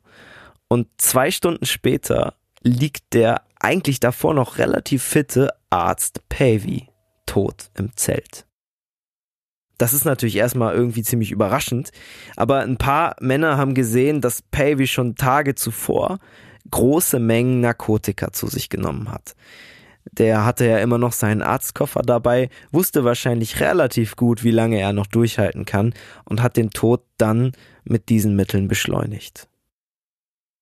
und 0.67 0.88
zwei 0.97 1.31
Stunden 1.31 1.65
später 1.65 2.35
liegt 2.61 3.13
der 3.13 3.43
eigentlich 3.59 3.99
davor 3.99 4.34
noch 4.34 4.57
relativ 4.57 5.03
fitte 5.03 5.49
Arzt 5.69 6.27
Pavey 6.30 6.88
tot 7.26 7.71
im 7.77 7.95
Zelt. 7.95 8.45
Das 9.77 9.93
ist 9.93 10.03
natürlich 10.03 10.35
erstmal 10.35 10.76
irgendwie 10.76 11.03
ziemlich 11.03 11.31
überraschend, 11.31 11.91
aber 12.35 12.59
ein 12.59 12.77
paar 12.77 13.15
Männer 13.21 13.57
haben 13.57 13.73
gesehen, 13.73 14.19
dass 14.19 14.41
Pavey 14.41 14.88
schon 14.88 15.15
Tage 15.15 15.55
zuvor 15.55 16.19
große 16.69 17.19
Mengen 17.19 17.61
Narkotika 17.61 18.31
zu 18.34 18.47
sich 18.47 18.69
genommen 18.69 19.09
hat. 19.09 19.35
Der 20.11 20.45
hatte 20.45 20.65
ja 20.65 20.80
immer 20.80 20.98
noch 20.98 21.11
seinen 21.11 21.41
Arztkoffer 21.41 22.02
dabei, 22.02 22.49
wusste 22.72 23.03
wahrscheinlich 23.03 23.60
relativ 23.60 24.15
gut, 24.15 24.44
wie 24.44 24.52
lange 24.52 24.80
er 24.80 24.94
noch 24.94 25.07
durchhalten 25.07 25.65
kann 25.65 25.94
und 26.26 26.41
hat 26.41 26.57
den 26.57 26.72
Tod 26.72 27.03
dann 27.18 27.52
mit 27.84 28.10
diesen 28.10 28.36
Mitteln 28.36 28.68
beschleunigt. 28.68 29.48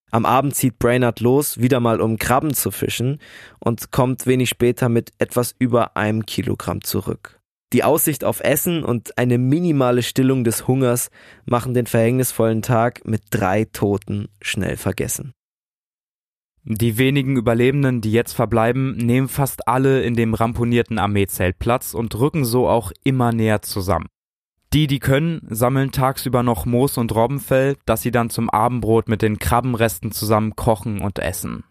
Am 0.10 0.26
Abend 0.26 0.56
zieht 0.56 0.80
Brainerd 0.80 1.20
los, 1.20 1.60
wieder 1.60 1.80
mal 1.80 2.00
um 2.00 2.18
Krabben 2.18 2.54
zu 2.54 2.72
fischen 2.72 3.20
und 3.60 3.92
kommt 3.92 4.26
wenig 4.26 4.50
später 4.50 4.88
mit 4.88 5.12
etwas 5.18 5.54
über 5.60 5.98
einem 5.98 6.26
Kilogramm 6.26 6.82
zurück. 6.82 7.40
Die 7.74 7.84
Aussicht 7.84 8.24
auf 8.24 8.40
Essen 8.40 8.84
und 8.86 9.18
eine 9.18 9.38
minimale 9.38 10.02
Stillung 10.02 10.46
des 10.46 10.68
Hungers 10.68 11.10
machen 11.46 11.74
den 11.74 11.86
verhängnisvollen 11.86 12.62
Tag 12.62 13.06
mit 13.06 13.24
drei 13.30 13.66
Toten 13.66 14.30
schnell 14.42 14.78
vergessen. 14.78 15.34
Die 16.70 16.98
wenigen 16.98 17.38
Überlebenden, 17.38 18.02
die 18.02 18.12
jetzt 18.12 18.34
verbleiben, 18.34 18.98
nehmen 18.98 19.30
fast 19.30 19.70
alle 19.70 20.02
in 20.02 20.16
dem 20.16 20.34
ramponierten 20.34 21.00
Armeezelt 21.00 21.60
Platz 21.60 21.94
und 21.94 22.20
rücken 22.20 22.44
so 22.44 22.68
auch 22.68 22.92
immer 23.06 23.32
näher 23.32 23.62
zusammen. 23.62 24.08
Die, 24.74 24.88
die 24.88 25.00
können, 25.00 25.48
sammeln 25.50 25.94
tagsüber 25.94 26.44
noch 26.44 26.66
Moos 26.66 26.98
und 26.98 27.16
Robbenfell, 27.16 27.78
das 27.86 28.02
sie 28.02 28.12
dann 28.12 28.30
zum 28.30 28.50
Abendbrot 28.50 29.08
mit 29.08 29.22
den 29.22 29.40
Krabbenresten 29.40 30.12
zusammen 30.12 30.58
kochen 30.58 31.00
und 31.00 31.20
essen. 31.20 31.64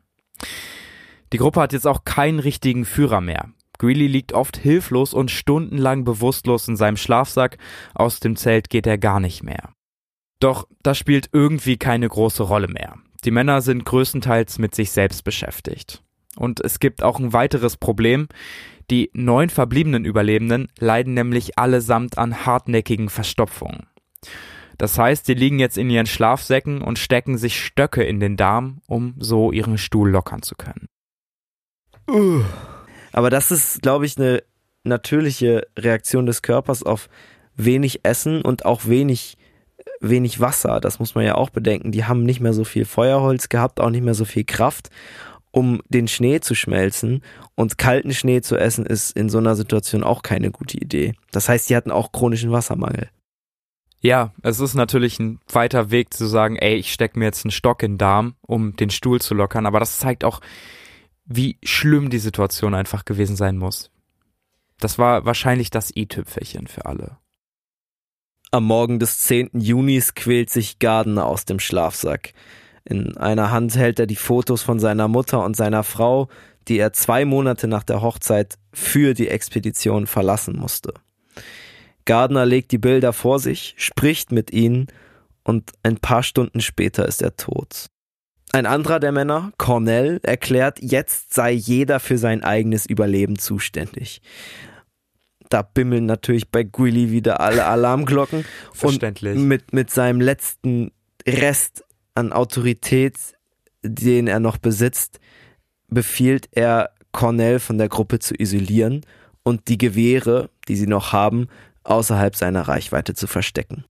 Die 1.35 1.37
Gruppe 1.37 1.61
hat 1.61 1.75
jetzt 1.75 1.87
auch 1.87 2.05
keinen 2.05 2.39
richtigen 2.39 2.87
Führer 2.87 3.21
mehr. 3.21 3.51
Greeley 3.77 4.07
liegt 4.07 4.33
oft 4.33 4.57
hilflos 4.57 5.13
und 5.13 5.31
stundenlang 5.31 6.05
bewusstlos 6.05 6.69
in 6.69 6.77
seinem 6.77 6.97
Schlafsack, 6.97 7.59
aus 7.95 8.21
dem 8.21 8.35
Zelt 8.35 8.71
geht 8.71 8.87
er 8.87 8.97
gar 8.97 9.21
nicht 9.21 9.43
mehr. 9.43 9.75
Doch 10.41 10.67
das 10.83 10.97
spielt 10.97 11.29
irgendwie 11.33 11.77
keine 11.77 12.09
große 12.09 12.45
Rolle 12.45 12.69
mehr. 12.69 12.97
Die 13.25 13.31
Männer 13.31 13.61
sind 13.61 13.85
größtenteils 13.85 14.59
mit 14.59 14.75
sich 14.75 14.91
selbst 14.91 15.25
beschäftigt. 15.25 16.03
Und 16.37 16.61
es 16.61 16.81
gibt 16.81 17.03
auch 17.03 17.19
ein 17.19 17.33
weiteres 17.33 17.77
Problem. 17.77 18.29
Die 18.91 19.11
neun 19.15 19.51
verbliebenen 19.51 20.05
Überlebenden 20.05 20.69
leiden 20.79 21.15
nämlich 21.15 21.59
allesamt 21.59 22.19
an 22.19 22.47
hartnäckigen 22.47 23.09
Verstopfungen. 23.09 23.87
Das 24.79 24.99
heißt, 24.99 25.27
sie 25.27 25.35
liegen 25.35 25.59
jetzt 25.59 25.79
in 25.79 25.89
ihren 25.89 26.07
Schlafsäcken 26.07 26.83
und 26.83 26.99
stecken 26.99 27.39
sich 27.39 27.59
Stöcke 27.59 28.05
in 28.05 28.21
den 28.21 28.37
Darm, 28.37 28.83
um 28.87 29.15
so 29.19 29.51
ihren 29.51 29.79
Stuhl 29.79 30.11
lockern 30.11 30.43
zu 30.43 30.55
können. 30.55 30.89
Aber 33.13 33.31
das 33.31 33.51
ist, 33.51 33.83
glaube 33.83 34.07
ich, 34.07 34.19
eine 34.19 34.43
natürliche 34.85 35.67
Reaktion 35.77 36.27
des 36.27 36.43
Körpers 36.43 36.83
auf 36.83 37.09
wenig 37.57 38.05
Essen 38.05 38.43
und 38.43 38.65
auch 38.67 38.87
wenig 38.87 39.39
wenig 40.01 40.41
Wasser, 40.41 40.81
das 40.81 40.99
muss 40.99 41.15
man 41.15 41.25
ja 41.25 41.35
auch 41.35 41.51
bedenken. 41.51 41.93
Die 41.93 42.05
haben 42.05 42.25
nicht 42.25 42.41
mehr 42.41 42.53
so 42.53 42.65
viel 42.65 42.85
Feuerholz 42.85 43.49
gehabt, 43.49 43.81
auch 43.81 43.91
nicht 43.91 44.05
mehr 44.05 44.15
so 44.15 44.25
viel 44.25 44.45
Kraft, 44.45 44.91
um 45.51 45.81
den 45.89 46.09
Schnee 46.09 46.41
zu 46.41 46.55
schmelzen. 46.55 47.23
Und 47.55 47.79
kalten 47.79 48.13
Schnee 48.13 48.41
zu 48.43 48.57
essen 48.57 48.85
ist 48.87 49.17
in 49.17 49.29
so 49.29 49.39
einer 49.39 49.57
Situation 49.57 50.05
auch 50.05 50.23
keine 50.23 50.51
gute 50.51 50.79
Idee. 50.79 51.15
Das 51.33 51.49
heißt, 51.49 51.71
die 51.71 51.77
hatten 51.77 51.91
auch 51.91 52.13
chronischen 52.13 52.53
Wassermangel. 52.53 53.09
Ja, 54.01 54.33
es 54.43 54.61
ist 54.61 54.75
natürlich 54.75 55.19
ein 55.19 55.41
weiter 55.51 55.91
Weg 55.91 56.13
zu 56.13 56.27
sagen, 56.27 56.57
ey, 56.57 56.77
ich 56.77 56.93
stecke 56.93 57.19
mir 57.19 57.25
jetzt 57.25 57.45
einen 57.45 57.51
Stock 57.51 57.83
in 57.83 57.93
den 57.93 57.99
Darm, 57.99 58.35
um 58.43 58.77
den 58.77 58.91
Stuhl 58.91 59.21
zu 59.21 59.35
lockern. 59.35 59.67
Aber 59.67 59.81
das 59.81 59.99
zeigt 59.99 60.25
auch, 60.25 60.41
wie 61.25 61.59
schlimm 61.65 62.11
die 62.11 62.19
Situation 62.19 62.75
einfach 62.75 63.05
gewesen 63.05 63.37
sein 63.37 63.57
muss. 63.57 63.91
Das 64.79 64.99
war 64.99 65.25
wahrscheinlich 65.25 65.71
das 65.71 65.91
i-Tüpfelchen 65.97 66.67
für 66.67 66.87
alle. 66.87 67.17
Am 68.53 68.65
Morgen 68.65 69.01
des 69.01 69.19
10. 69.23 69.51
Junis 69.55 70.15
quält 70.15 70.51
sich 70.51 70.79
Gardner 70.79 71.27
aus 71.27 71.47
dem 71.47 71.59
Schlafsack. 71.59 72.33
In 72.85 73.17
einer 73.17 73.51
Hand 73.51 73.75
hält 73.77 73.99
er 73.99 74.07
die 74.07 74.15
Fotos 74.15 74.63
von 74.63 74.79
seiner 74.79 75.09
Mutter 75.09 75.45
und 75.45 75.57
seiner 75.57 75.83
Frau, 75.83 76.29
die 76.69 76.79
er 76.79 76.93
zwei 76.93 77.25
Monate 77.25 77.67
nach 77.67 77.83
der 77.83 78.03
Hochzeit 78.03 78.55
für 78.73 79.15
die 79.15 79.29
Expedition 79.29 80.07
verlassen 80.07 80.57
musste. 80.57 80.95
Gardner 82.05 82.47
legt 82.47 82.71
die 82.71 82.79
Bilder 82.79 83.13
vor 83.13 83.41
sich, 83.41 83.75
spricht 83.79 84.31
mit 84.31 84.53
ihnen 84.53 84.87
und 85.43 85.73
ein 85.83 85.97
paar 85.97 86.23
Stunden 86.23 86.61
später 86.61 87.07
ist 87.07 87.23
er 87.23 87.37
tot. 87.37 87.87
Ein 88.53 88.67
anderer 88.67 89.01
der 89.01 89.11
Männer, 89.11 89.51
Cornell, 89.59 90.21
erklärt, 90.23 90.79
jetzt 90.81 91.35
sei 91.35 91.51
jeder 91.51 91.99
für 91.99 92.17
sein 92.17 92.45
eigenes 92.45 92.87
Überleben 92.87 93.41
zuständig 93.41 94.23
da 95.49 95.63
bimmeln 95.63 96.07
natürlich 96.07 96.51
bei 96.51 96.63
Greeley 96.63 97.11
wieder 97.11 97.41
alle 97.41 97.67
Alarmglocken. 97.67 98.45
Verständlich. 98.73 99.37
Und 99.37 99.49
mit, 99.49 99.73
mit 99.73 99.91
seinem 99.91 100.21
letzten 100.21 100.93
Rest 101.27 101.85
an 102.15 102.33
Autorität, 102.33 103.17
den 103.83 104.27
er 104.27 104.41
noch 104.41 104.59
besitzt, 104.59 105.21
befiehlt 105.89 106.49
er 106.53 106.91
Cornell 107.13 107.61
von 107.61 107.79
der 107.79 107.89
Gruppe 107.89 108.19
zu 108.19 108.35
isolieren 108.39 109.05
und 109.43 109.69
die 109.69 109.79
Gewehre, 109.79 110.51
die 110.69 110.77
sie 110.77 110.87
noch 110.87 111.13
haben, 111.13 111.49
außerhalb 111.85 112.35
seiner 112.35 112.63
Reichweite 112.63 113.15
zu 113.15 113.27
verstecken. 113.27 113.85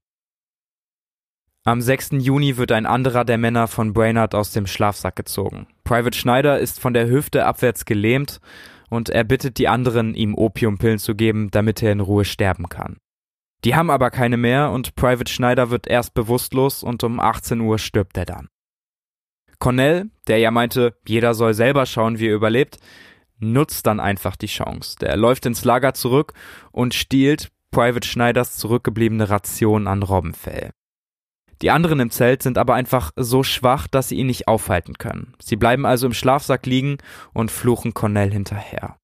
Am 1.63 1.81
6. 1.81 2.11
Juni 2.19 2.55
wird 2.55 2.71
ein 2.71 2.85
anderer 2.85 3.25
der 3.25 3.37
Männer 3.37 3.67
von 3.67 3.91
Brainerd 3.91 4.35
aus 4.35 4.51
dem 4.51 4.67
Schlafsack 4.67 5.17
gezogen. 5.17 5.67
Private 5.83 6.17
Schneider 6.17 6.59
ist 6.59 6.79
von 6.79 6.93
der 6.93 7.09
Hüfte 7.09 7.45
abwärts 7.45 7.83
gelähmt 7.83 8.39
und 8.89 9.09
er 9.09 9.23
bittet 9.23 9.57
die 9.57 9.67
anderen, 9.67 10.13
ihm 10.13 10.35
Opiumpillen 10.35 10.99
zu 10.99 11.15
geben, 11.15 11.49
damit 11.51 11.81
er 11.83 11.91
in 11.91 11.99
Ruhe 11.99 12.25
sterben 12.25 12.69
kann. 12.69 12.97
Die 13.63 13.75
haben 13.75 13.89
aber 13.89 14.11
keine 14.11 14.37
mehr 14.37 14.71
und 14.71 14.95
Private 14.95 15.31
Schneider 15.31 15.69
wird 15.69 15.87
erst 15.87 16.13
bewusstlos 16.13 16.83
und 16.83 17.03
um 17.03 17.19
18 17.19 17.59
Uhr 17.61 17.79
stirbt 17.79 18.17
er 18.17 18.25
dann. 18.25 18.49
Cornell, 19.59 20.09
der 20.27 20.37
ja 20.37 20.51
meinte, 20.51 20.95
jeder 21.07 21.33
soll 21.33 21.53
selber 21.53 21.85
schauen, 21.85 22.19
wie 22.19 22.27
er 22.27 22.35
überlebt, 22.35 22.77
nutzt 23.39 23.87
dann 23.87 23.99
einfach 23.99 24.35
die 24.35 24.47
Chance. 24.47 24.97
Der 25.01 25.17
läuft 25.17 25.45
ins 25.45 25.65
Lager 25.65 25.93
zurück 25.93 26.33
und 26.71 26.93
stiehlt 26.93 27.51
Private 27.71 28.07
Schneiders 28.07 28.57
zurückgebliebene 28.57 29.29
Ration 29.29 29.87
an 29.87 30.03
Robbenfell. 30.03 30.71
Die 31.61 31.71
anderen 31.71 31.99
im 31.99 32.11
Zelt 32.11 32.43
sind 32.43 32.57
aber 32.57 32.75
einfach 32.75 33.11
so 33.15 33.43
schwach, 33.43 33.87
dass 33.87 34.09
sie 34.09 34.15
ihn 34.15 34.27
nicht 34.27 34.47
aufhalten 34.47 34.97
können. 34.97 35.33
Sie 35.41 35.55
bleiben 35.55 35.85
also 35.85 36.05
im 36.07 36.13
Schlafsack 36.13 36.65
liegen 36.65 36.97
und 37.33 37.51
fluchen 37.51 37.93
Cornell 37.93 38.31
hinterher. 38.31 38.97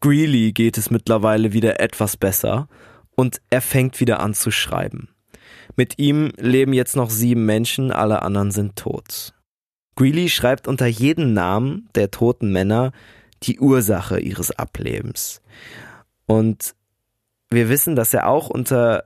Greeley 0.00 0.52
geht 0.52 0.78
es 0.78 0.90
mittlerweile 0.90 1.52
wieder 1.52 1.78
etwas 1.80 2.16
besser 2.16 2.68
und 3.14 3.40
er 3.50 3.60
fängt 3.60 4.00
wieder 4.00 4.20
an 4.20 4.34
zu 4.34 4.50
schreiben. 4.50 5.10
Mit 5.76 5.98
ihm 5.98 6.32
leben 6.36 6.72
jetzt 6.72 6.96
noch 6.96 7.10
sieben 7.10 7.46
Menschen, 7.46 7.92
alle 7.92 8.22
anderen 8.22 8.50
sind 8.50 8.76
tot. 8.76 9.34
Greeley 9.94 10.28
schreibt 10.28 10.66
unter 10.66 10.86
jeden 10.86 11.34
Namen 11.34 11.88
der 11.94 12.10
toten 12.10 12.50
Männer 12.50 12.92
die 13.42 13.60
Ursache 13.60 14.18
ihres 14.18 14.50
Ablebens. 14.50 15.42
Und 16.26 16.74
wir 17.50 17.68
wissen, 17.68 17.94
dass 17.96 18.14
er 18.14 18.26
auch 18.26 18.48
unter 18.48 19.04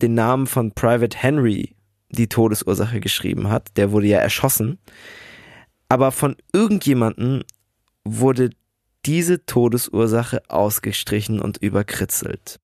den 0.00 0.14
Namen 0.14 0.46
von 0.46 0.72
Private 0.72 1.16
Henry 1.16 1.73
die 2.14 2.28
Todesursache 2.28 3.00
geschrieben 3.00 3.50
hat. 3.50 3.76
Der 3.76 3.92
wurde 3.92 4.06
ja 4.06 4.18
erschossen. 4.18 4.78
Aber 5.88 6.12
von 6.12 6.36
irgendjemandem 6.52 7.42
wurde 8.04 8.50
diese 9.06 9.44
Todesursache 9.44 10.42
ausgestrichen 10.48 11.40
und 11.40 11.58
überkritzelt. 11.58 12.58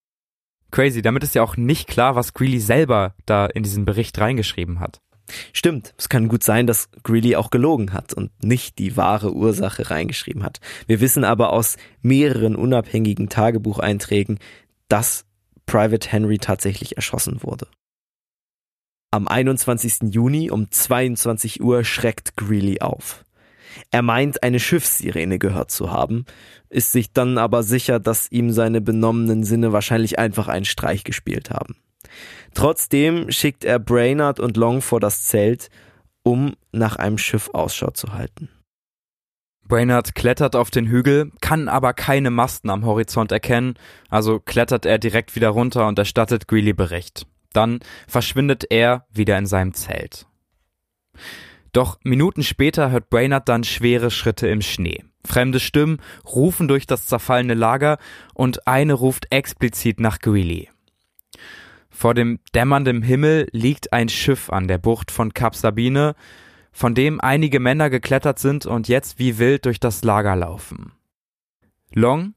Crazy, 0.71 1.01
damit 1.01 1.23
ist 1.23 1.35
ja 1.35 1.43
auch 1.43 1.57
nicht 1.57 1.87
klar, 1.87 2.15
was 2.15 2.33
Greeley 2.33 2.59
selber 2.59 3.13
da 3.25 3.45
in 3.45 3.63
diesen 3.63 3.85
Bericht 3.85 4.17
reingeschrieben 4.19 4.79
hat. 4.79 5.01
Stimmt, 5.53 5.93
es 5.97 6.09
kann 6.09 6.27
gut 6.27 6.43
sein, 6.43 6.67
dass 6.67 6.89
Greeley 7.03 7.35
auch 7.35 7.51
gelogen 7.51 7.93
hat 7.93 8.13
und 8.13 8.31
nicht 8.43 8.79
die 8.79 8.97
wahre 8.97 9.33
Ursache 9.33 9.89
reingeschrieben 9.89 10.43
hat. 10.43 10.59
Wir 10.87 10.99
wissen 10.99 11.23
aber 11.23 11.53
aus 11.53 11.77
mehreren 12.01 12.55
unabhängigen 12.55 13.29
Tagebucheinträgen, 13.29 14.39
dass 14.87 15.25
Private 15.65 16.09
Henry 16.09 16.37
tatsächlich 16.37 16.97
erschossen 16.97 17.43
wurde. 17.43 17.67
Am 19.13 19.27
21. 19.27 20.13
Juni 20.13 20.49
um 20.51 20.71
22 20.71 21.61
Uhr 21.61 21.83
schreckt 21.83 22.37
Greeley 22.37 22.79
auf. 22.79 23.25
Er 23.91 24.03
meint, 24.03 24.41
eine 24.41 24.57
Schiffssirene 24.57 25.37
gehört 25.37 25.69
zu 25.69 25.91
haben, 25.91 26.25
ist 26.69 26.93
sich 26.93 27.11
dann 27.11 27.37
aber 27.37 27.63
sicher, 27.63 27.99
dass 27.99 28.31
ihm 28.31 28.51
seine 28.51 28.79
benommenen 28.79 29.43
Sinne 29.43 29.73
wahrscheinlich 29.73 30.17
einfach 30.17 30.47
einen 30.47 30.63
Streich 30.63 31.03
gespielt 31.03 31.49
haben. 31.49 31.75
Trotzdem 32.53 33.29
schickt 33.31 33.65
er 33.65 33.79
Brainard 33.79 34.39
und 34.39 34.55
Long 34.55 34.81
vor 34.81 35.01
das 35.01 35.25
Zelt, 35.25 35.69
um 36.23 36.55
nach 36.71 36.95
einem 36.95 37.17
Schiff 37.17 37.49
Ausschau 37.51 37.91
zu 37.91 38.13
halten. 38.13 38.47
Brainard 39.67 40.15
klettert 40.15 40.55
auf 40.55 40.71
den 40.71 40.87
Hügel, 40.87 41.31
kann 41.41 41.67
aber 41.67 41.93
keine 41.93 42.29
Masten 42.29 42.69
am 42.69 42.85
Horizont 42.85 43.33
erkennen, 43.33 43.73
also 44.09 44.39
klettert 44.39 44.85
er 44.85 44.99
direkt 44.99 45.35
wieder 45.35 45.49
runter 45.49 45.85
und 45.87 45.99
erstattet 45.99 46.47
Greeley 46.47 46.71
Bericht. 46.71 47.25
Dann 47.53 47.79
verschwindet 48.07 48.65
er 48.69 49.05
wieder 49.11 49.37
in 49.37 49.45
seinem 49.45 49.73
Zelt. 49.73 50.25
Doch 51.73 51.99
Minuten 52.03 52.43
später 52.43 52.91
hört 52.91 53.09
Brainerd 53.09 53.47
dann 53.47 53.63
schwere 53.63 54.11
Schritte 54.11 54.47
im 54.47 54.61
Schnee. 54.61 55.03
Fremde 55.25 55.59
Stimmen 55.59 55.99
rufen 56.25 56.67
durch 56.67 56.85
das 56.85 57.05
zerfallene 57.05 57.53
Lager 57.53 57.97
und 58.33 58.67
eine 58.67 58.93
ruft 58.93 59.27
explizit 59.31 59.99
nach 59.99 60.19
Greeley. 60.19 60.69
Vor 61.89 62.13
dem 62.13 62.39
dämmernden 62.55 63.03
Himmel 63.03 63.47
liegt 63.51 63.93
ein 63.93 64.09
Schiff 64.09 64.49
an 64.49 64.67
der 64.67 64.79
Bucht 64.79 65.11
von 65.11 65.33
Kap 65.33 65.55
Sabine, 65.55 66.15
von 66.71 66.95
dem 66.95 67.21
einige 67.21 67.59
Männer 67.59 67.89
geklettert 67.89 68.39
sind 68.39 68.65
und 68.65 68.87
jetzt 68.87 69.19
wie 69.19 69.37
wild 69.37 69.65
durch 69.65 69.79
das 69.79 70.03
Lager 70.03 70.35
laufen. 70.35 70.93
Long, 71.93 72.33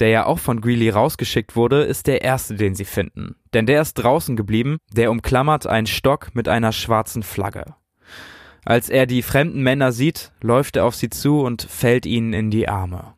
der 0.00 0.08
ja 0.08 0.26
auch 0.26 0.38
von 0.38 0.60
Greeley 0.60 0.90
rausgeschickt 0.90 1.56
wurde, 1.56 1.82
ist 1.82 2.06
der 2.06 2.22
erste, 2.22 2.54
den 2.54 2.74
sie 2.74 2.84
finden. 2.84 3.36
Denn 3.52 3.66
der 3.66 3.82
ist 3.82 3.94
draußen 3.94 4.36
geblieben, 4.36 4.78
der 4.92 5.10
umklammert 5.10 5.66
einen 5.66 5.86
Stock 5.86 6.34
mit 6.34 6.48
einer 6.48 6.72
schwarzen 6.72 7.22
Flagge. 7.22 7.74
Als 8.64 8.90
er 8.90 9.06
die 9.06 9.22
fremden 9.22 9.62
Männer 9.62 9.92
sieht, 9.92 10.32
läuft 10.40 10.76
er 10.76 10.84
auf 10.84 10.94
sie 10.94 11.10
zu 11.10 11.40
und 11.40 11.62
fällt 11.62 12.06
ihnen 12.06 12.32
in 12.32 12.50
die 12.50 12.68
Arme. 12.68 13.14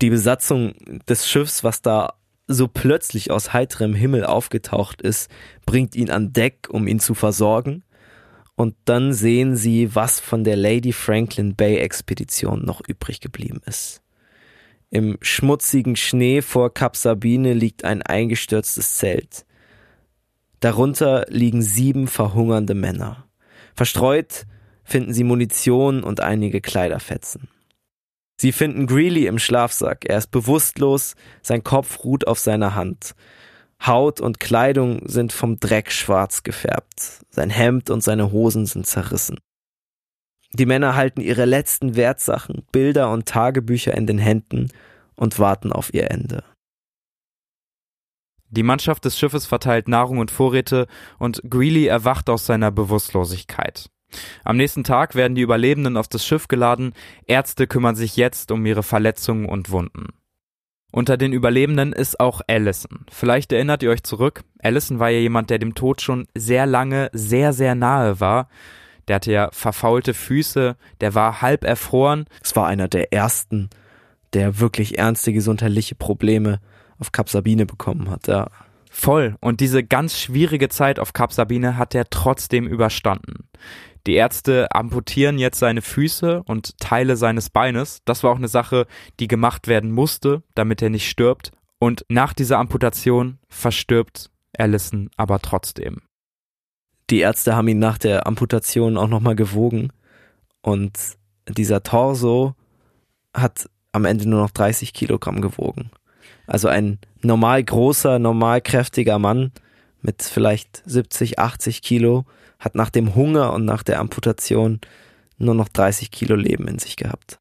Die 0.00 0.10
Besatzung 0.10 0.74
des 1.08 1.28
Schiffs, 1.28 1.64
was 1.64 1.82
da 1.82 2.14
so 2.46 2.66
plötzlich 2.66 3.30
aus 3.30 3.52
heiterem 3.52 3.94
Himmel 3.94 4.24
aufgetaucht 4.24 5.02
ist, 5.02 5.30
bringt 5.66 5.94
ihn 5.94 6.10
an 6.10 6.32
Deck, 6.32 6.68
um 6.70 6.86
ihn 6.86 6.98
zu 6.98 7.14
versorgen. 7.14 7.84
Und 8.56 8.74
dann 8.86 9.12
sehen 9.12 9.56
sie, 9.56 9.94
was 9.94 10.18
von 10.18 10.42
der 10.42 10.56
Lady 10.56 10.92
Franklin 10.92 11.54
Bay 11.54 11.76
Expedition 11.76 12.64
noch 12.64 12.80
übrig 12.88 13.20
geblieben 13.20 13.60
ist. 13.66 14.02
Im 14.90 15.18
schmutzigen 15.20 15.96
Schnee 15.96 16.40
vor 16.40 16.72
Kap 16.72 16.96
Sabine 16.96 17.52
liegt 17.52 17.84
ein 17.84 18.02
eingestürztes 18.02 18.96
Zelt. 18.96 19.44
Darunter 20.60 21.26
liegen 21.28 21.62
sieben 21.62 22.08
verhungernde 22.08 22.74
Männer. 22.74 23.26
Verstreut 23.74 24.46
finden 24.84 25.12
sie 25.12 25.24
Munition 25.24 26.02
und 26.02 26.20
einige 26.20 26.60
Kleiderfetzen. 26.60 27.48
Sie 28.40 28.52
finden 28.52 28.86
Greeley 28.86 29.26
im 29.26 29.38
Schlafsack. 29.38 30.06
Er 30.06 30.18
ist 30.18 30.30
bewusstlos, 30.30 31.16
sein 31.42 31.62
Kopf 31.62 32.04
ruht 32.04 32.26
auf 32.26 32.38
seiner 32.38 32.74
Hand. 32.74 33.14
Haut 33.84 34.20
und 34.20 34.40
Kleidung 34.40 35.06
sind 35.06 35.32
vom 35.32 35.60
Dreck 35.60 35.92
schwarz 35.92 36.42
gefärbt. 36.42 37.24
Sein 37.30 37.50
Hemd 37.50 37.90
und 37.90 38.02
seine 38.02 38.32
Hosen 38.32 38.66
sind 38.66 38.86
zerrissen. 38.86 39.38
Die 40.52 40.66
Männer 40.66 40.96
halten 40.96 41.20
ihre 41.20 41.44
letzten 41.44 41.96
Wertsachen, 41.96 42.66
Bilder 42.72 43.10
und 43.10 43.26
Tagebücher 43.26 43.94
in 43.94 44.06
den 44.06 44.18
Händen 44.18 44.68
und 45.14 45.38
warten 45.38 45.72
auf 45.72 45.92
ihr 45.92 46.10
Ende. 46.10 46.44
Die 48.50 48.62
Mannschaft 48.62 49.04
des 49.04 49.18
Schiffes 49.18 49.44
verteilt 49.44 49.88
Nahrung 49.88 50.18
und 50.18 50.30
Vorräte 50.30 50.86
und 51.18 51.42
Greeley 51.50 51.86
erwacht 51.86 52.30
aus 52.30 52.46
seiner 52.46 52.70
Bewusstlosigkeit. 52.70 53.90
Am 54.42 54.56
nächsten 54.56 54.84
Tag 54.84 55.14
werden 55.14 55.34
die 55.34 55.42
Überlebenden 55.42 55.98
auf 55.98 56.08
das 56.08 56.24
Schiff 56.24 56.48
geladen, 56.48 56.94
Ärzte 57.26 57.66
kümmern 57.66 57.94
sich 57.94 58.16
jetzt 58.16 58.50
um 58.50 58.64
ihre 58.64 58.82
Verletzungen 58.82 59.44
und 59.46 59.70
Wunden. 59.70 60.08
Unter 60.90 61.18
den 61.18 61.34
Überlebenden 61.34 61.92
ist 61.92 62.18
auch 62.18 62.40
Allison. 62.46 63.04
Vielleicht 63.10 63.52
erinnert 63.52 63.82
ihr 63.82 63.90
euch 63.90 64.02
zurück, 64.02 64.44
Allison 64.60 64.98
war 64.98 65.10
ja 65.10 65.18
jemand, 65.18 65.50
der 65.50 65.58
dem 65.58 65.74
Tod 65.74 66.00
schon 66.00 66.26
sehr 66.34 66.64
lange, 66.64 67.10
sehr, 67.12 67.52
sehr 67.52 67.74
nahe 67.74 68.20
war. 68.20 68.48
Der 69.08 69.16
hatte 69.16 69.32
ja 69.32 69.48
verfaulte 69.52 70.14
Füße, 70.14 70.76
der 71.00 71.14
war 71.14 71.42
halb 71.42 71.64
erfroren. 71.64 72.26
Es 72.42 72.54
war 72.54 72.66
einer 72.66 72.88
der 72.88 73.12
ersten, 73.12 73.70
der 74.34 74.60
wirklich 74.60 74.98
ernste 74.98 75.32
gesundheitliche 75.32 75.94
Probleme 75.94 76.60
auf 76.98 77.12
Kap 77.12 77.28
Sabine 77.28 77.66
bekommen 77.66 78.10
hat, 78.10 78.26
ja. 78.26 78.48
Voll. 78.90 79.36
Und 79.40 79.60
diese 79.60 79.84
ganz 79.84 80.18
schwierige 80.18 80.68
Zeit 80.68 80.98
auf 80.98 81.12
Kap 81.12 81.32
Sabine 81.32 81.76
hat 81.76 81.94
er 81.94 82.08
trotzdem 82.10 82.66
überstanden. 82.66 83.48
Die 84.06 84.14
Ärzte 84.14 84.72
amputieren 84.72 85.38
jetzt 85.38 85.58
seine 85.58 85.82
Füße 85.82 86.42
und 86.44 86.78
Teile 86.78 87.16
seines 87.16 87.50
Beines. 87.50 88.00
Das 88.06 88.24
war 88.24 88.32
auch 88.32 88.38
eine 88.38 88.48
Sache, 88.48 88.86
die 89.20 89.28
gemacht 89.28 89.68
werden 89.68 89.92
musste, 89.92 90.42
damit 90.54 90.80
er 90.80 90.90
nicht 90.90 91.08
stirbt. 91.08 91.52
Und 91.78 92.04
nach 92.08 92.32
dieser 92.32 92.58
Amputation 92.58 93.38
verstirbt 93.48 94.30
Allison 94.56 95.10
aber 95.16 95.40
trotzdem. 95.40 95.98
Die 97.10 97.20
Ärzte 97.20 97.56
haben 97.56 97.68
ihn 97.68 97.78
nach 97.78 97.98
der 97.98 98.26
Amputation 98.26 98.96
auch 98.96 99.08
nochmal 99.08 99.36
gewogen. 99.36 99.92
Und 100.60 100.92
dieser 101.48 101.82
Torso 101.82 102.54
hat 103.34 103.68
am 103.92 104.04
Ende 104.04 104.28
nur 104.28 104.40
noch 104.40 104.50
30 104.50 104.92
Kilogramm 104.92 105.40
gewogen. 105.40 105.90
Also 106.46 106.68
ein 106.68 106.98
normal 107.22 107.62
großer, 107.62 108.18
normal 108.18 108.60
kräftiger 108.60 109.18
Mann 109.18 109.52
mit 110.02 110.22
vielleicht 110.22 110.82
70, 110.86 111.38
80 111.38 111.82
Kilo 111.82 112.24
hat 112.58 112.74
nach 112.74 112.90
dem 112.90 113.14
Hunger 113.14 113.52
und 113.52 113.64
nach 113.64 113.82
der 113.82 114.00
Amputation 114.00 114.80
nur 115.38 115.54
noch 115.54 115.68
30 115.68 116.10
Kilo 116.10 116.34
Leben 116.34 116.66
in 116.68 116.78
sich 116.78 116.96
gehabt. 116.96 117.38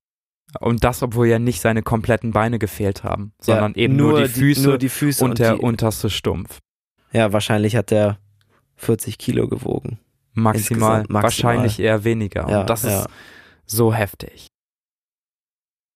Und 0.60 0.84
das, 0.84 1.04
obwohl 1.04 1.28
ja 1.28 1.40
nicht 1.40 1.62
seine 1.62 1.82
kompletten 1.84 2.32
Beine 2.32 2.60
gefehlt 2.60 3.04
haben, 3.04 3.34
sondern 3.40 3.74
ja, 3.74 3.84
eben 3.84 3.96
nur, 3.96 4.12
nur, 4.12 4.22
die 4.24 4.30
Füße, 4.30 4.64
nur 4.64 4.78
die 4.78 4.90
Füße 4.90 5.24
und, 5.24 5.32
und 5.32 5.40
der 5.40 5.56
die, 5.56 5.62
unterste 5.62 6.10
Stumpf. 6.10 6.60
Ja, 7.12 7.34
wahrscheinlich 7.34 7.76
hat 7.76 7.92
er 7.92 8.18
40 8.78 9.18
Kilo 9.18 9.48
gewogen. 9.48 10.00
Maximal, 10.34 11.00
maximal. 11.00 11.24
wahrscheinlich 11.24 11.80
eher 11.80 12.04
weniger. 12.04 12.48
Ja, 12.50 12.62
und 12.62 12.70
das 12.70 12.84
ja. 12.84 13.00
ist 13.00 13.08
so 13.66 13.94
heftig. 13.94 14.48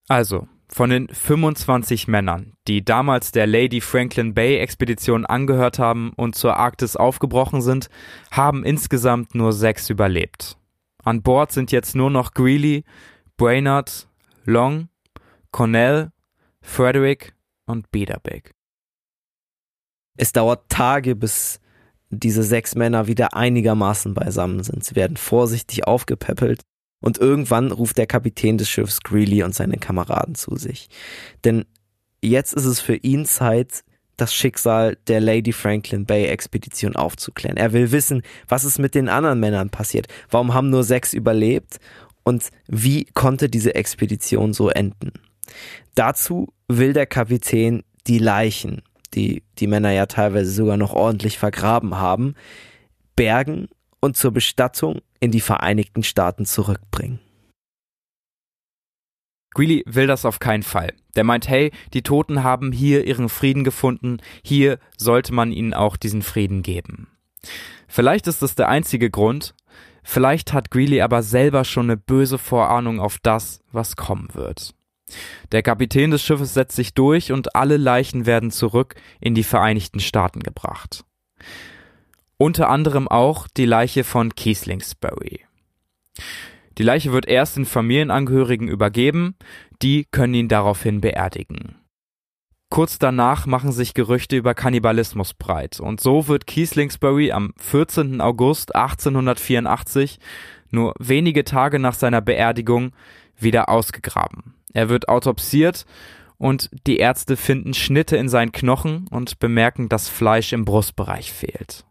Also, 0.07 0.47
von 0.67 0.89
den 0.89 1.07
25 1.07 2.07
Männern, 2.07 2.53
die 2.67 2.83
damals 2.83 3.31
der 3.31 3.45
Lady 3.45 3.81
Franklin 3.81 4.33
Bay 4.33 4.57
Expedition 4.57 5.25
angehört 5.25 5.79
haben 5.79 6.11
und 6.15 6.35
zur 6.35 6.57
Arktis 6.57 6.95
aufgebrochen 6.95 7.61
sind, 7.61 7.89
haben 8.31 8.63
insgesamt 8.63 9.35
nur 9.35 9.53
sechs 9.53 9.89
überlebt. 9.89 10.57
An 11.03 11.21
Bord 11.21 11.51
sind 11.51 11.71
jetzt 11.71 11.95
nur 11.95 12.09
noch 12.09 12.33
Greeley, 12.33 12.83
Brainerd, 13.37 14.07
Long, 14.43 14.89
Cornell, 15.51 16.11
Frederick 16.61 17.33
und 17.65 17.91
Biederbeck. 17.91 18.53
Es 20.17 20.33
dauert 20.33 20.69
Tage, 20.69 21.15
bis 21.15 21.60
diese 22.11 22.43
sechs 22.43 22.75
Männer 22.75 23.07
wieder 23.07 23.35
einigermaßen 23.35 24.13
beisammen 24.13 24.63
sind. 24.63 24.83
Sie 24.83 24.95
werden 24.95 25.17
vorsichtig 25.17 25.87
aufgepäppelt 25.87 26.61
und 27.01 27.17
irgendwann 27.17 27.71
ruft 27.71 27.97
der 27.97 28.07
Kapitän 28.07 28.57
des 28.57 28.69
Schiffs 28.69 29.01
Greeley 29.01 29.43
und 29.43 29.55
seine 29.55 29.77
Kameraden 29.77 30.35
zu 30.35 30.55
sich. 30.55 30.89
Denn 31.43 31.65
jetzt 32.21 32.53
ist 32.53 32.65
es 32.65 32.79
für 32.79 32.95
ihn 32.95 33.25
Zeit, 33.25 33.83
das 34.17 34.35
Schicksal 34.35 34.97
der 35.07 35.19
Lady 35.19 35.51
Franklin 35.51 36.05
Bay 36.05 36.25
Expedition 36.25 36.95
aufzuklären. 36.95 37.57
Er 37.57 37.73
will 37.73 37.91
wissen, 37.91 38.21
was 38.47 38.65
ist 38.65 38.77
mit 38.77 38.93
den 38.93 39.09
anderen 39.09 39.39
Männern 39.39 39.69
passiert. 39.71 40.07
Warum 40.29 40.53
haben 40.53 40.69
nur 40.69 40.83
sechs 40.83 41.13
überlebt? 41.13 41.79
Und 42.23 42.49
wie 42.67 43.05
konnte 43.05 43.49
diese 43.49 43.73
Expedition 43.73 44.53
so 44.53 44.69
enden? 44.69 45.11
Dazu 45.95 46.53
will 46.67 46.93
der 46.93 47.07
Kapitän 47.07 47.83
die 48.05 48.19
Leichen, 48.19 48.83
die 49.13 49.43
die 49.59 49.67
Männer 49.67 49.91
ja 49.91 50.05
teilweise 50.05 50.51
sogar 50.51 50.77
noch 50.77 50.93
ordentlich 50.93 51.37
vergraben 51.37 51.95
haben, 51.95 52.35
bergen 53.15 53.67
und 53.99 54.17
zur 54.17 54.31
Bestattung 54.31 55.01
in 55.19 55.31
die 55.31 55.41
Vereinigten 55.41 56.03
Staaten 56.03 56.45
zurückbringen. 56.45 57.19
Greeley 59.53 59.83
will 59.85 60.07
das 60.07 60.25
auf 60.25 60.39
keinen 60.39 60.63
Fall. 60.63 60.93
Der 61.15 61.23
meint, 61.23 61.49
hey, 61.49 61.71
die 61.93 62.03
Toten 62.03 62.43
haben 62.43 62.71
hier 62.71 63.05
ihren 63.05 63.27
Frieden 63.27 63.63
gefunden, 63.63 64.17
hier 64.43 64.79
sollte 64.97 65.33
man 65.33 65.51
ihnen 65.51 65.73
auch 65.73 65.97
diesen 65.97 66.21
Frieden 66.21 66.61
geben. 66.61 67.07
Vielleicht 67.87 68.27
ist 68.27 68.41
das 68.41 68.55
der 68.55 68.69
einzige 68.69 69.09
Grund, 69.09 69.53
vielleicht 70.03 70.53
hat 70.53 70.71
Greeley 70.71 71.01
aber 71.01 71.21
selber 71.21 71.65
schon 71.65 71.87
eine 71.87 71.97
böse 71.97 72.37
Vorahnung 72.37 73.01
auf 73.01 73.17
das, 73.21 73.59
was 73.71 73.97
kommen 73.97 74.29
wird. 74.33 74.73
Der 75.51 75.63
Kapitän 75.63 76.11
des 76.11 76.23
Schiffes 76.23 76.53
setzt 76.53 76.75
sich 76.75 76.93
durch 76.93 77.31
und 77.31 77.55
alle 77.55 77.77
Leichen 77.77 78.25
werden 78.25 78.51
zurück 78.51 78.95
in 79.19 79.35
die 79.35 79.43
Vereinigten 79.43 79.99
Staaten 79.99 80.41
gebracht. 80.41 81.03
Unter 82.37 82.69
anderem 82.69 83.07
auch 83.07 83.47
die 83.47 83.65
Leiche 83.65 84.03
von 84.03 84.33
Kieslingsbury. 84.33 85.41
Die 86.77 86.83
Leiche 86.83 87.11
wird 87.11 87.27
erst 87.27 87.57
den 87.57 87.65
Familienangehörigen 87.65 88.67
übergeben, 88.67 89.35
die 89.81 90.05
können 90.09 90.33
ihn 90.33 90.47
daraufhin 90.47 91.01
beerdigen. 91.01 91.75
Kurz 92.71 92.97
danach 92.97 93.45
machen 93.45 93.73
sich 93.73 93.93
Gerüchte 93.93 94.37
über 94.37 94.53
Kannibalismus 94.53 95.33
breit 95.33 95.81
und 95.81 95.99
so 95.99 96.29
wird 96.29 96.47
Kieslingsbury 96.47 97.33
am 97.33 97.53
14. 97.57 98.21
August 98.21 98.75
1884, 98.75 100.19
nur 100.69 100.93
wenige 100.97 101.43
Tage 101.43 101.79
nach 101.79 101.93
seiner 101.93 102.21
Beerdigung, 102.21 102.93
wieder 103.37 103.67
ausgegraben. 103.67 104.55
Er 104.73 104.89
wird 104.89 105.09
autopsiert 105.09 105.85
und 106.37 106.69
die 106.87 106.97
Ärzte 106.97 107.37
finden 107.37 107.73
Schnitte 107.73 108.17
in 108.17 108.29
seinen 108.29 108.51
Knochen 108.51 109.07
und 109.09 109.39
bemerken, 109.39 109.89
dass 109.89 110.09
Fleisch 110.09 110.53
im 110.53 110.65
Brustbereich 110.65 111.31
fehlt. 111.31 111.85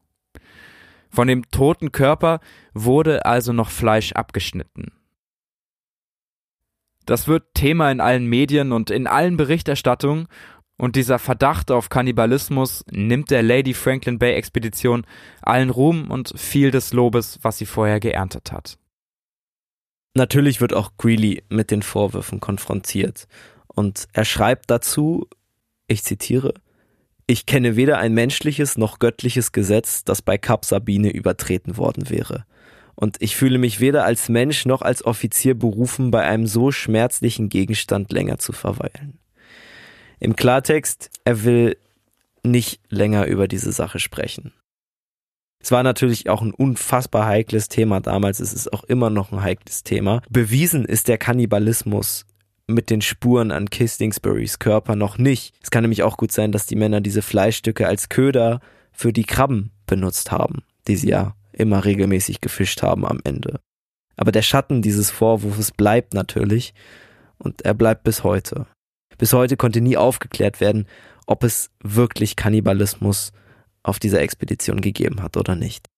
Von 1.09 1.29
dem 1.29 1.51
toten 1.51 1.93
Körper 1.93 2.41
wurde 2.75 3.27
also 3.27 3.53
noch 3.53 3.71
Fleisch 3.71 4.13
abgeschnitten. 4.13 4.93
Das 7.07 7.29
wird 7.29 7.55
Thema 7.55 7.91
in 7.91 8.01
allen 8.01 8.27
Medien 8.27 8.73
und 8.73 8.91
in 8.91 9.07
allen 9.07 9.37
Berichterstattungen 9.37 10.29
und 10.81 10.97
dieser 10.97 11.19
Verdacht 11.19 11.71
auf 11.71 11.91
Kannibalismus 11.91 12.85
nimmt 12.91 13.31
der 13.31 13.43
Lady 13.43 13.75
Franklin 13.75 14.19
Bay 14.19 14.33
Expedition 14.33 15.05
allen 15.43 15.71
Ruhm 15.71 16.11
und 16.11 16.33
viel 16.37 16.71
des 16.71 16.93
Lobes, 16.95 17.39
was 17.43 17.59
sie 17.59 17.67
vorher 17.67 18.01
geerntet 18.01 18.51
hat. 18.51 18.80
Natürlich 20.15 20.61
wird 20.61 20.75
auch 20.75 20.93
Greeley 20.99 21.43
mit 21.49 21.71
den 21.71 21.83
Vorwürfen 21.83 22.41
konfrontiert 22.41 23.29
und 23.69 24.09
er 24.13 24.25
schreibt 24.25 24.71
dazu, 24.71 25.29
ich 25.87 26.03
zitiere, 26.03 26.55
ich 27.27 27.47
kenne 27.47 27.77
weder 27.77 27.99
ein 27.99 28.13
menschliches 28.13 28.77
noch 28.77 28.99
göttliches 28.99 29.53
Gesetz, 29.53 30.03
das 30.03 30.21
bei 30.21 30.37
Kap 30.37 30.65
Sabine 30.65 31.11
übertreten 31.11 31.77
worden 31.77 32.11
wäre. 32.11 32.45
Und 32.97 33.17
ich 33.21 33.37
fühle 33.37 33.59
mich 33.59 33.79
weder 33.79 34.05
als 34.05 34.29
Mensch 34.29 34.67
noch 34.67 34.83
als 34.83 35.05
Offizier 35.05 35.55
berufen, 35.55 36.11
bei 36.11 36.23
einem 36.23 36.49
so 36.49 36.73
schmerzlichen 36.73 37.49
Gegenstand 37.49 38.13
länger 38.13 38.39
zu 38.39 38.53
verweilen. 38.53 39.21
Im 40.19 40.35
Klartext, 40.35 41.11
er 41.25 41.45
will 41.45 41.77
nicht 42.43 42.81
länger 42.89 43.27
über 43.27 43.47
diese 43.47 43.71
Sache 43.71 44.01
sprechen. 44.01 44.53
Es 45.63 45.71
war 45.71 45.83
natürlich 45.83 46.31
auch 46.31 46.43
ein 46.43 46.53
unfassbar 46.53 47.27
heikles 47.27 47.69
Thema 47.69 48.01
damals, 48.01 48.41
es 48.41 48.53
ist 48.53 48.73
auch 48.73 48.85
immer 48.85 49.11
noch 49.11 49.31
ein 49.31 49.43
heikles 49.43 49.83
Thema. 49.85 50.23
Bewiesen 50.31 50.85
ist 50.85 51.09
der 51.09 51.19
Kannibalismus 51.19 52.25
mit 52.67 52.89
den 52.89 53.03
Spuren 53.03 53.51
an 53.51 53.69
Kistingsburys 53.69 54.59
Körper 54.59 54.97
noch 54.97 55.19
nicht. 55.19 55.55
Es 55.63 55.71
kann 55.71 55.83
nämlich 55.83 56.03
auch 56.03 56.17
gut 56.17 56.33
sein, 56.33 56.53
dass 56.53 56.67
die 56.67 56.77
Männer 56.77 57.01
diese 57.01 57.23
Fleischstücke 57.23 57.87
als 57.87 58.09
Köder 58.09 58.61
für 58.93 59.13
die 59.13 59.25
Krabben 59.25 59.73
benutzt 59.87 60.31
haben, 60.31 60.63
die 60.89 60.97
sie 60.97 61.11
ja 61.11 61.35
immer 61.53 61.85
regelmäßig 61.85 62.41
gefischt 62.41 62.83
haben 62.83 63.05
am 63.05 63.21
Ende. 63.25 63.61
Aber 64.17 64.33
der 64.33 64.43
Schatten 64.43 64.83
dieses 64.83 65.11
Vorwurfs 65.11 65.73
bleibt 65.73 66.15
natürlich 66.15 66.75
und 67.39 67.63
er 67.63 67.75
bleibt 67.75 68.05
bis 68.05 68.25
heute. 68.25 68.67
Bis 69.19 69.33
heute 69.33 69.57
konnte 69.57 69.81
nie 69.81 69.97
aufgeklärt 69.97 70.61
werden, 70.61 70.87
ob 71.27 71.45
es 71.45 71.71
wirklich 71.83 72.37
Kannibalismus 72.37 73.33
auf 73.83 73.99
dieser 73.99 74.21
Expedition 74.21 74.81
gegeben 74.81 75.23
hat 75.23 75.37
oder 75.37 75.57
nicht. 75.57 75.89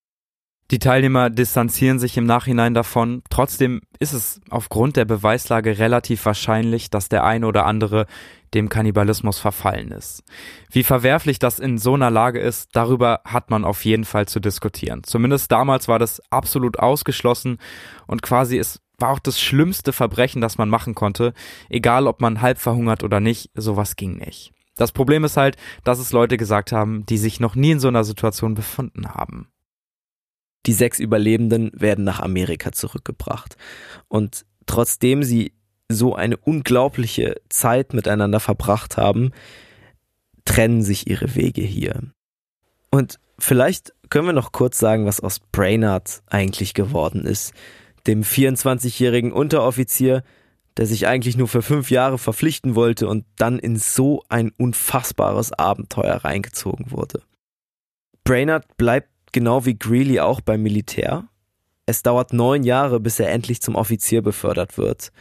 Die 0.70 0.78
Teilnehmer 0.78 1.28
distanzieren 1.28 1.98
sich 1.98 2.16
im 2.16 2.24
Nachhinein 2.24 2.72
davon. 2.72 3.22
Trotzdem 3.28 3.82
ist 3.98 4.14
es 4.14 4.40
aufgrund 4.48 4.96
der 4.96 5.04
Beweislage 5.04 5.78
relativ 5.78 6.24
wahrscheinlich, 6.24 6.88
dass 6.88 7.10
der 7.10 7.24
eine 7.24 7.46
oder 7.46 7.66
andere 7.66 8.06
dem 8.54 8.70
Kannibalismus 8.70 9.38
verfallen 9.38 9.90
ist. 9.90 10.22
Wie 10.70 10.82
verwerflich 10.82 11.38
das 11.38 11.58
in 11.58 11.76
so 11.76 11.92
einer 11.94 12.10
Lage 12.10 12.40
ist, 12.40 12.74
darüber 12.74 13.20
hat 13.26 13.50
man 13.50 13.66
auf 13.66 13.84
jeden 13.84 14.04
Fall 14.04 14.26
zu 14.26 14.40
diskutieren. 14.40 15.02
Zumindest 15.04 15.52
damals 15.52 15.88
war 15.88 15.98
das 15.98 16.22
absolut 16.30 16.78
ausgeschlossen 16.78 17.58
und 18.06 18.22
quasi 18.22 18.56
es 18.56 18.80
war 18.98 19.10
auch 19.10 19.18
das 19.18 19.40
schlimmste 19.40 19.92
Verbrechen, 19.92 20.40
das 20.40 20.56
man 20.56 20.70
machen 20.70 20.94
konnte, 20.94 21.34
egal 21.68 22.06
ob 22.06 22.22
man 22.22 22.40
halb 22.40 22.58
verhungert 22.58 23.04
oder 23.04 23.20
nicht, 23.20 23.50
sowas 23.54 23.96
ging 23.96 24.16
nicht. 24.16 24.52
Das 24.76 24.92
Problem 24.92 25.24
ist 25.24 25.36
halt, 25.36 25.56
dass 25.84 25.98
es 25.98 26.12
Leute 26.12 26.36
gesagt 26.36 26.72
haben, 26.72 27.04
die 27.06 27.18
sich 27.18 27.40
noch 27.40 27.54
nie 27.54 27.72
in 27.72 27.80
so 27.80 27.88
einer 27.88 28.04
Situation 28.04 28.54
befunden 28.54 29.08
haben. 29.08 29.48
Die 30.66 30.72
sechs 30.72 30.98
Überlebenden 30.98 31.70
werden 31.74 32.04
nach 32.04 32.20
Amerika 32.20 32.72
zurückgebracht. 32.72 33.56
Und 34.08 34.46
trotzdem 34.66 35.22
sie 35.22 35.52
so 35.88 36.14
eine 36.14 36.36
unglaubliche 36.36 37.40
Zeit 37.48 37.92
miteinander 37.94 38.40
verbracht 38.40 38.96
haben, 38.96 39.32
trennen 40.44 40.82
sich 40.82 41.08
ihre 41.08 41.34
Wege 41.34 41.62
hier. 41.62 42.02
Und 42.90 43.18
vielleicht 43.38 43.92
können 44.08 44.26
wir 44.26 44.32
noch 44.32 44.52
kurz 44.52 44.78
sagen, 44.78 45.06
was 45.06 45.20
aus 45.20 45.40
Brainard 45.40 46.22
eigentlich 46.26 46.74
geworden 46.74 47.24
ist, 47.24 47.52
dem 48.06 48.22
24-jährigen 48.22 49.32
Unteroffizier, 49.32 50.22
der 50.76 50.86
sich 50.86 51.06
eigentlich 51.06 51.36
nur 51.36 51.48
für 51.48 51.62
fünf 51.62 51.90
Jahre 51.90 52.18
verpflichten 52.18 52.74
wollte 52.74 53.06
und 53.08 53.24
dann 53.36 53.58
in 53.58 53.76
so 53.76 54.22
ein 54.28 54.52
unfassbares 54.56 55.52
Abenteuer 55.52 56.16
reingezogen 56.16 56.90
wurde. 56.90 57.22
Brainard 58.24 58.76
bleibt 58.76 59.08
genau 59.32 59.66
wie 59.66 59.78
Greeley 59.78 60.20
auch 60.20 60.40
beim 60.40 60.62
Militär. 60.62 61.28
Es 61.86 62.02
dauert 62.02 62.32
neun 62.32 62.62
Jahre, 62.62 63.00
bis 63.00 63.18
er 63.18 63.30
endlich 63.30 63.60
zum 63.60 63.74
Offizier 63.74 64.22
befördert 64.22 64.78
wird. 64.78 65.12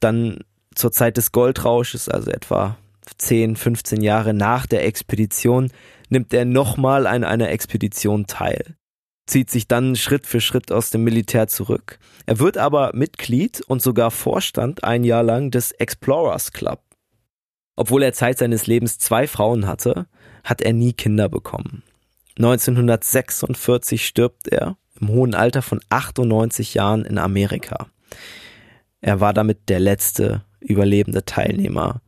Dann 0.00 0.40
zur 0.74 0.92
Zeit 0.92 1.16
des 1.16 1.32
Goldrausches, 1.32 2.08
also 2.08 2.30
etwa 2.30 2.76
10, 3.18 3.56
15 3.56 4.02
Jahre 4.02 4.34
nach 4.34 4.66
der 4.66 4.84
Expedition, 4.84 5.70
nimmt 6.08 6.34
er 6.34 6.44
nochmal 6.44 7.06
an 7.06 7.24
einer 7.24 7.50
Expedition 7.50 8.26
teil, 8.26 8.76
zieht 9.26 9.50
sich 9.50 9.68
dann 9.68 9.96
Schritt 9.96 10.26
für 10.26 10.40
Schritt 10.40 10.72
aus 10.72 10.90
dem 10.90 11.04
Militär 11.04 11.48
zurück. 11.48 11.98
Er 12.26 12.38
wird 12.38 12.58
aber 12.58 12.92
Mitglied 12.94 13.60
und 13.62 13.82
sogar 13.82 14.10
Vorstand 14.10 14.84
ein 14.84 15.04
Jahr 15.04 15.22
lang 15.22 15.50
des 15.50 15.72
Explorers 15.72 16.52
Club. 16.52 16.80
Obwohl 17.76 18.02
er 18.02 18.12
Zeit 18.12 18.38
seines 18.38 18.66
Lebens 18.66 18.98
zwei 18.98 19.26
Frauen 19.26 19.66
hatte, 19.66 20.06
hat 20.44 20.62
er 20.62 20.72
nie 20.72 20.92
Kinder 20.92 21.28
bekommen. 21.28 21.82
1946 22.38 24.06
stirbt 24.06 24.48
er 24.48 24.76
im 25.00 25.08
hohen 25.08 25.34
Alter 25.34 25.62
von 25.62 25.80
98 25.88 26.74
Jahren 26.74 27.04
in 27.04 27.18
Amerika. 27.18 27.88
Er 29.00 29.20
war 29.20 29.34
damit 29.34 29.68
der 29.68 29.80
letzte 29.80 30.42
überlebende 30.60 31.24
Teilnehmer 31.24 32.00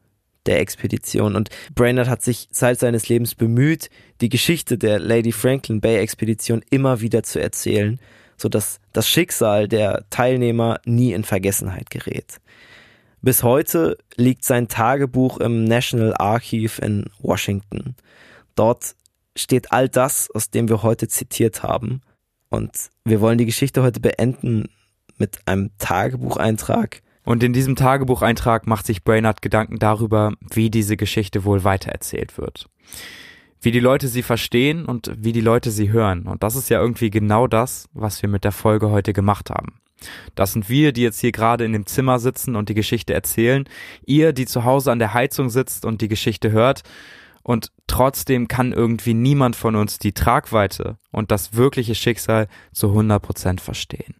der 0.49 0.61
Expedition 0.61 1.37
und 1.37 1.51
Brainerd 1.75 2.09
hat 2.09 2.23
sich 2.23 2.49
Zeit 2.51 2.81
seines 2.81 3.09
Lebens 3.09 3.35
bemüht, 3.35 3.91
die 4.23 4.31
Geschichte 4.31 4.79
der 4.79 4.99
Lady 4.99 5.31
Franklin 5.31 5.81
Bay 5.81 5.99
Expedition 5.99 6.63
immer 6.71 7.01
wieder 7.01 7.23
zu 7.23 7.41
erzählen, 7.41 8.01
so 8.39 8.49
dass 8.49 8.81
das 8.93 9.09
Schicksal 9.09 9.69
der 9.69 10.07
Teilnehmer 10.11 10.81
nie 10.87 11.13
in 11.13 11.23
Vergessenheit 11.23 11.91
gerät. 11.91 12.41
Bis 13.21 13.43
heute 13.43 13.99
liegt 14.17 14.45
sein 14.45 14.69
Tagebuch 14.69 15.39
im 15.39 15.65
National 15.65 16.15
Archive 16.17 16.81
in 16.81 17.05
Washington. 17.21 17.95
Dort 18.55 18.95
steht 19.37 19.71
all 19.71 19.89
das, 19.89 20.31
aus 20.31 20.51
dem 20.51 20.69
wir 20.69 20.83
heute 20.83 21.09
zitiert 21.09 21.63
haben. 21.63 22.01
Und 22.49 22.73
wir 23.05 23.21
wollen 23.21 23.39
die 23.39 23.47
Geschichte 23.47 23.83
heute 23.83 24.01
beenden 24.01 24.69
mit 25.19 25.41
einem 25.47 25.71
Tagebucheintrag. 25.79 27.03
Und 27.29 27.43
in 27.43 27.53
diesem 27.53 27.77
Tagebucheintrag 27.77 28.67
macht 28.67 28.87
sich 28.87 29.05
Brainerd 29.05 29.43
Gedanken 29.43 29.79
darüber, 29.79 30.33
wie 30.51 30.71
diese 30.71 30.97
Geschichte 30.97 31.45
wohl 31.45 31.63
weitererzählt 31.63 32.39
wird. 32.39 32.71
Wie 33.61 33.71
die 33.71 33.81
Leute 33.81 34.09
sie 34.09 34.23
verstehen 34.23 34.87
und 34.87 35.13
wie 35.15 35.33
die 35.33 35.43
Leute 35.43 35.71
sie 35.71 35.93
hören. 35.93 36.23
Und 36.23 36.43
das 36.43 36.57
ist 36.57 36.71
ja 36.71 36.81
irgendwie 36.81 37.11
genau 37.11 37.47
das, 37.47 37.87
was 37.93 38.23
wir 38.23 38.31
mit 38.31 38.45
der 38.45 38.53
Folge 38.53 38.89
heute 38.89 39.13
gemacht 39.13 39.51
haben. 39.51 39.79
Das 40.37 40.55
sind 40.55 40.71
wir, 40.71 40.93
die 40.93 41.03
jetzt 41.03 41.21
hier 41.21 41.33
gerade 41.33 41.67
in 41.67 41.75
dem 41.75 41.85
Zimmer 41.85 42.19
sitzen 42.19 42.57
und 42.57 42.71
die 42.71 42.75
Geschichte 42.75 43.13
erzählen. 43.13 43.69
Ihr, 44.07 44.33
die 44.33 44.47
zu 44.47 44.65
Hause 44.65 44.91
an 44.91 44.99
der 44.99 45.13
Heizung 45.13 45.51
sitzt 45.51 45.85
und 45.85 46.01
die 46.01 46.09
Geschichte 46.09 46.51
hört. 46.51 46.81
Und 47.43 47.73
trotzdem 47.87 48.49
kann 48.49 48.73
irgendwie 48.73 49.13
niemand 49.13 49.55
von 49.55 49.77
uns 49.77 49.99
die 49.99 50.13
Tragweite 50.15 50.97
und 51.13 51.31
das 51.31 51.53
wirkliche 51.53 51.95
Schicksal 51.95 52.49
zu 52.73 52.89
100 52.89 53.21
Prozent 53.21 53.61
verstehen. 53.61 54.15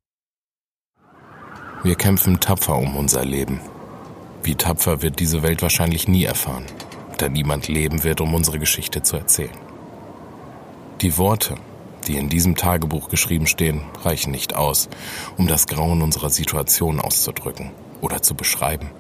Wir 1.85 1.95
kämpfen 1.95 2.41
tapfer 2.41 2.77
um 2.77 2.97
unser 2.97 3.25
Leben. 3.25 3.61
Wie 4.43 4.57
tapfer 4.57 5.01
wird 5.01 5.21
diese 5.21 5.45
Welt 5.45 5.63
wahrscheinlich 5.63 6.09
nie 6.09 6.25
erfahren, 6.25 6.65
da 7.19 7.29
niemand 7.29 7.69
leben 7.69 8.03
wird, 8.03 8.21
um 8.21 8.35
unsere 8.35 8.59
Geschichte 8.59 9.03
zu 9.03 9.17
erzählen. 9.17 9.57
Die 11.03 11.17
Worte, 11.19 11.55
die 12.09 12.17
in 12.17 12.29
diesem 12.29 12.57
Tagebuch 12.57 13.09
geschrieben 13.09 13.47
stehen, 13.47 13.83
reichen 14.03 14.33
nicht 14.33 14.57
aus, 14.57 14.89
um 15.37 15.47
das 15.47 15.69
Grauen 15.69 16.03
unserer 16.03 16.31
Situation 16.31 16.99
auszudrücken 16.99 17.71
oder 18.01 18.23
zu 18.23 18.35
beschreiben. 18.35 18.91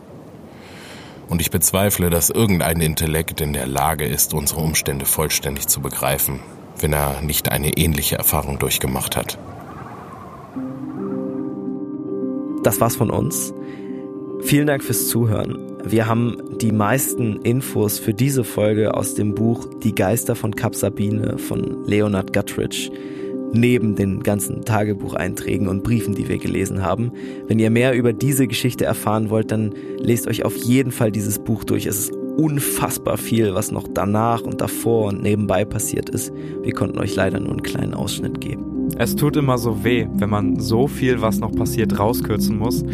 Und 1.28 1.40
ich 1.40 1.50
bezweifle, 1.50 2.10
dass 2.10 2.30
irgendein 2.30 2.80
Intellekt 2.80 3.40
in 3.40 3.52
der 3.52 3.66
Lage 3.66 4.04
ist, 4.04 4.34
unsere 4.34 4.60
Umstände 4.60 5.04
vollständig 5.04 5.66
zu 5.66 5.80
begreifen, 5.80 6.38
wenn 6.78 6.92
er 6.92 7.22
nicht 7.22 7.50
eine 7.50 7.76
ähnliche 7.76 8.18
Erfahrung 8.18 8.60
durchgemacht 8.60 9.16
hat. 9.16 9.36
Das 12.62 12.80
war's 12.80 12.96
von 12.96 13.10
uns. 13.10 13.52
Vielen 14.40 14.66
Dank 14.66 14.82
fürs 14.82 15.08
Zuhören. 15.08 15.58
Wir 15.84 16.06
haben 16.06 16.36
die 16.60 16.72
meisten 16.72 17.40
Infos 17.42 17.98
für 17.98 18.12
diese 18.12 18.44
Folge 18.44 18.94
aus 18.94 19.14
dem 19.14 19.34
Buch 19.34 19.68
Die 19.82 19.94
Geister 19.94 20.34
von 20.34 20.54
Kap 20.54 20.74
Sabine 20.74 21.38
von 21.38 21.84
Leonard 21.86 22.32
Guttridge 22.32 22.90
neben 23.52 23.94
den 23.96 24.22
ganzen 24.22 24.64
Tagebucheinträgen 24.64 25.68
und 25.68 25.82
Briefen, 25.82 26.14
die 26.14 26.28
wir 26.28 26.38
gelesen 26.38 26.82
haben. 26.82 27.12
Wenn 27.46 27.58
ihr 27.58 27.70
mehr 27.70 27.94
über 27.94 28.12
diese 28.12 28.46
Geschichte 28.46 28.84
erfahren 28.84 29.30
wollt, 29.30 29.50
dann 29.50 29.72
lest 29.98 30.26
euch 30.26 30.44
auf 30.44 30.56
jeden 30.56 30.92
Fall 30.92 31.10
dieses 31.10 31.38
Buch 31.38 31.64
durch. 31.64 31.86
Es 31.86 31.98
ist 31.98 32.12
unfassbar 32.12 33.16
viel, 33.16 33.54
was 33.54 33.70
noch 33.70 33.88
danach 33.92 34.42
und 34.42 34.60
davor 34.60 35.06
und 35.08 35.22
nebenbei 35.22 35.64
passiert 35.64 36.10
ist. 36.10 36.32
Wir 36.62 36.72
konnten 36.72 36.98
euch 36.98 37.16
leider 37.16 37.40
nur 37.40 37.50
einen 37.50 37.62
kleinen 37.62 37.94
Ausschnitt 37.94 38.40
geben. 38.40 38.77
Es 38.96 39.14
tut 39.16 39.36
immer 39.36 39.58
so 39.58 39.84
weh, 39.84 40.06
wenn 40.14 40.30
man 40.30 40.58
so 40.58 40.86
viel, 40.86 41.20
was 41.20 41.38
noch 41.38 41.52
passiert, 41.52 41.98
rauskürzen 41.98 42.58
muss. 42.58 42.84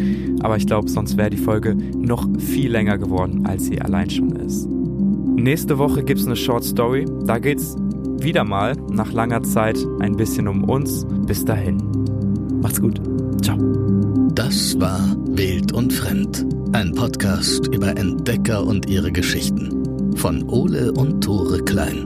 Aber 0.41 0.57
ich 0.57 0.67
glaube, 0.67 0.89
sonst 0.89 1.17
wäre 1.17 1.29
die 1.29 1.37
Folge 1.37 1.75
noch 1.75 2.27
viel 2.37 2.71
länger 2.71 2.97
geworden, 2.97 3.45
als 3.45 3.65
sie 3.65 3.81
allein 3.81 4.09
schon 4.09 4.31
ist. 4.35 4.67
Nächste 5.35 5.77
Woche 5.77 6.03
gibt 6.03 6.19
es 6.19 6.25
eine 6.25 6.35
Short 6.35 6.63
Story. 6.63 7.05
Da 7.25 7.39
geht 7.39 7.59
es 7.59 7.75
wieder 8.19 8.43
mal 8.43 8.75
nach 8.91 9.11
langer 9.11 9.43
Zeit 9.43 9.77
ein 9.99 10.15
bisschen 10.15 10.47
um 10.47 10.63
uns. 10.63 11.05
Bis 11.27 11.45
dahin. 11.45 11.77
Macht's 12.61 12.81
gut. 12.81 12.99
Ciao. 13.41 13.57
Das 14.33 14.79
war 14.79 15.15
Wild 15.27 15.71
und 15.71 15.93
Fremd. 15.93 16.45
Ein 16.73 16.93
Podcast 16.93 17.67
über 17.67 17.95
Entdecker 17.97 18.65
und 18.65 18.89
ihre 18.89 19.11
Geschichten. 19.11 20.15
Von 20.15 20.43
Ole 20.49 20.91
und 20.93 21.23
Tore 21.23 21.59
Klein. 21.63 22.05